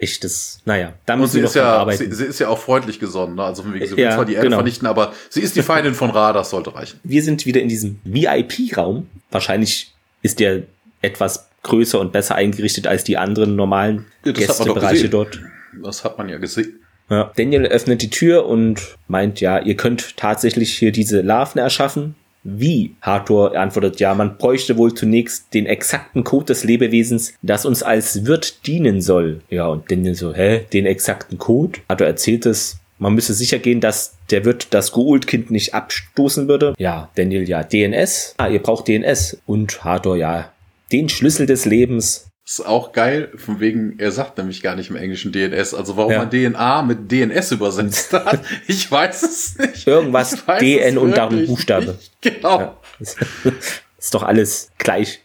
Echt, 0.00 0.22
das, 0.22 0.60
naja, 0.64 0.92
da 1.06 1.16
muss 1.16 1.32
sie, 1.32 1.40
ist 1.40 1.56
ja, 1.56 1.78
arbeiten. 1.78 2.04
Sie, 2.10 2.14
sie, 2.14 2.24
ist 2.24 2.38
ja 2.38 2.48
auch 2.48 2.58
freundlich 2.58 3.00
gesonnen, 3.00 3.34
ne? 3.34 3.42
also 3.42 3.64
von 3.64 3.74
wegen, 3.74 3.84
sie 3.84 3.96
will 3.96 4.04
ja, 4.04 4.14
zwar 4.14 4.24
die 4.24 4.34
Erde 4.34 4.46
genau. 4.46 4.58
vernichten, 4.58 4.86
aber 4.86 5.12
sie 5.28 5.40
ist 5.40 5.56
die 5.56 5.62
Feindin 5.62 5.94
von 5.94 6.10
Ra, 6.10 6.32
das 6.32 6.50
sollte 6.50 6.72
reichen. 6.72 7.00
Wir 7.02 7.20
sind 7.22 7.46
wieder 7.46 7.60
in 7.60 7.68
diesem 7.68 7.98
VIP-Raum, 8.04 9.08
wahrscheinlich 9.32 9.92
ist 10.22 10.38
der 10.38 10.62
etwas 11.02 11.48
größer 11.64 11.98
und 11.98 12.12
besser 12.12 12.36
eingerichtet 12.36 12.86
als 12.86 13.02
die 13.02 13.16
anderen 13.16 13.56
normalen 13.56 14.06
Ja, 14.24 14.30
Gästebereiche 14.32 15.08
dort. 15.08 15.40
Das 15.82 16.04
hat 16.04 16.16
man 16.16 16.28
ja 16.28 16.38
gesehen. 16.38 16.80
Ja. 17.10 17.32
Daniel 17.36 17.66
öffnet 17.66 18.02
die 18.02 18.10
Tür 18.10 18.46
und 18.46 18.96
meint, 19.06 19.40
ja, 19.40 19.58
ihr 19.58 19.76
könnt 19.76 20.16
tatsächlich 20.16 20.74
hier 20.74 20.92
diese 20.92 21.22
Larven 21.22 21.58
erschaffen. 21.58 22.14
Wie? 22.44 22.94
Hathor 23.02 23.56
antwortet, 23.56 24.00
ja, 24.00 24.14
man 24.14 24.38
bräuchte 24.38 24.76
wohl 24.76 24.94
zunächst 24.94 25.52
den 25.54 25.66
exakten 25.66 26.24
Code 26.24 26.46
des 26.46 26.64
Lebewesens, 26.64 27.34
das 27.42 27.66
uns 27.66 27.82
als 27.82 28.26
Wirt 28.26 28.66
dienen 28.66 29.00
soll. 29.00 29.42
Ja, 29.50 29.66
und 29.66 29.90
Daniel 29.90 30.14
so, 30.14 30.34
hä, 30.34 30.64
den 30.72 30.86
exakten 30.86 31.38
Code? 31.38 31.80
Hathor 31.88 32.06
erzählt 32.06 32.46
es. 32.46 32.78
Man 32.98 33.14
müsse 33.14 33.34
sicher 33.34 33.58
gehen, 33.58 33.80
dass 33.80 34.16
der 34.30 34.44
Wirt 34.44 34.68
das 34.70 34.92
Goult-Kind 34.92 35.50
nicht 35.50 35.74
abstoßen 35.74 36.48
würde. 36.48 36.74
Ja, 36.78 37.10
Daniel, 37.14 37.48
ja, 37.48 37.62
DNS. 37.62 38.34
Ah, 38.38 38.48
ihr 38.48 38.60
braucht 38.60 38.88
DNS. 38.88 39.38
Und 39.46 39.84
Hathor, 39.84 40.16
ja, 40.16 40.52
den 40.90 41.08
Schlüssel 41.08 41.46
des 41.46 41.64
Lebens. 41.64 42.27
Ist 42.48 42.64
auch 42.66 42.92
geil, 42.92 43.30
von 43.36 43.60
wegen, 43.60 43.98
er 43.98 44.10
sagt 44.10 44.38
nämlich 44.38 44.62
gar 44.62 44.74
nicht 44.74 44.88
im 44.88 44.96
Englischen 44.96 45.32
DNS. 45.32 45.74
Also 45.74 45.98
warum 45.98 46.12
Ja. 46.12 46.18
man 46.20 46.30
DNA 46.30 46.80
mit 46.80 47.12
DNS 47.12 47.52
übersetzt 47.52 48.10
hat, 48.14 48.40
ich 48.66 48.90
weiß 48.90 49.22
es 49.22 49.58
nicht. 49.58 49.86
Irgendwas 49.86 50.34
DN 50.58 50.96
und 50.96 51.14
darum 51.14 51.44
Buchstabe. 51.44 51.88
Nicht. 51.88 52.12
Genau. 52.22 52.58
Ja. 52.58 52.78
Ist 53.98 54.14
doch 54.14 54.22
alles 54.22 54.70
gleich. 54.78 55.20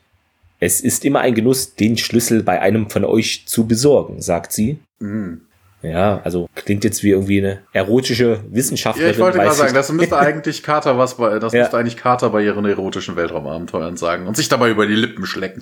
Es 0.60 0.82
ist 0.82 1.06
immer 1.06 1.22
ein 1.22 1.34
Genuss, 1.34 1.76
den 1.76 1.98
Schlüssel 1.98 2.44
bei 2.44 2.60
einem 2.60 2.90
von 2.90 3.06
euch 3.06 3.44
zu 3.46 3.68
besorgen, 3.68 4.22
sagt 4.22 4.52
sie. 4.52 4.80
Mhm. 5.00 5.42
Ja, 5.84 6.22
also 6.24 6.50
klingt 6.56 6.86
jetzt 6.86 7.04
wie 7.04 7.10
irgendwie 7.10 7.40
eine 7.40 7.60
erotische 7.74 8.40
Wissenschaftlerin. 8.50 9.12
Ja, 9.12 9.14
ich 9.14 9.20
wollte 9.22 9.38
gerade 9.38 9.54
sagen, 9.54 9.74
das 9.74 9.92
müsste 9.92 10.18
eigentlich 10.18 10.64
Carter 10.64 10.98
was 10.98 11.18
bei, 11.18 11.38
das 11.40 11.52
Ja. 11.52 11.62
müsste 11.62 11.78
eigentlich 11.78 11.98
Carter 11.98 12.30
bei 12.30 12.42
ihren 12.42 12.64
erotischen 12.64 13.18
Weltraumabenteuern 13.18 13.98
sagen 13.98 14.26
und 14.26 14.38
sich 14.38 14.48
dabei 14.48 14.70
über 14.70 14.88
die 14.88 14.96
Lippen 14.96 15.26
schlecken. 15.26 15.62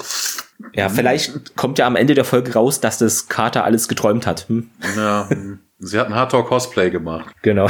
Ja, 0.74 0.89
vielleicht 0.89 1.55
kommt 1.55 1.80
ja 1.80 1.88
am 1.88 1.95
Ende 1.95 2.13
der 2.13 2.24
Folge 2.24 2.53
raus, 2.53 2.80
dass 2.80 2.99
das 2.99 3.30
Carter 3.30 3.63
alles 3.63 3.88
geträumt 3.88 4.28
hat. 4.28 4.47
Hm? 4.47 4.69
Ja, 4.95 5.28
hm. 5.28 5.57
sie 5.80 5.99
hat 5.99 6.07
ein 6.07 6.15
Hardcore 6.15 6.43
Cosplay 6.43 6.91
gemacht. 6.91 7.34
Genau. 7.41 7.67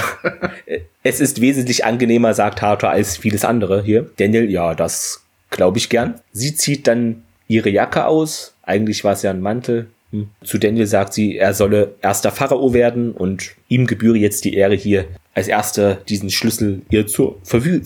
es 1.04 1.22
ist 1.22 1.40
wesentlich 1.40 1.86
angenehmer, 1.86 2.34
sagt 2.34 2.62
Hathor, 2.62 2.90
als 2.90 3.16
vieles 3.16 3.46
andere 3.46 3.82
hier. 3.82 4.10
Daniel, 4.18 4.50
ja, 4.50 4.76
das 4.76 5.24
glaube 5.52 5.78
ich 5.78 5.88
gern. 5.88 6.16
Sie 6.34 6.54
zieht 6.54 6.88
dann 6.88 7.24
ihre 7.48 7.70
Jacke 7.70 8.06
aus. 8.06 8.56
Eigentlich 8.64 9.06
war 9.06 9.14
es 9.14 9.22
ja 9.22 9.32
ein 9.32 9.42
Mantel. 9.42 9.88
Hm. 10.12 10.30
Zu 10.44 10.58
Daniel 10.58 10.88
sagt 10.88 11.14
sie, 11.14 11.38
er 11.38 11.54
solle 11.54 11.96
erster 12.02 12.32
Pharao 12.32 12.74
werden 12.74 13.12
und 13.12 13.52
ihm 13.68 13.88
gebühre 13.88 14.18
jetzt 14.18 14.46
die 14.46 14.54
Ehre 14.54 14.76
hier 14.76 15.06
als 15.34 15.48
erster 15.48 15.96
diesen 15.96 16.30
Schlüssel 16.30 16.82
ihr 16.90 17.08
zur 17.08 17.40
Verfü 17.44 17.82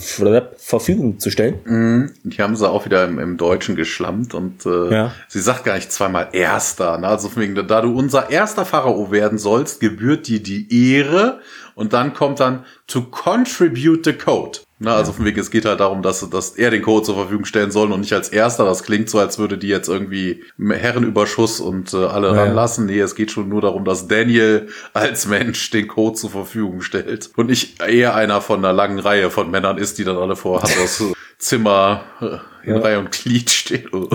Verfügung 0.58 1.20
zu 1.20 1.30
stellen. 1.30 1.60
Mhm. 1.66 2.12
Die 2.24 2.42
haben 2.42 2.56
sie 2.56 2.68
auch 2.68 2.86
wieder 2.86 3.06
im, 3.06 3.20
im 3.20 3.38
Deutschen 3.38 3.76
geschlammt 3.76 4.34
und 4.34 4.66
äh, 4.66 4.92
Ja. 4.92 5.12
sie 5.28 5.40
sagt 5.42 5.64
gar 5.64 5.76
nicht 5.76 5.92
zweimal 5.92 6.30
Erster. 6.34 6.98
Ne? 6.98 7.08
Also 7.08 7.30
von 7.30 7.44
wegen, 7.44 7.54
da 7.54 7.82
du 7.82 7.96
unser 7.96 8.32
erster 8.32 8.66
Pharao 8.66 9.12
werden 9.12 9.38
sollst, 9.38 9.80
gebührt 9.80 10.28
dir 10.28 10.42
die 10.42 10.94
Ehre 10.96 11.40
und 11.76 11.94
dann 11.94 12.14
kommt 12.14 12.40
dann 12.40 12.66
to 12.88 13.04
contribute 13.04 14.04
the 14.06 14.14
code. 14.14 14.60
Ne? 14.78 14.92
Also 14.92 15.14
von 15.14 15.24
wegen, 15.24 15.40
es 15.40 15.52
geht 15.52 15.64
halt 15.66 15.80
darum, 15.80 16.02
dass, 16.02 16.30
dass 16.30 16.50
er 16.52 16.70
den 16.70 16.82
Code 16.82 17.06
zur 17.06 17.16
Verfügung 17.16 17.46
stellen 17.46 17.72
soll 17.72 17.92
und 17.94 18.02
nicht 18.02 18.12
als 18.14 18.28
Erster. 18.30 18.66
Das 18.66 18.84
klingt 18.84 19.10
so, 19.10 19.20
als 19.20 19.40
würde 19.40 19.58
die 19.58 19.70
jetzt 19.70 19.88
irgendwie 19.88 20.44
Herrenüberschuss 20.60 21.60
und 21.62 21.94
äh, 21.94 21.98
alle 22.06 22.28
Ja. 22.28 22.44
ranlassen. 22.44 22.86
Nee, 22.86 23.00
es 23.00 23.16
geht 23.16 23.32
schon 23.32 23.48
nur 23.50 23.62
darum, 23.62 23.86
dass 23.86 24.08
Daniel 24.08 24.68
als 24.94 25.28
Mensch 25.28 25.70
den 25.72 25.88
Code 25.88 26.16
zur 26.18 26.30
Verfügung 26.30 26.82
stellt 26.82 27.30
und 27.38 27.48
nicht 27.50 27.82
eher 27.82 28.16
einer 28.16 28.42
von 28.42 28.60
einer 28.60 28.74
langen 28.74 29.00
Reihe 29.00 29.30
von 29.30 29.50
Männern 29.50 29.78
ist, 29.78 29.98
die 29.98 30.04
dann 30.04 30.18
alle 30.18 30.36
vor 30.36 30.62
Hathors 30.62 31.02
Zimmer 31.38 32.02
äh, 32.22 32.68
in 32.68 32.76
Ja. 32.76 32.82
Reihe 32.82 33.00
und 33.00 33.12
Glied 33.12 33.50
stehen. 33.50 33.90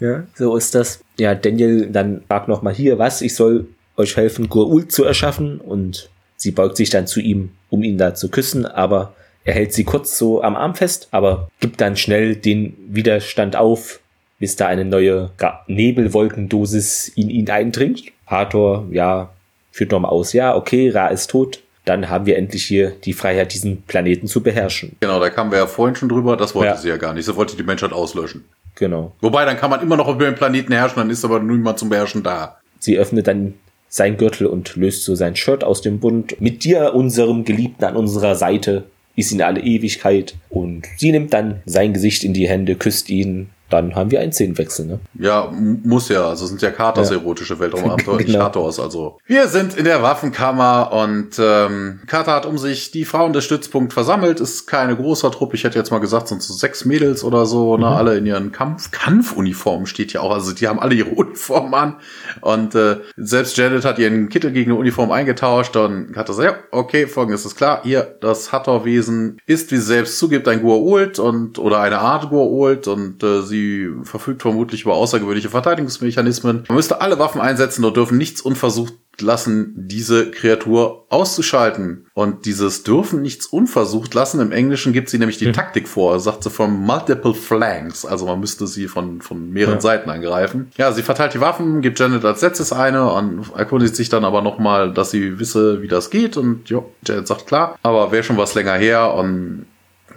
Ja. 0.00 0.22
So 0.34 0.56
ist 0.56 0.74
das. 0.74 1.00
Ja, 1.18 1.34
Daniel 1.34 1.88
dann 1.90 2.22
fragt 2.26 2.48
noch 2.48 2.62
mal 2.62 2.72
hier, 2.72 2.98
was, 2.98 3.20
ich 3.20 3.34
soll 3.34 3.66
euch 3.98 4.16
helfen, 4.16 4.48
Gurul 4.48 4.88
zu 4.88 5.04
erschaffen 5.04 5.60
und 5.60 6.08
sie 6.36 6.52
beugt 6.52 6.78
sich 6.78 6.88
dann 6.88 7.06
zu 7.06 7.20
ihm, 7.20 7.50
um 7.68 7.82
ihn 7.82 7.98
da 7.98 8.14
zu 8.14 8.30
küssen, 8.30 8.64
aber 8.64 9.14
er 9.50 9.54
hält 9.56 9.72
sie 9.72 9.82
kurz 9.82 10.16
so 10.16 10.42
am 10.42 10.54
Arm 10.54 10.76
fest, 10.76 11.08
aber 11.10 11.48
gibt 11.58 11.80
dann 11.80 11.96
schnell 11.96 12.36
den 12.36 12.76
Widerstand 12.88 13.56
auf, 13.56 13.98
bis 14.38 14.54
da 14.54 14.68
eine 14.68 14.84
neue 14.84 15.30
Nebelwolkendosis 15.66 17.08
in 17.08 17.30
ihn 17.30 17.50
eindringt. 17.50 18.04
Hathor, 18.28 18.86
ja, 18.92 19.30
führt 19.72 19.90
nochmal 19.90 20.12
aus, 20.12 20.32
ja, 20.32 20.54
okay, 20.54 20.90
Ra 20.90 21.08
ist 21.08 21.30
tot, 21.30 21.60
dann 21.84 22.08
haben 22.08 22.26
wir 22.26 22.36
endlich 22.38 22.64
hier 22.64 22.90
die 22.90 23.12
Freiheit, 23.12 23.52
diesen 23.52 23.82
Planeten 23.82 24.28
zu 24.28 24.40
beherrschen. 24.40 24.96
Genau, 25.00 25.18
da 25.18 25.30
kamen 25.30 25.50
wir 25.50 25.58
ja 25.58 25.66
vorhin 25.66 25.96
schon 25.96 26.08
drüber. 26.08 26.36
Das 26.36 26.54
wollte 26.54 26.68
Ja. 26.72 26.76
sie 26.76 26.88
ja 26.88 26.96
gar 26.96 27.12
nicht. 27.12 27.24
Sie 27.24 27.34
wollte 27.34 27.56
die 27.56 27.62
Menschheit 27.64 27.92
auslöschen. 27.92 28.44
Genau. 28.76 29.12
Wobei, 29.20 29.44
dann 29.44 29.56
kann 29.56 29.70
man 29.70 29.80
immer 29.82 29.96
noch 29.96 30.08
über 30.08 30.26
den 30.26 30.36
Planeten 30.36 30.72
herrschen, 30.72 30.96
dann 30.98 31.10
ist 31.10 31.24
aber 31.24 31.40
niemand 31.40 31.78
zum 31.80 31.88
Beherrschen 31.88 32.22
da. 32.22 32.60
Sie 32.78 32.96
öffnet 32.98 33.26
dann 33.26 33.54
sein 33.88 34.16
Gürtel 34.16 34.46
und 34.46 34.76
löst 34.76 35.04
so 35.04 35.16
sein 35.16 35.34
Shirt 35.34 35.64
aus 35.64 35.80
dem 35.82 35.98
Bund. 35.98 36.40
Mit 36.40 36.62
dir, 36.62 36.94
unserem 36.94 37.44
Geliebten 37.44 37.84
an 37.84 37.96
unserer 37.96 38.36
Seite, 38.36 38.84
ist 39.16 39.32
in 39.32 39.42
alle 39.42 39.60
Ewigkeit. 39.60 40.36
Und 40.48 40.86
sie 40.96 41.12
nimmt 41.12 41.32
dann 41.32 41.62
sein 41.66 41.92
Gesicht 41.92 42.24
in 42.24 42.32
die 42.32 42.48
Hände, 42.48 42.76
küsst 42.76 43.10
ihn. 43.10 43.50
Dann 43.70 43.94
haben 43.94 44.10
wir 44.10 44.20
einen 44.20 44.32
Szenenwechsel, 44.32 44.86
ne? 44.86 44.98
Ja, 45.18 45.50
muss 45.52 46.08
ja. 46.08 46.28
Also 46.28 46.46
sind 46.46 46.60
ja 46.62 46.70
Carters 46.70 47.10
Ja. 47.10 47.16
erotische 47.16 47.58
Weltraumabenteuer, 47.58 48.16
nicht 48.18 48.26
Genau. 48.26 48.44
Hathors. 48.44 48.78
Also 48.80 49.18
wir 49.26 49.48
sind 49.48 49.76
in 49.76 49.84
der 49.84 50.02
Waffenkammer 50.02 50.92
und 50.92 51.30
ähm, 51.38 52.00
Carter 52.06 52.32
hat 52.32 52.46
um 52.46 52.58
sich 52.58 52.90
die 52.90 53.04
Frauen 53.04 53.32
des 53.32 53.44
Stützpunkts 53.44 53.94
versammelt. 53.94 54.40
Ist 54.40 54.66
keine 54.66 54.96
großer 54.96 55.30
Truppe. 55.30 55.56
Ich 55.56 55.64
hätte 55.64 55.78
jetzt 55.78 55.90
mal 55.90 55.98
gesagt, 56.00 56.28
sind 56.28 56.42
so 56.42 56.52
sechs 56.52 56.84
Mädels 56.84 57.24
oder 57.24 57.46
so. 57.46 57.76
Ne? 57.76 57.86
Alle 57.86 58.16
in 58.18 58.26
ihren 58.26 58.52
Kampf 58.52 58.90
Kampfuniformen 58.90 59.86
steht 59.86 60.12
ja 60.12 60.20
auch. 60.20 60.32
Also 60.32 60.52
die 60.52 60.66
haben 60.68 60.80
alle 60.80 60.94
ihre 60.94 61.10
Uniformen 61.14 61.74
an. 61.74 61.96
Und 62.40 62.74
äh, 62.74 62.96
selbst 63.16 63.56
Janet 63.56 63.84
hat 63.84 63.98
ihren 63.98 64.28
Kittel 64.28 64.52
gegen 64.52 64.70
eine 64.72 64.80
Uniform 64.80 65.10
eingetauscht. 65.10 65.76
Und 65.76 66.12
Carter 66.12 66.32
sagt, 66.32 66.48
ja, 66.50 66.56
okay, 66.70 67.06
folgendes 67.06 67.44
ist 67.46 67.56
klar. 67.56 67.80
Hier, 67.84 68.16
das 68.20 68.52
Hathor-Wesen 68.52 69.38
ist, 69.46 69.70
wie 69.70 69.76
sie 69.76 69.82
selbst 69.82 70.18
zugibt, 70.18 70.48
ein 70.48 70.62
Gua'uld 70.64 71.20
und 71.20 71.58
oder 71.58 71.80
eine 71.80 71.98
Art 71.98 72.24
Gua'uld 72.32 72.88
und 72.88 73.22
äh, 73.22 73.42
sie 73.42 73.59
verfügt 74.02 74.42
vermutlich 74.42 74.82
über 74.82 74.94
außergewöhnliche 74.94 75.50
Verteidigungsmechanismen. 75.50 76.64
Man 76.68 76.76
müsste 76.76 77.00
alle 77.00 77.18
Waffen 77.18 77.40
einsetzen 77.40 77.84
und 77.84 77.96
dürfen 77.96 78.18
nichts 78.18 78.40
unversucht 78.40 78.94
lassen, 79.20 79.74
diese 79.76 80.30
Kreatur 80.30 81.04
auszuschalten. 81.10 82.06
Und 82.14 82.46
dieses 82.46 82.82
dürfen 82.84 83.22
nichts 83.22 83.46
unversucht 83.46 84.14
lassen. 84.14 84.40
Im 84.40 84.52
Englischen 84.52 84.92
gibt 84.92 85.10
sie 85.10 85.18
nämlich 85.18 85.38
die 85.38 85.52
Taktik 85.52 85.88
vor, 85.88 86.20
sagt 86.20 86.42
sie 86.44 86.50
von 86.50 86.72
multiple 86.72 87.34
flanks. 87.34 88.04
Also 88.06 88.26
man 88.26 88.40
müsste 88.40 88.66
sie 88.66 88.88
von, 88.88 89.20
von 89.20 89.50
mehreren 89.50 89.74
Ja. 89.74 89.80
Seiten 89.80 90.10
angreifen. 90.10 90.70
Ja, 90.76 90.92
sie 90.92 91.02
verteilt 91.02 91.34
die 91.34 91.40
Waffen, 91.40 91.82
gibt 91.82 91.98
Janet 91.98 92.24
als 92.24 92.40
letztes 92.40 92.72
eine 92.72 93.12
und 93.12 93.44
erkundigt 93.56 93.96
sich 93.96 94.08
dann 94.08 94.24
aber 94.24 94.42
nochmal, 94.42 94.92
dass 94.92 95.10
sie 95.10 95.38
wisse, 95.38 95.82
wie 95.82 95.88
das 95.88 96.10
geht. 96.10 96.36
Und 96.36 96.68
jo, 96.70 96.90
Janet 97.06 97.26
sagt 97.26 97.46
klar, 97.46 97.78
aber 97.82 98.12
wäre 98.12 98.22
schon 98.22 98.36
was 98.38 98.54
länger 98.54 98.74
her 98.74 99.12
und 99.14 99.66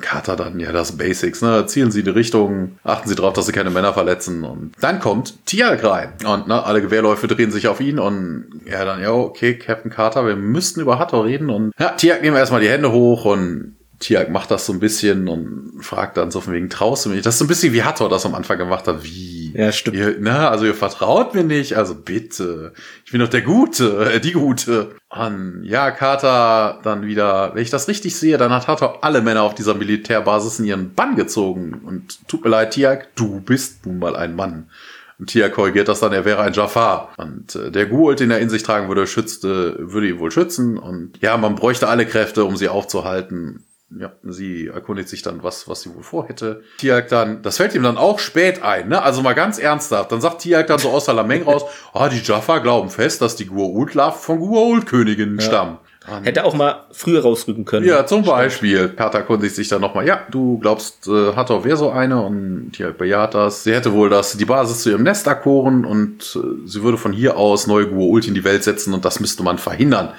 Carter 0.02 0.36
dann, 0.36 0.60
ja, 0.60 0.72
das 0.72 0.94
Basics, 0.94 1.42
ne? 1.42 1.66
Zielen 1.66 1.92
Sie 1.92 2.04
die 2.04 2.10
Richtung, 2.10 2.78
achten 2.84 3.10
Sie 3.10 3.16
darauf, 3.16 3.34
dass 3.34 3.46
Sie 3.46 3.52
keine 3.52 3.70
Männer 3.70 3.94
verletzen. 3.94 4.44
Und 4.44 4.74
dann 4.80 5.00
kommt 5.00 5.46
Tialk 5.46 5.84
rein. 5.84 6.14
Und 6.26 6.48
ne, 6.48 6.64
alle 6.64 6.82
Gewehrläufe 6.82 7.28
drehen 7.28 7.52
sich 7.52 7.68
auf 7.68 7.80
ihn 7.80 8.00
und 8.00 8.46
ja, 8.66 8.86
dann, 8.86 9.02
ja, 9.02 9.12
okay, 9.12 9.58
Captain 9.58 9.92
Carter, 9.92 10.26
wir 10.26 10.36
müssten 10.36 10.82
über 10.82 11.00
Hathor 11.00 11.26
reden. 11.26 11.50
Und 11.50 11.72
ja, 11.80 11.90
Tialk 11.90 12.22
nehmen 12.22 12.38
erstmal 12.38 12.62
die 12.62 12.70
Hände 12.70 12.92
hoch 12.92 13.26
und 13.26 13.76
Tialk 14.00 14.30
macht 14.30 14.52
das 14.52 14.66
so 14.66 14.74
ein 14.74 14.80
bisschen 14.80 15.28
und 15.28 15.82
fragt 15.82 16.18
dann 16.18 16.32
so 16.32 16.42
von 16.42 16.54
wegen, 16.54 16.70
traust 16.70 17.06
du 17.06 17.10
mich? 17.10 17.22
Das 17.22 17.36
ist 17.36 17.40
so 17.40 17.46
ein 17.46 17.48
bisschen 17.48 17.74
wie 17.74 17.84
Hathor 17.84 18.10
das 18.10 18.26
am 18.26 18.36
Anfang 18.36 18.58
gemacht 18.58 18.88
hat. 18.88 19.04
Wie? 19.04 19.43
Ja, 19.54 19.72
stimmt. 19.72 19.98
Ihr, 19.98 20.18
na, 20.20 20.50
also 20.50 20.66
ihr 20.66 20.74
vertraut 20.74 21.36
mir 21.36 21.44
nicht, 21.44 21.78
also 21.78 21.94
bitte. 21.96 22.74
Ich 23.06 23.12
bin 23.12 23.22
doch 23.22 23.30
der 23.30 23.44
Gute, 23.44 24.12
äh, 24.14 24.20
die 24.20 24.32
Gute. 24.32 24.96
Und 25.10 25.64
ja, 25.64 25.92
Carter 25.92 26.80
dann 26.84 27.06
wieder, 27.06 27.54
wenn 27.54 27.62
ich 27.62 27.70
das 27.70 27.88
richtig 27.88 28.16
sehe, 28.16 28.38
dann 28.38 28.52
hat 28.52 28.68
Hathor 28.68 29.04
alle 29.04 29.22
Männer 29.22 29.44
auf 29.44 29.54
dieser 29.54 29.76
Militärbasis 29.76 30.60
in 30.60 30.66
ihren 30.66 30.94
Bann 30.96 31.16
gezogen. 31.16 31.82
Und 31.86 32.28
tut 32.28 32.44
mir 32.44 32.50
leid, 32.50 32.72
Tiak, 32.72 33.16
du 33.16 33.42
bist 33.42 33.86
nun 33.86 34.00
mal 34.00 34.16
ein 34.16 34.36
Mann. 34.36 34.70
Und 35.20 35.28
Tia 35.28 35.50
korrigiert 35.50 35.88
das 35.88 36.00
dann, 36.00 36.12
er 36.12 36.26
wäre 36.26 36.42
ein 36.42 36.54
Jafar. 36.54 37.14
Und 37.18 37.56
äh, 37.56 37.70
der 37.70 37.86
Guult, 37.86 38.20
den 38.20 38.32
er 38.32 38.40
in 38.40 38.50
sich 38.50 38.64
tragen 38.64 38.88
würde, 38.88 39.06
schützte, 39.06 39.78
würde 39.80 40.10
ihn 40.10 40.20
wohl 40.20 40.32
schützen. 40.32 40.78
Und 40.80 41.20
ja, 41.22 41.38
man 41.38 41.56
bräuchte 41.56 41.88
alle 41.88 42.08
Kräfte, 42.08 42.44
um 42.44 42.58
sie 42.58 42.70
aufzuhalten. 42.70 43.64
Ja, 44.00 44.12
sie 44.24 44.68
erkundigt 44.68 45.10
sich 45.10 45.22
dann, 45.22 45.44
was, 45.44 45.68
was 45.68 45.82
sie 45.82 45.94
wohl 45.94 46.04
vorhätte. 46.04 46.64
Tialk 46.78 47.10
dann, 47.10 47.42
das 47.42 47.58
fällt 47.58 47.76
ihm 47.76 47.84
dann 47.84 47.98
auch 47.98 48.20
spät 48.20 48.64
ein, 48.64 48.90
ne? 48.90 49.02
Also 49.02 49.22
mal 49.22 49.34
ganz 49.34 49.60
ernsthaft. 49.60 50.12
Dann 50.12 50.22
sagt 50.22 50.42
Tialk 50.42 50.68
dann 50.68 50.80
so 50.80 50.90
aus 50.90 51.06
der 51.06 51.14
Lameng 51.14 51.44
raus, 51.44 51.64
ah, 51.94 52.10
die 52.10 52.22
Jaffa 52.22 52.60
glauben 52.60 52.90
fest, 52.90 53.22
dass 53.22 53.36
die 53.36 53.50
Gua'uld-Larven 53.50 54.20
von 54.20 54.40
Gua'uld-Königinnen 54.40 55.40
stammen. 55.42 55.78
Hätte 56.24 56.44
auch 56.44 56.54
mal 56.54 56.84
früher 56.92 57.22
rausrücken 57.22 57.64
können. 57.64 57.88
Ja, 57.88 58.06
zum 58.06 58.24
Beispiel. 58.24 58.90
Carter 58.90 59.20
erkundigt 59.20 59.56
sich 59.56 59.70
dann 59.70 59.80
nochmal, 59.80 60.06
ja, 60.06 60.22
du 60.30 60.60
glaubst, 60.60 61.08
äh, 61.08 61.34
Hathor 61.34 61.64
wäre 61.64 61.78
so 61.78 61.92
eine 61.92 62.22
und 62.22 62.74
die 62.78 62.84
bejaht 62.84 63.36
das. 63.36 63.64
Sie 63.64 63.74
hätte 63.74 63.94
wohl 63.94 64.10
das, 64.10 64.36
die 64.36 64.44
Basis 64.44 64.84
zu 64.84 64.90
ihrem 64.90 65.04
Nest 65.04 65.28
erkoren 65.28 65.86
und 65.86 66.38
äh, 66.38 66.68
sie 66.68 66.84
würde 66.84 66.98
von 66.98 67.14
hier 67.14 67.38
aus 67.38 67.68
neue 67.68 67.86
Gua'uld 67.86 68.28
in 68.28 68.34
die 68.34 68.44
Welt 68.44 68.66
setzen 68.66 68.94
und 68.94 69.06
das 69.06 69.22
müsste 69.22 69.44
man 69.44 69.58
verhindern. 69.58 70.10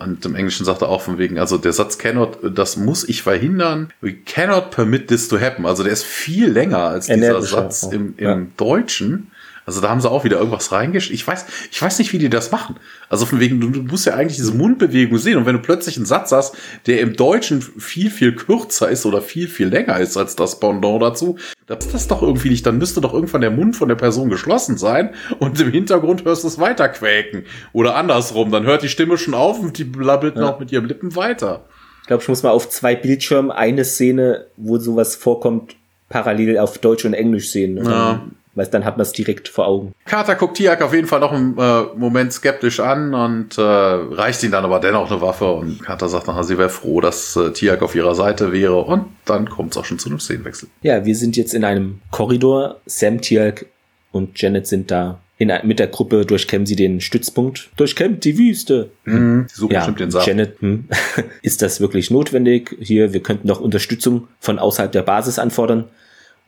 Und 0.00 0.24
im 0.24 0.34
Englischen 0.34 0.64
sagt 0.64 0.80
er 0.80 0.88
auch 0.88 1.02
von 1.02 1.18
wegen, 1.18 1.38
also 1.38 1.58
der 1.58 1.74
Satz 1.74 1.98
cannot, 1.98 2.38
das 2.42 2.76
muss 2.76 3.06
ich 3.06 3.22
verhindern. 3.22 3.92
We 4.00 4.14
cannot 4.14 4.70
permit 4.70 5.08
this 5.08 5.28
to 5.28 5.38
happen. 5.38 5.66
Also 5.66 5.82
der 5.82 5.92
ist 5.92 6.04
viel 6.04 6.48
länger 6.50 6.78
als 6.78 7.06
dieser 7.06 7.42
Satz 7.42 7.82
im, 7.82 8.14
im 8.16 8.24
ja. 8.24 8.46
Deutschen. 8.56 9.30
Also 9.70 9.80
da 9.80 9.88
haben 9.88 10.00
sie 10.00 10.10
auch 10.10 10.24
wieder 10.24 10.38
irgendwas 10.38 10.72
reingeschrieben. 10.72 11.14
Ich 11.14 11.24
weiß, 11.24 11.46
ich 11.70 11.80
weiß 11.80 12.00
nicht, 12.00 12.12
wie 12.12 12.18
die 12.18 12.28
das 12.28 12.50
machen. 12.50 12.74
Also 13.08 13.24
von 13.24 13.38
wegen, 13.38 13.60
du, 13.60 13.70
du, 13.70 13.82
musst 13.82 14.04
ja 14.04 14.14
eigentlich 14.14 14.36
diese 14.36 14.52
Mundbewegung 14.52 15.16
sehen. 15.16 15.38
Und 15.38 15.46
wenn 15.46 15.54
du 15.54 15.62
plötzlich 15.62 15.96
einen 15.96 16.06
Satz 16.06 16.32
hast, 16.32 16.56
der 16.88 17.00
im 17.00 17.14
Deutschen 17.14 17.62
viel, 17.62 18.10
viel 18.10 18.34
kürzer 18.34 18.88
ist 18.88 19.06
oder 19.06 19.22
viel, 19.22 19.46
viel 19.46 19.68
länger 19.68 20.00
ist 20.00 20.16
als 20.16 20.34
das 20.34 20.58
Pendant 20.58 21.00
dazu, 21.00 21.38
dann 21.68 21.78
ist 21.78 21.94
das 21.94 22.08
doch 22.08 22.20
irgendwie 22.20 22.50
nicht. 22.50 22.66
Dann 22.66 22.78
müsste 22.78 23.00
doch 23.00 23.14
irgendwann 23.14 23.42
der 23.42 23.52
Mund 23.52 23.76
von 23.76 23.88
der 23.88 23.94
Person 23.94 24.28
geschlossen 24.28 24.76
sein 24.76 25.10
und 25.38 25.60
im 25.60 25.70
Hintergrund 25.70 26.24
hörst 26.24 26.42
du 26.42 26.48
es 26.48 26.58
weiter 26.58 26.88
quäken. 26.88 27.44
Oder 27.72 27.94
andersrum, 27.94 28.50
dann 28.50 28.64
hört 28.64 28.82
die 28.82 28.88
Stimme 28.88 29.18
schon 29.18 29.34
auf 29.34 29.60
und 29.60 29.78
die 29.78 29.84
blabbelt 29.84 30.34
ja. 30.34 30.42
noch 30.42 30.58
mit 30.58 30.72
ihren 30.72 30.86
Lippen 30.86 31.14
weiter. 31.14 31.64
Ich 32.00 32.08
glaube, 32.08 32.24
ich 32.24 32.28
muss 32.28 32.42
mal 32.42 32.50
auf 32.50 32.68
zwei 32.70 32.96
Bildschirmen 32.96 33.52
eine 33.52 33.84
Szene, 33.84 34.46
wo 34.56 34.78
sowas 34.78 35.14
vorkommt, 35.14 35.76
parallel 36.08 36.58
auf 36.58 36.78
Deutsch 36.78 37.04
und 37.04 37.14
Englisch 37.14 37.50
sehen. 37.50 37.76
Ja 37.76 38.20
weil 38.60 38.66
dann 38.66 38.84
hat 38.84 38.98
man 38.98 39.02
es 39.02 39.12
direkt 39.12 39.48
vor 39.48 39.66
Augen. 39.66 39.94
Carter 40.04 40.34
guckt 40.34 40.58
Tiak 40.58 40.82
auf 40.82 40.92
jeden 40.92 41.06
Fall 41.06 41.20
noch 41.20 41.32
einen 41.32 41.56
äh, 41.56 41.84
Moment 41.96 42.30
skeptisch 42.30 42.78
an 42.78 43.14
und 43.14 43.56
äh, 43.56 43.62
reicht 43.62 44.42
ihm 44.42 44.50
dann 44.50 44.64
aber 44.64 44.80
dennoch 44.80 45.10
eine 45.10 45.22
Waffe 45.22 45.50
und 45.50 45.82
Carter 45.82 46.10
sagt 46.10 46.26
nachher, 46.26 46.44
sie 46.44 46.58
wäre 46.58 46.68
froh, 46.68 47.00
dass 47.00 47.36
äh, 47.36 47.52
Tiak 47.52 47.80
auf 47.80 47.94
ihrer 47.94 48.14
Seite 48.14 48.52
wäre 48.52 48.82
und 48.82 49.06
dann 49.24 49.48
kommt 49.48 49.72
es 49.72 49.78
auch 49.78 49.86
schon 49.86 49.98
zu 49.98 50.10
einem 50.10 50.20
Szenenwechsel. 50.20 50.68
Ja, 50.82 51.06
wir 51.06 51.16
sind 51.16 51.38
jetzt 51.38 51.54
in 51.54 51.64
einem 51.64 52.02
Korridor. 52.10 52.80
Sam, 52.84 53.22
Tiak 53.22 53.64
und 54.12 54.38
Janet 54.38 54.66
sind 54.66 54.90
da 54.90 55.20
in, 55.38 55.50
mit 55.62 55.78
der 55.78 55.86
Gruppe 55.86 56.26
durchkämmen 56.26 56.66
sie 56.66 56.76
den 56.76 57.00
Stützpunkt, 57.00 57.70
durchkämmt 57.76 58.26
die 58.26 58.36
Wüste. 58.36 58.90
Mhm, 59.06 59.46
die 59.50 59.54
suchen 59.54 59.72
ja, 59.72 59.78
bestimmt 59.78 60.00
den 60.00 60.10
Saft. 60.10 60.26
Janet, 60.26 60.60
hm, 60.60 60.84
ist 61.42 61.62
das 61.62 61.80
wirklich 61.80 62.10
notwendig? 62.10 62.76
Hier, 62.78 63.14
wir 63.14 63.22
könnten 63.22 63.48
noch 63.48 63.58
Unterstützung 63.58 64.28
von 64.38 64.58
außerhalb 64.58 64.92
der 64.92 65.00
Basis 65.00 65.38
anfordern. 65.38 65.88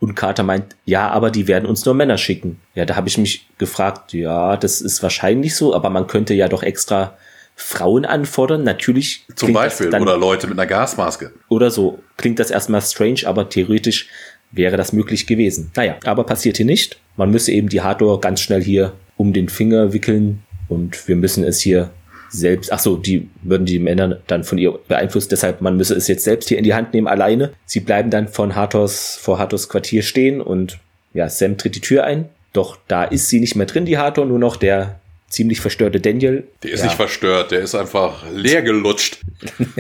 Und 0.03 0.16
Carter 0.16 0.42
meint, 0.42 0.74
ja, 0.84 1.09
aber 1.11 1.30
die 1.30 1.46
werden 1.46 1.64
uns 1.64 1.84
nur 1.84 1.94
Männer 1.94 2.18
schicken. 2.18 2.59
Ja, 2.74 2.84
da 2.84 2.96
habe 2.96 3.07
ich 3.07 3.18
mich 3.18 3.46
gefragt, 3.59 4.12
ja, 4.12 4.57
das 4.57 4.80
ist 4.80 5.00
wahrscheinlich 5.00 5.55
so, 5.55 5.76
aber 5.76 5.90
man 5.90 6.09
könnte 6.09 6.34
ja 6.34 6.48
doch 6.48 6.64
extra 6.64 7.16
Frauen 7.55 8.05
anfordern. 8.05 8.64
Natürlich. 8.64 9.24
Zum 9.36 9.53
Beispiel. 9.53 9.90
Dann, 9.90 10.03
oder 10.03 10.18
Leute 10.18 10.48
mit 10.48 10.59
einer 10.59 10.66
Gasmaske. 10.66 11.30
Oder 11.48 11.70
so. 11.70 12.00
Klingt 12.16 12.40
das 12.40 12.50
erstmal 12.50 12.82
strange, 12.82 13.20
aber 13.26 13.48
theoretisch 13.48 14.09
wäre 14.50 14.76
das 14.76 14.92
möglich 14.92 15.28
gewesen. 15.28 15.70
Naja, 15.76 15.94
aber 16.05 16.24
passiert 16.24 16.57
hier 16.57 16.66
nicht. 16.66 16.98
Man 17.16 17.30
müsse 17.30 17.53
eben 17.53 17.68
die 17.68 17.82
Hardware 17.82 18.18
ganz 18.18 18.40
schnell 18.40 18.61
hier 18.61 18.94
um 19.16 19.32
den 19.32 19.48
Finger 19.48 19.92
wickeln 19.92 20.42
und 20.68 21.07
wir 21.07 21.14
müssen 21.14 21.44
es 21.44 21.61
hier 21.61 21.90
selbst, 22.32 22.72
ach 22.72 22.78
so, 22.78 22.96
die 22.96 23.28
würden 23.42 23.66
die 23.66 23.78
Männer 23.78 24.18
dann 24.26 24.42
von 24.42 24.58
ihr 24.58 24.72
beeinflusst, 24.88 25.30
deshalb 25.30 25.60
man 25.60 25.76
müsse 25.76 25.94
es 25.94 26.08
jetzt 26.08 26.24
selbst 26.24 26.48
hier 26.48 26.58
in 26.58 26.64
die 26.64 26.74
Hand 26.74 26.94
nehmen, 26.94 27.06
alleine. 27.06 27.52
Sie 27.66 27.80
bleiben 27.80 28.10
dann 28.10 28.28
von 28.28 28.56
Hathors, 28.56 29.18
vor 29.20 29.38
Hathors 29.38 29.68
Quartier 29.68 30.02
stehen 30.02 30.40
und 30.40 30.78
ja, 31.14 31.28
Sam 31.28 31.58
tritt 31.58 31.76
die 31.76 31.80
Tür 31.80 32.04
ein, 32.04 32.28
doch 32.52 32.78
da 32.88 33.04
ist 33.04 33.28
sie 33.28 33.38
nicht 33.38 33.54
mehr 33.54 33.66
drin, 33.66 33.84
die 33.84 33.98
Hathor, 33.98 34.24
nur 34.24 34.38
noch 34.38 34.56
der 34.56 34.98
ziemlich 35.28 35.60
verstörte 35.60 36.00
Daniel. 36.00 36.44
Der 36.62 36.72
ist 36.72 36.80
ja. 36.80 36.86
nicht 36.86 36.96
verstört, 36.96 37.50
der 37.50 37.60
ist 37.60 37.74
einfach 37.74 38.24
leer 38.30 38.62
gelutscht. 38.62 39.18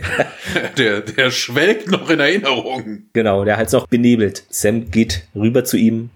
der, 0.78 1.00
der 1.00 1.30
schwelgt 1.30 1.90
noch 1.90 2.08
in 2.10 2.20
Erinnerungen. 2.20 3.08
Genau, 3.12 3.44
der 3.44 3.56
hat 3.58 3.72
noch 3.72 3.86
benebelt. 3.86 4.44
Sam 4.48 4.90
geht 4.90 5.24
rüber 5.34 5.64
zu 5.64 5.76
ihm. 5.76 6.10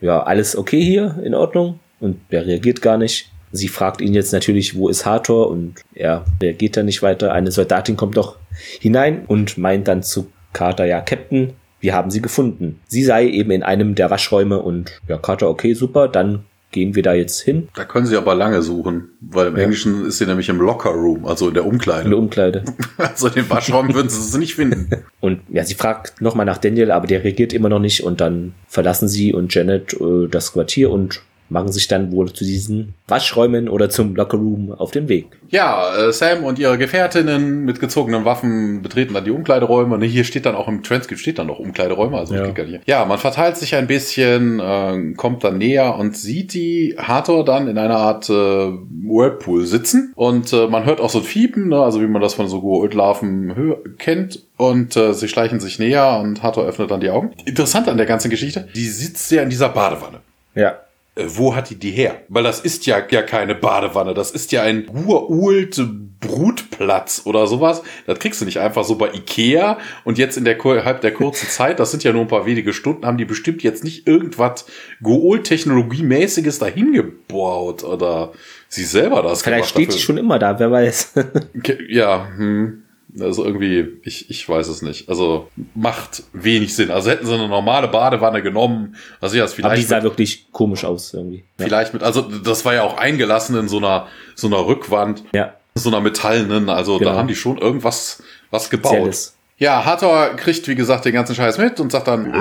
Ja, 0.00 0.22
alles 0.22 0.56
okay 0.56 0.80
hier, 0.80 1.20
in 1.24 1.34
Ordnung? 1.34 1.78
Und 2.00 2.20
der 2.30 2.46
reagiert 2.46 2.82
gar 2.82 2.96
nicht. 2.96 3.30
Sie 3.52 3.68
fragt 3.68 4.00
ihn 4.00 4.14
jetzt 4.14 4.32
natürlich, 4.32 4.76
wo 4.76 4.88
ist 4.88 5.06
Hathor? 5.06 5.50
Und 5.50 5.76
er 5.94 6.24
reagiert 6.40 6.76
da 6.76 6.82
nicht 6.82 7.02
weiter. 7.02 7.32
Eine 7.32 7.50
Soldatin 7.50 7.96
kommt 7.96 8.16
doch 8.16 8.36
hinein 8.80 9.24
und 9.26 9.58
meint 9.58 9.88
dann 9.88 10.02
zu 10.02 10.28
Carter, 10.52 10.84
ja, 10.84 11.00
Captain, 11.00 11.52
wir 11.80 11.94
haben 11.94 12.10
sie 12.10 12.20
gefunden. 12.20 12.80
Sie 12.86 13.04
sei 13.04 13.26
eben 13.28 13.50
in 13.50 13.62
einem 13.62 13.94
der 13.94 14.10
Waschräume 14.10 14.60
und 14.60 15.00
ja, 15.08 15.16
Carter, 15.16 15.48
okay, 15.48 15.74
super, 15.74 16.08
dann 16.08 16.44
gehen 16.70 16.94
wir 16.94 17.02
da 17.02 17.14
jetzt 17.14 17.40
hin. 17.40 17.68
Da 17.74 17.84
können 17.84 18.06
sie 18.06 18.16
aber 18.16 18.34
lange 18.34 18.62
suchen, 18.62 19.08
weil 19.20 19.48
im 19.48 19.56
ja. 19.56 19.62
Englischen 19.64 20.06
ist 20.06 20.18
sie 20.18 20.26
nämlich 20.26 20.48
im 20.48 20.60
Locker 20.60 20.90
Room, 20.90 21.26
also 21.26 21.48
in 21.48 21.54
der 21.54 21.66
Umkleide. 21.66 22.04
In 22.04 22.10
der 22.10 22.18
Umkleide. 22.18 22.64
also 22.96 23.28
den 23.28 23.48
Waschraum 23.50 23.92
würden 23.92 24.08
sie 24.08 24.38
nicht 24.38 24.54
finden. 24.54 24.88
Und 25.20 25.40
ja, 25.48 25.64
sie 25.64 25.74
fragt 25.74 26.20
nochmal 26.20 26.46
nach 26.46 26.58
Daniel, 26.58 26.92
aber 26.92 27.06
der 27.06 27.24
reagiert 27.24 27.52
immer 27.52 27.68
noch 27.68 27.80
nicht 27.80 28.04
und 28.04 28.20
dann 28.20 28.54
verlassen 28.68 29.08
sie 29.08 29.34
und 29.34 29.54
Janet 29.54 29.92
äh, 29.94 30.28
das 30.30 30.52
Quartier 30.52 30.90
und 30.90 31.22
machen 31.50 31.72
sich 31.72 31.88
dann 31.88 32.12
wohl 32.12 32.32
zu 32.32 32.44
diesen 32.44 32.94
Waschräumen 33.08 33.68
oder 33.68 33.90
zum 33.90 34.14
Lockerroom 34.14 34.72
auf 34.72 34.92
den 34.92 35.08
Weg. 35.08 35.26
Ja, 35.48 35.94
äh, 35.96 36.12
Sam 36.12 36.44
und 36.44 36.58
ihre 36.58 36.78
Gefährtinnen 36.78 37.64
mit 37.64 37.80
gezogenen 37.80 38.24
Waffen 38.24 38.82
betreten 38.82 39.14
dann 39.14 39.24
die 39.24 39.32
Umkleideräume. 39.32 39.98
Ne, 39.98 40.06
hier 40.06 40.24
steht 40.24 40.46
dann 40.46 40.54
auch 40.54 40.68
im 40.68 40.82
Transkript 40.82 41.20
steht 41.20 41.38
dann 41.38 41.48
noch 41.48 41.58
Umkleideräume, 41.58 42.16
also 42.16 42.34
ja. 42.34 42.52
ja, 42.86 43.04
man 43.04 43.18
verteilt 43.18 43.56
sich 43.56 43.74
ein 43.74 43.86
bisschen, 43.86 44.60
äh, 44.60 45.14
kommt 45.14 45.44
dann 45.44 45.58
näher 45.58 45.96
und 45.96 46.16
sieht 46.16 46.54
die 46.54 46.96
Hathor 46.98 47.44
dann 47.44 47.68
in 47.68 47.78
einer 47.78 47.96
Art 47.96 48.30
äh, 48.30 48.32
Whirlpool 48.32 49.66
sitzen 49.66 50.12
und 50.14 50.52
äh, 50.52 50.68
man 50.68 50.84
hört 50.84 51.00
auch 51.00 51.10
so 51.10 51.18
ein 51.18 51.24
Fiepen, 51.24 51.68
ne, 51.68 51.82
also 51.82 52.00
wie 52.00 52.06
man 52.06 52.22
das 52.22 52.34
von 52.34 52.48
so 52.48 52.58
Goa'uld-Larven 52.58 53.96
kennt 53.98 54.44
und 54.56 54.96
äh, 54.96 55.12
sie 55.14 55.28
schleichen 55.28 55.60
sich 55.60 55.78
näher 55.78 56.20
und 56.20 56.42
Hathor 56.42 56.64
öffnet 56.64 56.90
dann 56.90 57.00
die 57.00 57.10
Augen. 57.10 57.32
Interessant 57.44 57.88
an 57.88 57.96
der 57.96 58.06
ganzen 58.06 58.30
Geschichte, 58.30 58.68
die 58.74 58.88
sitzt 58.88 59.30
ja 59.32 59.42
in 59.42 59.50
dieser 59.50 59.68
Badewanne. 59.68 60.20
Ja. 60.54 60.78
Äh, 61.14 61.24
wo 61.26 61.54
hat 61.54 61.70
die 61.70 61.76
die 61.76 61.90
her? 61.90 62.22
Weil 62.28 62.42
das 62.42 62.60
ist 62.60 62.86
ja, 62.86 63.02
ja 63.10 63.22
keine 63.22 63.54
Badewanne, 63.54 64.14
das 64.14 64.30
ist 64.30 64.52
ja 64.52 64.62
ein 64.62 64.88
uralt 64.88 65.80
Brutplatz 66.20 67.22
oder 67.24 67.46
sowas. 67.46 67.82
Das 68.06 68.18
kriegst 68.18 68.40
du 68.40 68.44
nicht 68.44 68.60
einfach 68.60 68.84
so 68.84 68.96
bei 68.96 69.12
Ikea 69.12 69.78
und 70.04 70.18
jetzt 70.18 70.36
in 70.36 70.44
der 70.44 70.58
halb 70.62 71.00
der 71.00 71.12
kurzen 71.12 71.48
Zeit, 71.48 71.80
das 71.80 71.90
sind 71.90 72.04
ja 72.04 72.12
nur 72.12 72.22
ein 72.22 72.28
paar 72.28 72.46
wenige 72.46 72.72
Stunden, 72.72 73.06
haben 73.06 73.18
die 73.18 73.24
bestimmt 73.24 73.62
jetzt 73.62 73.84
nicht 73.84 74.06
irgendwas 74.06 74.66
Gool-Technologiemäßiges 75.02 76.58
dahin 76.58 76.92
gebaut 76.92 77.82
oder 77.82 78.32
sie 78.68 78.84
selber 78.84 79.22
das 79.22 79.42
Vielleicht 79.42 79.70
steht 79.70 79.92
sie 79.92 79.98
schon 79.98 80.18
immer 80.18 80.38
da, 80.38 80.58
wer 80.58 80.70
weiß. 80.70 81.14
ja, 81.88 82.28
hm. 82.36 82.82
Also 83.18 83.44
irgendwie, 83.44 84.00
ich, 84.02 84.30
ich 84.30 84.48
weiß 84.48 84.68
es 84.68 84.82
nicht. 84.82 85.08
Also 85.08 85.48
macht 85.74 86.22
wenig 86.32 86.74
Sinn. 86.74 86.90
Also 86.90 87.10
hätten 87.10 87.26
sie 87.26 87.34
eine 87.34 87.48
normale 87.48 87.88
Badewanne 87.88 88.42
genommen, 88.42 88.96
also 89.20 89.36
ja, 89.36 89.46
vielleicht. 89.46 89.64
Aber 89.64 89.74
die 89.74 89.82
sah 89.82 89.96
mit, 89.96 90.04
wirklich 90.04 90.52
komisch 90.52 90.84
aus 90.84 91.12
irgendwie. 91.14 91.44
Ja. 91.58 91.66
Vielleicht 91.66 91.92
mit, 91.92 92.02
also 92.02 92.22
das 92.22 92.64
war 92.64 92.74
ja 92.74 92.82
auch 92.82 92.96
eingelassen 92.98 93.56
in 93.56 93.68
so 93.68 93.78
einer 93.78 94.06
so 94.34 94.46
einer 94.46 94.66
Rückwand, 94.66 95.24
ja. 95.34 95.54
so 95.74 95.88
einer 95.88 96.00
metallenen. 96.00 96.68
Also 96.68 96.98
genau. 96.98 97.10
da 97.10 97.16
haben 97.16 97.28
die 97.28 97.34
schon 97.34 97.58
irgendwas 97.58 98.22
was 98.50 98.70
gebaut. 98.70 98.92
Spezielles. 98.92 99.36
Ja, 99.60 99.84
Hathor 99.84 100.36
kriegt, 100.36 100.66
wie 100.68 100.74
gesagt, 100.74 101.04
den 101.04 101.12
ganzen 101.12 101.34
Scheiß 101.34 101.58
mit 101.58 101.78
und 101.80 101.92
sagt 101.92 102.08
dann 102.08 102.32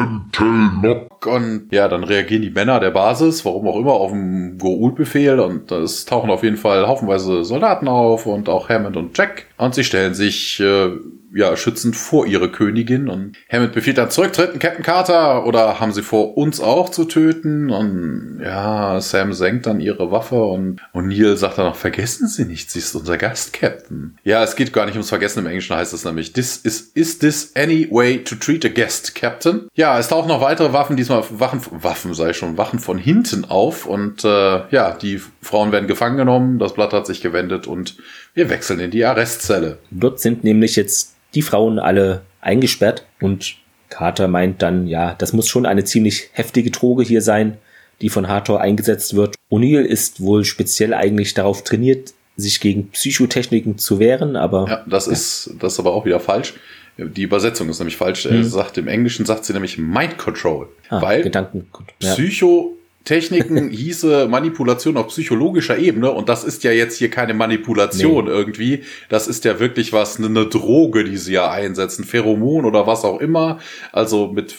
und 1.26 1.68
ja, 1.70 1.90
dann 1.90 2.06
reagieren 2.06 2.42
die 2.42 2.50
Männer 2.50 2.80
der 2.80 2.92
Basis, 2.92 3.44
warum 3.44 3.68
auch 3.68 3.78
immer, 3.78 3.92
auf 3.92 4.12
den 4.12 4.58
Goa'uld-Befehl 4.58 5.38
und 5.42 5.70
es 5.70 6.06
tauchen 6.06 6.30
auf 6.30 6.44
jeden 6.44 6.56
Fall 6.56 6.88
haufenweise 6.88 7.44
Soldaten 7.44 7.90
auf 7.90 8.26
und 8.26 8.48
auch 8.48 8.70
Hammond 8.70 8.96
und 8.96 9.18
Jack. 9.18 9.48
Und 9.58 9.76
sie 9.76 9.84
stellen 9.84 10.14
sich 10.14 10.62
äh, 10.62 10.92
ja, 11.34 11.56
schützend 11.56 11.96
vor 11.96 12.26
ihre 12.26 12.52
Königin. 12.52 13.10
Und 13.10 13.38
Hammond 13.52 13.74
befiehlt 13.74 13.98
dann 13.98 14.10
zurücktreten, 14.10 14.60
Captain 14.60 14.84
Carter, 14.84 15.46
oder 15.46 15.80
haben 15.80 15.92
sie 15.92 16.02
vor, 16.02 16.38
uns 16.38 16.60
auch 16.60 16.90
zu 16.90 17.06
töten? 17.06 17.70
Und 17.70 18.42
ja, 18.44 19.00
Sam 19.02 19.34
senkt 19.34 19.66
dann 19.66 19.80
ihre 19.80 20.12
Waffe 20.12 20.44
und 20.44 20.82
O'Neill 20.94 21.36
sagt 21.36 21.58
dann 21.58 21.66
noch, 21.66 21.76
vergessen 21.76 22.28
Sie 22.28 22.46
nicht, 22.46 22.72
sie 22.72 22.80
ist 22.80 22.96
unser 22.96 23.18
Gast, 23.18 23.54
Captain. 23.54 24.18
Ja, 24.24 24.44
es 24.44 24.56
geht 24.56 24.74
gar 24.74 24.86
nicht 24.86 24.96
ums 24.96 25.10
Vergessen, 25.10 25.40
im 25.40 25.48
Englischen 25.48 25.76
heißt 25.76 25.94
es 25.94 26.06
nämlich, 26.06 26.34
this 26.34 26.58
is, 26.58 26.92
is 26.94 27.20
this 27.20 27.56
any 27.56 27.88
way 27.92 28.24
to 28.24 28.36
treat 28.36 28.66
a 28.66 28.70
guest, 28.70 29.16
Captain? 29.16 29.68
Ja, 29.74 30.00
es 30.00 30.08
tauchen 30.08 30.28
noch 30.28 30.42
weitere 30.42 30.74
Waffen, 30.74 30.98
diesmal 30.98 31.24
Waffen, 31.30 31.62
Waffen 31.72 32.14
sei 32.14 32.34
schon, 32.34 32.58
Wachen 32.58 32.80
von 32.80 32.98
hinten 32.98 33.46
auf 33.46 33.86
und 33.86 34.24
äh, 34.24 34.68
ja, 34.70 34.92
die 34.92 35.22
Frauen 35.42 35.72
werden 35.72 35.88
gefangen 35.88 36.18
genommen, 36.18 36.60
das 36.60 36.74
Blatt 36.74 36.94
hat 36.94 37.08
sich 37.08 37.22
gewendet 37.22 37.68
und 37.68 37.98
wir 38.34 38.50
wechseln 38.50 38.80
in 38.80 38.92
die 38.92 39.06
Arrestzelle. 39.06 39.80
Dort 39.92 40.20
sind 40.20 40.44
nämlich 40.44 40.76
jetzt 40.76 41.16
die 41.36 41.42
Frauen 41.42 41.80
alle 41.80 42.22
eingesperrt 42.42 43.06
und 43.22 43.56
Carter 43.90 44.28
meint 44.28 44.62
dann, 44.62 44.88
ja, 44.88 45.16
das 45.18 45.34
muss 45.34 45.48
schon 45.48 45.66
eine 45.66 45.84
ziemlich 45.84 46.30
heftige 46.34 46.72
Droge 46.72 47.04
hier 47.04 47.22
sein, 47.22 47.58
die 48.02 48.10
von 48.10 48.28
Hathor 48.28 48.62
eingesetzt 48.62 49.16
wird. 49.16 49.36
O'Neill 49.52 49.82
ist 49.82 50.22
wohl 50.22 50.46
speziell 50.46 50.94
eigentlich 50.94 51.34
darauf 51.34 51.64
trainiert, 51.64 52.14
sich 52.38 52.60
gegen 52.62 52.90
Psychotechniken 52.90 53.78
zu 53.78 54.00
wehren, 54.00 54.36
aber. 54.36 54.68
Ja, 54.70 54.86
das 54.88 55.08
ja. 55.08 55.12
ist, 55.12 55.56
das 55.60 55.74
ist 55.74 55.80
aber 55.80 55.94
auch 55.94 56.06
wieder 56.06 56.20
falsch. 56.20 56.54
Die 56.98 57.24
Übersetzung 57.24 57.70
ist 57.70 57.80
nämlich 57.80 57.98
falsch. 57.98 58.26
Er 58.26 58.32
hm. 58.32 58.44
sagt, 58.44 58.78
im 58.78 58.88
Englischen 58.88 59.26
sagt 59.26 59.46
sie 59.46 59.54
nämlich 59.54 59.78
Mind 59.78 60.18
Control. 60.18 60.68
Ah, 60.90 61.02
weil 61.02 61.24
Gedanken. 61.24 61.68
Ja. 62.02 62.14
Psycho 62.14 62.76
Techniken 63.06 63.70
hieße 63.72 64.28
Manipulation 64.28 64.98
auf 64.98 65.08
psychologischer 65.08 65.78
Ebene 65.78 66.12
und 66.12 66.30
das 66.30 66.44
ist 66.44 66.64
ja 66.64 66.72
jetzt 66.72 66.98
hier 66.98 67.10
keine 67.10 67.34
Manipulation 67.34 68.26
nee. 68.26 68.32
irgendwie. 68.32 68.84
Das 69.10 69.28
ist 69.28 69.46
ja 69.46 69.60
wirklich 69.60 69.94
was, 69.94 70.18
eine 70.18 70.46
Droge, 70.46 71.04
die 71.04 71.18
sie 71.18 71.34
ja 71.34 71.50
einsetzen, 71.50 72.04
Pheromon 72.04 72.66
oder 72.66 72.88
was 72.88 73.06
auch 73.06 73.20
immer. 73.20 73.60
Also 73.92 74.28
mit 74.28 74.56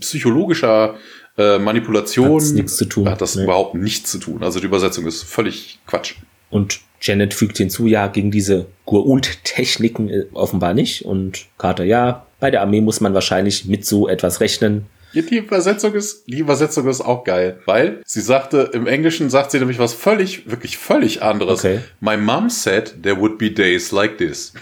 psychologischer 0.00 0.96
äh, 1.36 1.58
Manipulation 1.58 2.34
Hat's 2.34 2.52
nichts 2.52 2.76
zu 2.76 2.84
tun. 2.86 3.08
hat 3.08 3.20
das 3.20 3.36
nee. 3.36 3.44
überhaupt 3.44 3.74
nichts 3.74 4.10
zu 4.10 4.18
tun. 4.18 4.42
Also 4.42 4.60
die 4.60 4.66
Übersetzung 4.66 5.06
ist 5.06 5.22
völlig 5.24 5.78
Quatsch. 5.86 6.14
Und 6.50 6.80
Janet 7.00 7.34
fügt 7.34 7.58
hinzu, 7.58 7.86
ja, 7.86 8.06
gegen 8.06 8.30
diese 8.30 8.66
Gur-und-Techniken 8.86 10.08
äh, 10.08 10.24
offenbar 10.32 10.72
nicht. 10.72 11.04
Und 11.04 11.46
Carter, 11.58 11.84
ja, 11.84 12.26
bei 12.40 12.50
der 12.50 12.62
Armee 12.62 12.80
muss 12.80 13.00
man 13.00 13.14
wahrscheinlich 13.14 13.66
mit 13.66 13.84
so 13.84 14.08
etwas 14.08 14.40
rechnen. 14.40 14.86
Die 15.14 15.36
Übersetzung 15.38 15.94
ist, 15.94 16.24
die 16.26 16.38
Übersetzung 16.38 16.88
ist 16.88 17.00
auch 17.00 17.24
geil, 17.24 17.60
weil 17.66 18.02
sie 18.04 18.20
sagte, 18.20 18.70
im 18.72 18.86
Englischen 18.86 19.30
sagt 19.30 19.52
sie 19.52 19.58
nämlich 19.58 19.78
was 19.78 19.94
völlig, 19.94 20.50
wirklich 20.50 20.76
völlig 20.76 21.22
anderes. 21.22 21.60
Okay. 21.60 21.80
My 22.00 22.16
mom 22.16 22.50
said 22.50 23.02
there 23.02 23.18
would 23.18 23.38
be 23.38 23.50
days 23.50 23.92
like 23.92 24.18
this. 24.18 24.52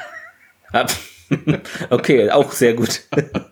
Okay, 1.88 2.30
auch 2.30 2.52
sehr 2.52 2.74
gut. 2.74 3.00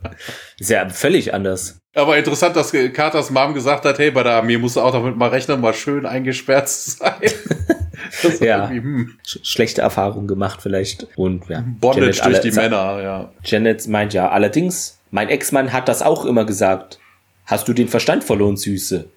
Ist 0.59 0.70
ja 0.70 0.88
völlig 0.90 1.32
anders. 1.32 1.80
Aber 1.94 2.16
interessant, 2.18 2.55
dass 2.55 2.72
Carters 2.92 3.30
Mom 3.30 3.55
gesagt 3.55 3.84
hat, 3.84 3.98
hey, 3.98 4.11
bei 4.11 4.22
der 4.22 4.34
Armee 4.34 4.59
musst 4.59 4.76
du 4.76 4.80
auch 4.80 4.92
damit 4.92 5.16
mal 5.16 5.30
rechnen, 5.30 5.61
mal 5.61 5.74
schön 5.74 6.07
eingesperrt 6.07 6.68
zu 6.68 6.90
sein. 6.90 7.20
ja, 8.40 8.68
hm. 8.68 9.18
schlechte 9.24 9.82
Erfahrungen 9.82 10.28
gemacht 10.28 10.61
vielleicht. 10.62 11.06
Und 11.16 11.48
ja, 11.48 11.64
Bondage 11.80 12.18
Janet 12.18 12.32
durch 12.32 12.40
die 12.40 12.52
Männer, 12.52 13.02
ja. 13.02 13.32
Janet 13.44 13.86
meint 13.88 14.12
ja, 14.14 14.28
allerdings 14.30 15.00
mein 15.11 15.28
Ex-Mann 15.28 15.72
hat 15.72 15.88
das 15.88 16.02
auch 16.02 16.24
immer 16.24 16.44
gesagt. 16.44 16.98
Hast 17.46 17.66
du 17.66 17.72
den 17.72 17.88
Verstand 17.88 18.22
verloren, 18.22 18.56
Süße? 18.56 19.08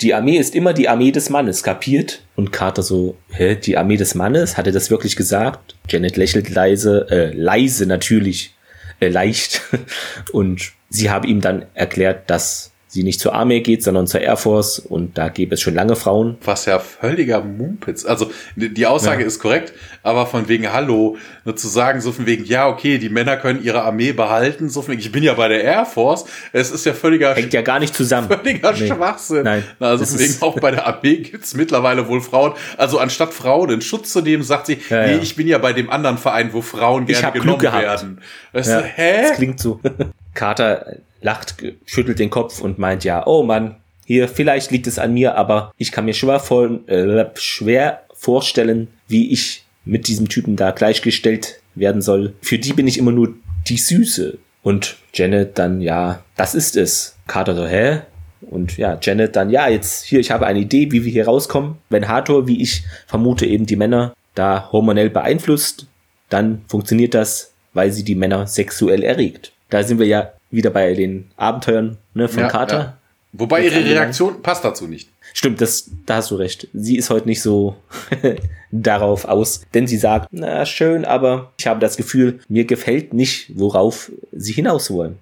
Die 0.00 0.14
Armee 0.14 0.38
ist 0.38 0.54
immer 0.54 0.72
die 0.72 0.88
Armee 0.88 1.12
des 1.12 1.28
Mannes, 1.28 1.62
kapiert? 1.62 2.22
Und 2.34 2.52
Carter 2.52 2.82
so, 2.82 3.16
hä, 3.30 3.54
die 3.56 3.76
Armee 3.76 3.98
des 3.98 4.14
Mannes? 4.14 4.56
Hat 4.56 4.66
er 4.66 4.72
das 4.72 4.90
wirklich 4.90 5.14
gesagt? 5.14 5.76
Janet 5.88 6.16
lächelt 6.16 6.48
leise, 6.48 7.06
äh, 7.10 7.32
leise 7.32 7.86
natürlich, 7.86 8.54
äh, 9.00 9.08
leicht. 9.08 9.62
Und 10.32 10.72
sie 10.88 11.10
habe 11.10 11.26
ihm 11.26 11.40
dann 11.40 11.66
erklärt, 11.74 12.30
dass 12.30 12.71
sie 12.92 13.04
nicht 13.04 13.20
zur 13.20 13.34
Armee 13.34 13.60
geht, 13.60 13.82
sondern 13.82 14.06
zur 14.06 14.20
Air 14.20 14.36
Force 14.36 14.78
und 14.78 15.16
da 15.16 15.30
gäbe 15.30 15.54
es 15.54 15.62
schon 15.62 15.74
lange 15.74 15.96
Frauen. 15.96 16.36
Was 16.44 16.66
ja 16.66 16.78
völliger 16.78 17.40
Mumpitz. 17.40 18.04
Also 18.04 18.30
die 18.54 18.86
Aussage 18.86 19.22
ja. 19.22 19.26
ist 19.26 19.38
korrekt, 19.38 19.72
aber 20.02 20.26
von 20.26 20.46
wegen 20.48 20.70
Hallo, 20.70 21.16
nur 21.46 21.56
zu 21.56 21.68
sagen, 21.68 22.02
so 22.02 22.12
von 22.12 22.26
wegen, 22.26 22.44
ja, 22.44 22.68
okay, 22.68 22.98
die 22.98 23.08
Männer 23.08 23.38
können 23.38 23.64
ihre 23.64 23.82
Armee 23.82 24.12
behalten, 24.12 24.68
so 24.68 24.82
von 24.82 24.92
wegen, 24.92 25.00
ich 25.00 25.10
bin 25.10 25.22
ja 25.22 25.32
bei 25.32 25.48
der 25.48 25.64
Air 25.64 25.86
Force, 25.86 26.26
es 26.52 26.70
ist 26.70 26.84
ja 26.84 26.92
völliger... 26.92 27.34
Hängt 27.34 27.54
ja 27.54 27.62
gar 27.62 27.80
nicht 27.80 27.96
zusammen. 27.96 28.28
Völliger 28.28 28.72
nee. 28.72 28.86
Schwachsinn. 28.86 29.44
Nein. 29.44 29.64
Also 29.80 30.04
von 30.04 30.18
wegen, 30.18 30.34
auch 30.42 30.60
bei 30.60 30.70
der 30.70 30.86
Armee 30.86 31.16
gibt's 31.16 31.54
mittlerweile 31.54 32.08
wohl 32.08 32.20
Frauen. 32.20 32.52
Also 32.76 32.98
anstatt 32.98 33.32
Frauen 33.32 33.70
in 33.70 33.80
Schutz 33.80 34.12
zu 34.12 34.20
nehmen, 34.20 34.42
sagt 34.42 34.66
sie, 34.66 34.76
ja, 34.90 35.06
nee, 35.06 35.12
ja. 35.12 35.18
ich 35.22 35.34
bin 35.34 35.48
ja 35.48 35.56
bei 35.56 35.72
dem 35.72 35.88
anderen 35.88 36.18
Verein, 36.18 36.52
wo 36.52 36.60
Frauen 36.60 37.06
gerne 37.06 37.32
genommen 37.32 37.62
werden. 37.62 38.20
Weißt 38.52 38.68
ja, 38.68 38.80
hä? 38.82 39.22
Das 39.28 39.36
klingt 39.38 39.60
so. 39.60 39.80
Carter 40.34 40.98
lacht, 41.22 41.56
schüttelt 41.86 42.18
den 42.18 42.30
Kopf 42.30 42.60
und 42.60 42.78
meint 42.78 43.04
ja, 43.04 43.26
oh 43.26 43.42
Mann, 43.42 43.76
hier, 44.04 44.28
vielleicht 44.28 44.70
liegt 44.70 44.86
es 44.86 44.98
an 44.98 45.14
mir, 45.14 45.36
aber 45.36 45.72
ich 45.78 45.92
kann 45.92 46.04
mir 46.04 46.14
schwer, 46.14 46.40
vor, 46.40 46.68
äh, 46.88 47.24
schwer 47.34 48.02
vorstellen, 48.12 48.88
wie 49.08 49.32
ich 49.32 49.64
mit 49.84 50.08
diesem 50.08 50.28
Typen 50.28 50.56
da 50.56 50.70
gleichgestellt 50.70 51.60
werden 51.74 52.02
soll. 52.02 52.34
Für 52.42 52.58
die 52.58 52.72
bin 52.72 52.86
ich 52.86 52.98
immer 52.98 53.12
nur 53.12 53.34
die 53.68 53.78
Süße. 53.78 54.38
Und 54.62 54.96
Janet 55.12 55.58
dann, 55.58 55.80
ja, 55.80 56.22
das 56.36 56.54
ist 56.54 56.76
es. 56.76 57.16
Carter 57.26 57.54
so, 57.54 57.66
hä? 57.66 58.02
Und 58.42 58.76
ja, 58.76 58.98
Janet 59.00 59.34
dann, 59.36 59.50
ja, 59.50 59.68
jetzt 59.68 60.04
hier, 60.04 60.20
ich 60.20 60.30
habe 60.30 60.46
eine 60.46 60.60
Idee, 60.60 60.90
wie 60.92 61.04
wir 61.04 61.12
hier 61.12 61.26
rauskommen. 61.26 61.76
Wenn 61.88 62.08
Hathor, 62.08 62.46
wie 62.46 62.62
ich 62.62 62.84
vermute, 63.06 63.46
eben 63.46 63.66
die 63.66 63.76
Männer 63.76 64.14
da 64.34 64.68
hormonell 64.70 65.10
beeinflusst, 65.10 65.86
dann 66.28 66.62
funktioniert 66.68 67.14
das, 67.14 67.52
weil 67.72 67.92
sie 67.92 68.04
die 68.04 68.14
Männer 68.14 68.46
sexuell 68.46 69.02
erregt. 69.02 69.52
Da 69.68 69.82
sind 69.82 69.98
wir 69.98 70.06
ja 70.06 70.32
wieder 70.52 70.70
bei 70.70 70.94
den 70.94 71.30
Abenteuern 71.36 71.98
ne, 72.14 72.28
von 72.28 72.44
ja, 72.44 72.48
Carter. 72.48 72.78
Ja. 72.78 72.98
Wobei 73.32 73.64
ihre 73.64 73.82
Reaktion 73.82 74.42
passt 74.42 74.64
dazu 74.64 74.86
nicht. 74.86 75.08
Stimmt, 75.32 75.62
das, 75.62 75.90
da 76.04 76.16
hast 76.16 76.30
du 76.30 76.36
recht. 76.36 76.68
Sie 76.74 76.96
ist 76.96 77.08
heute 77.08 77.26
nicht 77.26 77.40
so 77.40 77.76
darauf 78.70 79.24
aus, 79.24 79.62
denn 79.72 79.86
sie 79.86 79.96
sagt, 79.96 80.28
na 80.30 80.66
schön, 80.66 81.06
aber 81.06 81.52
ich 81.58 81.66
habe 81.66 81.80
das 81.80 81.96
Gefühl, 81.96 82.40
mir 82.48 82.66
gefällt 82.66 83.14
nicht, 83.14 83.50
worauf 83.54 84.12
sie 84.32 84.52
hinaus 84.52 84.90
wollen. 84.90 85.16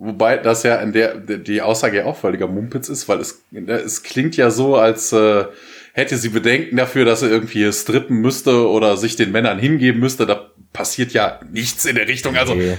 Wobei 0.00 0.36
das 0.36 0.62
ja 0.62 0.76
in 0.76 0.92
der 0.92 1.16
die 1.16 1.60
Aussage 1.60 1.96
ja 1.96 2.04
auch 2.04 2.16
völliger 2.16 2.46
Mumpitz 2.46 2.88
ist, 2.88 3.08
weil 3.08 3.18
es, 3.18 3.42
es 3.66 4.04
klingt 4.04 4.36
ja 4.36 4.48
so, 4.50 4.76
als 4.76 5.12
äh, 5.12 5.46
hätte 5.92 6.16
sie 6.16 6.28
Bedenken 6.28 6.76
dafür, 6.76 7.04
dass 7.04 7.22
er 7.22 7.30
irgendwie 7.30 7.70
strippen 7.72 8.18
müsste 8.18 8.68
oder 8.68 8.96
sich 8.96 9.16
den 9.16 9.32
Männern 9.32 9.58
hingeben 9.58 9.98
müsste. 9.98 10.24
Da 10.24 10.52
passiert 10.78 11.12
ja 11.12 11.40
nichts 11.50 11.86
in 11.86 11.96
der 11.96 12.06
Richtung. 12.06 12.36
Also, 12.36 12.52
okay. 12.52 12.78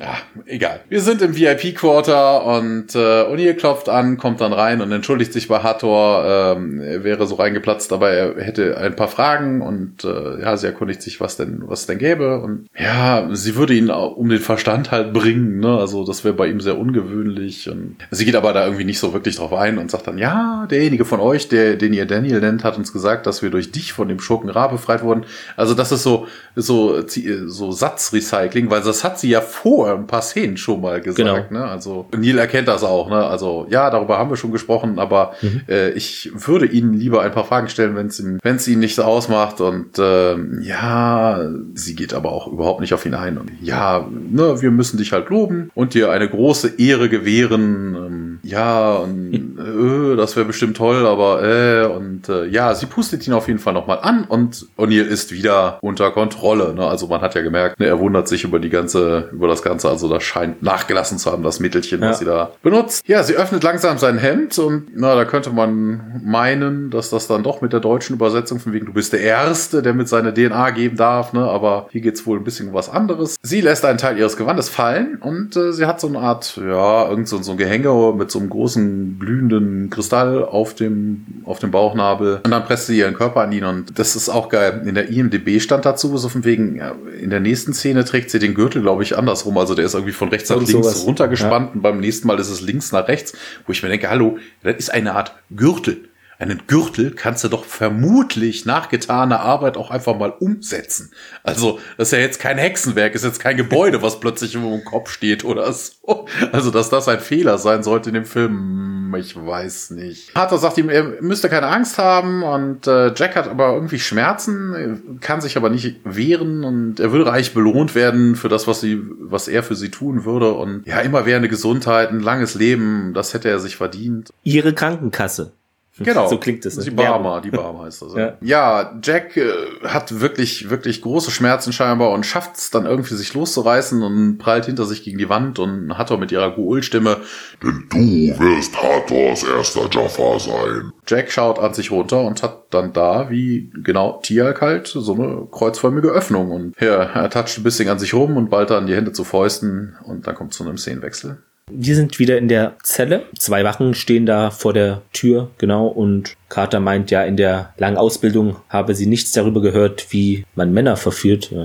ja, 0.00 0.16
egal. 0.46 0.80
Wir 0.88 1.02
sind 1.02 1.20
im 1.20 1.36
VIP-Quarter 1.36 2.42
und 2.46 2.94
äh, 2.94 2.98
O'Neill 2.98 3.52
klopft 3.52 3.90
an, 3.90 4.16
kommt 4.16 4.40
dann 4.40 4.54
rein 4.54 4.80
und 4.80 4.90
entschuldigt 4.92 5.34
sich 5.34 5.46
bei 5.46 5.58
Hathor. 5.58 6.56
Ähm, 6.56 6.80
er 6.80 7.04
wäre 7.04 7.26
so 7.26 7.34
reingeplatzt, 7.34 7.92
aber 7.92 8.08
er 8.08 8.42
hätte 8.42 8.78
ein 8.78 8.96
paar 8.96 9.08
Fragen 9.08 9.60
und 9.60 10.04
äh, 10.04 10.40
ja, 10.40 10.56
sie 10.56 10.68
erkundigt 10.68 11.02
sich, 11.02 11.20
was 11.20 11.36
denn, 11.36 11.64
was 11.66 11.84
denn 11.84 11.98
gäbe. 11.98 12.40
Und 12.40 12.70
ja, 12.78 13.28
sie 13.32 13.56
würde 13.56 13.74
ihn 13.74 13.90
um 13.90 14.30
den 14.30 14.40
Verstand 14.40 14.90
halt 14.90 15.12
bringen. 15.12 15.60
Ne? 15.60 15.76
Also, 15.76 16.06
das 16.06 16.24
wäre 16.24 16.32
bei 16.32 16.46
ihm 16.46 16.62
sehr 16.62 16.78
ungewöhnlich. 16.78 17.68
Und 17.68 17.96
sie 18.10 18.24
geht 18.24 18.36
aber 18.36 18.54
da 18.54 18.64
irgendwie 18.64 18.84
nicht 18.84 19.00
so 19.00 19.12
wirklich 19.12 19.36
drauf 19.36 19.52
ein 19.52 19.76
und 19.76 19.90
sagt 19.90 20.06
dann, 20.06 20.16
ja, 20.16 20.66
derjenige 20.70 21.04
von 21.04 21.20
euch, 21.20 21.50
der, 21.50 21.76
den 21.76 21.92
ihr 21.92 22.06
Daniel 22.06 22.40
nennt, 22.40 22.64
hat 22.64 22.78
uns 22.78 22.90
gesagt, 22.90 23.26
dass 23.26 23.42
wir 23.42 23.50
durch 23.50 23.70
dich 23.70 23.92
von 23.92 24.08
dem 24.08 24.18
Schurken 24.18 24.48
Ra 24.48 24.68
befreit 24.68 25.02
wurden. 25.02 25.26
Also, 25.56 25.74
das 25.74 25.92
ist 25.92 26.02
so, 26.02 26.26
so 26.56 27.02
so 27.46 27.72
Satzrecycling, 27.72 28.70
weil 28.70 28.82
das 28.82 29.04
hat 29.04 29.18
sie 29.18 29.30
ja 29.30 29.40
vor 29.40 29.90
ein 29.92 30.06
paar 30.06 30.22
Szenen 30.22 30.56
schon 30.56 30.80
mal 30.80 31.00
gesagt. 31.00 31.16
Genau. 31.16 31.44
Ne? 31.50 31.64
Also 31.64 32.06
Neil 32.16 32.38
erkennt 32.38 32.68
das 32.68 32.84
auch. 32.84 33.08
Ne? 33.08 33.16
Also 33.16 33.66
ja, 33.70 33.90
darüber 33.90 34.18
haben 34.18 34.30
wir 34.30 34.36
schon 34.36 34.52
gesprochen, 34.52 34.98
aber 34.98 35.34
mhm. 35.42 35.62
äh, 35.68 35.90
ich 35.90 36.30
würde 36.34 36.66
Ihnen 36.66 36.94
lieber 36.94 37.22
ein 37.22 37.32
paar 37.32 37.44
Fragen 37.44 37.68
stellen, 37.68 37.96
wenn 37.96 38.06
es 38.06 38.20
ihn, 38.20 38.38
wenn 38.42 38.56
es 38.56 38.68
ihn 38.68 38.78
nicht 38.78 38.94
so 38.94 39.02
ausmacht. 39.02 39.60
Und 39.60 39.98
äh, 39.98 40.36
ja, 40.60 41.48
sie 41.74 41.94
geht 41.94 42.14
aber 42.14 42.32
auch 42.32 42.46
überhaupt 42.46 42.80
nicht 42.80 42.94
auf 42.94 43.06
ihn 43.06 43.14
ein. 43.14 43.38
Und 43.38 43.50
ja, 43.60 44.06
ne, 44.10 44.60
wir 44.60 44.70
müssen 44.70 44.98
dich 44.98 45.12
halt 45.12 45.28
loben 45.28 45.70
und 45.74 45.94
dir 45.94 46.10
eine 46.10 46.28
große 46.28 46.74
Ehre 46.78 47.08
gewähren. 47.08 47.94
Ähm, 47.94 48.38
ja, 48.42 48.96
und 48.96 49.34
äh, 49.58 50.16
das 50.16 50.36
wäre 50.36 50.46
bestimmt 50.46 50.76
toll, 50.76 51.06
aber 51.06 51.42
äh, 51.42 51.86
und 51.86 52.28
äh, 52.28 52.46
ja, 52.46 52.74
sie 52.74 52.86
pustet 52.86 53.26
ihn 53.26 53.32
auf 53.32 53.48
jeden 53.48 53.60
Fall 53.60 53.72
nochmal 53.72 53.98
an 54.02 54.24
und 54.24 54.66
O'Neill 54.76 55.04
ist 55.04 55.32
wieder 55.32 55.78
unter 55.82 56.10
Kontrolle. 56.10 56.74
Ne? 56.74 56.86
Also 56.86 56.97
man 57.06 57.20
hat 57.20 57.34
ja 57.34 57.42
gemerkt, 57.42 57.78
ne, 57.78 57.86
er 57.86 57.98
wundert 57.98 58.28
sich 58.28 58.44
über 58.44 58.58
die 58.58 58.70
ganze, 58.70 59.28
über 59.32 59.46
das 59.48 59.62
Ganze. 59.62 59.88
Also 59.88 60.08
das 60.08 60.22
scheint 60.22 60.62
nachgelassen 60.62 61.18
zu 61.18 61.30
haben, 61.30 61.42
das 61.42 61.60
Mittelchen, 61.60 62.02
ja. 62.02 62.10
was 62.10 62.18
sie 62.18 62.24
da 62.24 62.50
benutzt. 62.62 63.06
Ja, 63.06 63.22
sie 63.22 63.34
öffnet 63.34 63.62
langsam 63.62 63.98
sein 63.98 64.18
Hemd 64.18 64.58
und 64.58 64.88
na, 64.94 65.14
da 65.14 65.24
könnte 65.24 65.50
man 65.50 66.20
meinen, 66.24 66.90
dass 66.90 67.10
das 67.10 67.26
dann 67.26 67.42
doch 67.42 67.60
mit 67.60 67.72
der 67.72 67.80
deutschen 67.80 68.14
Übersetzung 68.14 68.58
von 68.58 68.72
wegen, 68.72 68.86
du 68.86 68.92
bist 68.92 69.12
der 69.12 69.20
Erste, 69.20 69.82
der 69.82 69.94
mit 69.94 70.08
seiner 70.08 70.32
DNA 70.32 70.70
geben 70.70 70.96
darf, 70.96 71.32
ne? 71.32 71.40
Aber 71.40 71.88
hier 71.90 72.00
geht's 72.00 72.26
wohl 72.26 72.38
ein 72.38 72.44
bisschen 72.44 72.68
um 72.68 72.74
was 72.74 72.88
anderes. 72.88 73.36
Sie 73.42 73.60
lässt 73.60 73.84
einen 73.84 73.98
Teil 73.98 74.18
ihres 74.18 74.36
Gewandes 74.36 74.68
fallen 74.68 75.16
und 75.20 75.56
äh, 75.56 75.72
sie 75.72 75.86
hat 75.86 76.00
so 76.00 76.08
eine 76.08 76.18
Art, 76.18 76.56
ja, 76.56 77.08
irgend 77.08 77.28
so, 77.28 77.40
so 77.42 77.52
ein 77.52 77.58
Gehänge 77.58 77.88
mit 78.16 78.30
so 78.30 78.38
einem 78.38 78.50
großen 78.50 79.18
glühenden 79.18 79.90
Kristall 79.90 80.44
auf 80.44 80.74
dem, 80.74 81.42
auf 81.44 81.58
dem 81.58 81.70
Bauchnabel. 81.70 82.40
Und 82.44 82.50
dann 82.50 82.64
presst 82.64 82.86
sie 82.86 82.98
ihren 82.98 83.14
Körper 83.14 83.42
an 83.42 83.52
ihn 83.52 83.64
und 83.64 83.98
das 83.98 84.16
ist 84.16 84.28
auch 84.28 84.48
geil. 84.48 84.82
In 84.86 84.94
der 84.94 85.08
IMDB 85.08 85.60
stand 85.60 85.84
dazu 85.84 86.16
so 86.16 86.28
von 86.28 86.44
wegen, 86.44 86.76
ja, 86.88 86.96
in 87.20 87.30
der 87.30 87.40
nächsten 87.40 87.74
Szene 87.74 88.04
trägt 88.04 88.30
sie 88.30 88.38
den 88.38 88.54
Gürtel, 88.54 88.82
glaube 88.82 89.02
ich, 89.02 89.16
andersrum. 89.16 89.58
Also 89.58 89.74
der 89.74 89.84
ist 89.84 89.94
irgendwie 89.94 90.12
von 90.12 90.28
rechts 90.28 90.48
nach 90.48 90.56
links 90.56 90.72
sowas. 90.72 91.04
runtergespannt 91.04 91.68
ja. 91.68 91.74
und 91.74 91.82
beim 91.82 92.00
nächsten 92.00 92.26
Mal 92.26 92.38
ist 92.38 92.48
es 92.48 92.60
links 92.60 92.92
nach 92.92 93.08
rechts, 93.08 93.34
wo 93.66 93.72
ich 93.72 93.82
mir 93.82 93.88
denke, 93.88 94.08
hallo, 94.08 94.38
das 94.62 94.76
ist 94.76 94.90
eine 94.90 95.14
Art 95.14 95.34
Gürtel 95.50 96.07
einen 96.38 96.62
Gürtel 96.66 97.10
kannst 97.12 97.42
du 97.42 97.48
doch 97.48 97.64
vermutlich 97.64 98.64
nach 98.64 98.88
getaner 98.88 99.40
Arbeit 99.40 99.76
auch 99.76 99.90
einfach 99.90 100.16
mal 100.16 100.30
umsetzen. 100.30 101.10
Also, 101.42 101.80
das 101.96 102.08
ist 102.08 102.12
ja 102.12 102.18
jetzt 102.18 102.40
kein 102.40 102.58
Hexenwerk, 102.58 103.14
ist 103.14 103.24
jetzt 103.24 103.40
kein 103.40 103.56
Gebäude, 103.56 104.02
was 104.02 104.20
plötzlich 104.20 104.54
im 104.54 104.84
Kopf 104.84 105.10
steht 105.10 105.44
oder 105.44 105.72
so. 105.72 106.26
Also, 106.52 106.70
dass 106.70 106.90
das 106.90 107.08
ein 107.08 107.20
Fehler 107.20 107.58
sein 107.58 107.82
sollte 107.82 108.10
in 108.10 108.14
dem 108.14 108.24
Film, 108.24 109.14
ich 109.16 109.34
weiß 109.36 109.90
nicht. 109.90 110.34
Harter 110.34 110.58
sagt 110.58 110.78
ihm, 110.78 110.88
er 110.88 111.20
müsste 111.20 111.48
keine 111.48 111.66
Angst 111.66 111.98
haben 111.98 112.42
und 112.42 112.86
äh, 112.86 113.12
Jack 113.14 113.36
hat 113.36 113.48
aber 113.48 113.74
irgendwie 113.74 113.98
Schmerzen, 113.98 115.18
kann 115.20 115.40
sich 115.40 115.56
aber 115.56 115.70
nicht 115.70 116.00
wehren 116.04 116.64
und 116.64 117.00
er 117.00 117.12
würde 117.12 117.26
reich 117.26 117.52
belohnt 117.52 117.94
werden 117.94 118.36
für 118.36 118.48
das, 118.48 118.66
was 118.66 118.80
sie, 118.80 119.02
was 119.20 119.48
er 119.48 119.62
für 119.62 119.74
sie 119.74 119.90
tun 119.90 120.24
würde 120.24 120.52
und 120.52 120.86
ja, 120.86 121.00
immer 121.00 121.26
währende 121.26 121.48
Gesundheit, 121.48 122.10
ein 122.10 122.20
langes 122.20 122.54
Leben, 122.54 123.12
das 123.14 123.34
hätte 123.34 123.48
er 123.48 123.58
sich 123.58 123.76
verdient. 123.76 124.30
Ihre 124.44 124.72
Krankenkasse. 124.72 125.52
Genau. 125.98 126.28
So 126.28 126.38
klingt 126.38 126.64
es. 126.66 126.76
Die 126.78 126.90
Barmer, 126.90 127.40
die 127.40 127.50
Barmer 127.50 127.84
heißt 127.84 128.02
das. 128.02 128.14
Ja, 128.14 128.36
ja 128.40 128.98
Jack 129.02 129.36
äh, 129.36 129.50
hat 129.84 130.20
wirklich, 130.20 130.70
wirklich 130.70 131.02
große 131.02 131.30
Schmerzen 131.30 131.72
scheinbar 131.72 132.10
und 132.10 132.24
schafft 132.24 132.56
es 132.56 132.70
dann 132.70 132.86
irgendwie 132.86 133.14
sich 133.14 133.34
loszureißen 133.34 134.02
und 134.02 134.38
prallt 134.38 134.66
hinter 134.66 134.84
sich 134.84 135.02
gegen 135.02 135.18
die 135.18 135.28
Wand 135.28 135.58
und 135.58 135.96
hat 135.96 136.10
auch 136.10 136.18
mit 136.18 136.32
ihrer 136.32 136.50
Guul-Stimme 136.50 137.18
Denn 137.62 137.88
du 137.90 138.38
wirst 138.38 138.80
Hathors 138.80 139.42
erster 139.42 139.88
Jaffa 139.90 140.38
sein. 140.38 140.92
Jack 141.06 141.30
schaut 141.30 141.58
an 141.58 141.74
sich 141.74 141.90
runter 141.90 142.22
und 142.22 142.42
hat 142.42 142.66
dann 142.70 142.92
da, 142.92 143.30
wie 143.30 143.70
genau 143.82 144.20
Tialk 144.22 144.60
halt, 144.60 144.86
so 144.88 145.14
eine 145.14 145.48
kreuzförmige 145.50 146.08
Öffnung. 146.08 146.50
Und 146.50 146.80
ja, 146.80 147.02
er 147.02 147.30
toucht 147.30 147.58
ein 147.58 147.62
bisschen 147.62 147.88
an 147.88 147.98
sich 147.98 148.14
rum 148.14 148.36
und 148.36 148.50
bald 148.50 148.70
dann 148.70 148.86
die 148.86 148.94
Hände 148.94 149.12
zu 149.12 149.24
Fäusten 149.24 149.96
und 150.04 150.26
dann 150.26 150.34
kommt 150.34 150.52
zu 150.52 150.64
einem 150.64 150.78
Szenenwechsel. 150.78 151.38
Wir 151.70 151.94
sind 151.94 152.18
wieder 152.18 152.38
in 152.38 152.48
der 152.48 152.76
Zelle. 152.82 153.24
Zwei 153.38 153.64
Wachen 153.64 153.94
stehen 153.94 154.26
da 154.26 154.50
vor 154.50 154.72
der 154.72 155.02
Tür, 155.12 155.50
genau. 155.58 155.86
Und 155.86 156.34
Carter 156.48 156.80
meint 156.80 157.10
ja, 157.10 157.22
in 157.24 157.36
der 157.36 157.74
langen 157.76 157.96
Ausbildung 157.98 158.56
habe 158.68 158.94
sie 158.94 159.06
nichts 159.06 159.32
darüber 159.32 159.60
gehört, 159.60 160.06
wie 160.10 160.44
man 160.54 160.72
Männer 160.72 160.96
verführt. 160.96 161.52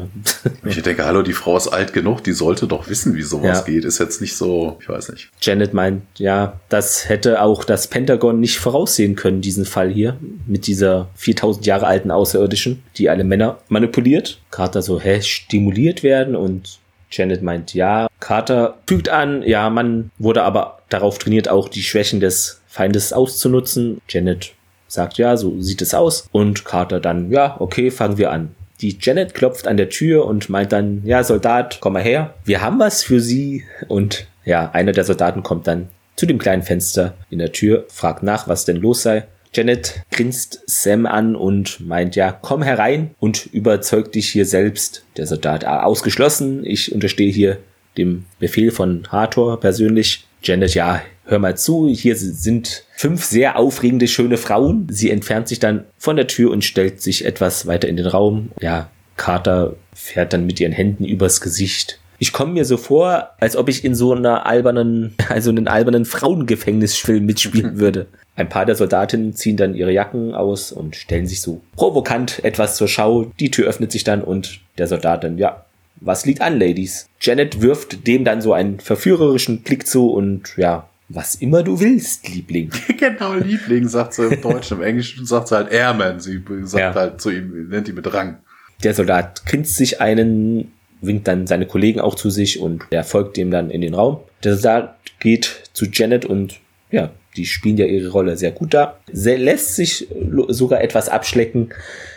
Ich 0.66 0.82
denke, 0.82 1.06
hallo, 1.06 1.22
die 1.22 1.34
Frau 1.34 1.56
ist 1.58 1.68
alt 1.68 1.94
genug, 1.94 2.24
die 2.24 2.32
sollte 2.32 2.68
doch 2.68 2.90
wissen, 2.90 3.16
wie 3.16 3.22
sowas 3.22 3.60
Ja. 3.60 3.64
geht. 3.66 3.86
Ist 3.86 4.00
jetzt 4.00 4.22
nicht 4.22 4.36
so, 4.36 4.78
ich 4.82 4.90
weiß 4.90 5.10
nicht. 5.12 5.30
Janet 5.42 5.74
meint, 5.74 6.02
ja, 6.18 6.60
das 6.70 7.08
hätte 7.10 7.42
auch 7.42 7.64
das 7.64 7.88
Pentagon 7.88 8.40
nicht 8.40 8.58
voraussehen 8.60 9.16
können, 9.16 9.42
diesen 9.42 9.66
Fall 9.66 9.90
hier, 9.90 10.18
mit 10.48 10.68
dieser 10.68 11.10
4000 11.16 11.66
Jahre 11.66 11.86
alten 11.88 12.12
Außerirdischen, 12.12 12.82
die 12.98 13.10
alle 13.10 13.24
Männer 13.24 13.60
manipuliert. 13.68 14.40
Carter 14.52 14.82
so, 14.82 15.00
hä, 15.00 15.22
stimuliert 15.22 16.02
werden 16.04 16.36
und 16.36 16.80
Janet 17.16 17.42
meint, 17.42 17.74
ja. 17.74 18.08
Carter 18.20 18.78
fügt 18.88 19.10
an, 19.10 19.44
ja, 19.44 19.70
man 19.70 20.12
wurde 20.18 20.44
aber 20.44 20.80
darauf 20.90 21.18
trainiert, 21.18 21.50
auch 21.50 21.70
die 21.70 21.84
Schwächen 21.84 22.20
des 22.20 22.62
Feindes 22.68 23.14
auszunutzen. 23.14 24.02
Janet 24.10 24.54
sagt, 24.88 25.18
ja, 25.18 25.38
so 25.38 25.60
sieht 25.62 25.82
es 25.82 25.94
aus. 25.94 26.28
Und 26.32 26.66
Carter 26.66 27.00
dann, 27.00 27.32
ja, 27.32 27.56
okay, 27.60 27.92
fangen 27.92 28.18
wir 28.18 28.32
an. 28.32 28.56
Die 28.82 28.98
Janet 29.00 29.34
klopft 29.34 29.68
an 29.68 29.78
der 29.78 29.90
Tür 29.90 30.26
und 30.26 30.50
meint 30.50 30.72
dann, 30.72 31.02
ja, 31.06 31.24
Soldat, 31.24 31.78
komm 31.82 31.94
mal 31.94 32.02
her. 32.02 32.34
Wir 32.44 32.62
haben 32.62 32.80
was 32.80 33.04
für 33.04 33.20
Sie. 33.20 33.64
Und 33.88 34.28
ja, 34.46 34.72
einer 34.72 34.92
der 34.92 35.04
Soldaten 35.04 35.44
kommt 35.44 35.68
dann 35.68 35.90
zu 36.16 36.26
dem 36.26 36.38
kleinen 36.38 36.64
Fenster 36.64 37.14
in 37.30 37.40
der 37.40 37.52
Tür, 37.52 37.86
fragt 37.88 38.24
nach, 38.24 38.48
was 38.48 38.66
denn 38.66 38.78
los 38.78 39.02
sei. 39.02 39.24
Janet 39.54 40.02
grinst 40.12 40.62
Sam 40.66 41.06
an 41.06 41.36
und 41.36 41.80
meint, 41.80 42.16
ja, 42.16 42.32
komm 42.32 42.64
herein 42.64 43.12
und 43.20 43.46
überzeug 43.48 44.12
dich 44.12 44.30
hier 44.30 44.46
selbst. 44.46 45.06
Der 45.18 45.28
Soldat, 45.28 45.66
ah, 45.66 45.84
ausgeschlossen, 45.84 46.66
ich 46.66 46.92
unterstehe 46.92 47.32
hier 47.32 47.60
dem 47.98 48.26
Befehl 48.40 48.72
von 48.72 49.08
Hathor 49.12 49.60
persönlich. 49.60 50.26
Janet, 50.42 50.74
ja, 50.74 51.02
hör 51.26 51.40
mal 51.40 51.56
zu, 51.56 51.88
hier 51.88 52.16
sind 52.16 52.84
fünf 52.96 53.24
sehr 53.24 53.58
aufregende, 53.58 54.08
schöne 54.08 54.38
Frauen. 54.38 54.88
Sie 54.90 55.12
entfernt 55.12 55.48
sich 55.48 55.60
dann 55.60 55.86
von 55.98 56.16
der 56.16 56.28
Tür 56.28 56.52
und 56.52 56.64
stellt 56.64 57.02
sich 57.02 57.26
etwas 57.26 57.68
weiter 57.68 57.88
in 57.88 57.98
den 57.98 58.08
Raum. 58.08 58.52
Ja, 58.60 58.90
Carter 59.16 59.76
fährt 59.94 60.34
dann 60.34 60.46
mit 60.46 60.60
ihren 60.60 60.72
Händen 60.72 61.06
übers 61.06 61.40
Gesicht. 61.40 62.00
Ich 62.20 62.32
komme 62.32 62.54
mir 62.54 62.66
so 62.66 62.78
vor, 62.78 63.30
als 63.40 63.56
ob 63.56 63.70
ich 63.70 63.84
in 63.84 63.96
so 63.96 64.14
einer 64.14 64.46
albernen, 64.46 65.16
also 65.30 65.50
einen 65.50 65.68
albernen 65.68 66.06
Frauengefängnisfilm 66.06 67.26
mitspielen 67.26 67.78
würde. 67.80 68.08
Ein 68.36 68.50
paar 68.50 68.66
der 68.66 68.76
Soldatinnen 68.76 69.34
ziehen 69.34 69.58
dann 69.58 69.76
ihre 69.76 69.92
Jacken 69.92 70.34
aus 70.34 70.72
und 70.72 70.96
stellen 70.96 71.28
sich 71.28 71.42
so 71.42 71.62
provokant 71.76 72.44
etwas 72.44 72.78
zur 72.78 72.88
Schau. 72.88 73.32
Die 73.40 73.52
Tür 73.52 73.68
öffnet 73.68 73.92
sich 73.92 74.04
dann 74.04 74.22
und 74.24 74.60
der 74.78 74.88
Soldat 74.88 75.24
dann, 75.24 75.38
ja, 75.38 75.66
was 76.02 76.26
liegt 76.26 76.42
an, 76.42 76.60
Ladies? 76.60 77.08
Janet 77.22 77.62
wirft 77.62 78.08
dem 78.08 78.26
dann 78.26 78.42
so 78.42 78.52
einen 78.54 78.80
verführerischen 78.80 79.62
Blick 79.62 79.86
zu 79.88 80.12
und 80.12 80.54
ja, 80.58 80.90
was 81.10 81.36
immer 81.36 81.62
du 81.62 81.80
willst, 81.80 82.28
Liebling. 82.28 82.72
genau, 83.00 83.34
Liebling, 83.36 83.88
sagt 83.88 84.14
sie 84.16 84.26
im 84.26 84.42
Deutschen, 84.42 84.78
im 84.78 84.84
Englischen 84.84 85.26
sagt 85.28 85.50
sie 85.50 85.56
halt 85.56 85.72
Airman. 85.72 86.20
Sie 86.20 86.42
sagt 86.64 86.82
Ja. 86.82 86.94
halt 86.96 87.22
zu 87.22 87.30
ihm, 87.30 87.70
nennt 87.70 87.88
ihn 87.88 87.96
mit 87.96 88.12
Rang. 88.12 88.38
Der 88.84 88.94
Soldat 88.96 89.46
grinst 89.46 89.76
sich 89.76 90.02
einen, 90.02 90.72
winkt 91.06 91.28
dann 91.28 91.48
seine 91.48 91.66
Kollegen 91.66 92.00
auch 92.00 92.16
zu 92.16 92.30
sich 92.30 92.60
und 92.60 92.84
er 92.90 93.04
folgt 93.04 93.38
dem 93.38 93.52
dann 93.52 93.70
in 93.70 93.82
den 93.82 93.94
Raum. 93.94 94.20
Der 94.44 94.56
Soldat 94.56 94.96
geht 95.20 95.64
zu 95.74 95.86
Janet 95.92 96.26
und 96.26 96.60
ja, 96.92 97.12
die 97.36 97.46
spielen 97.46 97.78
ja 97.78 97.86
ihre 97.86 98.10
Rolle 98.10 98.38
sehr 98.38 98.52
gut 98.52 98.74
da. 98.74 99.00
Sie 99.12 99.36
lässt 99.36 99.76
sich 99.76 100.08
sogar 100.50 100.82
etwas 100.82 101.10
abschlecken 101.10 101.74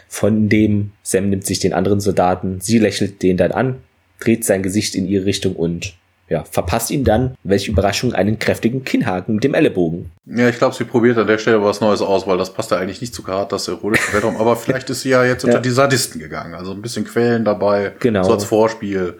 von 0.08 0.48
dem, 0.48 0.92
Sam 1.02 1.30
nimmt 1.30 1.46
sich 1.46 1.58
den 1.58 1.72
anderen 1.72 2.00
Soldaten, 2.00 2.60
sie 2.60 2.78
lächelt 2.78 3.22
den 3.22 3.36
dann 3.36 3.52
an, 3.52 3.76
dreht 4.20 4.44
sein 4.44 4.62
Gesicht 4.62 4.94
in 4.94 5.08
ihre 5.08 5.24
Richtung 5.26 5.56
und 5.56 5.94
ja, 6.28 6.44
verpasst 6.44 6.90
ihm 6.90 7.04
dann, 7.04 7.36
welche 7.44 7.70
Überraschung, 7.70 8.12
einen 8.12 8.38
kräftigen 8.38 8.84
Kinnhaken 8.84 9.36
mit 9.36 9.44
dem 9.44 9.54
Ellenbogen. 9.54 10.10
Ja, 10.26 10.48
ich 10.48 10.58
glaube, 10.58 10.74
sie 10.74 10.84
probiert 10.84 11.18
an 11.18 11.26
der 11.26 11.38
Stelle 11.38 11.62
was 11.62 11.80
Neues 11.80 12.00
aus, 12.02 12.26
weil 12.26 12.36
das 12.36 12.52
passt 12.52 12.70
ja 12.72 12.78
eigentlich 12.78 13.00
nicht 13.00 13.14
zu 13.14 13.22
Carters 13.22 13.68
erotische 13.68 14.12
Weltraum. 14.12 14.36
Aber 14.36 14.56
vielleicht 14.56 14.90
ist 14.90 15.02
sie 15.02 15.10
ja 15.10 15.24
jetzt 15.24 15.44
unter 15.44 15.58
Ja. 15.58 15.62
die 15.62 15.70
Sadisten 15.70 16.18
gegangen. 16.18 16.54
Also 16.54 16.72
ein 16.72 16.82
bisschen 16.82 17.04
Quälen 17.04 17.44
dabei. 17.44 17.92
Genau. 18.00 18.24
So 18.24 18.32
als 18.32 18.44
Vorspiel. 18.44 19.14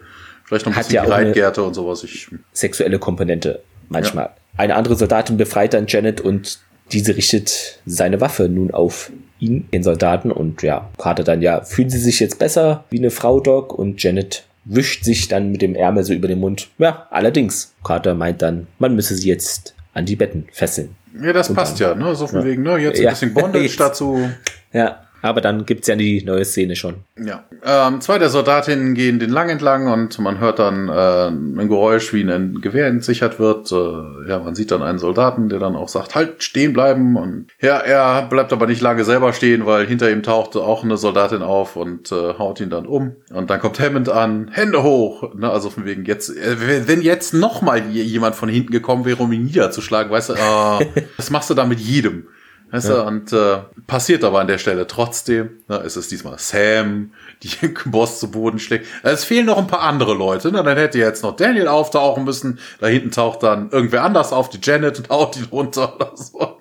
Vielleicht 0.45 0.67
noch 0.67 0.73
ein 0.73 0.77
Hat 0.77 0.89
bisschen 0.89 1.05
ja 1.05 1.11
Reitgerte 1.11 1.63
und 1.63 1.75
sowas. 1.75 2.03
Ich, 2.05 2.29
sexuelle 2.53 2.99
Komponente 2.99 3.63
manchmal. 3.89 4.31
Eine 4.57 4.75
andere 4.75 4.97
Soldatin 4.97 5.37
befreit 5.37 5.75
dann 5.75 5.87
Janet 5.87 6.21
und 6.21 6.59
diese 6.93 7.17
richtet 7.17 7.81
seine 7.85 8.21
Waffe 8.21 8.49
nun 8.49 8.71
auf 8.73 9.11
ihn, 9.39 9.69
den 9.73 9.83
Soldaten. 9.83 10.31
Und 10.33 10.63
ja, 10.63 10.89
Carter 10.99 11.25
dann, 11.25 11.43
ja, 11.43 11.63
fühlen 11.63 11.91
Sie 11.91 11.99
sich 11.99 12.21
jetzt 12.21 12.39
besser 12.39 12.85
wie 12.91 12.99
eine 12.99 13.11
Frau, 13.11 13.41
Doc? 13.41 13.73
Und 13.77 14.03
Janet 14.03 14.46
wischt 14.69 15.05
sich 15.05 15.29
dann 15.29 15.51
mit 15.53 15.63
dem 15.63 15.75
Ärmel 15.75 16.05
so 16.05 16.13
über 16.13 16.29
den 16.29 16.41
Mund. 16.41 16.69
Ja, 16.79 17.07
allerdings. 17.11 17.75
Carter 17.85 18.15
meint 18.15 18.43
dann, 18.43 18.67
man 18.79 18.95
müsse 18.95 19.15
sie 19.15 19.29
jetzt 19.29 19.75
an 19.95 20.05
die 20.07 20.17
Betten 20.17 20.47
fesseln. 20.53 20.95
ja, 21.23 21.33
das 21.33 21.49
Und 21.49 21.55
passt 21.57 21.79
ja, 21.79 21.95
ne? 21.95 22.15
So 22.15 22.27
von 22.27 22.41
Ja. 22.41 22.45
wegen, 22.45 22.63
ne? 22.63 22.77
Jetzt 22.79 22.99
ein 22.99 23.05
Ja. 23.05 23.11
bisschen 23.11 23.33
Bondage 23.33 23.75
dazu. 23.79 24.29
Ja, 24.73 25.06
aber 25.27 25.41
dann 25.41 25.67
gibt's 25.67 25.89
ja 25.89 25.97
die 25.97 26.25
neue 26.25 26.45
Szene 26.45 26.77
schon. 26.77 26.97
Ja. 27.23 27.45
Ähm, 27.65 28.01
zwei 28.01 28.19
der 28.19 28.29
Soldatinnen 28.29 28.95
gehen 28.95 29.19
den 29.19 29.31
Lang 29.31 29.49
entlang 29.49 29.89
und 29.89 30.19
man 30.19 30.39
hört 30.39 30.59
dann 30.59 30.89
äh, 30.89 31.29
ein 31.29 31.69
Geräusch, 31.69 32.13
wie 32.13 32.23
ein 32.23 32.61
Gewehr 32.61 32.87
entsichert 32.87 33.39
wird. 33.39 33.71
Äh, 33.73 34.29
ja, 34.29 34.39
man 34.39 34.55
sieht 34.55 34.71
dann 34.71 34.83
einen 34.83 34.99
Soldaten, 34.99 35.49
der 35.49 35.59
dann 35.59 35.77
auch 35.77 35.89
sagt, 35.89 36.15
halt, 36.15 36.43
stehen 36.43 36.73
bleiben. 36.73 37.17
Und 37.17 37.49
ja, 37.61 37.79
er 37.79 38.23
bleibt 38.23 38.53
aber 38.53 38.67
nicht 38.67 38.81
lange 38.81 39.05
selber 39.05 39.33
stehen, 39.33 39.67
weil 39.67 39.87
hinter 39.87 40.11
ihm 40.11 40.23
taucht 40.23 40.57
auch 40.57 40.85
eine 40.85 40.97
Soldatin 40.97 41.43
auf 41.43 41.77
und 41.77 42.13
äh, 42.13 42.35
haut 42.39 42.61
ihn 42.61 42.71
dann 42.71 42.87
um. 42.87 43.17
Und 43.33 43.51
dann 43.51 43.61
kommt 43.61 43.81
Hammond 43.81 44.09
an, 44.09 44.49
Hände 44.53 44.83
hoch. 44.83 45.35
Ne, 45.35 45.51
also 45.51 45.71
von 45.71 45.85
wegen 45.85 46.05
jetzt, 46.05 46.31
äh, 46.31 46.87
wenn 46.87 47.03
jetzt 47.03 47.35
noch 47.35 47.63
mal 47.63 47.81
jemand 47.91 48.37
von 48.37 48.49
hinten 48.49 48.71
gekommen 48.71 49.05
wäre, 49.05 49.23
um 49.23 49.33
ihn 49.33 49.45
niederzuschlagen, 49.45 50.11
weißt 50.11 50.31
du, 50.31 50.33
äh, 50.95 51.03
das 51.17 51.31
machst 51.31 51.51
du 51.51 51.55
da 51.55 51.65
mit 51.65 51.81
jedem. 51.81 52.29
Weißt 52.77 52.89
du, 52.91 53.03
und 53.03 53.33
äh, 53.33 53.59
passiert 53.87 54.23
aber 54.23 54.41
an 54.41 54.47
der 54.47 54.59
Stelle 54.59 54.87
trotzdem. 54.87 55.51
Ne, 55.69 55.77
es 55.85 55.97
ist 55.97 56.11
diesmal 56.11 56.39
Sam, 56.39 57.13
die 57.43 57.49
den 57.49 57.75
Boss 57.87 58.21
zu 58.21 58.31
Boden 58.31 58.59
schlägt. 58.59 58.87
Es 59.03 59.25
fehlen 59.25 59.47
noch 59.47 59.59
ein 59.59 59.67
paar 59.67 59.83
andere 59.83 60.15
Leute. 60.15 60.53
Ne? 60.53 60.63
Dann 60.63 60.77
hätte 60.77 60.99
jetzt 60.99 61.23
noch 61.23 61.37
Daniel 61.37 61.69
auftauchen 61.69 62.25
müssen. 62.25 62.59
Da 62.81 62.87
hinten 62.87 63.11
taucht 63.11 63.43
dann 63.43 63.71
irgendwer 63.71 64.03
anders 64.03 64.33
auf, 64.33 64.51
die 64.51 64.59
Janet, 64.63 64.99
und 64.99 65.09
haut 65.09 65.37
ihn 65.37 65.47
runter 65.51 65.95
oder 65.97 66.13
so. 66.15 66.59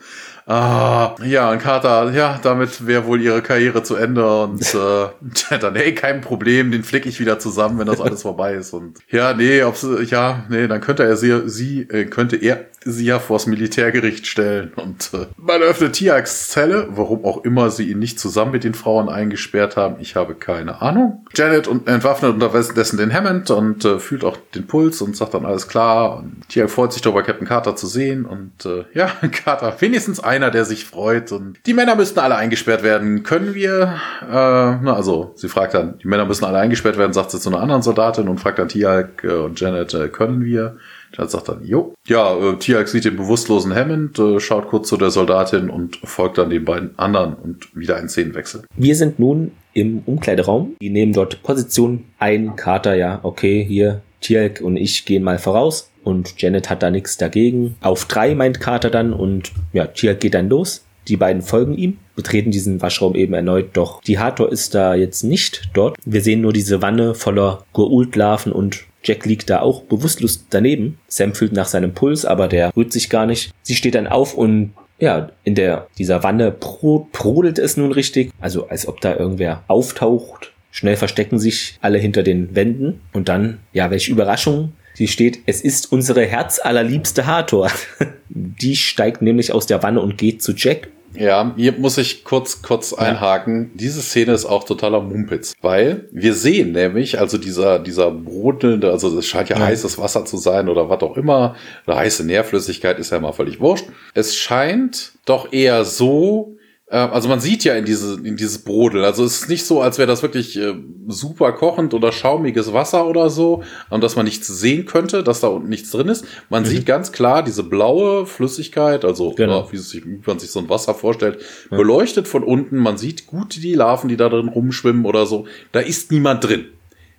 Ah, 0.47 1.15
ja, 1.23 1.51
und 1.51 1.57
Carter, 1.57 2.11
ja, 2.11 2.39
damit 2.43 2.85
wäre 2.85 3.07
wohl 3.07 3.19
ihre 3.19 3.41
Karriere 3.41 3.81
zu 3.81 3.95
Ende 3.95 4.43
und 4.43 4.61
äh, 5.49 5.57
dann, 5.59 5.75
hey, 5.75 5.95
kein 5.95 6.21
Problem, 6.21 6.71
den 6.71 6.83
flick 6.83 7.07
ich 7.07 7.19
wieder 7.19 7.39
zusammen, 7.39 7.79
wenn 7.79 7.87
das 7.87 7.99
alles 7.99 8.21
vorbei 8.21 8.53
ist. 8.53 8.71
Und 8.71 8.99
ja, 9.09 9.33
nee, 9.33 9.63
ob 9.63 9.75
sie, 9.75 10.03
ja, 10.03 10.45
nee, 10.49 10.67
dann 10.67 10.81
könnte 10.81 11.03
er 11.03 11.17
sie, 11.17 11.49
sie 11.49 11.81
äh, 11.89 12.05
könnte 12.05 12.35
er 12.35 12.65
sie 12.85 13.05
ja 13.05 13.17
vors 13.17 13.47
Militärgericht 13.47 14.27
stellen. 14.27 14.71
Und 14.75 15.09
äh, 15.13 15.25
man 15.37 15.61
öffnet 15.63 15.93
Tiaks 15.93 16.49
Zelle, 16.49 16.87
warum 16.91 17.25
auch 17.25 17.43
immer 17.43 17.71
sie 17.71 17.89
ihn 17.89 17.97
nicht 17.97 18.19
zusammen 18.19 18.51
mit 18.51 18.63
den 18.63 18.75
Frauen 18.75 19.09
eingesperrt 19.09 19.75
haben, 19.75 19.95
ich 19.99 20.15
habe 20.15 20.35
keine 20.35 20.81
Ahnung. 20.83 21.25
Janet 21.33 21.67
und 21.67 21.87
entwaffnet 21.87 22.33
unterdessen 22.33 22.97
den 22.97 23.11
Hammond 23.11 23.49
und 23.49 23.83
äh, 23.83 23.97
fühlt 23.97 24.23
auch 24.23 24.37
den 24.53 24.67
Puls 24.67 25.01
und 25.01 25.17
sagt 25.17 25.33
dann 25.33 25.45
alles 25.45 25.67
klar. 25.67 26.19
Und 26.19 26.47
Tiak 26.47 26.69
freut 26.69 26.93
sich 26.93 27.01
darüber, 27.01 27.23
Captain 27.23 27.47
Carter 27.47 27.75
zu 27.75 27.87
sehen. 27.87 28.25
Und 28.25 28.65
äh, 28.65 28.85
ja, 28.93 29.07
Carter, 29.31 29.75
wenigstens 29.79 30.19
einer, 30.19 30.51
der 30.51 30.63
sich 30.63 30.85
freut. 30.85 31.31
Und 31.31 31.57
die 31.65 31.73
Männer 31.73 31.95
müssten 31.95 32.19
alle 32.19 32.35
eingesperrt 32.35 32.83
werden. 32.83 33.23
Können 33.23 33.55
wir, 33.55 33.99
äh, 34.21 34.27
na 34.29 34.93
also, 34.93 35.33
sie 35.35 35.49
fragt 35.49 35.73
dann, 35.73 35.97
die 35.97 36.07
Männer 36.07 36.25
müssen 36.25 36.45
alle 36.45 36.59
eingesperrt 36.59 36.99
werden, 36.99 37.13
sagt 37.13 37.31
sie 37.31 37.39
zu 37.39 37.49
einer 37.49 37.61
anderen 37.61 37.81
Soldatin 37.81 38.27
und 38.27 38.39
fragt 38.39 38.59
dann 38.59 38.67
Tiak 38.67 39.23
äh, 39.23 39.29
und 39.29 39.59
Janet, 39.59 39.95
äh, 39.95 40.07
können 40.09 40.45
wir? 40.45 40.77
Janet 41.15 41.31
sagt 41.31 41.49
dann, 41.49 41.65
jo. 41.65 41.93
Ja, 42.07 42.37
äh, 42.37 42.57
Tiak 42.57 42.87
sieht 42.87 43.05
den 43.05 43.15
bewusstlosen 43.15 43.73
Hammond, 43.73 44.19
äh, 44.19 44.39
schaut 44.39 44.67
kurz 44.67 44.89
zu 44.89 44.97
der 44.97 45.11
Soldatin 45.11 45.69
und 45.69 45.97
folgt 46.03 46.37
dann 46.37 46.49
den 46.49 46.65
beiden 46.65 46.97
anderen 46.97 47.33
und 47.35 47.75
wieder 47.75 47.97
ein 47.97 48.09
Szenenwechsel. 48.09 48.63
Wir 48.75 48.95
sind 48.95 49.19
nun 49.19 49.51
im 49.73 50.03
Umkleideraum. 50.05 50.75
Die 50.81 50.89
nehmen 50.89 51.13
dort 51.13 51.43
Position 51.43 52.05
ein. 52.17 52.55
Carter, 52.55 52.95
ja, 52.95 53.19
okay, 53.23 53.63
hier, 53.63 54.01
Tielk 54.21 54.61
und 54.61 54.77
ich 54.77 55.05
gehen 55.05 55.23
mal 55.23 55.37
voraus. 55.37 55.91
Und 56.03 56.39
Janet 56.41 56.69
hat 56.69 56.83
da 56.83 56.91
nichts 56.91 57.17
dagegen. 57.17 57.75
Auf 57.81 58.05
drei 58.05 58.35
meint 58.35 58.59
Carter 58.59 58.89
dann 58.89 59.13
und 59.13 59.51
ja, 59.73 59.87
Tielk 59.87 60.19
geht 60.19 60.33
dann 60.33 60.49
los. 60.49 60.85
Die 61.07 61.17
beiden 61.17 61.41
folgen 61.41 61.75
ihm, 61.75 61.97
betreten 62.15 62.49
diesen 62.49 62.81
Waschraum 62.81 63.13
eben 63.13 63.35
erneut, 63.35 63.69
doch 63.73 64.01
die 64.01 64.17
Hathor 64.17 64.51
ist 64.51 64.73
da 64.73 64.95
jetzt 64.95 65.23
nicht 65.23 65.69
dort. 65.73 65.97
Wir 66.03 66.21
sehen 66.21 66.41
nur 66.41 66.51
diese 66.51 66.81
Wanne 66.81 67.13
voller 67.13 67.63
Gurult-Larven 67.73 68.51
und 68.51 68.85
Jack 69.05 69.25
liegt 69.25 69.49
da 69.49 69.61
auch 69.61 69.83
bewusstlos 69.83 70.45
daneben. 70.49 70.97
Sam 71.07 71.33
fühlt 71.33 71.53
nach 71.53 71.67
seinem 71.67 71.93
Puls, 71.93 72.25
aber 72.25 72.47
der 72.47 72.75
rührt 72.75 72.91
sich 72.91 73.09
gar 73.09 73.25
nicht. 73.25 73.53
Sie 73.61 73.75
steht 73.75 73.95
dann 73.95 74.07
auf 74.07 74.33
und 74.33 74.73
Ja, 74.97 75.29
in 75.43 75.55
der, 75.55 75.87
dieser 75.97 76.23
Wanne 76.23 76.51
brodelt 76.51 77.59
es 77.59 77.77
nun 77.77 77.91
richtig. 77.91 78.31
Also 78.39 78.67
als 78.67 78.87
ob 78.87 79.01
da 79.01 79.15
irgendwer 79.15 79.63
auftaucht. 79.67 80.53
Schnell 80.71 80.95
verstecken 80.95 81.39
sich 81.39 81.77
alle 81.81 81.97
hinter 81.97 82.23
den 82.23 82.55
Wänden. 82.55 83.01
Und 83.13 83.29
dann, 83.29 83.59
ja, 83.73 83.91
welche 83.91 84.11
Überraschung. 84.11 84.73
Sie 84.93 85.07
steht, 85.09 85.39
es 85.45 85.61
ist 85.61 85.91
unsere 85.91 86.25
herzallerliebste 86.25 87.25
Hathor. 87.25 87.69
Die 88.29 88.75
steigt 88.77 89.21
nämlich 89.21 89.51
aus 89.51 89.67
der 89.67 89.83
Wanne 89.83 90.01
und 90.01 90.17
geht 90.17 90.41
zu 90.41 90.53
Jack 90.53 90.87
ja, 91.17 91.53
hier 91.57 91.73
muss 91.73 91.97
ich 91.97 92.23
kurz, 92.23 92.61
kurz 92.61 92.91
ja. 92.91 92.97
einhaken. 92.97 93.71
Diese 93.73 94.01
Szene 94.01 94.33
ist 94.33 94.45
auch 94.45 94.63
totaler 94.63 95.01
Mumpitz, 95.01 95.53
weil 95.61 96.07
wir 96.11 96.33
sehen 96.33 96.71
nämlich, 96.71 97.19
also 97.19 97.37
dieser, 97.37 97.79
dieser 97.79 98.11
brodelnde, 98.11 98.91
also 98.91 99.17
es 99.17 99.25
scheint 99.25 99.49
ja, 99.49 99.57
ja, 99.57 99.65
heißes 99.65 99.97
Wasser 99.97 100.25
zu 100.25 100.37
sein 100.37 100.69
oder 100.69 100.89
was 100.89 101.01
auch 101.01 101.17
immer, 101.17 101.55
eine 101.85 101.95
heiße 101.97 102.25
Nährflüssigkeit 102.25 102.99
ist 102.99 103.11
ja 103.11 103.19
mal 103.19 103.33
völlig 103.33 103.59
wurscht. 103.59 103.85
Es 104.13 104.35
scheint 104.35 105.13
doch 105.25 105.51
eher 105.51 105.85
so, 105.85 106.57
also 106.97 107.27
man 107.27 107.39
sieht 107.39 107.63
ja 107.63 107.75
in 107.75 107.85
diese 107.85 108.15
in 108.23 108.37
dieses 108.37 108.59
Brodel. 108.59 109.03
Also 109.03 109.23
es 109.23 109.41
ist 109.41 109.49
nicht 109.49 109.65
so, 109.65 109.81
als 109.81 109.97
wäre 109.97 110.07
das 110.07 110.21
wirklich 110.21 110.57
äh, 110.57 110.75
super 111.07 111.51
kochend 111.51 111.93
oder 111.93 112.11
schaumiges 112.11 112.73
Wasser 112.73 113.07
oder 113.07 113.29
so 113.29 113.63
und 113.89 114.03
dass 114.03 114.15
man 114.15 114.25
nichts 114.25 114.47
sehen 114.47 114.85
könnte, 114.85 115.23
dass 115.23 115.41
da 115.41 115.47
unten 115.47 115.69
nichts 115.69 115.91
drin 115.91 116.07
ist. 116.07 116.25
Man 116.49 116.63
mhm. 116.63 116.67
sieht 116.67 116.85
ganz 116.85 117.11
klar 117.11 117.43
diese 117.43 117.63
blaue 117.63 118.25
Flüssigkeit, 118.25 119.03
also 119.03 119.33
genau. 119.35 119.61
ja, 119.61 119.71
wie, 119.71 119.77
sich, 119.77 120.05
wie 120.05 120.19
man 120.25 120.39
sich 120.39 120.51
so 120.51 120.59
ein 120.59 120.69
Wasser 120.69 120.93
vorstellt, 120.93 121.39
ja. 121.69 121.77
beleuchtet 121.77 122.27
von 122.27 122.43
unten. 122.43 122.77
Man 122.77 122.97
sieht 122.97 123.27
gut 123.27 123.55
die 123.55 123.73
Larven, 123.73 124.07
die 124.07 124.17
da 124.17 124.29
drin 124.29 124.47
rumschwimmen 124.47 125.05
oder 125.05 125.25
so. 125.25 125.47
Da 125.71 125.81
ist 125.81 126.11
niemand 126.11 126.43
drin. 126.43 126.65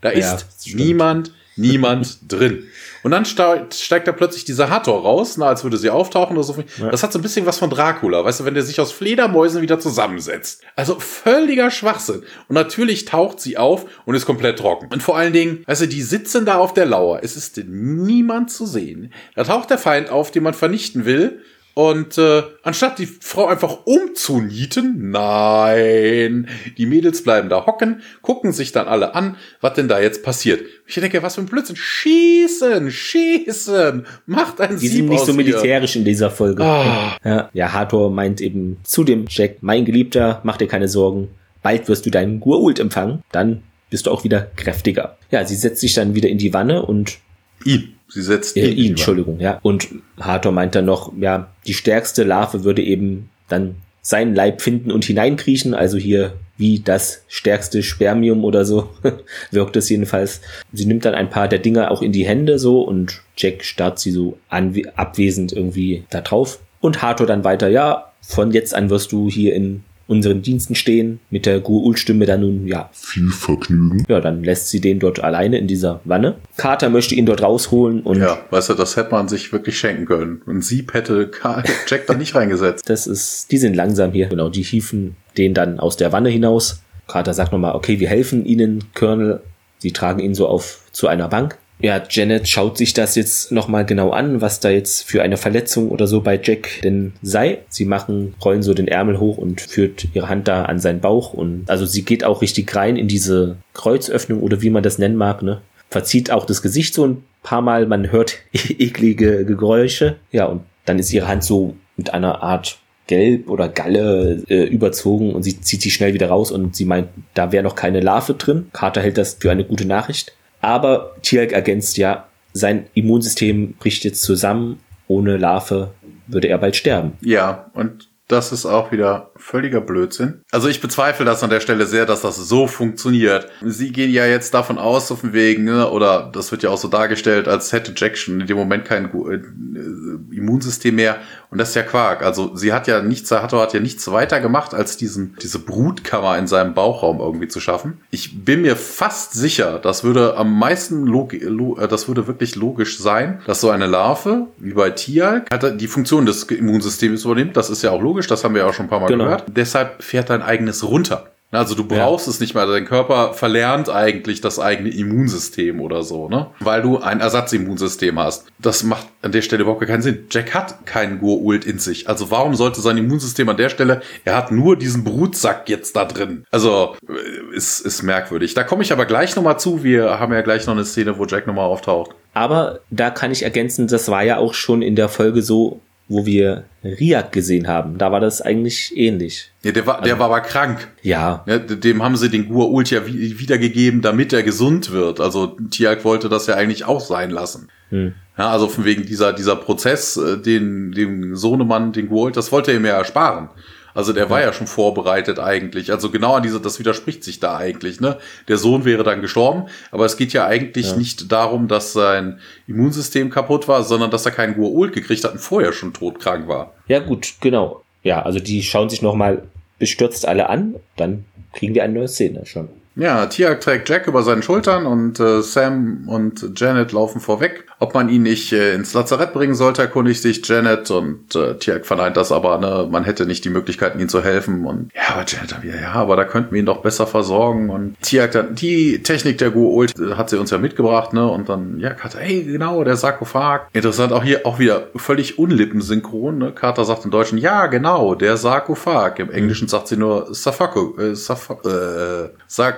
Da 0.01 0.11
ist 0.11 0.47
ja, 0.65 0.77
niemand, 0.77 1.33
niemand 1.57 2.19
drin. 2.29 2.65
Und 3.03 3.13
dann 3.13 3.25
steigt 3.25 4.09
da 4.09 4.13
plötzlich 4.13 4.45
dieser 4.45 4.69
Hathor 4.69 5.03
raus, 5.03 5.37
na, 5.37 5.47
als 5.47 5.63
würde 5.63 5.77
sie 5.77 5.91
auftauchen 5.91 6.37
oder 6.37 6.45
so. 6.45 6.57
Ja. 6.79 6.91
Das 6.91 7.03
hat 7.03 7.13
so 7.13 7.19
ein 7.19 7.23
bisschen 7.23 7.47
was 7.47 7.59
von 7.59 7.71
Dracula, 7.71 8.25
weißt 8.25 8.41
du, 8.41 8.45
wenn 8.45 8.55
der 8.55 8.65
sich 8.65 8.81
aus 8.81 8.91
Fledermäusen 8.91 9.63
wieder 9.63 9.79
zusammensetzt. 9.79 10.63
Also 10.75 10.99
völliger 10.99 11.71
Schwachsinn. 11.71 12.23
Und 12.49 12.55
natürlich 12.55 13.05
taucht 13.05 13.41
sie 13.41 13.59
auf 13.59 13.87
und 14.07 14.15
ist 14.15 14.27
komplett 14.27 14.59
trocken. 14.59 14.89
Und 14.93 15.03
vor 15.03 15.17
allen 15.17 15.33
Dingen, 15.33 15.63
weißt 15.67 15.83
du, 15.83 15.89
die 15.89 16.03
sitzen 16.03 16.47
da 16.47 16.59
auf 16.59 16.75
der 16.75 16.87
Lauer. 16.87 17.21
Es 17.23 17.37
ist 17.37 17.59
niemand 17.59 18.51
zu 18.51 18.67
sehen. 18.67 19.13
Da 19.37 19.45
taucht 19.45 19.71
der 19.71 19.79
Feind 19.79 20.11
auf, 20.11 20.33
den 20.33 20.43
man 20.43 20.55
vernichten 20.55 21.05
will. 21.05 21.43
Und 21.79 22.17
äh, 22.17 22.43
anstatt 22.63 22.99
die 22.99 23.05
Frau 23.05 23.49
einfach 23.49 23.81
umzunieten, 23.85 25.11
nein, 25.11 26.49
die 26.79 26.87
Mädels 26.87 27.23
bleiben 27.23 27.51
da 27.51 27.67
hocken, 27.67 28.01
gucken 28.23 28.53
sich 28.53 28.73
dann 28.73 28.89
alle 28.89 29.15
an, 29.15 29.37
was 29.61 29.75
denn 29.75 29.87
da 29.87 30.01
jetzt 30.01 30.23
passiert. 30.23 30.63
Ich 30.87 30.95
denke, 30.95 31.23
was 31.23 31.35
für 31.35 31.43
ein 31.43 31.47
Blödsinn. 31.47 31.77
Schießen, 31.77 32.91
schießen, 32.91 34.07
macht 34.25 34.59
ein 34.63 34.79
Die 34.79 34.89
Sieb 34.89 35.01
sind 35.01 35.09
nicht 35.11 35.27
so 35.27 35.35
militärisch 35.35 35.97
in 35.97 36.07
dieser 36.07 36.31
Folge. 36.31 36.65
Ah. 36.65 37.19
Ja, 37.23 37.51
ja, 37.53 37.73
Hathor 37.75 38.11
meint 38.11 38.41
eben 38.41 38.79
zu 38.83 39.05
dem 39.05 39.27
Jack, 39.29 39.57
mein 39.61 39.85
Geliebter, 39.85 40.41
mach 40.45 40.57
dir 40.57 40.69
keine 40.69 40.89
Sorgen, 40.89 41.29
bald 41.63 41.91
wirst 41.91 42.07
du 42.07 42.11
deinen 42.11 42.41
Gurult 42.41 42.79
empfangen, 42.79 43.23
dann 43.33 43.63
bist 43.91 44.07
du 44.07 44.13
auch 44.13 44.25
wieder 44.25 44.51
kräftiger. 44.57 45.19
Ja, 45.31 45.45
sie 45.45 45.57
setzt 45.57 45.83
sich 45.83 45.93
dann 45.93 46.15
wieder 46.15 46.31
in 46.31 46.39
die 46.39 46.55
Wanne 46.55 46.87
und 46.87 47.19
ihn. 47.67 47.96
Sie 48.09 48.23
setzt 48.23 48.57
äh, 48.57 48.69
ihn, 48.69 48.91
Entschuldigung, 48.91 49.41
ja. 49.41 49.59
Und 49.63 49.89
Hathor 50.21 50.53
meint 50.53 50.75
dann 50.75 50.85
noch, 50.85 51.13
ja, 51.19 51.51
die 51.67 51.75
stärkste 51.75 52.25
Larve 52.25 52.65
würde 52.65 52.83
eben 52.83 53.31
dann 53.49 53.77
seinen 54.01 54.35
Leib 54.35 54.63
finden 54.63 54.93
und 54.93 55.05
hineinkriechen, 55.05 55.75
also 55.75 55.99
hier 55.99 56.35
wie 56.57 56.81
das 56.81 57.23
stärkste 57.29 57.83
Spermium 57.83 58.45
oder 58.45 58.65
so 58.65 58.89
wirkt 59.51 59.77
es 59.77 59.89
jedenfalls. 59.89 60.41
Sie 60.73 60.87
nimmt 60.87 61.05
dann 61.05 61.15
ein 61.15 61.29
paar 61.29 61.49
der 61.49 61.59
Dinger 61.59 61.91
auch 61.91 62.03
in 62.03 62.13
die 62.13 62.27
Hände 62.27 62.59
so 62.59 62.83
und 62.83 63.23
Jack 63.37 63.65
starrt 63.65 63.99
sie 63.99 64.13
so 64.13 64.39
abwesend 64.49 65.53
irgendwie 65.53 66.05
da 66.11 66.21
drauf. 66.21 66.61
Und 66.81 67.03
Hathor 67.03 67.27
dann 67.27 67.45
weiter, 67.45 67.69
ja, 67.69 68.13
von 68.21 68.53
jetzt 68.53 68.75
an 68.75 68.91
wirst 68.91 69.13
du 69.13 69.29
hier 69.29 69.55
in 69.55 69.83
unseren 70.09 70.43
Diensten 70.43 70.75
stehen, 70.75 71.21
mit 71.31 71.47
der 71.47 71.61
Guul-Stimme 71.61 72.27
dann 72.27 72.41
nun, 72.41 72.67
ja. 72.67 72.91
Viel 72.93 73.31
Vergnügen. 73.31 74.05
Ja, 74.09 74.21
dann 74.21 74.45
lässt 74.45 74.69
sie 74.69 74.81
den 74.81 74.99
dort 74.99 75.23
alleine 75.23 75.59
in 75.59 75.67
dieser 75.67 76.01
Wanne. 76.05 76.37
Carter 76.57 76.91
möchte 76.91 77.15
ihn 77.15 77.27
dort 77.27 77.43
rausholen 77.43 78.03
und. 78.03 78.19
Ja, 78.19 78.39
weißt 78.51 78.71
du, 78.71 78.75
das 78.75 78.97
hätte 78.97 79.11
man 79.11 79.29
sich 79.29 79.53
wirklich 79.53 79.79
schenken 79.79 80.07
können. 80.07 80.43
Und 80.47 80.65
Sieb 80.65 80.95
hätte 80.95 81.31
Jack 81.87 82.07
da 82.07 82.15
nicht 82.15 82.35
reingesetzt. 82.35 82.89
Das 82.89 83.07
ist, 83.07 83.51
die 83.51 83.59
sind 83.59 83.75
langsam 83.75 84.13
hier, 84.13 84.29
genau, 84.29 84.49
die 84.49 84.63
hieven 84.63 85.17
den 85.37 85.55
dann 85.55 85.79
aus 85.81 85.97
der 85.97 86.13
Wanne 86.13 86.31
hinaus. 86.31 86.83
Carter 87.07 87.35
sagt 87.35 87.53
nochmal, 87.53 87.75
okay, 87.75 88.01
wir 88.01 88.09
helfen 88.09 88.45
Ihnen, 88.45 88.85
Colonel. 88.95 89.41
Sie 89.79 89.93
tragen 89.93 90.21
ihn 90.21 90.35
so 90.35 90.49
auf 90.49 90.81
zu 90.93 91.07
einer 91.07 91.29
Bank. 91.29 91.59
Ja, 91.79 92.03
Janet 92.09 92.49
schaut 92.49 92.79
sich 92.79 92.95
das 92.95 93.17
jetzt 93.17 93.53
nochmal 93.53 93.85
genau 93.85 94.11
an, 94.11 94.41
was 94.41 94.61
da 94.61 94.71
jetzt 94.71 95.03
für 95.03 95.23
eine 95.23 95.37
Verletzung 95.37 95.91
oder 95.91 96.07
so 96.07 96.23
bei 96.23 96.41
Jack 96.43 96.81
denn 96.83 97.13
sei. 97.23 97.59
Sie 97.69 97.85
machen, 97.85 98.35
rollen 98.43 98.63
so 98.63 98.73
den 98.73 98.89
Ärmel 98.89 99.21
hoch 99.21 99.37
und 99.37 99.61
führt 99.61 100.09
ihre 100.15 100.29
Hand 100.29 100.49
da 100.49 100.65
an 100.65 100.79
seinen 100.79 101.01
Bauch 101.01 101.35
und 101.35 101.65
also 101.69 101.85
sie 101.85 102.03
geht 102.03 102.25
auch 102.25 102.41
richtig 102.41 102.75
rein 102.75 102.97
in 102.97 103.09
diese 103.09 103.57
Kreuzöffnung 103.75 104.41
oder 104.41 104.63
wie 104.63 104.71
man 104.71 104.83
das 104.83 104.99
nennen 104.99 105.17
mag, 105.17 105.43
ne? 105.43 105.61
Verzieht 105.91 106.31
auch 106.31 106.47
das 106.47 106.63
Gesicht 106.63 106.95
so 106.95 107.07
ein 107.07 107.23
paar 107.43 107.63
Mal, 107.63 107.87
man 107.87 108.11
hört 108.11 108.39
eklige 108.53 109.45
Geräusche. 109.45 110.17
Ja, 110.33 110.47
und 110.47 110.63
dann 110.85 110.99
ist 110.99 111.13
ihre 111.13 111.29
Hand 111.29 111.45
so 111.45 111.77
mit 111.97 112.13
einer 112.13 112.43
Art 112.43 112.79
Gelb 113.07 113.49
oder 113.49 113.69
Galle 113.69 114.43
äh, 114.49 114.65
überzogen 114.65 115.33
und 115.33 115.43
sie 115.43 115.61
zieht 115.61 115.83
sie 115.83 115.91
schnell 115.91 116.15
wieder 116.15 116.29
raus 116.29 116.51
und 116.51 116.75
sie 116.75 116.85
meint, 116.85 117.09
da 117.35 117.53
wäre 117.53 117.63
noch 117.63 117.77
keine 117.77 118.01
Larve 118.01 118.35
drin. 118.35 118.67
Carter 118.73 119.01
hält 119.01 119.17
das 119.19 119.35
für 119.35 119.51
eine 119.51 119.65
gute 119.65 119.87
Nachricht. 119.87 120.35
Aber 120.61 121.17
Tialk 121.23 121.53
ergänzt 121.53 121.97
ja, 121.97 122.27
sein 122.53 122.87
Immunsystem 122.95 123.75
bricht 123.75 124.05
jetzt 124.05 124.23
zusammen. 124.23 124.81
Ohne 125.09 125.37
Larve 125.37 125.93
würde 126.27 126.49
er 126.49 126.59
bald 126.59 126.75
sterben. 126.75 127.13
Ja, 127.21 127.71
und 127.75 128.09
das 128.29 128.51
ist 128.51 128.67
auch 128.67 128.91
wieder 128.91 129.31
völliger 129.37 129.81
Blödsinn. 129.81 130.43
Also 130.51 130.69
ich 130.69 130.81
bezweifle 130.81 131.25
das 131.25 131.45
an 131.45 131.51
der 131.51 131.61
Stelle 131.61 131.87
sehr, 131.87 132.07
dass 132.07 132.23
das 132.23 132.37
so 132.37 132.67
funktioniert. 132.67 133.49
Sie 133.65 133.93
gehen 133.93 134.11
ja 134.11 134.27
jetzt 134.27 134.53
davon 134.53 134.79
aus, 134.79 135.13
auf 135.13 135.21
dem 135.21 135.33
Weg, 135.33 135.61
ne, 135.61 135.89
oder 135.89 136.29
das 136.33 136.51
wird 136.51 136.65
ja 136.65 136.71
auch 136.71 136.79
so 136.79 136.89
dargestellt, 136.89 137.47
als 137.47 137.73
hätte 137.73 137.93
Jack 137.97 138.19
schon 138.19 138.41
in 138.41 138.47
dem 138.49 138.57
Moment 138.57 138.85
kein 138.85 139.05
äh, 139.05 140.35
Immunsystem 140.37 140.97
mehr. 140.97 141.19
Und 141.51 141.59
das 141.59 141.71
ist 141.71 141.75
ja 141.75 141.83
Quark. 141.83 142.23
Also 142.23 142.57
sie 142.57 142.73
hat 142.73 142.87
ja 142.87 143.03
nichts, 143.03 143.31
Hato 143.31 143.61
hat 143.61 143.73
ja 143.73 143.81
nichts 143.81 144.11
weiter 144.11 144.41
gemacht, 144.41 144.75
als 144.75 144.97
diesen, 144.97 145.37
diese 145.43 145.59
Brutkammer 145.59 146.37
in 146.39 146.47
seinem 146.47 146.75
Bauchraum 146.75 147.21
irgendwie 147.21 147.49
zu 147.49 147.61
schaffen. 147.61 148.01
Ich 148.11 148.45
bin 148.45 148.63
mir 148.63 148.77
fast 148.77 149.33
sicher, 149.35 149.79
das 149.79 150.05
würde 150.05 150.37
am 150.37 150.59
meisten, 150.59 151.07
logi 151.07 151.39
äh, 151.39 151.89
das 151.89 152.09
würde 152.09 152.27
wirklich 152.27 152.57
logisch 152.57 152.99
sein, 152.99 153.41
dass 153.47 153.61
so 153.61 153.71
eine 153.71 153.87
Larve, 153.87 154.47
wie 154.59 154.75
bei 154.75 154.91
Tialk, 154.91 155.49
die 155.79 155.89
Funktion 155.89 156.27
des 156.27 156.45
Immunsystems 156.45 157.25
übernimmt. 157.25 157.57
Das 157.57 157.71
ist 157.71 157.83
ja 157.83 157.91
auch 157.91 158.03
logisch, 158.03 158.27
das 158.27 158.45
haben 158.45 158.55
wir 158.55 158.63
ja 158.63 158.69
auch 158.69 158.75
schon 158.75 158.87
ein 158.87 158.91
paar 158.91 159.01
Mal 159.01 159.09
genau. 159.09 159.25
gehört. 159.25 159.45
Deshalb 159.49 160.03
fährt 160.03 160.31
dein 160.31 160.43
eigenes 160.43 160.85
runter. 160.85 161.31
Also 161.53 161.75
du 161.75 161.85
brauchst 161.85 162.27
ja. 162.27 162.33
es 162.33 162.41
nicht 162.41 162.55
mehr. 162.55 162.67
Dein 162.67 162.85
Körper 162.85 163.33
verlernt 163.33 163.89
eigentlich 163.89 164.41
das 164.41 164.59
eigene 164.59 164.91
Immunsystem 164.91 165.81
oder 165.81 166.03
so, 166.03 166.29
ne? 166.29 166.49
Weil 166.61 166.83
du 166.83 166.99
ein 166.99 167.21
Ersatzimmunsystem 167.21 168.19
hast. 168.19 168.47
Das 168.59 168.83
macht 168.83 169.07
an 169.23 169.33
der 169.33 169.43
Stelle 169.43 169.63
überhaupt 169.63 169.87
keinen 169.87 170.03
Sinn. 170.03 170.27
Jack 170.31 170.55
hat 170.55 170.87
keinen 170.87 171.21
Gur-Ult 171.21 171.65
in 171.65 171.79
sich. 171.79 172.09
Also 172.09 172.31
warum 172.31 172.55
sollte 172.55 172.81
sein 172.81 172.97
Immunsystem 172.97 173.49
an 173.49 173.57
der 173.57 173.69
Stelle, 173.69 174.03
er 174.25 174.37
hat 174.37 174.51
nur 174.51 174.77
diesen 174.77 175.05
Brutsack 175.05 175.69
jetzt 175.69 175.95
da 175.95 176.05
drin. 176.05 176.45
Also 176.51 176.97
äh, 177.09 177.57
ist, 177.57 177.81
ist 177.81 178.03
merkwürdig. 178.03 178.55
Da 178.55 178.65
komme 178.65 178.83
ich 178.83 178.93
aber 178.93 179.07
gleich 179.07 179.37
nochmal 179.37 179.59
zu. 179.61 179.85
Wir 179.85 180.19
haben 180.19 180.33
ja 180.33 180.43
gleich 180.43 180.67
noch 180.67 180.75
eine 180.75 180.85
Szene, 180.85 181.19
wo 181.19 181.27
Jack 181.27 181.47
nochmal 181.47 181.67
auftaucht. 181.67 182.11
Aber 182.35 182.81
da 182.91 183.09
kann 183.11 183.31
ich 183.31 183.45
ergänzen, 183.45 183.87
das 183.87 184.11
war 184.11 184.23
ja 184.23 184.37
auch 184.37 184.53
schon 184.53 184.83
in 184.83 184.95
der 184.95 185.09
Folge 185.09 185.41
so, 185.41 185.81
wo 186.09 186.25
wir 186.25 186.65
Riak 186.85 187.33
gesehen 187.33 187.67
haben. 187.67 187.99
Da 187.99 188.13
war 188.13 188.21
das 188.21 188.41
eigentlich 188.41 188.97
ähnlich. 188.97 189.51
Ja, 189.63 189.73
der 189.73 189.87
war, 189.87 190.01
der 190.03 190.15
also, 190.15 190.19
war 190.21 190.27
aber 190.27 190.41
krank. 190.41 190.89
Ja. 191.03 191.45
ja. 191.47 191.59
Dem 191.59 192.03
haben 192.03 192.17
sie 192.17 192.31
den 192.31 192.49
Gur-Ult 192.49 192.91
ja 192.91 193.07
wiedergegeben, 193.07 194.03
damit 194.03 194.33
er 194.33 194.43
gesund 194.43 194.93
wird. 194.93 195.21
Also 195.21 195.57
Tiag 195.71 196.05
wollte 196.05 196.29
das 196.29 196.47
ja 196.47 196.55
eigentlich 196.55 196.85
auch 196.85 197.01
sein 197.01 197.31
lassen. 197.31 197.69
Hm. 197.91 198.15
Ja, 198.39 198.51
also 198.51 198.69
von 198.69 198.85
wegen 198.85 199.05
dieser, 199.07 199.33
dieser 199.33 199.57
Prozess, 199.57 200.17
äh, 200.17 200.39
den, 200.39 200.93
dem 200.93 201.35
Sohnemann, 201.35 201.93
den 201.93 202.09
Gur-Ult, 202.09 202.37
das 202.37 202.53
wollte 202.53 202.71
er 202.71 202.77
ihm 202.77 202.85
ja 202.85 202.99
ersparen. 202.99 203.49
Also 203.97 204.13
der 204.13 204.29
war 204.29 204.43
ja 204.43 204.53
schon 204.53 204.67
vorbereitet 204.67 205.39
eigentlich. 205.39 205.91
Also 205.91 206.11
genau 206.11 206.35
an 206.35 206.43
dieser, 206.43 206.61
das 206.61 206.79
widerspricht 206.79 207.25
sich 207.25 207.41
da 207.41 207.57
eigentlich, 207.57 207.99
ne? 207.99 208.19
Der 208.47 208.59
Sohn 208.59 208.85
wäre 208.85 209.05
dann 209.05 209.23
gestorben, 209.23 209.69
aber 209.91 210.05
es 210.05 210.19
geht 210.19 210.35
ja 210.35 210.47
eigentlich 210.47 210.91
ja. 210.91 210.97
nicht 210.97 211.33
darum, 211.33 211.67
dass 211.67 211.95
sein 211.95 212.39
Immunsystem 212.69 213.31
kaputt 213.31 213.69
war, 213.69 213.83
sondern 213.83 214.11
dass 214.11 214.27
er 214.27 214.33
keinen 214.33 214.55
Gua'uld 214.55 214.93
gekriegt 214.93 215.25
hat 215.25 215.33
und 215.33 215.39
vorher 215.39 215.73
schon 215.73 215.95
todkrank 215.95 216.47
war. 216.47 216.75
Ja, 216.89 216.99
gut, 216.99 217.37
genau. 217.41 217.83
Ja, 218.03 218.23
also 218.23 218.39
die 218.39 218.63
schauen 218.63 218.91
sich 218.91 219.01
nochmal 219.01 219.43
bestürzt 219.79 220.29
alle 220.29 220.51
an, 220.51 220.77
dann 220.97 221.25
kriegen 221.55 221.75
wir 221.75 221.83
eine 221.83 221.95
neue 221.95 222.09
Szene 222.09 222.45
schon. 222.45 222.69
Ja, 222.97 223.27
Tiag 223.27 223.61
trägt 223.61 223.91
Jack 223.91 224.07
über 224.07 224.23
seinen 224.23 224.43
Schultern 224.43 224.87
und 224.87 225.21
äh, 225.21 225.43
Sam 225.43 226.05
und 226.07 226.59
Janet 226.59 226.93
laufen 226.93 227.21
vorweg. 227.21 227.67
Ob 227.79 227.93
man 227.93 228.09
ihn 228.09 228.23
nicht 228.23 228.55
äh, 228.55 228.75
ins 228.75 228.95
Lazarett 228.95 229.35
bringen 229.35 229.55
sollte, 229.55 229.83
erkundigt 229.83 230.23
sich 230.23 230.47
Janet 230.49 230.91
und 230.91 231.37
äh, 231.37 231.59
Tiag 231.59 231.85
verneint 231.85 232.17
das 232.17 232.33
aber, 232.33 232.57
ne, 232.57 232.89
man 232.91 233.05
hätte 233.05 233.27
nicht 233.27 233.45
die 233.45 233.51
Möglichkeiten, 233.51 234.01
ihm 234.01 234.09
zu 234.09 234.25
helfen. 234.25 234.65
Und 234.65 234.91
ja, 234.95 235.15
aber 235.15 235.25
Janet 235.27 235.53
dann 235.53 235.63
wieder, 235.63 235.79
ja, 235.79 235.93
aber 235.93 236.17
da 236.17 236.25
könnten 236.25 236.53
wir 236.53 236.61
ihn 236.61 236.65
doch 236.65 236.81
besser 236.81 237.07
versorgen. 237.07 237.69
Und 237.69 238.01
Tiag 238.01 238.33
dann, 238.33 238.55
die 238.55 239.03
Technik 239.03 239.37
der 239.37 239.53
Gua'uld 239.53 240.17
hat 240.17 240.31
sie 240.31 240.41
uns 240.41 240.51
ja 240.51 240.57
mitgebracht, 240.57 241.13
ne? 241.13 241.29
Und 241.29 241.51
dann, 241.51 241.79
ja, 241.79 241.91
Carter, 241.91 242.21
hey, 242.21 242.45
genau, 242.45 242.83
der 242.83 242.97
Sarkophag. 242.97 243.69
Interessant, 243.75 244.15
auch 244.15 244.25
hier 244.25 244.47
auch 244.47 244.59
wieder 244.59 244.87
völlig 244.97 245.39
unlippensynchron, 245.39 246.39
ne? 246.39 246.53
Carter 246.53 246.87
sagt 246.87 247.05
im 247.05 247.11
Deutschen, 247.11 247.37
ja, 247.37 247.67
genau, 247.67 248.15
der 248.15 248.39
Sarkophag. 248.39 249.19
Im 249.19 249.31
Englischen 249.31 249.69
sagt 249.69 249.89
sie 249.89 249.99
nur 249.99 250.35
Sarkophagus. 250.35 250.99
Äh, 250.99 251.15
Sarf 251.15 251.51
äh, 251.67 252.31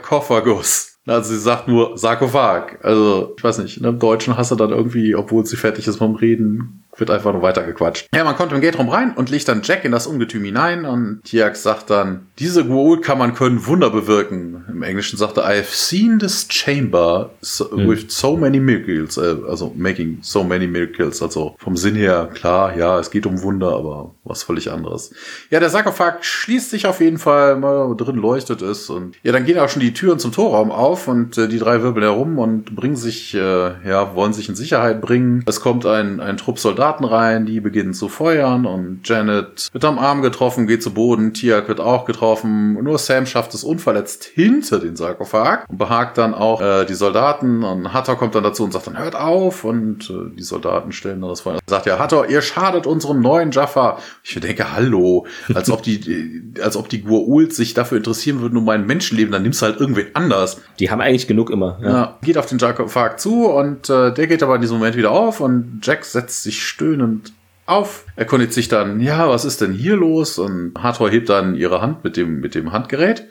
Sarkophagus. 0.08 0.98
Also 1.06 1.34
sie 1.34 1.40
sagt 1.40 1.68
nur 1.68 1.96
Sarkophag. 1.96 2.78
Also, 2.82 3.34
ich 3.36 3.44
weiß 3.44 3.58
nicht, 3.58 3.78
im 3.78 3.98
Deutschen 3.98 4.36
hast 4.36 4.50
du 4.50 4.56
dann 4.56 4.70
irgendwie, 4.70 5.14
obwohl 5.14 5.44
sie 5.44 5.56
fertig 5.56 5.86
ist 5.86 5.96
vom 5.96 6.16
Reden, 6.16 6.84
wird 6.98 7.10
einfach 7.10 7.32
nur 7.32 7.42
weitergequatscht. 7.42 8.08
Ja, 8.14 8.24
man 8.24 8.36
kommt 8.36 8.52
im 8.52 8.60
Gate 8.60 8.78
Room 8.78 8.88
rein 8.88 9.12
und 9.14 9.30
legt 9.30 9.48
dann 9.48 9.62
Jack 9.62 9.84
in 9.84 9.92
das 9.92 10.06
Ungetüm 10.06 10.44
hinein 10.44 10.84
und 10.84 11.22
Tiak 11.24 11.56
sagt 11.56 11.90
dann, 11.90 12.26
diese 12.38 12.64
man 12.64 13.34
können 13.34 13.66
Wunder 13.66 13.90
bewirken. 13.90 14.64
Im 14.68 14.82
Englischen 14.82 15.16
sagt 15.16 15.38
er, 15.38 15.48
I've 15.48 15.72
seen 15.72 16.18
this 16.18 16.46
chamber 16.48 17.30
hm. 17.40 17.88
with 17.88 18.06
so 18.08 18.36
many 18.36 18.60
miracles, 18.60 19.16
äh, 19.16 19.36
also 19.48 19.72
making 19.76 20.18
so 20.22 20.44
many 20.44 20.66
miracles. 20.66 21.22
Also 21.22 21.56
vom 21.58 21.76
Sinn 21.76 21.96
her, 21.96 22.28
klar, 22.32 22.76
ja, 22.76 22.98
es 22.98 23.10
geht 23.10 23.26
um 23.26 23.42
Wunder, 23.42 23.74
aber 23.74 24.14
was 24.24 24.42
völlig 24.42 24.70
anderes. 24.70 25.12
Ja, 25.50 25.58
der 25.60 25.70
Sarkophag 25.70 26.24
schließt 26.24 26.70
sich 26.70 26.86
auf 26.86 27.00
jeden 27.00 27.18
Fall, 27.18 27.56
mal 27.56 27.94
drin 27.96 28.16
leuchtet 28.16 28.62
es 28.62 28.90
und 28.90 29.16
ja, 29.22 29.32
dann 29.32 29.44
gehen 29.44 29.58
auch 29.58 29.68
schon 29.68 29.80
die 29.80 29.94
Türen 29.94 30.18
zum 30.18 30.32
Torraum 30.32 30.70
auf 30.70 31.08
und 31.08 31.36
äh, 31.38 31.48
die 31.48 31.58
drei 31.58 31.82
wirbeln 31.82 32.04
herum 32.04 32.38
und 32.38 32.76
bringen 32.76 32.96
sich, 32.96 33.34
äh, 33.34 33.88
ja, 33.88 34.14
wollen 34.14 34.32
sich 34.32 34.48
in 34.48 34.54
Sicherheit 34.54 35.00
bringen. 35.00 35.42
Es 35.46 35.60
kommt 35.60 35.86
ein, 35.86 36.20
ein 36.20 36.36
Trupp 36.36 36.58
Soldaten 36.58 36.87
Soldaten 36.88 37.04
rein, 37.04 37.44
die 37.44 37.60
beginnen 37.60 37.92
zu 37.92 38.08
feuern 38.08 38.64
und 38.64 39.00
Janet 39.04 39.68
wird 39.72 39.84
am 39.84 39.98
Arm 39.98 40.22
getroffen, 40.22 40.66
geht 40.66 40.82
zu 40.82 40.94
Boden, 40.94 41.34
Tiak 41.34 41.68
wird 41.68 41.80
auch 41.80 42.06
getroffen. 42.06 42.82
Nur 42.82 42.96
Sam 42.96 43.26
schafft 43.26 43.52
es 43.52 43.62
unverletzt 43.62 44.24
hinter 44.24 44.78
den 44.78 44.96
Sarkophag 44.96 45.66
und 45.68 45.76
behagt 45.76 46.16
dann 46.16 46.32
auch 46.32 46.62
äh, 46.62 46.86
die 46.86 46.94
Soldaten 46.94 47.62
und 47.62 47.92
Hatter 47.92 48.16
kommt 48.16 48.34
dann 48.34 48.42
dazu 48.42 48.64
und 48.64 48.72
sagt 48.72 48.86
dann 48.86 48.98
hört 48.98 49.16
auf 49.16 49.64
und 49.64 50.08
äh, 50.08 50.34
die 50.34 50.42
Soldaten 50.42 50.92
stellen 50.92 51.20
dann 51.20 51.28
das 51.28 51.42
Feuer. 51.42 51.58
Sagt 51.66 51.84
ja 51.84 51.98
Hatter, 51.98 52.30
ihr 52.30 52.40
schadet 52.40 52.86
unserem 52.86 53.20
neuen 53.20 53.50
Jaffa. 53.50 53.98
Ich 54.22 54.34
denke, 54.40 54.72
hallo, 54.72 55.26
als 55.52 55.70
ob 55.70 55.82
die, 55.82 56.54
als 56.62 56.74
ob 56.74 56.88
die 56.88 57.04
Gua'uld 57.04 57.52
sich 57.52 57.74
dafür 57.74 57.98
interessieren 57.98 58.40
würden 58.40 58.56
um 58.56 58.64
mein 58.64 58.86
Menschenleben, 58.86 59.30
dann 59.30 59.42
nimmst 59.42 59.60
du 59.60 59.66
halt 59.66 59.78
irgendwen 59.78 60.06
anders. 60.14 60.62
Die 60.78 60.90
haben 60.90 61.02
eigentlich 61.02 61.26
genug 61.26 61.50
immer. 61.50 61.78
Ja, 61.82 61.88
ja 61.88 62.18
geht 62.22 62.38
auf 62.38 62.46
den 62.46 62.58
Sarkophag 62.58 63.18
zu 63.18 63.46
und 63.46 63.90
äh, 63.90 64.10
der 64.14 64.26
geht 64.26 64.42
aber 64.42 64.54
in 64.54 64.62
diesem 64.62 64.78
Moment 64.78 64.96
wieder 64.96 65.10
auf 65.10 65.40
und 65.40 65.80
Jack 65.82 66.06
setzt 66.06 66.42
sich 66.42 66.62
stöhnend 66.78 67.32
auf, 67.66 68.06
erkundigt 68.14 68.52
sich 68.52 68.68
dann, 68.68 69.00
ja, 69.00 69.28
was 69.28 69.44
ist 69.44 69.60
denn 69.60 69.72
hier 69.72 69.96
los? 69.96 70.38
Und 70.38 70.72
Hathor 70.78 71.10
hebt 71.10 71.28
dann 71.28 71.56
ihre 71.56 71.82
Hand 71.82 72.04
mit 72.04 72.16
dem, 72.16 72.40
mit 72.40 72.54
dem 72.54 72.72
Handgerät. 72.72 73.26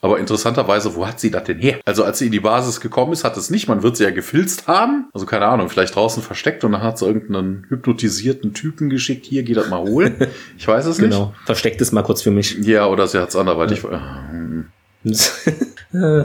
Aber 0.00 0.18
interessanterweise, 0.18 0.96
wo 0.96 1.06
hat 1.06 1.20
sie 1.20 1.30
das 1.30 1.44
denn 1.44 1.58
her? 1.58 1.78
Also 1.84 2.02
als 2.02 2.18
sie 2.18 2.26
in 2.26 2.32
die 2.32 2.40
Basis 2.40 2.80
gekommen 2.80 3.12
ist, 3.12 3.22
hat 3.22 3.36
es 3.36 3.50
nicht. 3.50 3.68
Man 3.68 3.82
wird 3.84 3.96
sie 3.96 4.02
ja 4.04 4.10
gefilzt 4.10 4.66
haben. 4.66 5.08
Also 5.12 5.26
keine 5.26 5.46
Ahnung, 5.46 5.68
vielleicht 5.68 5.94
draußen 5.94 6.22
versteckt 6.22 6.64
und 6.64 6.72
dann 6.72 6.82
hat 6.82 6.98
sie 6.98 7.06
irgendeinen 7.06 7.66
hypnotisierten 7.68 8.52
Typen 8.52 8.88
geschickt. 8.88 9.26
Hier, 9.26 9.42
geh 9.42 9.54
das 9.54 9.68
mal 9.68 9.80
holen. 9.80 10.16
Ich 10.58 10.66
weiß 10.66 10.86
es 10.86 10.98
genau. 10.98 11.06
nicht. 11.06 11.18
Genau, 11.18 11.34
versteckt 11.44 11.80
es 11.80 11.92
mal 11.92 12.02
kurz 12.02 12.22
für 12.22 12.30
mich. 12.30 12.58
Ja, 12.62 12.86
oder 12.86 13.06
sie 13.06 13.18
hat 13.18 13.28
es 13.28 13.36
anderweitig. 13.36 13.82
Ja. 13.82 14.28
Äh, 15.94 16.24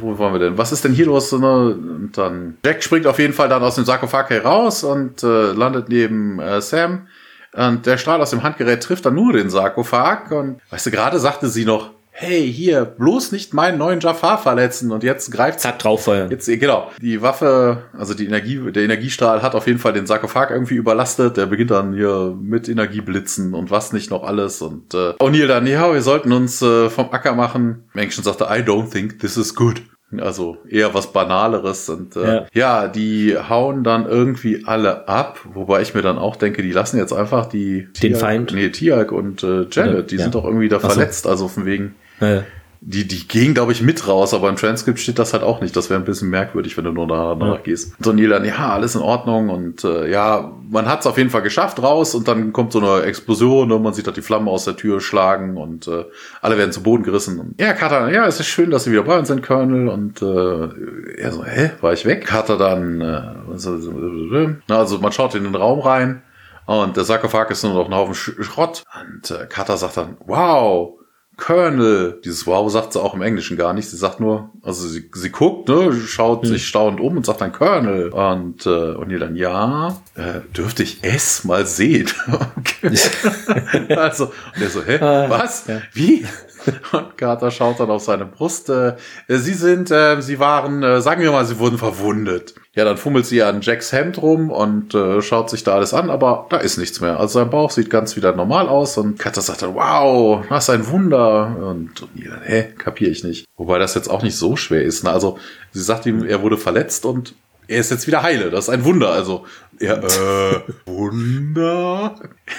wo 0.00 0.18
waren 0.18 0.32
wir 0.32 0.38
denn? 0.38 0.56
Was 0.56 0.72
ist 0.72 0.82
denn 0.84 0.94
hier 0.94 1.04
los? 1.04 1.30
Und 1.32 2.12
dann 2.14 2.56
Jack 2.64 2.82
springt 2.82 3.06
auf 3.06 3.18
jeden 3.18 3.34
Fall 3.34 3.50
dann 3.50 3.62
aus 3.62 3.74
dem 3.74 3.84
Sarkophag 3.84 4.30
heraus 4.30 4.82
und 4.82 5.22
äh, 5.22 5.52
landet 5.52 5.90
neben 5.90 6.40
äh, 6.40 6.62
Sam. 6.62 7.06
Und 7.52 7.84
der 7.84 7.98
Strahl 7.98 8.22
aus 8.22 8.30
dem 8.30 8.42
Handgerät 8.42 8.82
trifft 8.82 9.04
dann 9.04 9.14
nur 9.14 9.34
den 9.34 9.50
Sarkophag. 9.50 10.30
Und 10.30 10.60
weißt 10.70 10.86
du, 10.86 10.90
gerade 10.90 11.18
sagte 11.18 11.48
sie 11.48 11.66
noch, 11.66 11.90
hey, 12.14 12.52
hier, 12.52 12.84
bloß 12.84 13.32
nicht 13.32 13.54
meinen 13.54 13.78
neuen 13.78 14.00
Jafar 14.00 14.38
verletzen 14.38 14.92
und 14.92 15.02
jetzt 15.02 15.32
greift 15.32 15.60
Zack, 15.60 15.78
drauffeuern. 15.78 16.30
Jetzt, 16.30 16.46
genau. 16.46 16.90
Die 17.00 17.22
Waffe, 17.22 17.84
also 17.96 18.14
die 18.14 18.26
Energie, 18.26 18.60
der 18.70 18.84
Energiestrahl 18.84 19.42
hat 19.42 19.54
auf 19.54 19.66
jeden 19.66 19.78
Fall 19.78 19.94
den 19.94 20.06
Sarkophag 20.06 20.50
irgendwie 20.50 20.76
überlastet. 20.76 21.36
Der 21.36 21.46
beginnt 21.46 21.70
dann 21.70 21.94
hier 21.94 22.36
mit 22.38 22.68
Energieblitzen 22.68 23.54
und 23.54 23.70
was 23.70 23.92
nicht 23.92 24.10
noch 24.10 24.22
alles 24.24 24.60
und 24.60 24.94
äh, 24.94 25.14
O'Neill 25.18 25.46
dann, 25.46 25.66
ja, 25.66 25.92
wir 25.92 26.02
sollten 26.02 26.32
uns 26.32 26.60
äh, 26.62 26.90
vom 26.90 27.10
Acker 27.10 27.34
machen. 27.34 27.84
Menschen 27.94 28.22
sagte, 28.22 28.44
I 28.44 28.60
don't 28.60 28.90
think 28.90 29.18
this 29.18 29.36
is 29.36 29.54
good. 29.54 29.82
Also 30.20 30.58
eher 30.68 30.92
was 30.92 31.10
Banaleres 31.12 31.88
und 31.88 32.16
äh, 32.16 32.34
ja. 32.34 32.46
ja. 32.52 32.88
die 32.88 33.34
hauen 33.34 33.82
dann 33.82 34.04
irgendwie 34.04 34.64
alle 34.66 35.08
ab, 35.08 35.40
wobei 35.54 35.80
ich 35.80 35.94
mir 35.94 36.02
dann 36.02 36.18
auch 36.18 36.36
denke, 36.36 36.62
die 36.62 36.72
lassen 36.72 36.98
jetzt 36.98 37.14
einfach 37.14 37.46
die 37.46 37.84
den 37.84 38.12
Tiag, 38.12 38.16
Feind, 38.18 38.52
nee 38.52 38.68
Tiag 38.68 39.10
und 39.10 39.42
äh, 39.42 39.66
Janet, 39.70 40.10
die 40.10 40.16
ja. 40.16 40.24
sind 40.24 40.34
doch 40.34 40.44
irgendwie 40.44 40.68
da 40.68 40.80
verletzt, 40.80 41.26
also 41.26 41.48
von 41.48 41.64
wegen 41.64 41.94
ja. 42.22 42.44
Die, 42.84 43.06
die 43.06 43.28
gehen, 43.28 43.54
glaube 43.54 43.70
ich, 43.70 43.80
mit 43.80 44.08
raus, 44.08 44.34
aber 44.34 44.48
im 44.48 44.56
Transkript 44.56 44.98
steht 44.98 45.20
das 45.20 45.32
halt 45.32 45.44
auch 45.44 45.60
nicht. 45.60 45.76
Das 45.76 45.88
wäre 45.88 46.00
ein 46.00 46.04
bisschen 46.04 46.30
merkwürdig, 46.30 46.76
wenn 46.76 46.84
du 46.84 46.90
nur 46.90 47.06
da 47.06 47.36
danach 47.36 47.58
ja. 47.58 47.62
gehst. 47.62 47.94
Und 48.04 48.16
Neil 48.16 48.28
dann, 48.28 48.44
ja, 48.44 48.70
alles 48.70 48.96
in 48.96 49.02
Ordnung 49.02 49.50
und 49.50 49.84
äh, 49.84 50.10
ja, 50.10 50.52
man 50.68 50.86
hat 50.86 50.98
es 50.98 51.06
auf 51.06 51.16
jeden 51.16 51.30
Fall 51.30 51.42
geschafft 51.42 51.80
raus 51.80 52.12
und 52.16 52.26
dann 52.26 52.52
kommt 52.52 52.72
so 52.72 52.80
eine 52.80 53.04
Explosion 53.04 53.70
und 53.70 53.84
man 53.84 53.94
sieht 53.94 54.06
halt 54.06 54.16
die 54.16 54.22
Flammen 54.22 54.48
aus 54.48 54.64
der 54.64 54.74
Tür 54.74 55.00
schlagen 55.00 55.58
und 55.58 55.86
äh, 55.86 56.06
alle 56.40 56.58
werden 56.58 56.72
zu 56.72 56.82
Boden 56.82 57.04
gerissen. 57.04 57.38
Und, 57.38 57.60
ja, 57.60 57.72
Carter, 57.72 58.10
ja, 58.10 58.26
es 58.26 58.40
ist 58.40 58.46
schön, 58.46 58.72
dass 58.72 58.82
Sie 58.82 58.90
wieder 58.90 59.04
bei 59.04 59.16
uns 59.16 59.28
sind, 59.28 59.44
Colonel. 59.44 59.86
Und 59.86 60.20
äh, 60.20 61.20
er 61.20 61.30
so, 61.30 61.44
hä, 61.44 61.70
war 61.82 61.92
ich 61.92 62.04
weg? 62.04 62.26
Carter 62.26 62.58
dann, 62.58 63.00
äh, 63.00 64.72
also 64.72 64.98
man 64.98 65.12
schaut 65.12 65.36
in 65.36 65.44
den 65.44 65.54
Raum 65.54 65.78
rein 65.78 66.22
und 66.66 66.96
der 66.96 67.04
Sarkophag 67.04 67.48
ist 67.50 67.62
nur 67.62 67.74
noch 67.74 67.86
ein 67.86 67.94
Haufen 67.94 68.14
Schrott. 68.14 68.82
Und 69.06 69.30
äh, 69.30 69.46
Carter 69.46 69.76
sagt 69.76 69.96
dann, 69.96 70.16
wow, 70.26 70.98
Colonel. 71.36 72.20
Dieses 72.24 72.46
Wow 72.46 72.70
sagt 72.70 72.92
sie 72.92 73.00
auch 73.00 73.14
im 73.14 73.22
Englischen 73.22 73.56
gar 73.56 73.72
nicht. 73.72 73.88
Sie 73.88 73.96
sagt 73.96 74.20
nur, 74.20 74.50
also 74.62 74.86
sie, 74.86 75.10
sie 75.12 75.30
guckt, 75.30 75.68
ne, 75.68 75.92
schaut 75.92 76.42
hm. 76.42 76.48
sich 76.48 76.66
staunend 76.66 77.00
um 77.00 77.16
und 77.16 77.26
sagt 77.26 77.40
dann 77.40 77.52
Colonel. 77.52 78.10
Und, 78.10 78.66
äh, 78.66 78.94
und 78.94 79.10
ihr 79.10 79.18
dann, 79.18 79.36
ja, 79.36 79.96
äh, 80.14 80.40
dürfte 80.56 80.82
ich 80.82 80.98
es 81.02 81.44
mal 81.44 81.66
sehen? 81.66 82.08
also, 83.96 84.24
und 84.54 84.62
er 84.62 84.70
so, 84.70 84.82
hä, 84.84 84.98
ah, 84.98 85.30
was? 85.30 85.66
Ja. 85.66 85.82
Wie? 85.92 86.26
Und 86.92 87.16
Carter 87.16 87.50
schaut 87.50 87.80
dann 87.80 87.90
auf 87.90 88.02
seine 88.02 88.26
Brust. 88.26 88.68
Äh, 88.68 88.96
sie 89.28 89.54
sind, 89.54 89.90
äh, 89.90 90.20
sie 90.20 90.38
waren, 90.38 90.82
äh, 90.82 91.00
sagen 91.00 91.22
wir 91.22 91.32
mal, 91.32 91.44
sie 91.44 91.58
wurden 91.58 91.78
verwundet. 91.78 92.54
Ja, 92.74 92.84
dann 92.84 92.96
fummelt 92.96 93.26
sie 93.26 93.42
an 93.42 93.60
Jacks 93.60 93.92
Hemd 93.92 94.20
rum 94.22 94.50
und 94.50 94.94
äh, 94.94 95.20
schaut 95.20 95.50
sich 95.50 95.62
da 95.62 95.74
alles 95.74 95.92
an, 95.92 96.08
aber 96.08 96.46
da 96.48 96.56
ist 96.56 96.78
nichts 96.78 97.00
mehr. 97.00 97.20
Also 97.20 97.40
sein 97.40 97.50
Bauch 97.50 97.70
sieht 97.70 97.90
ganz 97.90 98.16
wieder 98.16 98.34
normal 98.34 98.68
aus 98.68 98.96
und 98.96 99.18
Carter 99.18 99.42
sagt 99.42 99.62
dann, 99.62 99.74
wow, 99.74 100.44
ist 100.50 100.70
ein 100.70 100.88
Wunder. 100.88 101.54
Und, 101.58 102.00
und 102.00 102.26
dann, 102.26 102.42
hä, 102.42 102.72
kapier 102.78 103.10
ich 103.10 103.24
nicht. 103.24 103.46
Wobei 103.56 103.78
das 103.78 103.94
jetzt 103.94 104.08
auch 104.08 104.22
nicht 104.22 104.36
so 104.36 104.56
schwer 104.56 104.82
ist. 104.82 105.04
Ne? 105.04 105.10
Also 105.10 105.38
sie 105.72 105.82
sagt 105.82 106.06
ihm, 106.06 106.24
er 106.24 106.42
wurde 106.42 106.56
verletzt 106.56 107.04
und 107.04 107.34
er 107.68 107.80
ist 107.80 107.90
jetzt 107.90 108.06
wieder 108.06 108.22
heile. 108.22 108.50
Das 108.50 108.64
ist 108.64 108.70
ein 108.70 108.84
Wunder. 108.84 109.10
Also, 109.10 109.46
ja, 109.80 109.94
äh, 109.94 110.60
Wunder? 110.86 112.14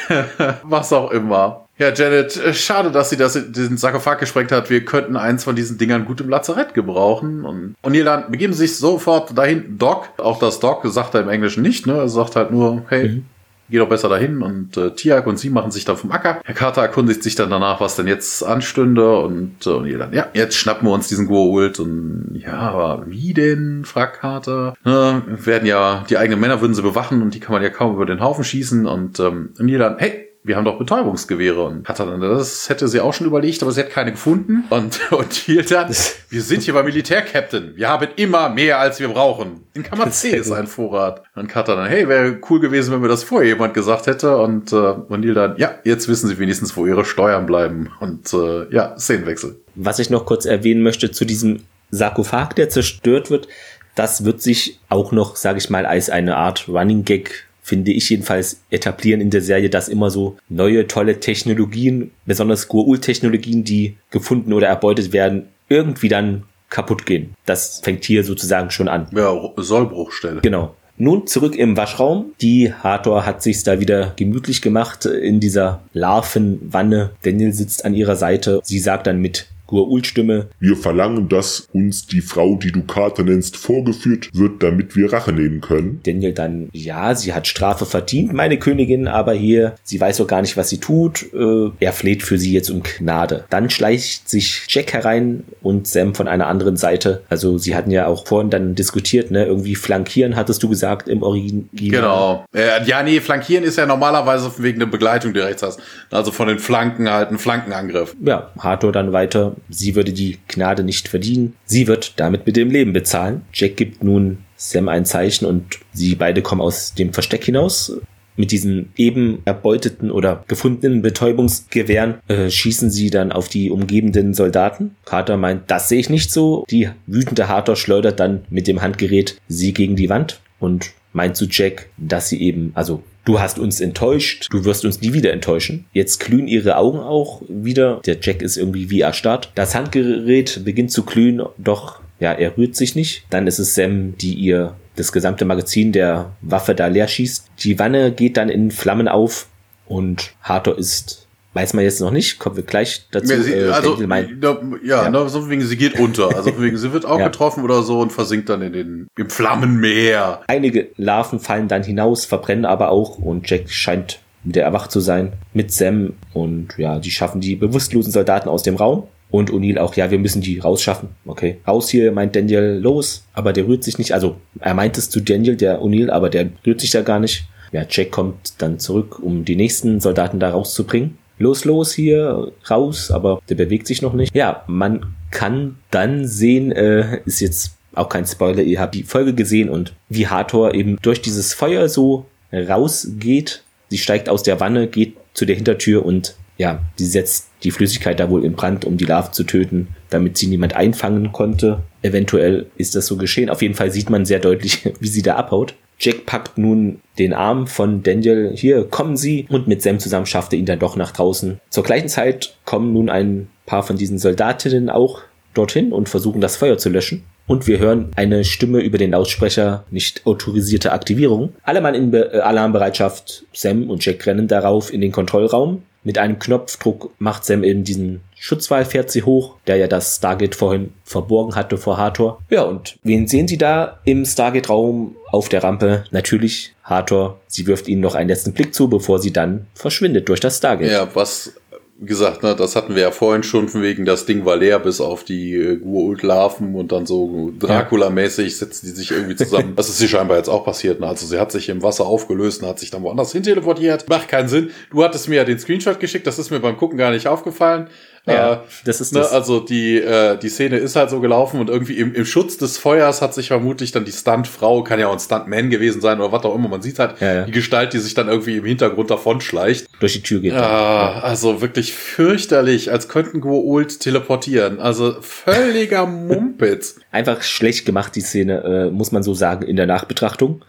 Was 0.63 0.93
auch 0.93 1.11
immer. 1.11 1.62
Ja, 1.79 1.91
Janet, 1.91 2.37
äh, 2.37 2.53
schade, 2.53 2.91
dass 2.91 3.09
sie 3.09 3.17
das, 3.17 3.33
diesen 3.51 3.77
Sarkophag 3.77 4.19
gesprengt 4.19 4.51
hat. 4.51 4.69
Wir 4.69 4.85
könnten 4.85 5.17
eins 5.17 5.43
von 5.43 5.55
diesen 5.55 5.79
Dingern 5.79 6.05
gut 6.05 6.21
im 6.21 6.29
Lazarett 6.29 6.75
gebrauchen. 6.75 7.45
Und, 7.45 7.75
und 7.81 7.93
ihr 7.95 8.05
dann 8.05 8.29
begeben 8.29 8.53
sich 8.53 8.77
sofort 8.77 9.35
dahin. 9.35 9.77
Doc, 9.79 10.09
auch 10.17 10.37
das 10.37 10.59
Doc 10.59 10.85
sagt 10.85 11.15
er 11.15 11.21
im 11.21 11.29
Englischen 11.29 11.63
nicht, 11.63 11.87
ne? 11.87 11.93
Er 11.93 12.09
sagt 12.09 12.35
halt 12.35 12.51
nur, 12.51 12.83
hey, 12.89 13.09
mhm. 13.09 13.25
geh 13.71 13.79
doch 13.79 13.89
besser 13.89 14.07
dahin. 14.07 14.43
Und 14.43 14.77
äh, 14.77 14.91
Tiag 14.91 15.25
und 15.25 15.39
sie 15.39 15.49
machen 15.49 15.71
sich 15.71 15.83
dann 15.83 15.97
vom 15.97 16.11
Acker. 16.11 16.41
Herr 16.45 16.53
Carter 16.53 16.83
erkundigt 16.83 17.23
sich 17.23 17.33
dann 17.33 17.49
danach, 17.49 17.81
was 17.81 17.95
denn 17.95 18.05
jetzt 18.05 18.43
anstünde. 18.43 19.17
Und, 19.17 19.65
äh, 19.65 19.71
und 19.71 19.87
ihr 19.87 19.97
dann, 19.97 20.13
ja, 20.13 20.27
jetzt 20.35 20.55
schnappen 20.55 20.87
wir 20.87 20.93
uns 20.93 21.07
diesen 21.07 21.27
Goa'uld. 21.27 21.81
Und 21.81 22.39
ja, 22.39 22.53
aber 22.53 23.05
wie 23.07 23.33
denn? 23.33 23.83
fragt 23.83 24.19
Carter. 24.19 24.75
Ne, 24.85 25.23
werden 25.25 25.65
ja, 25.65 26.05
die 26.07 26.19
eigenen 26.19 26.39
Männer 26.39 26.61
würden 26.61 26.75
sie 26.75 26.83
bewachen 26.83 27.23
und 27.23 27.33
die 27.33 27.39
kann 27.39 27.53
man 27.53 27.63
ja 27.63 27.71
kaum 27.71 27.95
über 27.95 28.05
den 28.05 28.21
Haufen 28.21 28.43
schießen. 28.43 28.85
Und, 28.85 29.19
ähm, 29.19 29.49
ihr 29.57 29.79
dann, 29.79 29.97
hey, 29.97 30.29
wir 30.43 30.57
haben 30.57 30.65
doch 30.65 30.77
Betäubungsgewehre. 30.77 31.63
Und 31.63 31.87
hat 31.87 31.99
das 31.99 32.69
hätte 32.69 32.87
sie 32.87 32.99
auch 32.99 33.13
schon 33.13 33.27
überlegt, 33.27 33.61
aber 33.61 33.71
sie 33.71 33.81
hat 33.81 33.89
keine 33.89 34.11
gefunden. 34.11 34.65
Und, 34.69 34.99
und 35.11 35.33
hier 35.33 35.63
dann, 35.63 35.89
wir 36.29 36.41
sind 36.41 36.63
hier 36.63 36.73
beim 36.73 36.85
Militärkapitän. 36.85 37.73
Wir 37.75 37.89
haben 37.89 38.07
immer 38.17 38.49
mehr, 38.49 38.79
als 38.79 38.99
wir 38.99 39.07
brauchen. 39.07 39.65
In 39.73 39.83
Kammer 39.83 40.11
C 40.11 40.31
ist 40.31 40.51
ein 40.51 40.67
Vorrat. 40.67 41.23
Und 41.35 41.53
dann, 41.55 41.87
hey, 41.87 42.07
wäre 42.07 42.37
cool 42.49 42.59
gewesen, 42.59 42.93
wenn 42.93 43.01
mir 43.01 43.07
das 43.07 43.23
vorher 43.23 43.47
jemand 43.47 43.73
gesagt 43.73 44.07
hätte. 44.07 44.37
Und, 44.37 44.73
äh, 44.73 44.75
und 44.75 45.21
Neil 45.21 45.33
dann, 45.33 45.57
ja, 45.57 45.75
jetzt 45.83 46.07
wissen 46.07 46.27
sie 46.27 46.37
wenigstens, 46.37 46.75
wo 46.75 46.85
ihre 46.85 47.05
Steuern 47.05 47.45
bleiben. 47.45 47.89
Und 47.99 48.33
äh, 48.33 48.73
ja, 48.73 48.97
Szenenwechsel. 48.97 49.59
Was 49.75 49.99
ich 49.99 50.09
noch 50.09 50.25
kurz 50.25 50.45
erwähnen 50.45 50.83
möchte 50.83 51.11
zu 51.11 51.25
diesem 51.25 51.61
Sarkophag, 51.89 52.53
der 52.55 52.69
zerstört 52.69 53.29
wird, 53.29 53.47
das 53.95 54.25
wird 54.25 54.41
sich 54.41 54.79
auch 54.89 55.11
noch, 55.11 55.35
sage 55.35 55.59
ich 55.59 55.69
mal, 55.69 55.85
als 55.85 56.09
eine 56.09 56.35
Art 56.35 56.67
Running 56.67 57.05
Gag 57.05 57.45
finde 57.63 57.91
ich 57.91 58.09
jedenfalls, 58.09 58.61
etablieren 58.69 59.21
in 59.21 59.31
der 59.31 59.41
Serie, 59.41 59.69
dass 59.69 59.87
immer 59.89 60.11
so 60.11 60.37
neue, 60.49 60.85
tolle 60.85 61.19
Technologien, 61.19 62.11
besonders 62.25 62.69
Goa'uld-Technologien, 62.69 63.63
die 63.63 63.95
gefunden 64.11 64.53
oder 64.53 64.67
erbeutet 64.67 65.13
werden, 65.13 65.47
irgendwie 65.69 66.09
dann 66.09 66.43
kaputt 66.69 67.05
gehen. 67.05 67.33
Das 67.45 67.79
fängt 67.79 68.03
hier 68.03 68.23
sozusagen 68.23 68.69
schon 68.69 68.87
an. 68.87 69.07
Ja, 69.11 69.33
Sollbruchstelle. 69.55 70.41
Genau. 70.41 70.75
Nun 70.97 71.25
zurück 71.25 71.55
im 71.55 71.75
Waschraum. 71.75 72.33
Die 72.41 72.71
Hathor 72.71 73.25
hat 73.25 73.41
sich's 73.41 73.63
da 73.63 73.79
wieder 73.79 74.13
gemütlich 74.15 74.61
gemacht 74.61 75.05
in 75.05 75.39
dieser 75.39 75.81
Larvenwanne. 75.93 77.11
Daniel 77.23 77.53
sitzt 77.53 77.83
an 77.85 77.95
ihrer 77.95 78.15
Seite. 78.15 78.59
Sie 78.63 78.79
sagt 78.79 79.07
dann 79.07 79.19
mit 79.19 79.47
Gurul-Stimme. 79.73 80.47
Wir 80.59 80.75
verlangen, 80.77 81.29
dass 81.29 81.67
uns 81.73 82.05
die 82.05 82.21
Frau, 82.21 82.55
die 82.55 82.71
du 82.71 82.83
Kater 82.83 83.23
nennst, 83.23 83.57
vorgeführt 83.57 84.29
wird, 84.33 84.61
damit 84.61 84.95
wir 84.95 85.11
Rache 85.11 85.31
nehmen 85.31 85.61
können. 85.61 85.99
Daniel 86.03 86.33
dann, 86.33 86.69
ja, 86.73 87.15
sie 87.15 87.33
hat 87.33 87.47
Strafe 87.47 87.85
verdient, 87.85 88.33
meine 88.33 88.57
Königin, 88.57 89.07
aber 89.07 89.33
hier, 89.33 89.75
sie 89.83 89.99
weiß 89.99 90.17
doch 90.17 90.27
gar 90.27 90.41
nicht, 90.41 90.57
was 90.57 90.69
sie 90.69 90.79
tut. 90.79 91.23
Äh, 91.33 91.71
er 91.79 91.93
fleht 91.93 92.23
für 92.23 92.37
sie 92.37 92.53
jetzt 92.53 92.69
um 92.69 92.83
Gnade. 92.83 93.45
Dann 93.49 93.69
schleicht 93.69 94.29
sich 94.29 94.65
Jack 94.69 94.93
herein 94.93 95.43
und 95.61 95.87
Sam 95.87 96.13
von 96.13 96.27
einer 96.27 96.47
anderen 96.47 96.77
Seite. 96.77 97.23
Also 97.29 97.57
sie 97.57 97.75
hatten 97.75 97.91
ja 97.91 98.05
auch 98.05 98.27
vorhin 98.27 98.51
dann 98.51 98.75
diskutiert, 98.75 99.31
ne, 99.31 99.45
irgendwie 99.45 99.75
flankieren, 99.75 100.35
hattest 100.35 100.61
du 100.61 100.69
gesagt, 100.69 101.07
im 101.07 101.23
Original. 101.23 101.65
Genau. 101.73 102.45
Äh, 102.53 102.83
ja, 102.85 103.01
nee, 103.01 103.19
flankieren 103.21 103.63
ist 103.63 103.77
ja 103.77 103.85
normalerweise 103.85 104.51
wegen 104.57 104.79
der 104.79 104.85
Begleitung, 104.85 105.33
die 105.33 105.39
rechts 105.39 105.63
hast. 105.63 105.79
Also 106.11 106.31
von 106.31 106.47
den 106.47 106.59
Flanken 106.59 107.09
halt 107.09 107.31
ein 107.31 107.39
Flankenangriff. 107.39 108.15
Ja, 108.23 108.51
Hathor 108.59 108.91
dann 108.91 109.13
weiter 109.13 109.55
Sie 109.69 109.95
würde 109.95 110.13
die 110.13 110.37
Gnade 110.47 110.83
nicht 110.83 111.07
verdienen. 111.07 111.55
Sie 111.65 111.87
wird 111.87 112.19
damit 112.19 112.45
mit 112.45 112.55
dem 112.55 112.69
Leben 112.69 112.93
bezahlen. 112.93 113.41
Jack 113.53 113.77
gibt 113.77 114.03
nun 114.03 114.39
Sam 114.55 114.87
ein 114.87 115.05
Zeichen 115.05 115.45
und 115.45 115.79
sie 115.91 116.15
beide 116.15 116.41
kommen 116.41 116.61
aus 116.61 116.93
dem 116.93 117.13
Versteck 117.13 117.43
hinaus. 117.43 117.93
Mit 118.35 118.51
diesen 118.51 118.91
eben 118.95 119.43
erbeuteten 119.45 120.09
oder 120.09 120.43
gefundenen 120.47 121.03
Betäubungsgewehren 121.03 122.15
äh, 122.27 122.49
schießen 122.49 122.89
sie 122.89 123.11
dann 123.11 123.31
auf 123.31 123.47
die 123.47 123.69
umgebenden 123.69 124.33
Soldaten. 124.33 124.95
Carter 125.05 125.37
meint, 125.37 125.69
das 125.69 125.87
sehe 125.87 125.99
ich 125.99 126.09
nicht 126.09 126.31
so. 126.31 126.65
Die 126.71 126.89
wütende 127.05 127.47
Harter 127.47 127.75
schleudert 127.75 128.19
dann 128.19 128.45
mit 128.49 128.67
dem 128.67 128.81
Handgerät 128.81 129.39
sie 129.47 129.71
gegen 129.73 129.95
die 129.95 130.09
Wand 130.09 130.41
und 130.59 130.93
meint 131.11 131.35
zu 131.37 131.45
Jack, 131.45 131.89
dass 131.97 132.29
sie 132.29 132.41
eben, 132.41 132.71
also 132.73 133.03
du 133.25 133.39
hast 133.39 133.59
uns 133.59 133.79
enttäuscht, 133.81 134.47
du 134.51 134.65
wirst 134.65 134.85
uns 134.85 135.01
nie 135.01 135.13
wieder 135.13 135.33
enttäuschen. 135.33 135.85
Jetzt 135.93 136.19
glühen 136.19 136.47
ihre 136.47 136.77
Augen 136.77 136.99
auch 136.99 137.41
wieder. 137.47 138.01
Der 138.05 138.17
Jack 138.21 138.41
ist 138.41 138.57
irgendwie 138.57 138.89
wie 138.89 139.01
erstarrt. 139.01 139.51
Das 139.55 139.75
Handgerät 139.75 140.61
beginnt 140.63 140.91
zu 140.91 141.03
glühen, 141.03 141.41
doch 141.57 141.99
ja, 142.19 142.31
er 142.31 142.57
rührt 142.57 142.75
sich 142.75 142.95
nicht. 142.95 143.25
Dann 143.29 143.47
ist 143.47 143.59
es 143.59 143.75
Sam, 143.75 144.17
die 144.17 144.33
ihr 144.33 144.75
das 144.95 145.11
gesamte 145.11 145.45
Magazin 145.45 145.91
der 145.91 146.31
Waffe 146.41 146.75
da 146.75 146.87
leer 146.87 147.07
schießt. 147.07 147.49
Die 147.59 147.79
Wanne 147.79 148.11
geht 148.11 148.37
dann 148.37 148.49
in 148.49 148.71
Flammen 148.71 149.07
auf 149.07 149.47
und 149.87 150.33
Hathor 150.41 150.77
ist 150.77 151.22
Weiß 151.53 151.73
man 151.73 151.83
jetzt 151.83 152.01
noch 152.01 152.11
nicht, 152.11 152.39
kommen 152.39 152.55
wir 152.55 152.63
gleich 152.63 153.05
dazu. 153.11 153.41
Sie, 153.41 153.53
äh, 153.53 153.69
also, 153.69 153.95
ja, 154.01 154.59
Ja. 154.83 155.09
Ne, 155.09 155.29
so 155.29 155.49
wegen 155.49 155.61
sie 155.61 155.77
geht 155.77 155.99
unter. 155.99 156.35
Also 156.35 156.59
wegen 156.59 156.77
sie 156.77 156.91
wird 156.93 157.05
auch 157.05 157.19
Ja. 157.19 157.25
getroffen 157.27 157.63
oder 157.63 157.83
so 157.83 157.99
und 157.99 158.11
versinkt 158.11 158.49
dann 158.49 158.61
in 158.63 158.73
den 158.73 159.07
im 159.15 159.29
Flammenmeer. 159.29 160.41
Einige 160.47 160.87
Larven 160.97 161.39
fallen 161.39 161.67
dann 161.67 161.83
hinaus, 161.83 162.25
verbrennen 162.25 162.65
aber 162.65 162.89
auch 162.89 163.17
und 163.19 163.49
Jack 163.49 163.69
scheint 163.69 164.19
wieder 164.43 164.63
erwacht 164.63 164.91
zu 164.91 164.99
sein 164.99 165.33
mit 165.53 165.71
Sam 165.71 166.13
und 166.33 166.69
ja, 166.77 166.99
die 166.99 167.11
schaffen 167.11 167.39
die 167.39 167.55
bewusstlosen 167.55 168.11
Soldaten 168.11 168.49
aus 168.49 168.63
dem 168.63 168.75
Raum. 168.75 169.03
Und 169.29 169.49
O'Neill 169.51 169.79
auch, 169.79 169.95
ja, 169.95 170.11
wir 170.11 170.19
müssen 170.19 170.41
die 170.43 170.59
rausschaffen. 170.59 171.09
Okay. 171.25 171.57
Raus 171.67 171.89
hier, 171.89 172.11
meint 172.11 172.35
Daniel, 172.35 172.77
los. 172.79 173.23
Aber 173.33 173.51
der 173.51 173.65
rührt 173.67 173.83
sich 173.83 173.97
nicht. 173.97 174.13
Also, 174.13 174.35
er 174.59 174.75
meint 174.75 174.95
es 174.95 175.09
zu 175.09 175.21
Daniel, 175.21 175.55
der 175.55 175.81
O'Neill, 175.81 176.11
aber 176.11 176.29
der 176.29 176.49
rührt 176.67 176.79
sich 176.81 176.91
da 176.91 177.01
gar 177.01 177.19
nicht. 177.19 177.45
Ja, 177.71 177.83
Jack 177.89 178.11
kommt 178.11 178.61
dann 178.61 178.77
zurück, 178.77 179.17
um 179.19 179.43
die 179.43 179.55
nächsten 179.55 179.99
Soldaten 179.99 180.39
da 180.39 180.51
rauszubringen. 180.51 181.17
Los, 181.37 181.65
los 181.65 181.93
hier, 181.93 182.51
raus, 182.69 183.11
aber 183.11 183.41
der 183.49 183.55
bewegt 183.55 183.87
sich 183.87 184.01
noch 184.01 184.13
nicht. 184.13 184.35
Ja, 184.35 184.63
man 184.67 185.15
kann 185.31 185.77
dann 185.91 186.27
sehen, 186.27 186.71
äh, 186.71 187.21
ist 187.25 187.39
jetzt 187.39 187.77
auch 187.95 188.09
kein 188.09 188.25
Spoiler, 188.25 188.61
ihr 188.61 188.79
habt 188.79 188.95
die 188.95 189.03
Folge 189.03 189.33
gesehen 189.33 189.69
und 189.69 189.93
wie 190.09 190.27
Hathor 190.27 190.73
eben 190.73 190.97
durch 191.01 191.21
dieses 191.21 191.53
Feuer 191.53 191.89
so 191.89 192.25
rausgeht. 192.51 193.63
Sie 193.89 193.97
steigt 193.97 194.29
aus 194.29 194.43
der 194.43 194.59
Wanne, 194.59 194.87
geht 194.87 195.15
zu 195.33 195.45
der 195.45 195.55
Hintertür 195.55 196.05
und 196.05 196.35
ja, 196.57 196.79
sie 196.95 197.05
setzt 197.05 197.49
die 197.63 197.71
Flüssigkeit 197.71 198.19
da 198.19 198.29
wohl 198.29 198.45
in 198.45 198.53
Brand, 198.53 198.85
um 198.85 198.97
die 198.97 199.05
Larven 199.05 199.33
zu 199.33 199.43
töten, 199.43 199.87
damit 200.09 200.37
sie 200.37 200.47
niemand 200.47 200.75
einfangen 200.75 201.31
konnte. 201.31 201.79
Eventuell 202.01 202.67
ist 202.77 202.95
das 202.95 203.07
so 203.07 203.17
geschehen. 203.17 203.49
Auf 203.49 203.61
jeden 203.61 203.73
Fall 203.73 203.91
sieht 203.91 204.09
man 204.09 204.25
sehr 204.25 204.39
deutlich, 204.39 204.89
wie 204.99 205.07
sie 205.07 205.23
da 205.23 205.35
abhaut. 205.35 205.73
Jack 205.99 206.25
packt 206.25 206.57
nun 206.57 207.01
den 207.17 207.33
Arm 207.33 207.67
von 207.67 208.03
Daniel. 208.03 208.51
Hier, 208.55 208.83
kommen 208.85 209.17
Sie. 209.17 209.47
Und 209.49 209.67
mit 209.67 209.81
Sam 209.81 209.99
zusammen 209.99 210.25
schafft 210.25 210.53
er 210.53 210.59
ihn 210.59 210.65
dann 210.65 210.79
doch 210.79 210.95
nach 210.95 211.11
draußen. 211.11 211.59
Zur 211.69 211.83
gleichen 211.83 212.09
Zeit 212.09 212.55
kommen 212.65 212.93
nun 212.93 213.09
ein 213.09 213.47
paar 213.65 213.83
von 213.83 213.97
diesen 213.97 214.19
Soldatinnen 214.19 214.89
auch 214.89 215.21
dorthin 215.53 215.93
und 215.93 216.09
versuchen 216.09 216.41
das 216.41 216.55
Feuer 216.55 216.77
zu 216.77 216.89
löschen. 216.89 217.23
Und 217.45 217.67
wir 217.67 217.79
hören 217.79 218.11
eine 218.15 218.45
Stimme 218.45 218.79
über 218.79 218.97
den 218.97 219.11
Lautsprecher, 219.11 219.83
nicht 219.91 220.25
autorisierte 220.25 220.93
Aktivierung. 220.93 221.53
Alle 221.63 221.81
Mann 221.81 221.93
in 221.93 222.11
Be 222.11 222.33
äh, 222.33 222.39
Alarmbereitschaft. 222.39 223.45
Sam 223.53 223.89
und 223.89 224.03
Jack 224.05 224.25
rennen 224.25 224.47
darauf 224.47 224.93
in 224.93 225.01
den 225.01 225.11
Kontrollraum. 225.11 225.83
Mit 226.03 226.17
einem 226.17 226.39
Knopfdruck 226.39 227.13
macht 227.19 227.45
Sam 227.45 227.63
eben 227.63 227.83
diesen 227.83 228.21
Schutzwall, 228.45 228.83
fährt 228.83 229.09
sie 229.09 229.23
hoch, 229.23 229.55
der 229.67 229.77
ja 229.77 229.87
das 229.87 230.17
Stargate 230.17 230.53
vorhin 230.53 230.91
verborgen 231.05 231.55
hatte 231.55 231.77
vor 231.77 231.95
Hathor. 231.95 232.41
Ja, 232.49 232.63
und 232.63 232.97
wen 233.01 233.25
sehen 233.25 233.47
Sie 233.47 233.57
da 233.57 234.01
im 234.03 234.25
Stargate-Raum 234.25 235.15
auf 235.31 235.47
der 235.47 235.63
Rampe? 235.63 236.03
Natürlich 236.11 236.75
Hathor. 236.83 237.39
Sie 237.47 237.67
wirft 237.67 237.87
ihnen 237.87 238.01
noch 238.01 238.15
einen 238.15 238.27
letzten 238.27 238.51
Blick 238.51 238.75
zu, 238.75 238.89
bevor 238.89 239.19
sie 239.19 239.31
dann 239.31 239.67
verschwindet 239.75 240.27
durch 240.27 240.41
das 240.41 240.57
Stargate. 240.57 240.91
Ja, 240.91 241.07
was 241.13 241.53
gesagt, 242.01 242.43
ne, 242.43 242.53
das 242.53 242.75
hatten 242.75 242.95
wir 242.95 243.03
ja 243.03 243.11
vorhin 243.11 243.43
schon 243.43 243.69
von 243.69 243.81
wegen, 243.81 244.03
das 244.03 244.25
Ding 244.25 244.43
war 244.43 244.57
leer 244.57 244.79
bis 244.79 244.99
auf 244.99 245.23
die 245.23 245.53
äh, 245.53 245.77
Gua'uld-Larven 245.77 246.75
und 246.75 246.91
dann 246.91 247.05
so 247.05 247.53
Dracula-mäßig 247.57 248.57
setzen 248.57 248.87
die 248.87 248.91
sich 248.91 249.11
irgendwie 249.11 249.37
zusammen. 249.37 249.73
Das 249.83 249.87
ist 249.87 249.99
hier 249.99 250.09
scheinbar 250.09 250.37
jetzt 250.37 250.49
auch 250.49 250.65
passiert. 250.65 250.99
Ne? 250.99 251.07
Also 251.07 251.25
sie 251.25 251.39
hat 251.39 251.51
sich 251.51 251.69
im 251.69 251.81
Wasser 251.81 252.05
aufgelöst 252.05 252.61
und 252.61 252.67
hat 252.67 252.79
sich 252.79 252.91
dann 252.91 253.03
woanders 253.03 253.31
hin 253.31 253.43
teleportiert. 253.43 254.09
Macht 254.09 254.27
keinen 254.27 254.49
Sinn. 254.49 254.71
Du 254.91 255.01
hattest 255.03 255.29
mir 255.29 255.35
ja 255.35 255.45
den 255.45 255.59
Screenshot 255.59 255.99
geschickt, 255.99 256.27
das 256.27 256.39
ist 256.39 256.51
mir 256.51 256.59
beim 256.59 256.75
Gucken 256.77 256.97
gar 256.97 257.11
nicht 257.11 257.27
aufgefallen. 257.27 257.87
Ja, 258.25 258.53
Äh, 258.53 258.57
das 258.85 259.01
ist 259.01 259.13
Ne, 259.13 259.19
das. 259.19 259.31
also 259.33 259.59
die, 259.59 259.97
äh, 259.97 260.37
die 260.37 260.47
Szene 260.47 260.77
ist 260.77 260.95
halt 260.95 261.09
so 261.09 261.19
gelaufen 261.19 261.59
und 261.59 261.69
irgendwie 261.69 261.97
im, 261.97 262.13
im 262.15 262.23
Schutz 262.25 262.57
des 262.57 262.77
Feuers 262.77 263.21
hat 263.21 263.33
sich 263.33 263.47
vermutlich 263.49 263.91
dann 263.91 264.05
die 264.05 264.13
Stuntfrau, 264.13 264.81
kann 264.83 264.97
ja 264.99 265.07
auch 265.09 265.13
ein 265.13 265.19
Stuntman 265.19 265.69
gewesen 265.69 265.99
sein 265.99 266.21
oder 266.21 266.31
was 266.31 266.43
auch 266.45 266.55
immer, 266.55 266.69
man 266.69 266.81
sieht 266.81 266.99
halt 266.99 267.19
Ja, 267.19 267.33
ja. 267.33 267.43
die 267.43 267.51
Gestalt, 267.51 267.91
die 267.91 267.99
sich 267.99 268.13
dann 268.13 268.29
irgendwie 268.29 268.55
im 268.57 268.65
Hintergrund 268.65 269.11
davon 269.11 269.41
schleicht. 269.41 269.87
durch 269.99 270.13
die 270.13 270.21
Tür 270.23 270.39
geht. 270.39 270.53
Ah, 270.53 271.19
also 271.19 271.61
wirklich 271.61 271.91
fürchterlich, 271.93 272.91
als 272.91 273.09
könnten 273.09 273.41
Goa'uld 273.41 273.99
teleportieren. 273.99 274.79
Also 274.79 275.15
völliger 275.21 276.05
Mumpitz. 276.07 276.95
Einfach 277.11 277.41
schlecht 277.41 277.85
gemacht, 277.85 278.15
die 278.15 278.21
Szene, 278.21 278.63
äh, 278.63 278.89
muss 278.89 279.11
man 279.11 279.23
so 279.23 279.33
sagen, 279.33 279.65
in 279.67 279.75
der 279.75 279.85
Nachbetrachtung. 279.85 280.63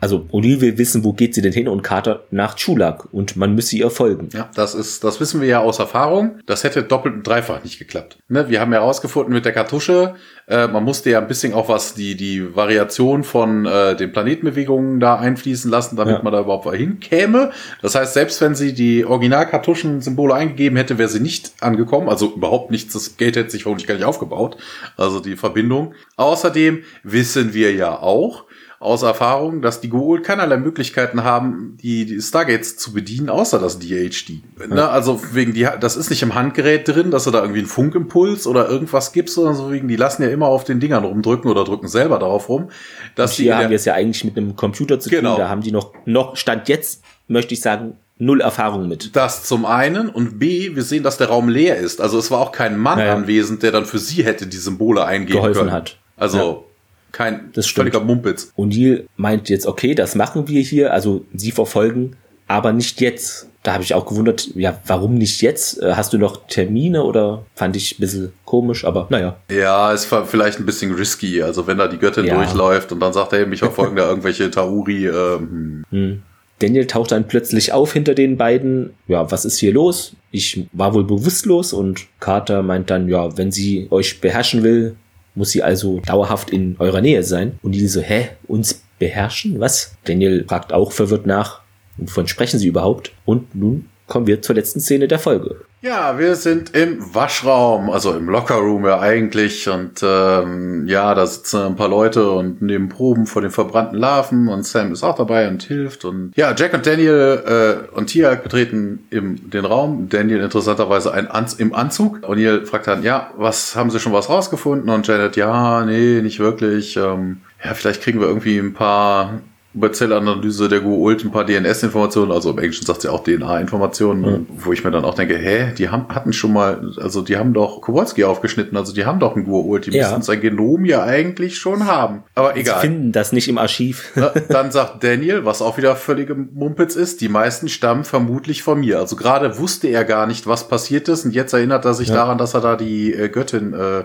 Also 0.00 0.26
O'Neill 0.32 0.60
will 0.60 0.78
wissen, 0.78 1.04
wo 1.04 1.12
geht 1.12 1.34
sie 1.34 1.42
denn 1.42 1.52
hin 1.52 1.68
und 1.68 1.82
Carter 1.82 2.24
nach 2.30 2.56
Chulak 2.56 3.12
und 3.12 3.36
man 3.36 3.54
müsse 3.54 3.76
ihr 3.76 3.90
folgen. 3.90 4.28
Ja, 4.32 4.48
das 4.54 4.74
ist, 4.74 5.04
das 5.04 5.20
wissen 5.20 5.40
wir 5.40 5.48
ja 5.48 5.60
aus 5.60 5.78
Erfahrung. 5.78 6.38
Das 6.46 6.64
hätte 6.64 6.82
doppelt 6.82 7.14
und 7.14 7.26
dreifach 7.26 7.62
nicht 7.62 7.78
geklappt. 7.78 8.18
Ne, 8.28 8.48
wir 8.48 8.60
haben 8.60 8.72
ja 8.72 8.80
herausgefunden 8.80 9.32
mit 9.34 9.44
der 9.44 9.52
Kartusche, 9.52 10.14
äh, 10.48 10.66
man 10.66 10.82
musste 10.84 11.10
ja 11.10 11.18
ein 11.20 11.28
bisschen 11.28 11.52
auch 11.52 11.68
was 11.68 11.94
die 11.94 12.16
die 12.16 12.56
Variation 12.56 13.22
von 13.24 13.66
äh, 13.66 13.94
den 13.94 14.10
Planetenbewegungen 14.12 14.98
da 15.00 15.16
einfließen 15.18 15.70
lassen, 15.70 15.96
damit 15.96 16.16
Ja. 16.16 16.22
man 16.22 16.32
da 16.32 16.40
überhaupt 16.40 16.68
hinkäme. 16.74 17.50
Das 17.82 17.94
heißt, 17.94 18.14
selbst 18.14 18.40
wenn 18.40 18.54
sie 18.54 18.72
die 18.72 19.04
Original-Kartuschen-Symbole 19.04 20.34
eingegeben 20.34 20.76
hätte, 20.76 20.98
wäre 20.98 21.08
sie 21.08 21.20
nicht 21.20 21.52
angekommen. 21.60 22.08
Also 22.08 22.32
überhaupt 22.34 22.70
nichts. 22.70 22.94
Das 22.94 23.16
Gate 23.16 23.36
hätte 23.36 23.50
sich 23.50 23.62
vermutlich 23.64 23.86
gar 23.86 23.94
nicht 23.94 24.04
aufgebaut. 24.04 24.56
Also 24.96 25.20
die 25.20 25.36
Verbindung. 25.36 25.94
Außerdem 26.16 26.82
wissen 27.02 27.54
wir 27.54 27.72
ja 27.74 27.98
auch, 27.98 28.44
aus 28.80 29.02
Erfahrung, 29.02 29.60
dass 29.60 29.82
die 29.82 29.90
Goa'uld 29.90 30.22
keinerlei 30.22 30.56
Möglichkeiten 30.56 31.22
haben, 31.22 31.76
die, 31.82 32.06
die 32.06 32.18
Stargates 32.20 32.78
zu 32.78 32.94
bedienen, 32.94 33.28
außer 33.28 33.58
das 33.58 33.78
DHD. 33.78 34.40
Ne? 34.70 34.88
Also 34.88 35.20
wegen 35.34 35.52
die, 35.52 35.68
das 35.78 35.96
ist 35.96 36.08
nicht 36.08 36.22
im 36.22 36.34
Handgerät 36.34 36.88
drin, 36.88 37.10
dass 37.10 37.24
du 37.24 37.30
da 37.30 37.40
irgendwie 37.42 37.58
einen 37.60 37.68
Funkimpuls 37.68 38.46
oder 38.46 38.70
irgendwas 38.70 39.12
gibst, 39.12 39.34
sondern 39.34 39.54
so 39.54 39.70
wegen, 39.70 39.86
die 39.86 39.96
lassen 39.96 40.22
ja 40.22 40.30
immer 40.30 40.46
auf 40.46 40.64
den 40.64 40.80
Dingern 40.80 41.04
rumdrücken 41.04 41.50
oder 41.50 41.64
drücken 41.64 41.88
selber 41.88 42.18
darauf 42.18 42.48
rum. 42.48 42.70
Dass 43.16 43.32
Und 43.32 43.38
die 43.38 43.42
hier 43.44 43.52
in 43.52 43.58
haben 43.58 43.68
wir 43.68 43.76
es 43.76 43.84
ja 43.84 43.92
eigentlich 43.92 44.24
mit 44.24 44.36
einem 44.38 44.56
Computer 44.56 44.98
zu 44.98 45.10
Genau. 45.10 45.32
tun. 45.34 45.40
Da 45.40 45.48
haben 45.50 45.60
die 45.60 45.72
noch, 45.72 45.92
noch, 46.06 46.36
Stand 46.36 46.68
jetzt, 46.70 47.02
möchte 47.28 47.52
ich 47.52 47.60
sagen, 47.60 47.98
null 48.16 48.40
Erfahrung 48.40 48.88
mit. 48.88 49.14
Das 49.14 49.44
zum 49.44 49.66
einen 49.66 50.08
und 50.08 50.38
B, 50.38 50.74
wir 50.74 50.84
sehen, 50.84 51.02
dass 51.02 51.18
der 51.18 51.28
Raum 51.28 51.50
leer 51.50 51.76
ist. 51.76 52.00
Also 52.00 52.18
es 52.18 52.30
war 52.30 52.40
auch 52.40 52.52
kein 52.52 52.78
Mann 52.78 52.98
Ja, 52.98 53.06
ja. 53.08 53.14
anwesend, 53.14 53.62
der 53.62 53.72
dann 53.72 53.84
für 53.84 53.98
sie 53.98 54.24
hätte 54.24 54.46
die 54.46 54.56
Symbole 54.56 55.04
eingeben 55.04 55.32
Geholfen 55.38 55.60
können. 55.64 55.72
hat. 55.72 55.98
Also 56.16 56.38
Ja. 56.38 56.69
Kein 57.12 57.50
Das 57.54 57.66
stimmt. 57.66 57.90
völliger 57.92 58.04
Mumpitz. 58.04 58.52
O'Neill 58.56 59.04
meint 59.16 59.48
jetzt, 59.48 59.66
okay, 59.66 59.94
das 59.94 60.14
machen 60.14 60.48
wir 60.48 60.60
hier, 60.62 60.92
also 60.92 61.24
sie 61.34 61.50
verfolgen, 61.52 62.16
aber 62.46 62.72
nicht 62.72 63.00
jetzt. 63.00 63.46
Da 63.62 63.74
habe 63.74 63.82
ich 63.84 63.92
auch 63.92 64.06
gewundert, 64.06 64.48
ja, 64.54 64.80
warum 64.86 65.16
nicht 65.16 65.42
jetzt? 65.42 65.82
Äh, 65.82 65.92
Hast 65.94 66.14
du 66.14 66.18
noch 66.18 66.46
Termine 66.46 67.04
oder 67.04 67.44
fand 67.54 67.76
ich 67.76 67.98
ein 67.98 68.00
bisschen 68.00 68.32
komisch, 68.46 68.86
aber 68.86 69.06
naja. 69.10 69.36
Ja, 69.50 69.92
ist 69.92 70.06
ver- 70.06 70.24
vielleicht 70.24 70.58
ein 70.60 70.64
bisschen 70.66 70.94
risky. 70.94 71.42
Also 71.42 71.66
wenn 71.66 71.76
da 71.76 71.86
die 71.86 71.98
Göttin 71.98 72.24
Ja. 72.24 72.36
durchläuft 72.36 72.90
und 72.90 73.00
dann 73.00 73.12
sagt 73.12 73.34
er, 73.34 73.46
mich 73.46 73.58
verfolgen 73.68 73.96
da 73.96 74.08
irgendwelche 74.08 74.50
Tauri. 74.50 75.06
Ähm, 75.08 75.84
Hm. 75.90 76.22
Daniel 76.60 76.86
taucht 76.86 77.12
dann 77.12 77.26
plötzlich 77.28 77.72
auf 77.72 77.92
hinter 77.92 78.14
den 78.14 78.36
beiden. 78.38 78.90
Ja, 79.08 79.30
was 79.30 79.44
ist 79.44 79.58
hier 79.58 79.72
los? 79.72 80.14
Ich 80.30 80.66
war 80.72 80.92
wohl 80.94 81.04
bewusstlos 81.04 81.72
und 81.74 82.06
Carter 82.18 82.62
meint 82.62 82.90
dann, 82.90 83.08
ja, 83.08 83.36
wenn 83.36 83.50
sie 83.52 83.88
euch 83.90 84.20
beherrschen 84.22 84.62
will, 84.62 84.94
muss 85.40 85.50
sie 85.50 85.62
also 85.62 86.00
dauerhaft 86.00 86.50
in 86.50 86.76
eurer 86.78 87.00
Nähe 87.00 87.24
sein. 87.24 87.58
Und 87.62 87.72
die 87.72 87.88
so, 87.88 88.00
hä, 88.00 88.28
uns 88.46 88.82
beherrschen? 88.98 89.58
Was? 89.58 89.96
Daniel 90.04 90.44
fragt 90.46 90.72
auch 90.72 90.92
verwirrt 90.92 91.26
nach, 91.26 91.62
wovon 91.96 92.28
sprechen 92.28 92.60
sie 92.60 92.68
überhaupt? 92.68 93.10
Und 93.24 93.54
nun 93.54 93.88
kommen 94.06 94.26
wir 94.26 94.42
zur 94.42 94.54
letzten 94.54 94.80
Szene 94.80 95.08
der 95.08 95.18
Folge. 95.18 95.62
Ja, 95.82 96.18
wir 96.18 96.36
sind 96.36 96.76
im 96.76 97.14
Waschraum, 97.14 97.88
also 97.88 98.12
im 98.12 98.28
Lockerroom 98.28 98.84
ja 98.84 99.00
eigentlich. 99.00 99.66
Und 99.66 100.02
ähm, 100.02 100.86
ja, 100.86 101.14
da 101.14 101.24
sitzen 101.24 101.62
ein 101.62 101.76
paar 101.76 101.88
Leute 101.88 102.30
und 102.32 102.60
nehmen 102.60 102.90
Proben 102.90 103.26
vor 103.26 103.40
den 103.40 103.50
verbrannten 103.50 103.98
Larven 103.98 104.48
und 104.48 104.66
Sam 104.66 104.92
ist 104.92 105.02
auch 105.02 105.16
dabei 105.16 105.48
und 105.48 105.62
hilft. 105.62 106.04
Und 106.04 106.32
ja, 106.36 106.54
Jack 106.54 106.74
und 106.74 106.86
Daniel 106.86 107.88
äh, 107.94 107.96
und 107.96 108.08
Tia 108.08 108.34
betreten 108.34 109.06
im, 109.08 109.48
den 109.48 109.64
Raum. 109.64 110.10
Daniel 110.10 110.40
interessanterweise 110.40 111.14
ein 111.14 111.28
Anz 111.28 111.54
im 111.54 111.74
Anzug. 111.74 112.18
O'Neill 112.24 112.66
fragt 112.66 112.86
dann, 112.86 113.02
ja, 113.02 113.30
was 113.38 113.74
haben 113.74 113.88
sie 113.88 114.00
schon 114.00 114.12
was 114.12 114.28
rausgefunden? 114.28 114.90
Und 114.90 115.06
Janet, 115.06 115.36
ja, 115.36 115.86
nee, 115.86 116.20
nicht 116.20 116.40
wirklich. 116.40 116.98
Ähm, 116.98 117.40
ja, 117.64 117.72
vielleicht 117.72 118.02
kriegen 118.02 118.20
wir 118.20 118.28
irgendwie 118.28 118.58
ein 118.58 118.74
paar 118.74 119.40
über 119.72 119.92
Zellanalyse 119.92 120.68
der 120.68 120.80
Go-Ult 120.80 121.24
ein 121.24 121.30
paar 121.30 121.44
DNS-Informationen, 121.44 122.32
also 122.32 122.50
im 122.50 122.58
Englischen 122.58 122.84
sagt 122.84 123.02
sie 123.02 123.08
auch 123.08 123.22
DNA-Informationen, 123.22 124.20
mhm. 124.22 124.46
wo 124.48 124.72
ich 124.72 124.82
mir 124.82 124.90
dann 124.90 125.04
auch 125.04 125.14
denke, 125.14 125.36
hä, 125.36 125.72
die 125.78 125.90
haben, 125.90 126.08
hatten 126.08 126.32
schon 126.32 126.52
mal, 126.52 126.90
also 127.00 127.22
die 127.22 127.36
haben 127.36 127.54
doch 127.54 127.80
Kowalski 127.80 128.24
aufgeschnitten, 128.24 128.76
also 128.76 128.92
die 128.92 129.04
haben 129.04 129.20
doch 129.20 129.36
ein 129.36 129.44
Go-Ult, 129.44 129.86
die 129.86 129.92
ja. 129.92 130.08
müssen 130.08 130.22
sein 130.22 130.40
Genom 130.40 130.84
ja 130.84 131.04
eigentlich 131.04 131.58
schon 131.58 131.86
haben. 131.86 132.24
Aber 132.34 132.56
egal. 132.56 132.80
Sie 132.80 132.88
finden 132.88 133.12
das 133.12 133.30
nicht 133.30 133.46
im 133.48 133.58
Archiv. 133.58 134.10
dann 134.48 134.72
sagt 134.72 135.04
Daniel, 135.04 135.44
was 135.44 135.62
auch 135.62 135.76
wieder 135.76 135.94
völlige 135.94 136.34
Mumpitz 136.34 136.96
ist, 136.96 137.20
die 137.20 137.28
meisten 137.28 137.68
stammen 137.68 138.02
vermutlich 138.02 138.64
von 138.64 138.80
mir. 138.80 138.98
Also 138.98 139.14
gerade 139.14 139.56
wusste 139.58 139.86
er 139.86 140.04
gar 140.04 140.26
nicht, 140.26 140.48
was 140.48 140.66
passiert 140.66 141.08
ist 141.08 141.24
und 141.24 141.30
jetzt 141.30 141.52
erinnert 141.52 141.84
er 141.84 141.94
sich 141.94 142.08
ja. 142.08 142.16
daran, 142.16 142.38
dass 142.38 142.54
er 142.54 142.60
da 142.60 142.74
die 142.74 143.14
äh, 143.14 143.28
Göttin 143.28 143.72
äh, 143.72 144.02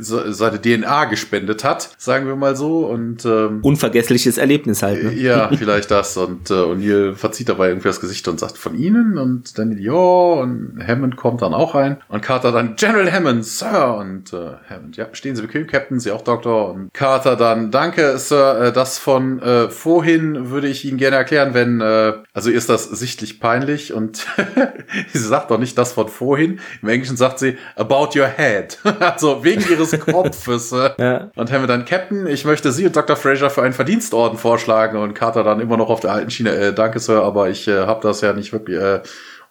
seine 0.00 0.60
DNA 0.60 1.06
gespendet 1.06 1.64
hat, 1.64 1.90
sagen 1.98 2.26
wir 2.28 2.36
mal 2.36 2.54
so. 2.54 2.86
Und 2.86 3.24
ähm, 3.24 3.58
Unvergessliches 3.62 4.38
Erlebnis 4.38 4.84
halt. 4.84 4.99
Ne? 5.04 5.14
Ja, 5.14 5.50
vielleicht 5.54 5.90
das. 5.90 6.16
Und 6.16 6.50
äh, 6.50 6.54
O'Neill 6.54 7.14
verzieht 7.14 7.48
dabei 7.48 7.68
irgendwie 7.68 7.88
das 7.88 8.00
Gesicht 8.00 8.26
und 8.28 8.40
sagt 8.40 8.58
von 8.58 8.74
Ihnen 8.74 9.18
und 9.18 9.58
dann 9.58 9.76
ja 9.78 9.92
und 9.92 10.82
Hammond 10.86 11.16
kommt 11.16 11.42
dann 11.42 11.54
auch 11.54 11.74
rein 11.74 11.98
und 12.08 12.22
Carter 12.22 12.52
dann 12.52 12.76
General 12.76 13.10
Hammond, 13.10 13.44
Sir 13.44 13.96
und 13.98 14.32
äh, 14.32 14.52
Hammond, 14.68 14.96
ja, 14.96 15.08
stehen 15.12 15.36
Sie 15.36 15.42
bequem, 15.42 15.66
Captain, 15.66 16.00
Sie 16.00 16.10
auch 16.10 16.22
Doktor 16.22 16.72
und 16.72 16.92
Carter 16.92 17.36
dann, 17.36 17.70
danke, 17.70 18.18
Sir, 18.18 18.60
äh, 18.60 18.72
das 18.72 18.98
von 18.98 19.40
äh, 19.40 19.68
vorhin 19.68 20.50
würde 20.50 20.68
ich 20.68 20.84
Ihnen 20.84 20.98
gerne 20.98 21.16
erklären, 21.16 21.54
wenn, 21.54 21.80
äh, 21.80 22.14
also 22.32 22.50
ist 22.50 22.68
das 22.68 22.84
sichtlich 22.84 23.40
peinlich 23.40 23.92
und 23.92 24.26
sie 25.12 25.18
sagt 25.18 25.50
doch 25.50 25.58
nicht 25.58 25.76
das 25.78 25.92
von 25.92 26.08
vorhin, 26.08 26.60
im 26.82 26.88
Englischen 26.88 27.16
sagt 27.16 27.38
sie 27.38 27.56
about 27.76 28.18
your 28.18 28.26
head, 28.26 28.78
also 29.00 29.44
wegen 29.44 29.62
Ihres 29.70 29.98
Kopfes. 30.00 30.72
Äh. 30.72 30.90
ja. 30.98 31.30
Und 31.36 31.50
Hammond 31.52 31.70
dann, 31.70 31.84
Captain, 31.84 32.26
ich 32.26 32.44
möchte 32.44 32.72
Sie 32.72 32.86
und 32.86 32.96
Dr. 32.96 33.16
Fraser 33.16 33.50
für 33.50 33.62
einen 33.62 33.74
Verdienstorden 33.74 34.38
vorschlagen 34.38 34.89
und 34.96 35.14
Carter 35.14 35.44
dann 35.44 35.60
immer 35.60 35.76
noch 35.76 35.90
auf 35.90 36.00
der 36.00 36.12
alten 36.12 36.30
Schiene, 36.30 36.54
äh, 36.54 36.72
danke 36.72 36.98
Sir, 36.98 37.22
aber 37.22 37.50
ich 37.50 37.68
äh, 37.68 37.86
habe 37.86 38.02
das 38.02 38.20
ja 38.20 38.32
nicht 38.32 38.52
wirklich. 38.52 38.78
Äh, 38.78 39.00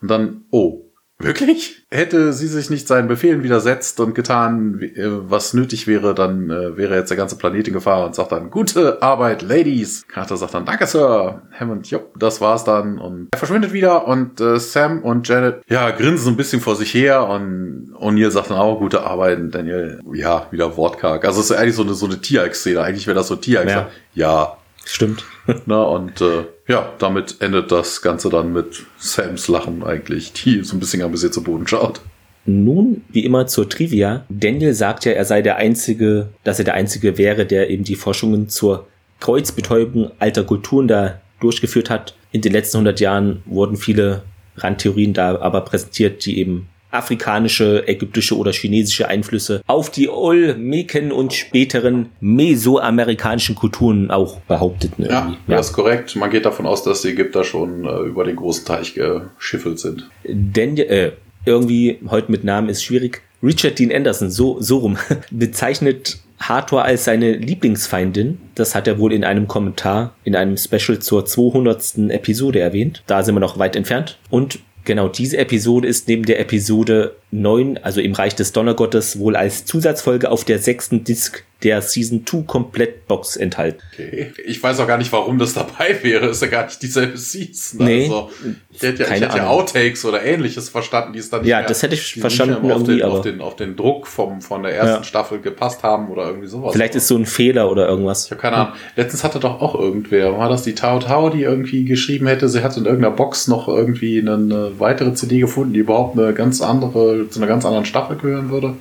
und 0.01 0.09
dann, 0.09 0.45
oh, 0.51 0.89
Wirklich? 1.21 1.85
Hätte 1.89 2.31
sie 2.31 2.47
sich 2.47 2.69
nicht 2.69 2.87
seinen 2.87 3.09
Befehlen 3.09 3.43
widersetzt 3.43 3.99
und 3.99 4.15
getan, 4.15 4.79
äh, 4.79 5.03
was 5.05 5.53
nötig 5.53 5.85
wäre, 5.85 6.15
dann 6.15 6.49
äh, 6.49 6.77
wäre 6.77 6.95
jetzt 6.95 7.09
der 7.09 7.17
ganze 7.17 7.37
Planet 7.37 7.67
in 7.67 7.73
Gefahr 7.73 8.05
und 8.05 8.15
sagt 8.15 8.31
dann, 8.31 8.49
gute 8.49 9.01
Arbeit, 9.01 9.41
Ladies. 9.41 10.07
Carter 10.07 10.37
sagt 10.37 10.53
dann, 10.53 10.65
danke, 10.65 10.87
Sir. 10.87 11.41
Hammond, 11.59 11.91
jo, 11.91 11.99
das 12.17 12.39
war's 12.39 12.63
dann. 12.63 12.99
Und 12.99 13.27
er 13.31 13.37
verschwindet 13.37 13.73
wieder 13.73 14.07
und 14.07 14.39
äh, 14.39 14.59
Sam 14.59 15.03
und 15.03 15.27
Janet, 15.27 15.61
ja, 15.67 15.91
grinsen 15.91 16.33
ein 16.33 16.37
bisschen 16.37 16.61
vor 16.61 16.77
sich 16.77 16.93
her 16.93 17.27
und 17.27 17.93
O'Neill 17.99 18.31
sagt 18.31 18.51
dann 18.51 18.57
auch, 18.57 18.79
gute 18.79 19.03
Arbeit. 19.03 19.39
Und 19.39 19.53
Daniel, 19.53 19.99
ja, 20.13 20.47
wieder 20.51 20.77
wortkarg. 20.77 21.25
Also 21.25 21.41
es 21.41 21.49
ist 21.49 21.57
eigentlich 21.57 21.75
so 21.75 21.83
eine, 21.83 21.95
so 21.95 22.05
eine 22.05 22.21
T-Rex-Szene. 22.21 22.81
Eigentlich 22.81 23.07
wäre 23.07 23.15
das 23.15 23.27
so 23.27 23.35
T-Rex. 23.35 23.69
Ja. 23.69 23.89
ja. 24.13 24.57
Stimmt. 24.91 25.23
Na, 25.67 25.83
und 25.83 26.19
äh, 26.19 26.45
ja, 26.67 26.91
damit 26.97 27.41
endet 27.41 27.71
das 27.71 28.01
Ganze 28.01 28.29
dann 28.29 28.53
mit 28.53 28.85
Sams 28.97 29.47
Lachen 29.47 29.83
eigentlich, 29.83 30.33
die 30.33 30.63
so 30.63 30.75
ein 30.75 30.79
bisschen 30.79 31.03
am 31.03 31.11
Besitz 31.11 31.35
zu 31.35 31.43
Boden 31.43 31.67
schaut. 31.67 32.01
Nun, 32.45 33.03
wie 33.09 33.23
immer 33.23 33.45
zur 33.45 33.69
Trivia. 33.69 34.25
Daniel 34.29 34.73
sagt 34.73 35.05
ja, 35.05 35.11
er 35.11 35.25
sei 35.25 35.43
der 35.43 35.57
Einzige, 35.57 36.29
dass 36.43 36.57
er 36.57 36.65
der 36.65 36.73
Einzige 36.73 37.19
wäre, 37.19 37.45
der 37.45 37.69
eben 37.69 37.83
die 37.83 37.95
Forschungen 37.95 38.49
zur 38.49 38.87
Kreuzbetäubung 39.19 40.11
alter 40.17 40.43
Kulturen 40.43 40.87
da 40.87 41.21
durchgeführt 41.39 41.91
hat. 41.91 42.15
In 42.31 42.41
den 42.41 42.53
letzten 42.53 42.77
100 42.77 42.99
Jahren 42.99 43.43
wurden 43.45 43.77
viele 43.77 44.23
Randtheorien 44.57 45.13
da 45.13 45.39
aber 45.39 45.61
präsentiert, 45.61 46.25
die 46.25 46.39
eben 46.39 46.67
afrikanische, 46.91 47.87
ägyptische 47.87 48.37
oder 48.37 48.51
chinesische 48.51 49.07
Einflüsse 49.07 49.61
auf 49.67 49.89
die 49.89 50.09
Olmeken 50.09 51.11
und 51.11 51.33
späteren 51.33 52.09
mesoamerikanischen 52.19 53.55
Kulturen 53.55 54.11
auch 54.11 54.39
behaupteten. 54.41 55.05
Ja, 55.05 55.35
ja, 55.47 55.55
das 55.55 55.67
ist 55.67 55.73
korrekt. 55.73 56.15
Man 56.15 56.29
geht 56.29 56.45
davon 56.45 56.65
aus, 56.65 56.83
dass 56.83 57.01
die 57.01 57.09
Ägypter 57.09 57.43
schon 57.43 57.85
äh, 57.85 57.99
über 58.01 58.23
den 58.23 58.35
großen 58.35 58.65
Teich 58.65 58.95
geschiffelt 58.95 59.79
sind. 59.79 60.09
Denn 60.23 60.77
äh, 60.77 61.11
irgendwie 61.45 61.99
heute 62.09 62.31
mit 62.31 62.43
Namen 62.43 62.69
ist 62.69 62.83
schwierig. 62.83 63.21
Richard 63.41 63.79
Dean 63.79 63.91
Anderson, 63.91 64.29
so, 64.29 64.59
so 64.59 64.79
rum, 64.79 64.97
bezeichnet 65.31 66.19
Hathor 66.39 66.83
als 66.83 67.05
seine 67.05 67.33
Lieblingsfeindin. 67.33 68.39
Das 68.55 68.75
hat 68.75 68.87
er 68.87 68.99
wohl 68.99 69.13
in 69.13 69.23
einem 69.23 69.47
Kommentar 69.47 70.15
in 70.23 70.35
einem 70.35 70.57
Special 70.57 70.99
zur 70.99 71.25
200. 71.25 72.09
Episode 72.09 72.59
erwähnt. 72.59 73.03
Da 73.07 73.23
sind 73.23 73.35
wir 73.35 73.39
noch 73.39 73.59
weit 73.59 73.75
entfernt. 73.75 74.17
Und 74.29 74.59
Genau, 74.89 75.07
diese 75.07 75.37
Episode 75.37 75.87
ist 75.87 76.07
neben 76.07 76.25
der 76.25 76.39
Episode 76.39 77.13
9, 77.31 77.79
also 77.81 78.01
im 78.01 78.13
Reich 78.13 78.35
des 78.35 78.51
Donnergottes, 78.51 79.19
wohl 79.19 79.35
als 79.35 79.65
Zusatzfolge 79.65 80.31
auf 80.31 80.43
der 80.43 80.59
sechsten 80.59 81.03
Disc 81.03 81.43
der 81.63 81.81
Season 81.81 82.25
2 82.25 82.43
Komplettbox 82.43 83.35
enthalten. 83.35 83.79
Okay. 83.93 84.31
Ich 84.45 84.63
weiß 84.63 84.79
auch 84.79 84.87
gar 84.87 84.97
nicht, 84.97 85.11
warum 85.11 85.39
das 85.39 85.53
dabei 85.53 85.97
wäre. 86.03 86.27
Ist 86.27 86.41
ja 86.41 86.47
gar 86.47 86.65
nicht 86.65 86.81
dieselbe 86.81 87.17
Season. 87.17 87.85
Nee, 87.85 88.03
also, 88.03 88.29
ich 88.71 88.81
hätte, 88.81 89.03
ja, 89.03 89.13
ich 89.13 89.21
hätte 89.21 89.37
ja 89.37 89.47
Outtakes 89.47 90.05
oder 90.05 90.23
ähnliches 90.23 90.69
verstanden, 90.69 91.13
die 91.13 91.19
es 91.19 91.29
dann 91.29 91.41
nicht 91.41 91.49
Ja, 91.49 91.59
mehr, 91.59 91.67
das 91.67 91.83
hätte 91.83 91.95
ich 91.95 92.15
verstanden 92.15 92.71
auf 92.71 92.83
den, 92.83 93.01
auf 93.01 93.21
den, 93.21 93.41
auf 93.41 93.55
den 93.57 93.75
Druck 93.75 94.07
vom, 94.07 94.41
von 94.41 94.63
der 94.63 94.73
ersten 94.73 94.97
ja. 94.97 95.03
Staffel 95.03 95.41
gepasst 95.41 95.83
haben 95.83 96.09
oder 96.09 96.27
irgendwie 96.27 96.47
sowas. 96.47 96.71
Vielleicht 96.71 96.95
ist 96.95 97.07
so 97.07 97.17
ein 97.17 97.25
Fehler 97.25 97.69
oder 97.69 97.89
irgendwas. 97.89 98.25
Ich 98.25 98.31
habe 98.31 98.41
keine 98.41 98.55
Ahnung. 98.55 98.73
Letztens 98.95 99.23
hatte 99.25 99.39
doch 99.39 99.61
auch 99.61 99.75
irgendwer, 99.75 100.37
war 100.37 100.47
das 100.47 100.63
die 100.63 100.75
Tao 100.75 100.99
Tao, 100.99 101.29
die 101.29 101.43
irgendwie 101.43 101.83
geschrieben 101.83 102.27
hätte, 102.27 102.47
sie 102.47 102.63
hat 102.63 102.77
in 102.77 102.85
irgendeiner 102.85 103.15
Box 103.15 103.47
noch 103.49 103.67
irgendwie 103.67 104.19
eine 104.19 104.71
weitere 104.79 105.13
CD 105.13 105.39
gefunden, 105.39 105.73
die 105.73 105.81
überhaupt 105.81 106.17
eine 106.17 106.33
ganz 106.33 106.61
andere, 106.61 107.18
zu 107.27 107.39
einer 107.39 107.47
ganz 107.47 107.65
anderen 107.65 107.85
Staffel 107.85 108.17
gehören 108.17 108.49
würde. 108.49 108.75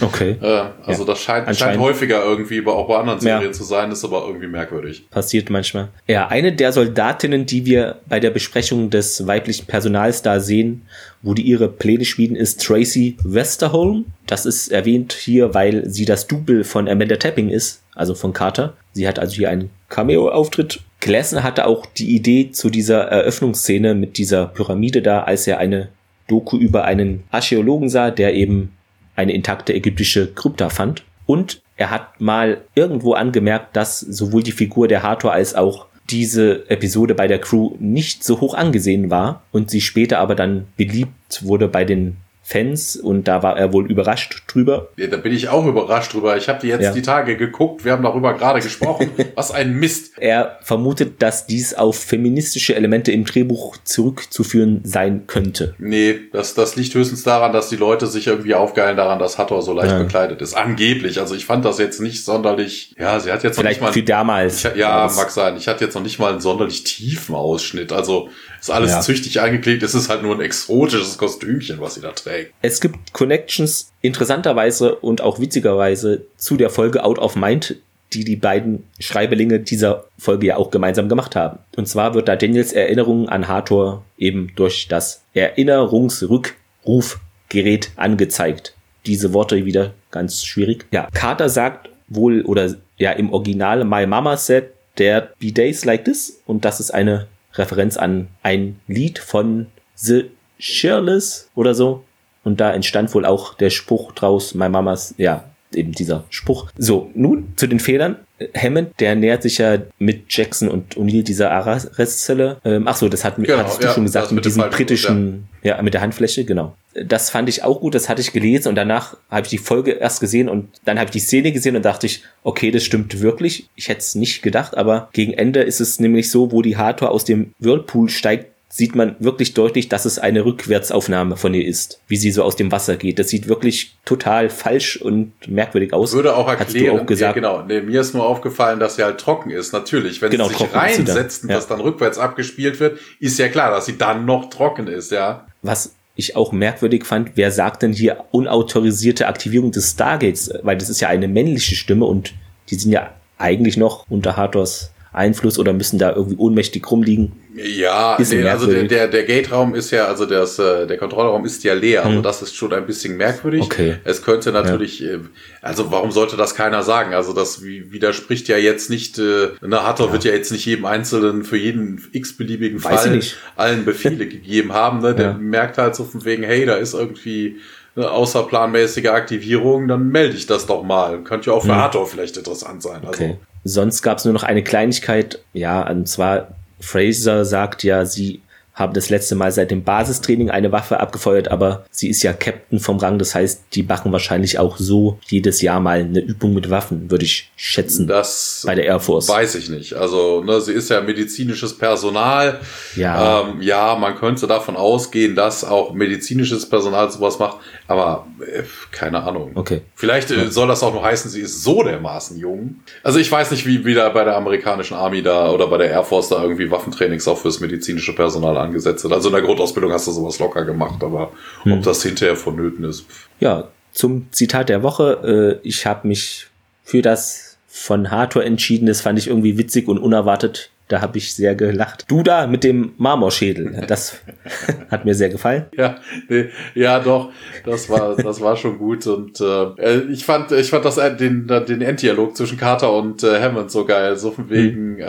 Okay. 0.00 0.36
Äh, 0.40 0.64
also 0.84 1.02
ja. 1.02 1.06
das 1.06 1.20
scheint, 1.20 1.56
scheint 1.56 1.78
häufiger 1.78 2.22
irgendwie 2.24 2.64
auch 2.66 2.88
bei 2.88 2.96
anderen 2.96 3.20
Serien 3.20 3.46
ja. 3.46 3.52
zu 3.52 3.64
sein, 3.64 3.90
ist 3.90 4.04
aber 4.04 4.24
irgendwie 4.26 4.46
merkwürdig. 4.46 5.08
Passiert 5.10 5.50
manchmal. 5.50 5.88
Ja, 6.06 6.28
eine 6.28 6.52
der 6.52 6.72
Soldatinnen, 6.72 7.46
die 7.46 7.64
wir 7.66 7.98
bei 8.08 8.20
der 8.20 8.30
Besprechung 8.30 8.90
des 8.90 9.26
weiblichen 9.26 9.66
Personals 9.66 10.22
da 10.22 10.40
sehen, 10.40 10.82
wo 11.22 11.34
die 11.34 11.42
ihre 11.42 11.68
Pläne 11.68 12.04
schmieden, 12.04 12.36
ist 12.36 12.64
Tracy 12.64 13.16
Westerholm. 13.24 14.06
Das 14.26 14.46
ist 14.46 14.68
erwähnt 14.68 15.12
hier, 15.12 15.54
weil 15.54 15.88
sie 15.88 16.04
das 16.04 16.26
Double 16.26 16.64
von 16.64 16.88
Amanda 16.88 17.16
Tapping 17.16 17.48
ist, 17.48 17.82
also 17.94 18.14
von 18.14 18.32
Carter. 18.32 18.74
Sie 18.92 19.08
hat 19.08 19.18
also 19.18 19.34
hier 19.36 19.50
einen 19.50 19.70
Cameo-Auftritt. 19.88 20.80
Gleason 21.00 21.42
hatte 21.42 21.66
auch 21.66 21.86
die 21.86 22.14
Idee 22.14 22.50
zu 22.50 22.70
dieser 22.70 23.02
Eröffnungsszene 23.02 23.94
mit 23.94 24.18
dieser 24.18 24.46
Pyramide 24.46 25.02
da, 25.02 25.22
als 25.22 25.46
er 25.46 25.58
eine 25.58 25.88
Doku 26.28 26.56
über 26.56 26.84
einen 26.84 27.24
Archäologen 27.30 27.88
sah, 27.88 28.10
der 28.10 28.34
eben 28.34 28.72
eine 29.16 29.32
intakte 29.32 29.74
ägyptische 29.74 30.32
Krypta 30.32 30.68
fand. 30.68 31.02
Und 31.26 31.60
er 31.76 31.90
hat 31.90 32.20
mal 32.20 32.62
irgendwo 32.74 33.14
angemerkt, 33.14 33.76
dass 33.76 34.00
sowohl 34.00 34.42
die 34.42 34.52
Figur 34.52 34.86
der 34.86 35.02
Hathor 35.02 35.32
als 35.32 35.54
auch 35.54 35.86
diese 36.10 36.70
Episode 36.70 37.14
bei 37.14 37.26
der 37.26 37.40
Crew 37.40 37.72
nicht 37.78 38.24
so 38.24 38.40
hoch 38.40 38.54
angesehen 38.54 39.10
war 39.10 39.42
und 39.52 39.70
sie 39.70 39.80
später 39.80 40.20
aber 40.20 40.34
dann 40.34 40.66
beliebt 40.76 41.44
wurde 41.44 41.68
bei 41.68 41.84
den 41.84 42.16
Fans 42.48 42.96
und 42.96 43.28
da 43.28 43.42
war 43.42 43.58
er 43.58 43.74
wohl 43.74 43.90
überrascht 43.90 44.42
drüber. 44.46 44.88
Ja, 44.96 45.06
da 45.08 45.18
bin 45.18 45.34
ich 45.34 45.50
auch 45.50 45.66
überrascht 45.66 46.14
drüber. 46.14 46.34
Ich 46.38 46.48
habe 46.48 46.60
die 46.62 46.68
jetzt 46.68 46.82
ja. 46.82 46.92
die 46.92 47.02
Tage 47.02 47.36
geguckt, 47.36 47.84
wir 47.84 47.92
haben 47.92 48.02
darüber 48.02 48.32
gerade 48.32 48.60
gesprochen. 48.60 49.10
Was 49.34 49.50
ein 49.50 49.74
Mist. 49.74 50.12
Er 50.16 50.58
vermutet, 50.62 51.20
dass 51.20 51.46
dies 51.46 51.74
auf 51.74 51.98
feministische 51.98 52.74
Elemente 52.74 53.12
im 53.12 53.26
Drehbuch 53.26 53.76
zurückzuführen 53.84 54.80
sein 54.82 55.26
könnte. 55.26 55.74
Nee, 55.76 56.20
das, 56.32 56.54
das 56.54 56.74
liegt 56.76 56.94
höchstens 56.94 57.22
daran, 57.22 57.52
dass 57.52 57.68
die 57.68 57.76
Leute 57.76 58.06
sich 58.06 58.28
irgendwie 58.28 58.54
aufgeilen 58.54 58.96
daran, 58.96 59.18
dass 59.18 59.36
Hathor 59.36 59.60
so 59.60 59.74
leicht 59.74 59.92
ja. 59.92 59.98
bekleidet 59.98 60.40
ist. 60.40 60.54
Angeblich. 60.54 61.20
Also 61.20 61.34
ich 61.34 61.44
fand 61.44 61.66
das 61.66 61.78
jetzt 61.78 62.00
nicht 62.00 62.24
sonderlich, 62.24 62.94
ja, 62.98 63.20
sie 63.20 63.30
hat 63.30 63.42
jetzt 63.44 63.58
Vielleicht 63.58 63.82
noch 63.82 63.88
nicht 63.88 63.96
mal... 63.96 64.00
Für 64.00 64.06
damals. 64.06 64.64
Ich, 64.64 64.74
ja, 64.74 65.10
mag 65.14 65.30
sein. 65.30 65.58
Ich 65.58 65.68
hatte 65.68 65.84
jetzt 65.84 65.94
noch 65.94 66.02
nicht 66.02 66.18
mal 66.18 66.32
einen 66.32 66.40
sonderlich 66.40 66.82
tiefen 66.84 67.34
Ausschnitt. 67.34 67.92
Also 67.92 68.30
ist 68.60 68.70
alles 68.70 68.92
ja. 68.92 69.00
züchtig 69.00 69.40
eingeklebt. 69.40 69.82
Es 69.82 69.94
ist 69.94 70.08
halt 70.08 70.22
nur 70.22 70.34
ein 70.34 70.40
exotisches 70.40 71.18
Kostümchen, 71.18 71.80
was 71.80 71.94
sie 71.94 72.00
da 72.00 72.12
trägt. 72.12 72.54
Es 72.62 72.80
gibt 72.80 73.12
Connections 73.12 73.90
interessanterweise 74.00 74.94
und 74.96 75.20
auch 75.20 75.40
witzigerweise 75.40 76.24
zu 76.36 76.56
der 76.56 76.70
Folge 76.70 77.04
Out 77.04 77.18
of 77.18 77.36
Mind, 77.36 77.76
die 78.12 78.24
die 78.24 78.36
beiden 78.36 78.84
Schreibelinge 78.98 79.60
dieser 79.60 80.04
Folge 80.18 80.46
ja 80.46 80.56
auch 80.56 80.70
gemeinsam 80.70 81.08
gemacht 81.08 81.36
haben. 81.36 81.58
Und 81.76 81.86
zwar 81.86 82.14
wird 82.14 82.26
da 82.28 82.36
Daniels 82.36 82.72
Erinnerung 82.72 83.28
an 83.28 83.48
Hathor 83.48 84.02
eben 84.16 84.50
durch 84.56 84.88
das 84.88 85.20
Erinnerungsrückrufgerät 85.34 87.90
angezeigt. 87.96 88.72
Diese 89.06 89.34
Worte 89.34 89.64
wieder 89.64 89.94
ganz 90.10 90.44
schwierig. 90.44 90.86
Ja, 90.90 91.08
Carter 91.12 91.48
sagt 91.48 91.90
wohl 92.08 92.42
oder 92.42 92.74
ja 92.96 93.12
im 93.12 93.32
Original 93.32 93.84
My 93.84 94.04
Mama 94.06 94.36
Said 94.36 94.72
der 94.96 95.32
Be 95.38 95.52
Days 95.52 95.84
Like 95.84 96.04
This 96.04 96.40
und 96.46 96.64
das 96.64 96.80
ist 96.80 96.90
eine 96.92 97.28
Referenz 97.58 97.96
an 97.96 98.28
ein 98.42 98.80
Lied 98.86 99.18
von 99.18 99.66
The 99.94 100.30
Shirless 100.58 101.50
oder 101.54 101.74
so. 101.74 102.04
Und 102.44 102.60
da 102.60 102.72
entstand 102.72 103.12
wohl 103.14 103.26
auch 103.26 103.54
der 103.54 103.70
Spruch 103.70 104.12
draus 104.12 104.54
My 104.54 104.68
Mamas, 104.68 105.14
ja, 105.18 105.44
eben 105.74 105.92
dieser 105.92 106.24
Spruch. 106.30 106.70
So, 106.76 107.10
nun 107.14 107.52
zu 107.56 107.66
den 107.66 107.80
Fehlern. 107.80 108.16
Hammond, 108.56 108.90
der 109.00 109.16
nähert 109.16 109.42
sich 109.42 109.58
ja 109.58 109.78
mit 109.98 110.32
Jackson 110.32 110.68
und 110.68 110.96
O'Neill 110.96 111.24
dieser 111.24 111.50
Arrestzelle. 111.50 112.58
Ähm, 112.64 112.86
ach 112.86 112.96
so, 112.96 113.08
das 113.08 113.24
hat, 113.24 113.36
Genau, 113.36 113.58
hattest 113.58 113.82
du 113.82 113.86
ja, 113.86 113.92
schon 113.92 114.04
gesagt, 114.04 114.30
mit 114.30 114.36
mit 114.36 114.44
diesem 114.44 114.62
falschen 114.62 114.76
britischen, 114.76 115.48
ja. 115.62 115.82
mit 115.82 115.94
der 115.94 116.02
Handfläche, 116.02 116.44
genau. 116.44 116.76
Das 116.94 117.30
fand 117.30 117.48
ich 117.48 117.64
auch 117.64 117.80
gut, 117.80 117.94
das 117.94 118.08
hatte 118.08 118.20
ich 118.20 118.32
gelesen 118.32 118.68
und 118.68 118.74
danach 118.76 119.16
habe 119.28 119.46
ich 119.46 119.50
die 119.50 119.58
Folge 119.58 119.92
erst 119.92 120.20
gesehen 120.20 120.48
und 120.48 120.68
dann 120.84 120.98
habe 120.98 121.06
ich 121.06 121.12
die 121.12 121.20
Szene 121.20 121.52
gesehen 121.52 121.74
und 121.74 121.84
dachte 121.84 122.06
ich, 122.06 122.22
okay, 122.44 122.70
das 122.70 122.84
stimmt 122.84 123.20
wirklich. 123.20 123.68
Ich 123.74 123.88
hätte 123.88 124.00
es 124.00 124.14
nicht 124.14 124.42
gedacht, 124.42 124.76
aber 124.76 125.08
gegen 125.12 125.32
Ende 125.32 125.60
ist 125.62 125.80
es 125.80 125.98
nämlich 125.98 126.30
so, 126.30 126.52
wo 126.52 126.62
die 126.62 126.76
Hathor 126.76 127.10
aus 127.10 127.24
dem 127.24 127.54
Whirlpool 127.58 128.08
steigt, 128.08 128.52
sieht 128.78 128.94
man 128.94 129.16
wirklich 129.18 129.54
deutlich, 129.54 129.88
dass 129.88 130.04
es 130.04 130.20
eine 130.20 130.44
Rückwärtsaufnahme 130.44 131.36
von 131.36 131.52
ihr 131.52 131.66
ist, 131.66 132.00
wie 132.06 132.16
sie 132.16 132.30
so 132.30 132.44
aus 132.44 132.54
dem 132.54 132.70
Wasser 132.70 132.96
geht. 132.96 133.18
Das 133.18 133.28
sieht 133.28 133.48
wirklich 133.48 133.96
total 134.04 134.50
falsch 134.50 134.96
und 134.98 135.32
merkwürdig 135.48 135.92
aus. 135.92 136.12
Würde 136.12 136.36
auch 136.36 136.46
erklären, 136.48 137.00
auch 137.00 137.04
gesagt. 137.06 137.34
Ja, 137.36 137.40
genau. 137.56 137.62
Nee, 137.66 137.80
mir 137.80 138.00
ist 138.00 138.14
nur 138.14 138.24
aufgefallen, 138.24 138.78
dass 138.78 138.94
sie 138.94 139.02
halt 139.02 139.18
trocken 139.18 139.50
ist. 139.50 139.72
Natürlich, 139.72 140.22
wenn 140.22 140.30
Genau, 140.30 140.48
sie 140.48 140.54
sich 140.54 140.72
reinsetzt 140.72 141.42
und 141.42 141.50
Ja. 141.50 141.56
das 141.56 141.66
dann 141.66 141.80
rückwärts 141.80 142.18
abgespielt 142.18 142.78
wird, 142.78 143.00
ist 143.18 143.36
ja 143.40 143.48
klar, 143.48 143.72
dass 143.72 143.86
sie 143.86 143.98
dann 143.98 144.24
noch 144.26 144.48
trocken 144.48 144.86
ist, 144.86 145.10
ja. 145.10 145.44
Was 145.62 145.96
ich 146.14 146.36
auch 146.36 146.52
merkwürdig 146.52 147.04
fand, 147.04 147.32
wer 147.34 147.50
sagt 147.50 147.82
denn 147.82 147.92
hier 147.92 148.26
unautorisierte 148.30 149.26
Aktivierung 149.26 149.72
des 149.72 149.90
Stargates? 149.90 150.52
Weil 150.62 150.78
das 150.78 150.88
ist 150.88 151.00
ja 151.00 151.08
eine 151.08 151.26
männliche 151.26 151.74
Stimme 151.74 152.04
und 152.04 152.32
die 152.70 152.76
sind 152.76 152.92
ja 152.92 153.10
eigentlich 153.38 153.76
noch 153.76 154.06
unter 154.08 154.36
Hathors 154.36 154.92
Einfluss 155.18 155.58
oder 155.58 155.72
müssen 155.74 155.98
da 155.98 156.14
irgendwie 156.14 156.36
ohnmächtig 156.36 156.90
rumliegen. 156.90 157.32
Ja, 157.54 158.16
nee, 158.20 158.44
also 158.48 158.66
der, 158.68 158.84
der, 158.84 159.08
der 159.08 159.24
Gate-Raum 159.24 159.74
ist 159.74 159.90
ja, 159.90 160.04
also 160.06 160.26
das, 160.26 160.60
äh, 160.60 160.86
der 160.86 160.96
Kontrollraum 160.96 161.44
ist 161.44 161.64
ja 161.64 161.74
leer. 161.74 162.06
Also 162.06 162.22
das 162.22 162.40
ist 162.40 162.54
schon 162.54 162.72
ein 162.72 162.86
bisschen 162.86 163.16
merkwürdig. 163.16 163.62
Hm. 163.62 163.66
Okay. 163.66 163.96
Es 164.04 164.22
könnte 164.22 164.52
natürlich, 164.52 165.02
äh, 165.02 165.18
also 165.60 165.90
warum 165.90 166.12
sollte 166.12 166.36
das 166.36 166.54
keiner 166.54 166.84
sagen? 166.84 167.14
Also 167.14 167.32
das 167.32 167.64
wi- 167.64 167.90
widerspricht 167.90 168.46
ja 168.46 168.56
jetzt 168.56 168.90
nicht, 168.90 169.18
äh, 169.18 169.48
eine 169.60 169.82
Hatter 169.84 170.12
wird 170.12 170.22
ja 170.24 170.32
jetzt 170.32 170.52
nicht 170.52 170.64
jedem 170.66 170.84
Einzelnen 170.84 171.42
für 171.42 171.56
jeden 171.56 172.00
x-beliebigen 172.12 172.78
Fall 172.78 173.20
allen 173.56 173.84
Befehle 173.84 174.26
gegeben 174.28 174.72
haben. 174.72 175.00
Ne? 175.00 175.14
Der 175.16 175.26
Ja. 175.30 175.32
merkt 175.38 175.78
halt 175.78 175.96
so 175.96 176.04
von 176.04 176.24
wegen, 176.24 176.44
hey, 176.44 176.64
da 176.64 176.76
ist 176.76 176.94
irgendwie 176.94 177.56
eine 177.96 178.12
außerplanmäßige 178.12 179.06
Aktivierung, 179.06 179.88
dann 179.88 180.10
melde 180.10 180.36
ich 180.36 180.46
das 180.46 180.66
doch 180.66 180.84
mal. 180.84 181.18
Könnte 181.24 181.50
ja 181.50 181.56
auch 181.56 181.64
für 181.64 181.74
Hathor 181.74 182.06
vielleicht 182.06 182.36
interessant 182.36 182.82
sein. 182.82 183.00
Also, 183.04 183.18
Hm. 183.20 183.30
Okay. 183.30 183.38
Sonst 183.68 184.02
gab 184.02 184.18
es 184.18 184.24
nur 184.24 184.34
noch 184.34 184.42
eine 184.44 184.62
Kleinigkeit, 184.64 185.40
ja, 185.52 185.88
und 185.88 186.08
zwar 186.08 186.48
Fraser 186.80 187.44
sagt 187.44 187.84
ja, 187.84 188.04
sie 188.04 188.40
haben 188.72 188.94
das 188.94 189.10
letzte 189.10 189.34
Mal 189.34 189.50
seit 189.50 189.72
dem 189.72 189.82
Basistraining 189.82 190.50
eine 190.50 190.70
Waffe 190.70 191.00
abgefeuert, 191.00 191.48
aber 191.48 191.84
sie 191.90 192.08
ist 192.08 192.22
ja 192.22 192.32
Captain 192.32 192.78
vom 192.78 192.98
Rang, 192.98 193.18
das 193.18 193.34
heißt, 193.34 193.64
die 193.72 193.82
machen 193.82 194.12
wahrscheinlich 194.12 194.60
auch 194.60 194.76
so 194.78 195.18
jedes 195.26 195.60
Jahr 195.62 195.80
mal 195.80 195.98
eine 195.98 196.20
Übung 196.20 196.54
mit 196.54 196.70
Waffen, 196.70 197.10
würde 197.10 197.24
ich 197.24 197.50
schätzen, 197.56 198.06
Das 198.06 198.62
bei 198.64 198.76
der 198.76 198.84
Air 198.84 199.00
Force. 199.00 199.28
weiß 199.28 199.56
ich 199.56 199.68
nicht. 199.68 199.94
Also, 199.94 200.44
ne, 200.44 200.60
sie 200.60 200.72
ist 200.72 200.90
ja 200.90 201.00
medizinisches 201.00 201.76
Personal. 201.76 202.60
Ja. 202.94 203.48
Ähm, 203.48 203.60
ja, 203.62 203.96
man 203.96 204.14
könnte 204.14 204.46
davon 204.46 204.76
ausgehen, 204.76 205.34
dass 205.34 205.64
auch 205.64 205.92
medizinisches 205.92 206.68
Personal 206.68 207.10
sowas 207.10 207.40
macht, 207.40 207.56
aber 207.88 208.26
äh, 208.40 208.62
keine 208.92 209.22
Ahnung. 209.24 209.50
Okay. 209.56 209.80
Vielleicht 209.96 210.30
äh, 210.30 210.50
soll 210.50 210.68
das 210.68 210.82
auch 210.84 210.94
noch 210.94 211.02
heißen, 211.02 211.30
sie 211.30 211.40
ist 211.40 211.64
so 211.64 211.82
dermaßen 211.82 212.38
jung. 212.38 212.76
Also 213.02 213.18
ich 213.18 213.32
weiß 213.32 213.50
nicht, 213.50 213.66
wie 213.66 213.84
wieder 213.84 214.08
bei 214.10 214.22
der 214.22 214.36
amerikanischen 214.36 214.94
Army 214.94 215.22
da 215.22 215.50
oder 215.50 215.66
bei 215.66 215.78
der 215.78 215.90
Air 215.90 216.04
Force 216.04 216.28
da 216.28 216.40
irgendwie 216.42 216.70
Waffentrainings 216.70 217.26
auch 217.26 217.38
fürs 217.38 217.58
medizinische 217.60 218.14
Personal 218.14 218.56
angesetzt 218.56 219.02
sind. 219.02 219.12
Also 219.12 219.30
in 219.30 219.34
der 219.34 219.42
Grundausbildung 219.42 219.90
hast 219.90 220.06
du 220.06 220.12
sowas 220.12 220.38
locker 220.38 220.64
gemacht, 220.64 221.02
aber 221.02 221.32
Hm. 221.64 221.72
ob 221.72 221.82
das 221.82 222.02
hinterher 222.02 222.36
vonnöten 222.36 222.84
ist. 222.84 223.06
Ja, 223.40 223.68
zum 223.92 224.28
Zitat 224.30 224.68
der 224.68 224.82
Woche. 224.82 225.58
Äh, 225.62 225.66
ich 225.66 225.86
habe 225.86 226.06
mich 226.06 226.46
für 226.84 227.02
das 227.02 227.56
von 227.66 228.10
Hathor 228.10 228.44
entschieden. 228.44 228.86
Das 228.86 229.00
fand 229.00 229.18
ich 229.18 229.28
irgendwie 229.28 229.56
witzig 229.58 229.88
und 229.88 229.98
unerwartet. 229.98 230.70
Da 230.88 231.02
habe 231.02 231.18
ich 231.18 231.34
sehr 231.34 231.54
gelacht. 231.54 232.06
Du 232.08 232.22
da 232.22 232.46
mit 232.46 232.64
dem 232.64 232.94
Marmorschädel. 232.96 233.84
Das 233.86 234.22
hat 234.90 235.04
mir 235.04 235.14
sehr 235.14 235.28
gefallen. 235.28 235.66
Ja, 235.76 235.96
nee, 236.28 236.48
ja, 236.74 236.98
doch, 236.98 237.30
das 237.64 237.90
war, 237.90 238.16
das 238.16 238.40
war 238.40 238.56
schon 238.56 238.78
gut 238.78 239.06
und 239.06 239.38
äh, 239.40 240.00
ich 240.10 240.24
fand, 240.24 240.50
ich 240.52 240.70
fand 240.70 240.84
das 240.86 240.96
äh, 240.96 241.14
den 241.14 241.46
den 241.46 241.82
Enddialog 241.82 242.36
zwischen 242.36 242.56
Carter 242.56 242.92
und 242.92 243.22
äh, 243.22 243.40
Hammond 243.40 243.70
so 243.70 243.84
geil, 243.84 244.16
so 244.16 244.30
von 244.30 244.48
wegen, 244.48 244.98
äh, 244.98 245.08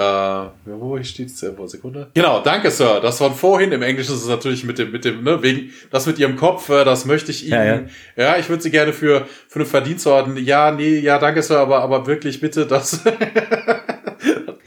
wo 0.65 1.01
steht's? 1.01 1.41
Äh, 1.43 1.51
Sekunde. 1.65 2.07
Genau, 2.13 2.41
danke, 2.41 2.71
Sir. 2.71 2.99
Das 3.01 3.17
von 3.17 3.33
vorhin 3.33 3.71
im 3.71 3.81
Englischen 3.81 4.13
ist 4.13 4.23
es 4.23 4.27
natürlich 4.27 4.63
mit 4.65 4.79
dem 4.79 4.91
mit 4.91 5.05
dem 5.05 5.23
ne 5.23 5.41
wegen 5.41 5.71
das 5.91 6.05
mit 6.05 6.19
ihrem 6.19 6.35
Kopf, 6.35 6.69
äh, 6.69 6.83
das 6.83 7.05
möchte 7.05 7.31
ich 7.31 7.45
Ihnen. 7.45 7.53
Ja, 7.53 7.63
Ja, 7.65 7.81
ja. 8.17 8.37
ich 8.37 8.49
würde 8.49 8.61
Sie 8.61 8.71
gerne 8.71 8.91
für 8.91 9.25
für 9.47 9.59
einen 9.59 9.65
Verdienstorden. 9.65 10.35
Ja, 10.37 10.71
nee, 10.71 10.99
ja, 10.99 11.19
danke, 11.19 11.41
Sir, 11.41 11.59
aber 11.59 11.79
aber 11.81 12.05
wirklich 12.05 12.41
bitte 12.41 12.65
das. 12.65 13.01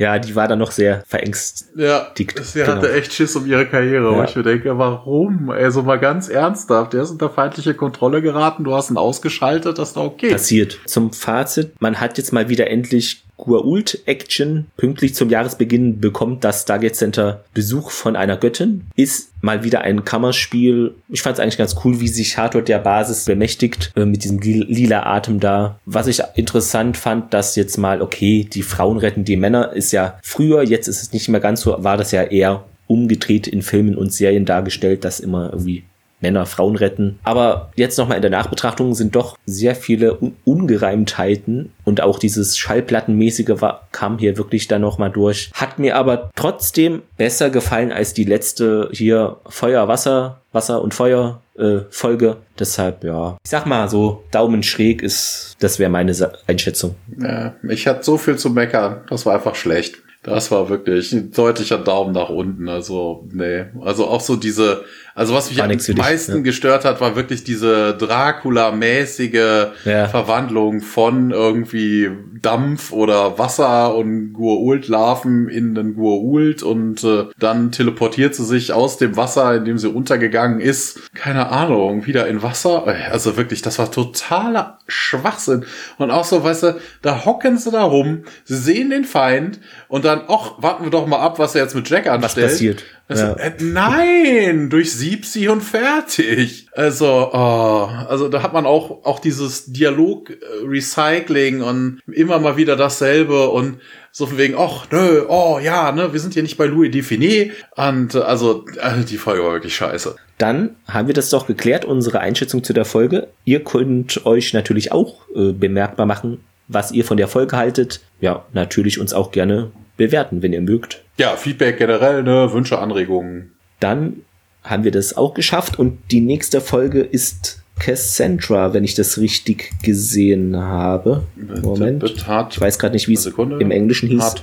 Ja, 0.03 0.19
die 0.19 0.35
war 0.35 0.49
dann 0.49 0.59
noch 0.59 0.73
sehr 0.73 1.05
verängst. 1.07 1.69
Ja, 1.77 2.09
sie 2.17 2.25
genau. 2.25 2.67
hatte 2.67 2.93
echt 2.93 3.13
Schiss 3.13 3.37
um 3.37 3.47
ihre 3.47 3.67
Karriere. 3.67 4.11
Ja. 4.11 4.19
Und 4.19 4.29
ich 4.29 4.35
mir 4.35 4.43
denke, 4.43 4.77
warum? 4.77 5.49
Also 5.51 5.83
mal 5.83 6.01
ganz 6.01 6.29
ernsthaft, 6.29 6.93
der 6.93 7.03
ist 7.03 7.11
unter 7.11 7.31
feindliche 7.31 7.75
Kontrolle 7.75 8.21
geraten, 8.21 8.65
du 8.65 8.75
hast 8.75 8.91
ihn 8.91 8.97
ausgeschaltet, 8.97 9.79
das 9.79 9.91
ist 9.91 9.97
doch 9.97 10.07
okay. 10.07 10.33
passiert. 10.33 10.81
Zum 10.87 11.13
Fazit, 11.13 11.81
man 11.81 12.01
hat 12.01 12.19
jetzt 12.19 12.33
mal 12.33 12.49
wieder 12.49 12.69
endlich 12.69 13.23
Gua'uld-Action. 13.43 14.67
Pünktlich 14.77 15.15
zum 15.15 15.31
Jahresbeginn 15.31 16.01
bekommt 16.01 16.45
das 16.45 16.63
Stargate 16.63 16.95
Center 16.95 17.45
Besuch 17.55 17.91
von 17.91 18.17
einer 18.17 18.37
Göttin. 18.37 18.83
Ist 18.97 19.31
mal 19.41 19.65
wieder 19.65 19.81
ein 19.81 20.05
Kammerspiel. 20.05 20.95
Ich 21.09 21.23
fand 21.23 21.35
es 21.37 21.41
eigentlich 21.41 21.59
ganz 21.59 21.77
cool, 21.85 22.01
wie 22.01 22.09
sich 22.09 22.39
Hathor 22.39 22.63
der 22.63 22.79
Basis 22.79 23.25
bemächtigt, 23.25 23.93
äh, 23.97 24.05
mit 24.05 24.25
diesem 24.25 24.39
li- 24.39 24.65
lila 24.69 25.05
Atem 25.05 25.41
da. 25.41 25.79
Was 25.85 26.07
ich 26.07 26.23
interessant 26.35 26.97
fand, 26.97 27.35
dass 27.35 27.57
jetzt 27.57 27.77
mal, 27.77 28.01
okay, 28.03 28.49
die 28.51 28.63
Frauen 28.63 28.99
retten 28.99 29.25
die 29.25 29.37
Männer, 29.37 29.73
ist 29.73 29.93
ja 29.93 30.19
früher, 30.23 30.63
jetzt 30.63 30.89
ist 30.89 31.03
es 31.03 31.13
nicht 31.13 31.29
mehr 31.29 31.41
ganz 31.41 31.63
so, 31.63 31.83
war 31.83 31.97
das 31.97 32.13
ja 32.13 32.23
eher 32.23 32.65
umgedreht 32.87 33.47
in 33.47 33.63
Filmen 33.63 33.97
und 33.97 34.13
Serien 34.13 34.45
dargestellt, 34.45 35.05
dass 35.05 35.19
immer 35.19 35.51
irgendwie 35.53 35.85
Männer 36.23 36.47
Frauen 36.47 36.77
retten. 36.77 37.19
Aber 37.25 37.71
jetzt 37.77 37.99
nochmal 37.99 38.17
in 38.17 38.23
der 38.23 38.31
Nachbetrachtung 38.31 38.95
sind 38.95 39.15
doch 39.15 39.37
sehr 39.47 39.75
viele 39.75 40.19
Un 40.21 40.37
Ungereimtheiten 40.45 41.73
und 41.85 42.01
auch 42.01 42.19
dieses 42.19 42.57
Schallplattenmäßige 42.57 43.61
war, 43.61 43.89
kam 43.93 44.19
hier 44.19 44.37
wirklich 44.37 44.69
dann 44.69 44.83
nochmal 44.83 45.11
durch. 45.11 45.51
Hat 45.55 45.79
mir 45.79 45.97
aber 45.97 46.31
trotzdem 46.35 47.03
besser 47.17 47.51
gefallen 47.51 47.93
als 47.93 48.15
die 48.15 48.25
letzte 48.25 48.89
hier 48.93 49.39
Feuer, 49.47 49.89
Wasser, 49.89 50.41
Wasser 50.53 50.83
und 50.83 50.95
Feuer 50.95 51.43
äh, 51.57 51.81
Folge. 51.91 52.39
Deshalb, 52.59 53.05
ja, 53.05 53.39
ich 53.43 53.51
sag 53.51 53.67
mal 53.67 53.89
so, 53.89 54.25
Daumen 54.31 54.63
schräg 54.63 55.03
ist, 55.03 55.57
das 55.61 55.79
wäre 55.79 55.91
meine 55.91 56.15
Sa 56.15 56.33
Einschätzung. 56.47 56.95
Ja, 57.19 57.55
ich 57.69 57.87
hatte 57.87 58.05
so 58.05 58.19
viel 58.19 58.37
zu 58.37 58.51
meckern, 58.51 59.03
das 59.09 59.27
war 59.27 59.35
einfach 59.35 59.55
schlecht. 59.55 59.97
Das 60.23 60.53
war 60.53 60.69
wirklich 60.69 61.13
ein 61.13 61.33
deutlicher 61.33 61.79
Daumen 61.79 62.13
nach 62.13 62.29
unten. 62.29 62.69
Also, 62.69 63.27
nee. 63.33 63.65
Also 63.81 64.07
auch 64.07 64.21
so 64.21 64.37
diese, 64.37 64.85
also 65.15 65.35
was 65.35 65.51
mich 65.51 65.63
am 65.63 65.69
dich, 65.69 65.97
meisten 65.97 66.37
ja. 66.37 66.43
gestört 66.43 66.85
hat, 66.85 67.01
war 67.01 67.17
wirklich 67.17 67.45
diese 67.45 67.95
Dracula-mäßige 67.95 69.67
Ja. 69.85 70.09
Verwandlung 70.09 70.81
von 70.81 71.31
irgendwie 71.31 72.11
Dampf 72.41 72.93
oder 72.93 73.39
Wasser 73.39 73.95
und 73.95 74.33
Gua'uld-Larven 74.33 75.49
in 75.49 75.75
den 75.75 75.97
Gua'uld 75.97 76.63
und 76.63 77.05
äh, 77.05 77.27
dann 77.39 77.73
teleportiert 77.73 78.35
sie 78.35 78.45
sich 78.45 78.73
aus 78.73 78.97
dem 78.99 79.17
Wasser, 79.17 79.55
in 79.55 79.65
dem 79.65 79.79
sie 79.79 79.89
untergegangen 79.89 80.61
ist, 80.61 81.15
keine 81.15 81.51
Ahnung, 81.51 82.07
wieder 82.07 82.27
in 82.27 82.43
Wasser. 82.43 82.87
Also 83.11 83.37
wirklich, 83.37 83.63
das 83.63 83.79
war 83.79 83.91
totaler 83.91 84.79
Schwachsinn. 84.87 85.65
Und 85.99 86.11
auch 86.11 86.25
so, 86.25 86.43
weißt 86.43 86.63
du, 86.65 86.81
da 87.03 87.25
hocken 87.25 87.59
sie 87.59 87.71
da 87.71 87.83
rum, 87.83 88.25
sie 88.45 88.57
sehen 88.57 88.91
den 88.91 89.05
Feind 89.05 89.61
und 89.89 90.05
dann, 90.05 90.23
ach, 90.29 90.55
warten 90.59 90.85
wir 90.85 90.91
doch 90.91 91.07
mal 91.07 91.21
ab, 91.21 91.39
was 91.39 91.55
er 91.55 91.63
jetzt 91.63 91.75
mit 91.75 91.89
Jack 91.89 92.09
anstellt. 92.09 92.49
passiert. 92.49 92.85
Also, 93.13 93.25
Ja. 93.25 93.33
äh, 93.35 93.53
nein, 93.61 94.71
durchsieb 94.71 95.27
sie 95.27 95.49
und 95.49 95.61
fertig. 95.63 96.67
Also, 96.73 97.31
oh, 97.33 97.89
also 98.09 98.29
da 98.29 98.43
hat 98.43 98.53
man 98.55 98.65
auch, 98.67 99.05
auch 99.05 99.19
dieses 99.19 99.67
Dialog-Recycling 99.73 101.63
und 101.63 102.01
immer 102.11 102.39
mal 102.39 102.57
wieder 102.57 102.77
dasselbe 102.77 103.49
und 103.51 103.79
so 104.11 104.27
von 104.27 104.37
wegen, 104.39 104.55
ach, 104.59 104.87
nö, 104.91 105.25
oh, 105.29 105.59
ja, 105.63 105.91
ne, 105.93 106.13
wir 106.13 106.21
sind 106.21 106.35
hier 106.35 106.43
nicht 106.43 106.59
bei 106.59 106.67
Louis 106.67 106.91
Define. 106.91 107.51
Und 107.77 108.15
äh, 108.15 108.19
also, 108.19 108.65
äh, 108.81 109.05
die 109.05 109.17
Folge 109.19 109.43
war 109.45 109.53
wirklich 109.53 109.75
scheiße. 109.75 110.17
Dann 110.39 110.77
haben 110.87 111.07
wir 111.07 111.15
das 111.15 111.31
doch 111.31 111.47
geklärt, 111.47 111.85
unsere 111.85 112.21
Einschätzung 112.21 112.63
zu 112.65 112.73
der 112.73 112.85
Folge. 112.85 113.29
Ihr 113.45 113.63
könnt 113.65 114.27
euch 114.27 114.53
natürlich 114.53 114.93
auch 114.93 115.21
äh, 115.35 115.53
bemerkbar 115.53 116.07
machen, 116.07 116.41
was 116.69 116.93
ihr 116.93 117.05
von 117.05 117.17
der 117.17 117.29
Folge 117.29 117.57
haltet. 117.57 118.01
Ja, 118.21 118.45
natürlich 118.53 118.99
uns 119.01 119.13
auch 119.15 119.31
gerne 119.31 119.71
bewerten, 119.97 120.43
wenn 120.43 120.53
ihr 120.53 120.61
mögt. 120.63 121.02
Ja, 121.17 121.37
Feedback 121.37 121.79
generell, 121.79 122.23
ne, 122.23 122.53
Wünsche, 122.53 122.79
Anregungen. 122.79 123.53
Dann 123.81 124.23
haben 124.65 124.85
wir 124.85 124.93
das 124.93 125.17
auch 125.17 125.35
geschafft 125.35 125.79
und 125.79 125.99
die 126.11 126.21
nächste 126.21 126.61
Folge 126.61 127.01
ist 127.01 127.62
Cassandra, 127.79 128.73
wenn 128.75 128.85
ich 128.85 128.95
das 128.95 129.19
richtig 129.19 129.73
gesehen 129.83 130.57
habe. 130.57 131.25
Moment. 131.63 132.05
Ich 132.05 132.61
weiß 132.61 132.79
gerade 132.79 132.95
nicht, 132.95 133.09
wie 133.09 133.15
es 133.15 133.27
im 133.27 133.71
Englischen 133.71 134.09
hieß. 134.09 134.37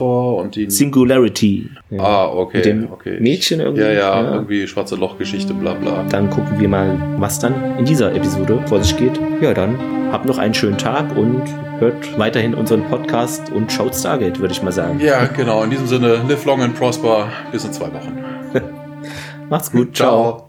Singularity. 0.67 1.69
Ja. 1.89 2.01
Ah, 2.01 2.27
okay. 2.27 2.57
Mit 2.57 2.65
dem 2.65 2.91
okay. 2.91 3.17
Mädchen 3.19 3.61
irgendwie. 3.61 3.83
Ja, 3.83 3.91
ja, 3.91 4.21
ja, 4.21 4.33
irgendwie 4.33 4.67
schwarze 4.67 4.95
Lochgeschichte, 4.95 5.53
bla 5.53 5.73
bla. 5.73 6.03
Dann 6.09 6.29
gucken 6.29 6.59
wir 6.59 6.67
mal, 6.67 6.97
was 7.17 7.39
dann 7.39 7.77
in 7.77 7.85
dieser 7.85 8.13
Episode 8.13 8.61
vor 8.67 8.83
sich 8.83 8.97
geht. 8.97 9.19
Ja, 9.41 9.53
dann 9.53 9.79
habt 10.11 10.25
noch 10.25 10.37
einen 10.37 10.53
schönen 10.53 10.77
Tag 10.77 11.15
und 11.15 11.43
hört 11.79 12.17
weiterhin 12.17 12.53
unseren 12.53 12.83
Podcast 12.85 13.51
und 13.51 13.71
schaut 13.71 13.95
Stargate, 13.95 14.39
würde 14.39 14.53
ich 14.53 14.61
mal 14.61 14.71
sagen. 14.71 14.99
Ja, 14.99 15.25
genau. 15.25 15.63
In 15.63 15.69
diesem 15.69 15.87
Sinne, 15.87 16.21
live 16.27 16.43
long 16.45 16.61
and 16.61 16.75
prosper. 16.75 17.29
Bis 17.51 17.63
in 17.63 17.71
zwei 17.71 17.87
Wochen. 17.87 18.17
Macht's 19.49 19.71
gut. 19.71 19.95
Ciao. 19.95 20.37
Ciao. 20.37 20.48